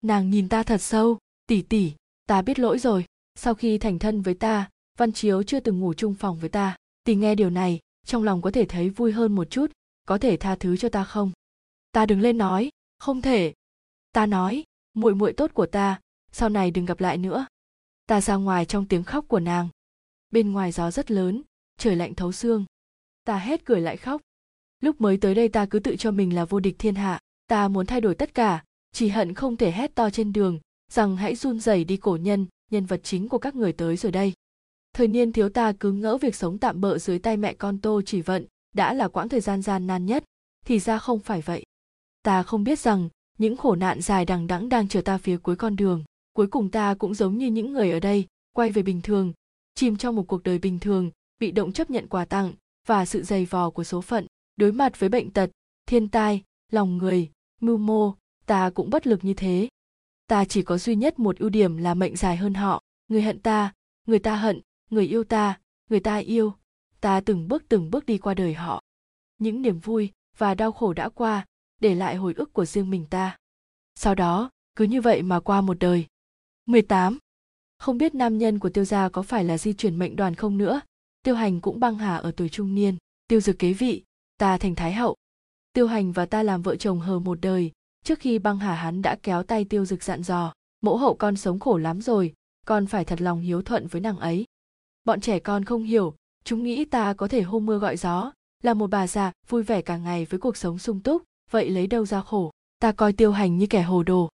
Nàng 0.00 0.30
nhìn 0.30 0.48
ta 0.48 0.62
thật 0.62 0.82
sâu, 0.82 1.18
tỉ 1.46 1.62
tỉ, 1.62 1.92
ta 2.26 2.42
biết 2.42 2.58
lỗi 2.58 2.78
rồi, 2.78 3.04
sau 3.34 3.54
khi 3.54 3.78
thành 3.78 3.98
thân 3.98 4.22
với 4.22 4.34
ta, 4.34 4.70
văn 4.98 5.12
chiếu 5.12 5.42
chưa 5.42 5.60
từng 5.60 5.80
ngủ 5.80 5.94
chung 5.94 6.14
phòng 6.14 6.38
với 6.38 6.48
ta, 6.48 6.76
tỉ 7.04 7.14
nghe 7.14 7.34
điều 7.34 7.50
này, 7.50 7.80
trong 8.06 8.22
lòng 8.22 8.42
có 8.42 8.50
thể 8.50 8.64
thấy 8.64 8.90
vui 8.90 9.12
hơn 9.12 9.34
một 9.34 9.50
chút, 9.50 9.72
có 10.04 10.18
thể 10.18 10.36
tha 10.36 10.56
thứ 10.56 10.76
cho 10.76 10.88
ta 10.88 11.04
không? 11.04 11.32
Ta 11.92 12.06
đứng 12.06 12.20
lên 12.20 12.38
nói, 12.38 12.70
không 12.98 13.22
thể. 13.22 13.52
Ta 14.12 14.26
nói, 14.26 14.64
muội 14.94 15.14
muội 15.14 15.32
tốt 15.32 15.50
của 15.54 15.66
ta, 15.66 16.00
sau 16.32 16.48
này 16.48 16.70
đừng 16.70 16.84
gặp 16.84 17.00
lại 17.00 17.18
nữa. 17.18 17.46
Ta 18.08 18.20
ra 18.20 18.36
ngoài 18.36 18.64
trong 18.64 18.86
tiếng 18.86 19.04
khóc 19.04 19.24
của 19.28 19.40
nàng. 19.40 19.68
Bên 20.30 20.52
ngoài 20.52 20.72
gió 20.72 20.90
rất 20.90 21.10
lớn, 21.10 21.42
trời 21.78 21.96
lạnh 21.96 22.14
thấu 22.14 22.32
xương. 22.32 22.64
Ta 23.24 23.38
hết 23.38 23.64
cười 23.64 23.80
lại 23.80 23.96
khóc. 23.96 24.22
Lúc 24.80 25.00
mới 25.00 25.16
tới 25.16 25.34
đây 25.34 25.48
ta 25.48 25.66
cứ 25.66 25.78
tự 25.78 25.96
cho 25.96 26.10
mình 26.10 26.34
là 26.34 26.44
vô 26.44 26.60
địch 26.60 26.76
thiên 26.78 26.94
hạ, 26.94 27.20
ta 27.46 27.68
muốn 27.68 27.86
thay 27.86 28.00
đổi 28.00 28.14
tất 28.14 28.34
cả, 28.34 28.64
chỉ 28.92 29.08
hận 29.08 29.34
không 29.34 29.56
thể 29.56 29.70
hét 29.70 29.94
to 29.94 30.10
trên 30.10 30.32
đường, 30.32 30.60
rằng 30.92 31.16
hãy 31.16 31.34
run 31.34 31.60
rẩy 31.60 31.84
đi 31.84 31.96
cổ 31.96 32.16
nhân, 32.16 32.46
nhân 32.70 32.86
vật 32.86 33.00
chính 33.04 33.28
của 33.28 33.38
các 33.38 33.54
người 33.54 33.72
tới 33.72 33.96
rồi 33.96 34.12
đây. 34.12 34.32
Thời 34.92 35.08
niên 35.08 35.32
thiếu 35.32 35.48
ta 35.48 35.72
cứ 35.80 35.92
ngỡ 35.92 36.16
việc 36.16 36.34
sống 36.34 36.58
tạm 36.58 36.80
bợ 36.80 36.98
dưới 36.98 37.18
tay 37.18 37.36
mẹ 37.36 37.54
con 37.54 37.78
Tô 37.78 38.02
chỉ 38.06 38.22
vận, 38.22 38.46
đã 38.74 38.94
là 38.94 39.08
quãng 39.08 39.28
thời 39.28 39.40
gian 39.40 39.62
gian 39.62 39.86
nan 39.86 40.06
nhất, 40.06 40.24
thì 40.66 40.78
ra 40.78 40.98
không 40.98 41.20
phải 41.20 41.40
vậy. 41.40 41.62
Ta 42.22 42.42
không 42.42 42.64
biết 42.64 42.78
rằng, 42.78 43.08
những 43.38 43.56
khổ 43.56 43.74
nạn 43.74 44.00
dài 44.00 44.24
đằng 44.24 44.46
đẵng 44.46 44.68
đang 44.68 44.88
chờ 44.88 45.00
ta 45.00 45.18
phía 45.18 45.36
cuối 45.36 45.56
con 45.56 45.76
đường. 45.76 46.04
Cuối 46.38 46.46
cùng 46.46 46.70
ta 46.70 46.94
cũng 46.94 47.14
giống 47.14 47.38
như 47.38 47.46
những 47.46 47.72
người 47.72 47.90
ở 47.90 48.00
đây, 48.00 48.26
quay 48.52 48.70
về 48.70 48.82
bình 48.82 49.00
thường, 49.02 49.32
chìm 49.74 49.96
trong 49.96 50.16
một 50.16 50.24
cuộc 50.28 50.42
đời 50.42 50.58
bình 50.58 50.78
thường, 50.78 51.10
bị 51.38 51.50
động 51.52 51.72
chấp 51.72 51.90
nhận 51.90 52.08
quà 52.08 52.24
tặng 52.24 52.52
và 52.86 53.06
sự 53.06 53.22
dày 53.22 53.44
vò 53.44 53.70
của 53.70 53.84
số 53.84 54.00
phận. 54.00 54.26
Đối 54.56 54.72
mặt 54.72 55.00
với 55.00 55.08
bệnh 55.08 55.30
tật, 55.30 55.50
thiên 55.86 56.08
tai, 56.08 56.42
lòng 56.72 56.98
người, 56.98 57.30
mưu 57.60 57.76
mô, 57.76 58.14
ta 58.46 58.70
cũng 58.70 58.90
bất 58.90 59.06
lực 59.06 59.24
như 59.24 59.34
thế. 59.34 59.68
Ta 60.26 60.44
chỉ 60.44 60.62
có 60.62 60.78
duy 60.78 60.96
nhất 60.96 61.18
một 61.18 61.38
ưu 61.38 61.48
điểm 61.48 61.76
là 61.76 61.94
mệnh 61.94 62.16
dài 62.16 62.36
hơn 62.36 62.54
họ, 62.54 62.82
người 63.08 63.22
hận 63.22 63.38
ta 63.40 63.74
người 64.06 64.18
ta 64.18 64.36
hận 64.36 64.60
người 64.90 65.06
yêu 65.06 65.24
ta 65.24 65.60
người 65.90 66.00
ta 66.00 66.16
yêu 66.16 66.54
ta 67.00 67.20
từng 67.20 67.48
bước 67.48 67.64
từng 67.68 67.90
bước 67.90 68.06
đi 68.06 68.18
qua 68.18 68.34
đời 68.34 68.54
họ 68.54 68.82
những 69.38 69.62
niềm 69.62 69.78
vui 69.78 70.10
và 70.36 70.54
đau 70.54 70.72
khổ 70.72 70.92
đã 70.92 71.08
qua 71.08 71.46
để 71.80 71.94
lại 71.94 72.16
hồi 72.16 72.34
ức 72.36 72.52
của 72.52 72.64
riêng 72.64 72.90
mình 72.90 73.06
ta 73.10 73.36
sau 73.94 74.14
đó 74.14 74.50
cứ 74.76 74.84
như 74.84 75.00
vậy 75.00 75.22
mà 75.22 75.40
qua 75.40 75.60
một 75.60 75.78
đời 75.78 76.06
18. 76.68 77.18
Không 77.78 77.98
biết 77.98 78.14
nam 78.14 78.38
nhân 78.38 78.58
của 78.58 78.68
tiêu 78.68 78.84
gia 78.84 79.08
có 79.08 79.22
phải 79.22 79.44
là 79.44 79.58
di 79.58 79.72
chuyển 79.72 79.98
mệnh 79.98 80.16
đoàn 80.16 80.34
không 80.34 80.58
nữa, 80.58 80.80
tiêu 81.22 81.34
hành 81.34 81.60
cũng 81.60 81.80
băng 81.80 81.98
hà 81.98 82.16
ở 82.16 82.30
tuổi 82.30 82.48
trung 82.48 82.74
niên, 82.74 82.96
tiêu 83.28 83.40
dực 83.40 83.58
kế 83.58 83.72
vị, 83.72 84.04
ta 84.38 84.58
thành 84.58 84.74
thái 84.74 84.92
hậu. 84.92 85.16
Tiêu 85.72 85.86
hành 85.86 86.12
và 86.12 86.26
ta 86.26 86.42
làm 86.42 86.62
vợ 86.62 86.76
chồng 86.76 87.00
hờ 87.00 87.18
một 87.18 87.38
đời, 87.40 87.72
trước 88.04 88.18
khi 88.18 88.38
băng 88.38 88.58
hà 88.58 88.74
hắn 88.74 89.02
đã 89.02 89.18
kéo 89.22 89.42
tay 89.42 89.64
tiêu 89.64 89.84
dực 89.84 90.02
dặn 90.02 90.22
dò, 90.22 90.52
mẫu 90.80 90.96
hậu 90.96 91.14
con 91.14 91.36
sống 91.36 91.58
khổ 91.58 91.76
lắm 91.76 92.00
rồi, 92.00 92.34
con 92.66 92.86
phải 92.86 93.04
thật 93.04 93.20
lòng 93.20 93.40
hiếu 93.40 93.62
thuận 93.62 93.86
với 93.86 94.00
nàng 94.00 94.18
ấy. 94.18 94.44
Bọn 95.04 95.20
trẻ 95.20 95.38
con 95.38 95.64
không 95.64 95.82
hiểu, 95.82 96.14
chúng 96.44 96.62
nghĩ 96.62 96.84
ta 96.84 97.14
có 97.14 97.28
thể 97.28 97.42
hô 97.42 97.58
mưa 97.58 97.78
gọi 97.78 97.96
gió, 97.96 98.32
là 98.62 98.74
một 98.74 98.90
bà 98.90 99.06
già 99.06 99.32
vui 99.48 99.62
vẻ 99.62 99.82
cả 99.82 99.96
ngày 99.96 100.24
với 100.24 100.40
cuộc 100.40 100.56
sống 100.56 100.78
sung 100.78 101.00
túc, 101.00 101.22
vậy 101.50 101.70
lấy 101.70 101.86
đâu 101.86 102.06
ra 102.06 102.20
khổ, 102.20 102.50
ta 102.78 102.92
coi 102.92 103.12
tiêu 103.12 103.32
hành 103.32 103.58
như 103.58 103.66
kẻ 103.66 103.82
hồ 103.82 104.02
đồ. 104.02 104.28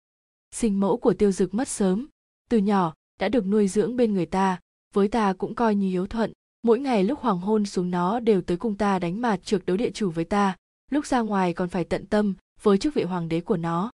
Sinh 0.52 0.80
mẫu 0.80 0.98
của 0.98 1.14
tiêu 1.14 1.32
dực 1.32 1.54
mất 1.54 1.68
sớm, 1.68 2.08
từ 2.52 2.58
nhỏ 2.58 2.94
đã 3.20 3.30
được 3.30 3.46
nuôi 3.46 3.68
dưỡng 3.68 3.96
bên 3.96 4.14
người 4.14 4.26
ta 4.26 4.60
với 4.94 5.08
ta 5.08 5.34
cũng 5.34 5.56
coi 5.56 5.76
như 5.76 5.90
hiếu 5.90 6.08
thuận 6.08 6.34
mỗi 6.64 6.80
ngày 6.80 7.04
lúc 7.04 7.20
hoàng 7.20 7.40
hôn 7.40 7.66
xuống 7.66 7.92
nó 7.92 8.20
đều 8.20 8.42
tới 8.42 8.58
cùng 8.58 8.78
ta 8.78 9.00
đánh 9.00 9.22
mạt 9.22 9.44
trượt 9.44 9.66
đấu 9.66 9.78
địa 9.78 9.92
chủ 9.92 10.12
với 10.12 10.26
ta 10.26 10.58
lúc 10.90 11.06
ra 11.06 11.20
ngoài 11.20 11.54
còn 11.54 11.70
phải 11.70 11.84
tận 11.84 12.06
tâm 12.06 12.34
với 12.62 12.78
chức 12.78 12.94
vị 12.94 13.04
hoàng 13.04 13.30
đế 13.30 13.42
của 13.42 13.58
nó 13.58 13.92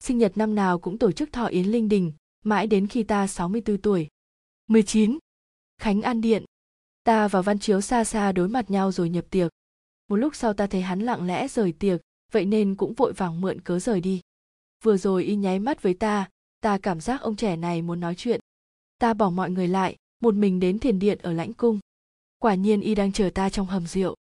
sinh 0.00 0.18
nhật 0.18 0.36
năm 0.36 0.54
nào 0.54 0.78
cũng 0.78 0.98
tổ 0.98 1.12
chức 1.12 1.32
thọ 1.32 1.46
yến 1.46 1.66
linh 1.66 1.88
đình 1.88 2.12
mãi 2.44 2.66
đến 2.66 2.86
khi 2.86 3.02
ta 3.02 3.26
64 3.26 3.78
tuổi 3.78 4.08
19. 4.66 5.18
Khánh 5.78 6.02
An 6.02 6.20
Điện 6.20 6.44
Ta 7.04 7.28
và 7.28 7.42
Văn 7.42 7.58
Chiếu 7.58 7.80
xa 7.80 8.04
xa 8.04 8.32
đối 8.32 8.48
mặt 8.48 8.70
nhau 8.70 8.92
rồi 8.92 9.08
nhập 9.10 9.24
tiệc. 9.30 9.50
Một 10.08 10.16
lúc 10.16 10.34
sau 10.34 10.54
ta 10.54 10.66
thấy 10.66 10.82
hắn 10.82 11.00
lặng 11.00 11.26
lẽ 11.26 11.48
rời 11.48 11.72
tiệc, 11.72 12.00
vậy 12.32 12.44
nên 12.46 12.74
cũng 12.74 12.94
vội 12.94 13.12
vàng 13.12 13.40
mượn 13.40 13.60
cớ 13.60 13.78
rời 13.78 14.00
đi. 14.00 14.20
Vừa 14.84 14.96
rồi 14.96 15.24
y 15.24 15.36
nháy 15.36 15.58
mắt 15.58 15.82
với 15.82 15.94
ta, 15.94 16.28
ta 16.62 16.78
cảm 16.78 17.00
giác 17.00 17.20
ông 17.20 17.36
trẻ 17.36 17.56
này 17.56 17.82
muốn 17.82 18.00
nói 18.00 18.14
chuyện. 18.14 18.40
Ta 18.98 19.14
bỏ 19.14 19.30
mọi 19.30 19.50
người 19.50 19.68
lại, 19.68 19.96
một 20.20 20.34
mình 20.34 20.60
đến 20.60 20.78
thiền 20.78 20.98
điện 20.98 21.18
ở 21.22 21.32
lãnh 21.32 21.52
cung. 21.52 21.78
Quả 22.38 22.54
nhiên 22.54 22.80
y 22.80 22.94
đang 22.94 23.12
chờ 23.12 23.30
ta 23.34 23.50
trong 23.50 23.66
hầm 23.66 23.86
rượu. 23.86 24.14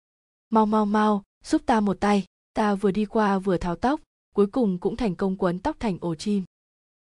Mau 0.50 0.66
mau 0.66 0.86
mau, 0.86 1.22
giúp 1.44 1.62
ta 1.66 1.80
một 1.80 2.00
tay. 2.00 2.24
Ta 2.54 2.74
vừa 2.74 2.90
đi 2.90 3.04
qua 3.04 3.38
vừa 3.38 3.56
tháo 3.56 3.76
tóc, 3.76 4.00
cuối 4.34 4.46
cùng 4.46 4.78
cũng 4.78 4.96
thành 4.96 5.14
công 5.14 5.36
quấn 5.36 5.58
tóc 5.58 5.76
thành 5.80 5.98
ổ 6.00 6.14
chim. 6.14 6.44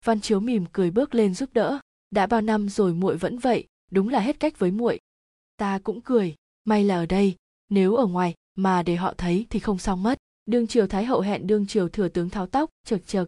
Văn 0.06 0.22
chiếu 0.22 0.40
mỉm 0.40 0.66
cười 0.72 0.92
bước 0.92 1.16
lên 1.16 1.34
giúp 1.34 1.50
đỡ. 1.54 1.80
Đã 2.12 2.28
bao 2.28 2.42
năm 2.42 2.70
rồi 2.70 2.94
muội 2.94 3.18
vẫn 3.18 3.40
vậy, 3.40 3.68
đúng 3.92 4.10
là 4.10 4.20
hết 4.20 4.40
cách 4.40 4.60
với 4.60 4.72
muội. 4.72 5.00
Ta 5.58 5.80
cũng 5.84 6.02
cười, 6.02 6.36
may 6.64 6.84
là 6.84 6.96
ở 6.96 7.06
đây, 7.06 7.36
nếu 7.70 7.96
ở 7.96 8.06
ngoài 8.06 8.34
mà 8.56 8.84
để 8.84 8.96
họ 8.96 9.14
thấy 9.18 9.46
thì 9.50 9.60
không 9.60 9.78
xong 9.78 10.04
mất. 10.04 10.18
Đương 10.46 10.68
triều 10.68 10.88
thái 10.88 11.06
hậu 11.06 11.22
hẹn 11.22 11.48
đương 11.48 11.68
triều 11.68 11.90
thừa 11.90 12.08
tướng 12.08 12.30
tháo 12.30 12.48
tóc 12.48 12.70
chật 12.86 13.02
chật 13.08 13.28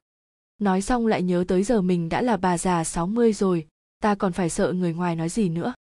nói 0.61 0.81
xong 0.81 1.07
lại 1.07 1.23
nhớ 1.23 1.43
tới 1.47 1.63
giờ 1.63 1.81
mình 1.81 2.09
đã 2.09 2.21
là 2.21 2.37
bà 2.37 2.57
già 2.57 2.83
60 2.83 3.33
rồi, 3.33 3.67
ta 3.99 4.15
còn 4.15 4.33
phải 4.33 4.49
sợ 4.49 4.73
người 4.73 4.93
ngoài 4.93 5.15
nói 5.15 5.29
gì 5.29 5.49
nữa. 5.49 5.73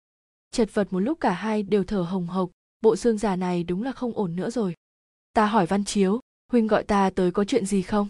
Chật 0.51 0.75
vật 0.75 0.93
một 0.93 1.01
lúc 1.01 1.21
cả 1.21 1.33
hai 1.33 1.63
đều 1.63 1.85
thở 1.85 2.03
hồng 2.03 2.27
hộc, 2.27 2.51
bộ 2.81 2.97
xương 2.97 3.19
già 3.19 3.37
này 3.37 3.65
đúng 3.65 3.83
là 3.83 3.93
không 3.93 4.13
ổn 4.13 4.37
nữa 4.37 4.51
rồi. 4.51 4.75
Ta 5.33 5.47
hỏi 5.47 5.67
Văn 5.67 5.85
Chiếu, 5.85 6.21
huynh 6.53 6.67
gọi 6.67 6.83
ta 6.83 7.11
tới 7.11 7.31
có 7.31 7.45
chuyện 7.45 7.67
gì 7.67 7.83
không? 7.83 8.09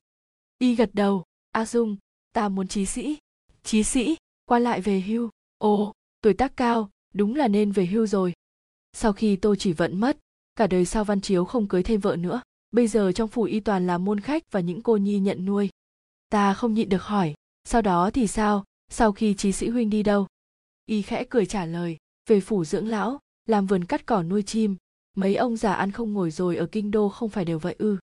Y 0.59 0.75
gật 0.75 0.91
đầu, 0.93 1.25
A 1.53 1.67
Dung, 1.67 1.97
ta 2.33 2.49
muốn 2.49 2.69
trí 2.69 2.87
sĩ. 2.87 3.19
Trí 3.63 3.83
sĩ, 3.83 4.17
qua 4.45 4.59
lại 4.59 4.81
về 4.81 5.01
hưu. 5.01 5.31
Ồ, 5.59 5.93
tuổi 6.21 6.35
tác 6.35 6.57
cao, 6.57 6.91
đúng 7.15 7.35
là 7.35 7.49
nên 7.49 7.73
về 7.73 7.87
hưu 7.87 8.07
rồi. 8.07 8.33
Sau 8.93 9.13
khi 9.13 9.37
Tô 9.37 9.55
Chỉ 9.55 9.73
Vận 9.73 10.01
mất, 10.01 10.19
cả 10.55 10.67
đời 10.67 10.85
sau 10.85 11.05
Văn 11.05 11.21
Chiếu 11.21 11.45
không 11.45 11.69
cưới 11.69 11.83
thêm 11.83 12.01
vợ 12.01 12.17
nữa. 12.17 12.43
Bây 12.71 12.89
giờ 12.89 13.13
trong 13.13 13.29
phủ 13.29 13.43
y 13.43 13.61
toàn 13.61 13.87
là 13.87 13.99
môn 13.99 14.21
khách 14.21 14.43
và 14.51 14.61
những 14.61 14.83
cô 14.83 14.97
nhi 14.97 15.19
nhận 15.19 15.47
nuôi 15.47 15.71
ta 16.35 16.55
không 16.55 16.75
nhịn 16.75 16.89
được 16.89 17.03
hỏi, 17.03 17.35
sau 17.65 17.83
đó 17.83 18.11
thì 18.11 18.27
sao, 18.27 18.65
sau 18.91 19.13
khi 19.13 19.35
trí 19.35 19.53
sĩ 19.53 19.69
huynh 19.69 19.91
đi 19.91 20.03
đâu? 20.03 20.27
Y 20.87 21.03
khẽ 21.03 21.25
cười 21.31 21.47
trả 21.47 21.67
lời, 21.67 21.97
về 22.27 22.41
phủ 22.41 22.65
dưỡng 22.65 22.89
lão, 22.89 23.19
làm 23.47 23.67
vườn 23.67 23.85
cắt 23.85 24.07
cỏ 24.07 24.23
nuôi 24.23 24.43
chim, 24.43 24.77
mấy 25.17 25.37
ông 25.37 25.57
già 25.57 25.75
ăn 25.75 25.91
không 25.91 26.13
ngồi 26.13 26.31
rồi 26.31 26.57
ở 26.57 26.67
kinh 26.67 26.91
đô 26.91 27.09
không 27.09 27.29
phải 27.29 27.45
đều 27.45 27.59
vậy 27.59 27.75
ư? 27.79 27.99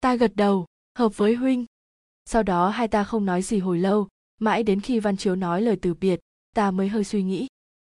Ta 0.00 0.16
gật 0.16 0.32
đầu, 0.36 0.66
hợp 0.98 1.16
với 1.16 1.34
huynh. 1.34 1.64
Sau 2.24 2.42
đó 2.42 2.68
hai 2.68 2.88
ta 2.88 3.04
không 3.04 3.24
nói 3.24 3.42
gì 3.42 3.58
hồi 3.58 3.78
lâu, 3.78 4.08
mãi 4.40 4.62
đến 4.62 4.80
khi 4.80 5.00
văn 5.00 5.16
chiếu 5.16 5.36
nói 5.36 5.62
lời 5.62 5.78
từ 5.82 5.94
biệt, 5.94 6.20
ta 6.54 6.70
mới 6.70 6.88
hơi 6.88 7.04
suy 7.04 7.22
nghĩ. 7.22 7.46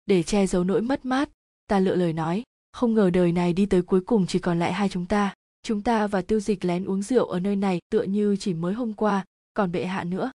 Để 0.07 0.23
che 0.23 0.47
giấu 0.47 0.65
nỗi 0.65 0.81
mất 0.81 1.05
mát, 1.05 1.31
ta 1.66 1.78
lựa 1.78 1.94
lời 1.94 2.12
nói, 2.12 2.43
không 2.73 2.94
ngờ 2.94 3.11
đời 3.11 3.32
này 3.32 3.53
đi 3.53 3.66
tới 3.66 3.82
cuối 3.82 4.01
cùng 4.01 4.27
chỉ 4.27 4.39
còn 4.39 4.59
lại 4.59 4.73
hai 4.73 4.89
chúng 4.89 5.07
ta 5.07 5.35
chúng 5.62 5.82
ta 5.82 6.07
và 6.07 6.23
tiêu 6.23 6.40
dịch 6.40 6.65
lén 6.65 6.85
uống 6.85 7.03
rượu 7.03 7.27
ở 7.27 7.40
nơi 7.40 7.57
này 7.57 7.81
tựa 7.90 8.03
như 8.03 8.36
chỉ 8.36 8.55
mới 8.55 8.74
hôm 8.74 8.93
qua 8.93 9.24
còn 9.56 9.72
bệ 9.72 9.84
hạ 9.84 10.04
nữa. 10.04 10.30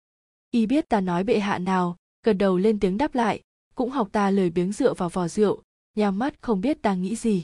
Y 0.51 0.65
biết 0.65 0.89
ta 0.89 1.01
nói 1.01 1.23
bệ 1.23 1.39
hạ 1.39 1.59
nào, 1.59 1.97
gật 2.23 2.33
đầu 2.33 2.57
lên 2.57 2.79
tiếng 2.79 2.97
đáp 2.97 3.15
lại, 3.15 3.41
cũng 3.75 3.89
học 3.89 4.09
ta 4.11 4.31
lời 4.31 4.49
biếng 4.49 4.71
dựa 4.71 4.93
vào 4.93 5.09
vò 5.09 5.27
rượu, 5.27 5.61
nhắm 5.95 6.19
mắt 6.19 6.41
không 6.41 6.61
biết 6.61 6.81
đang 6.81 7.01
nghĩ 7.01 7.15
gì. 7.15 7.43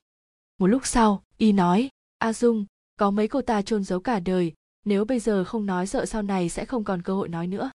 Một 0.58 0.68
lúc 0.68 0.86
sau, 0.86 1.24
y 1.38 1.52
nói, 1.52 1.90
a 2.18 2.34
dung, 2.34 2.66
có 3.00 3.12
mấy 3.12 3.28
cô 3.28 3.42
ta 3.42 3.62
chôn 3.62 3.84
giấu 3.84 4.00
cả 4.00 4.20
đời, 4.20 4.54
nếu 4.86 5.06
bây 5.06 5.20
giờ 5.20 5.44
không 5.44 5.66
nói 5.66 5.88
sợ 5.88 6.06
sau 6.06 6.22
này 6.22 6.50
sẽ 6.50 6.66
không 6.66 6.84
còn 6.84 7.02
cơ 7.02 7.14
hội 7.14 7.30
nói 7.30 7.48
nữa. 7.48 7.72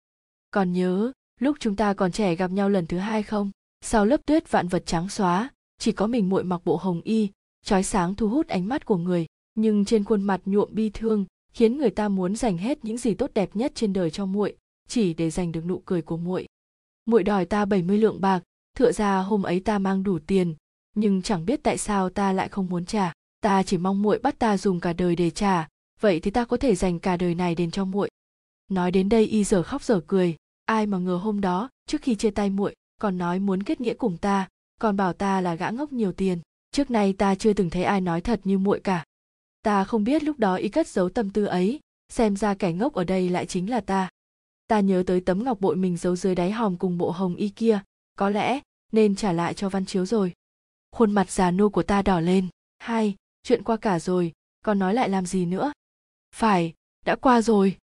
Còn 0.50 0.72
nhớ, 0.72 1.12
lúc 1.40 1.56
chúng 1.60 1.76
ta 1.76 1.94
còn 1.94 2.12
trẻ 2.12 2.34
gặp 2.34 2.50
nhau 2.50 2.68
lần 2.68 2.86
thứ 2.86 2.98
hai 2.98 3.22
không? 3.22 3.50
Sau 3.80 4.06
lớp 4.06 4.26
tuyết 4.26 4.50
vạn 4.50 4.68
vật 4.68 4.82
trắng 4.86 5.08
xóa, 5.08 5.50
chỉ 5.78 5.92
có 5.92 6.06
mình 6.06 6.28
muội 6.28 6.44
mặc 6.44 6.60
bộ 6.64 6.76
hồng 6.76 7.00
y 7.04 7.30
trói 7.64 7.82
sáng 7.82 8.14
thu 8.14 8.28
hút 8.28 8.48
ánh 8.48 8.68
mắt 8.68 8.84
của 8.84 8.96
người, 8.96 9.26
nhưng 9.54 9.84
trên 9.84 10.04
khuôn 10.04 10.22
mặt 10.22 10.40
nhuộm 10.44 10.68
bi 10.72 10.90
thương 10.90 11.24
khiến 11.54 11.78
người 11.78 11.90
ta 11.90 12.08
muốn 12.08 12.36
dành 12.36 12.58
hết 12.58 12.84
những 12.84 12.98
gì 12.98 13.14
tốt 13.14 13.30
đẹp 13.34 13.56
nhất 13.56 13.72
trên 13.74 13.92
đời 13.92 14.10
cho 14.10 14.26
muội, 14.26 14.56
chỉ 14.88 15.14
để 15.14 15.30
giành 15.30 15.52
được 15.52 15.64
nụ 15.66 15.82
cười 15.84 16.02
của 16.02 16.16
muội. 16.16 16.46
Muội 17.04 17.22
đòi 17.22 17.44
ta 17.44 17.64
70 17.64 17.98
lượng 17.98 18.20
bạc, 18.20 18.42
thựa 18.76 18.92
ra 18.92 19.18
hôm 19.18 19.42
ấy 19.42 19.60
ta 19.60 19.78
mang 19.78 20.02
đủ 20.02 20.18
tiền, 20.18 20.54
nhưng 20.94 21.22
chẳng 21.22 21.46
biết 21.46 21.60
tại 21.62 21.78
sao 21.78 22.10
ta 22.10 22.32
lại 22.32 22.48
không 22.48 22.66
muốn 22.66 22.84
trả. 22.84 23.12
Ta 23.40 23.62
chỉ 23.62 23.78
mong 23.78 24.02
muội 24.02 24.18
bắt 24.18 24.38
ta 24.38 24.56
dùng 24.56 24.80
cả 24.80 24.92
đời 24.92 25.16
để 25.16 25.30
trả, 25.30 25.68
vậy 26.00 26.20
thì 26.20 26.30
ta 26.30 26.44
có 26.44 26.56
thể 26.56 26.74
dành 26.74 26.98
cả 26.98 27.16
đời 27.16 27.34
này 27.34 27.54
đền 27.54 27.70
cho 27.70 27.84
muội. 27.84 28.10
Nói 28.70 28.90
đến 28.90 29.08
đây 29.08 29.26
y 29.26 29.44
giờ 29.44 29.62
khóc 29.62 29.82
giờ 29.82 30.00
cười, 30.06 30.36
ai 30.64 30.86
mà 30.86 30.98
ngờ 30.98 31.16
hôm 31.16 31.40
đó, 31.40 31.70
trước 31.86 32.02
khi 32.02 32.14
chia 32.14 32.30
tay 32.30 32.50
muội, 32.50 32.74
còn 33.00 33.18
nói 33.18 33.38
muốn 33.38 33.62
kết 33.62 33.80
nghĩa 33.80 33.94
cùng 33.94 34.16
ta, 34.16 34.48
còn 34.80 34.96
bảo 34.96 35.12
ta 35.12 35.40
là 35.40 35.54
gã 35.54 35.70
ngốc 35.70 35.92
nhiều 35.92 36.12
tiền. 36.12 36.38
Trước 36.72 36.90
nay 36.90 37.12
ta 37.12 37.34
chưa 37.34 37.52
từng 37.52 37.70
thấy 37.70 37.84
ai 37.84 38.00
nói 38.00 38.20
thật 38.20 38.40
như 38.44 38.58
muội 38.58 38.80
cả 38.80 39.04
ta 39.64 39.84
không 39.84 40.04
biết 40.04 40.22
lúc 40.22 40.38
đó 40.38 40.54
y 40.54 40.68
cất 40.68 40.88
giấu 40.88 41.08
tâm 41.08 41.30
tư 41.30 41.44
ấy, 41.44 41.80
xem 42.08 42.36
ra 42.36 42.54
kẻ 42.54 42.72
ngốc 42.72 42.94
ở 42.94 43.04
đây 43.04 43.28
lại 43.28 43.46
chính 43.46 43.70
là 43.70 43.80
ta. 43.80 44.08
Ta 44.66 44.80
nhớ 44.80 45.02
tới 45.06 45.20
tấm 45.20 45.44
ngọc 45.44 45.60
bội 45.60 45.76
mình 45.76 45.96
giấu 45.96 46.16
dưới 46.16 46.34
đáy 46.34 46.50
hòm 46.50 46.76
cùng 46.76 46.98
bộ 46.98 47.10
hồng 47.10 47.34
y 47.34 47.48
kia, 47.48 47.80
có 48.18 48.30
lẽ 48.30 48.60
nên 48.92 49.16
trả 49.16 49.32
lại 49.32 49.54
cho 49.54 49.68
văn 49.68 49.86
chiếu 49.86 50.06
rồi. 50.06 50.32
Khuôn 50.90 51.12
mặt 51.12 51.30
già 51.30 51.50
nô 51.50 51.68
của 51.68 51.82
ta 51.82 52.02
đỏ 52.02 52.20
lên. 52.20 52.48
Hai 52.78 53.14
chuyện 53.42 53.62
qua 53.62 53.76
cả 53.76 53.98
rồi, 53.98 54.32
còn 54.64 54.78
nói 54.78 54.94
lại 54.94 55.08
làm 55.08 55.26
gì 55.26 55.46
nữa? 55.46 55.72
Phải, 56.34 56.74
đã 57.04 57.16
qua 57.16 57.42
rồi. 57.42 57.76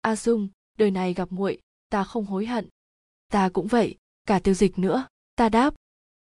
A 0.00 0.16
dung, 0.16 0.48
đời 0.78 0.90
này 0.90 1.14
gặp 1.14 1.32
muội, 1.32 1.60
ta 1.88 2.04
không 2.04 2.24
hối 2.24 2.46
hận. 2.46 2.68
Ta 3.28 3.48
cũng 3.48 3.66
vậy, 3.66 3.96
cả 4.26 4.38
tiêu 4.38 4.54
dịch 4.54 4.78
nữa, 4.78 5.06
ta 5.36 5.48
đáp. 5.48 5.74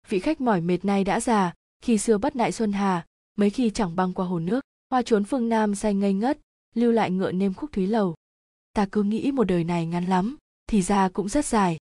Vị 0.08 0.18
khách 0.18 0.40
mỏi 0.40 0.60
mệt 0.60 0.84
nay 0.84 1.04
đã 1.04 1.20
già, 1.20 1.54
khi 1.82 1.98
xưa 1.98 2.18
bắt 2.18 2.36
nại 2.36 2.52
xuân 2.52 2.72
hà, 2.72 3.06
mấy 3.36 3.50
khi 3.50 3.70
chẳng 3.70 3.96
băng 3.96 4.12
qua 4.12 4.26
hồ 4.26 4.38
nước 4.38 4.60
hoa 4.96 5.02
trốn 5.02 5.24
phương 5.24 5.48
nam 5.48 5.74
xanh 5.74 6.00
ngây 6.00 6.12
ngất, 6.12 6.38
lưu 6.74 6.92
lại 6.92 7.10
ngựa 7.10 7.32
nêm 7.32 7.54
khúc 7.54 7.72
thúy 7.72 7.86
lầu. 7.86 8.14
Ta 8.72 8.86
cứ 8.92 9.02
nghĩ 9.02 9.32
một 9.32 9.44
đời 9.44 9.64
này 9.64 9.86
ngắn 9.86 10.04
lắm, 10.04 10.36
thì 10.66 10.82
ra 10.82 11.08
cũng 11.08 11.28
rất 11.28 11.44
dài. 11.44 11.76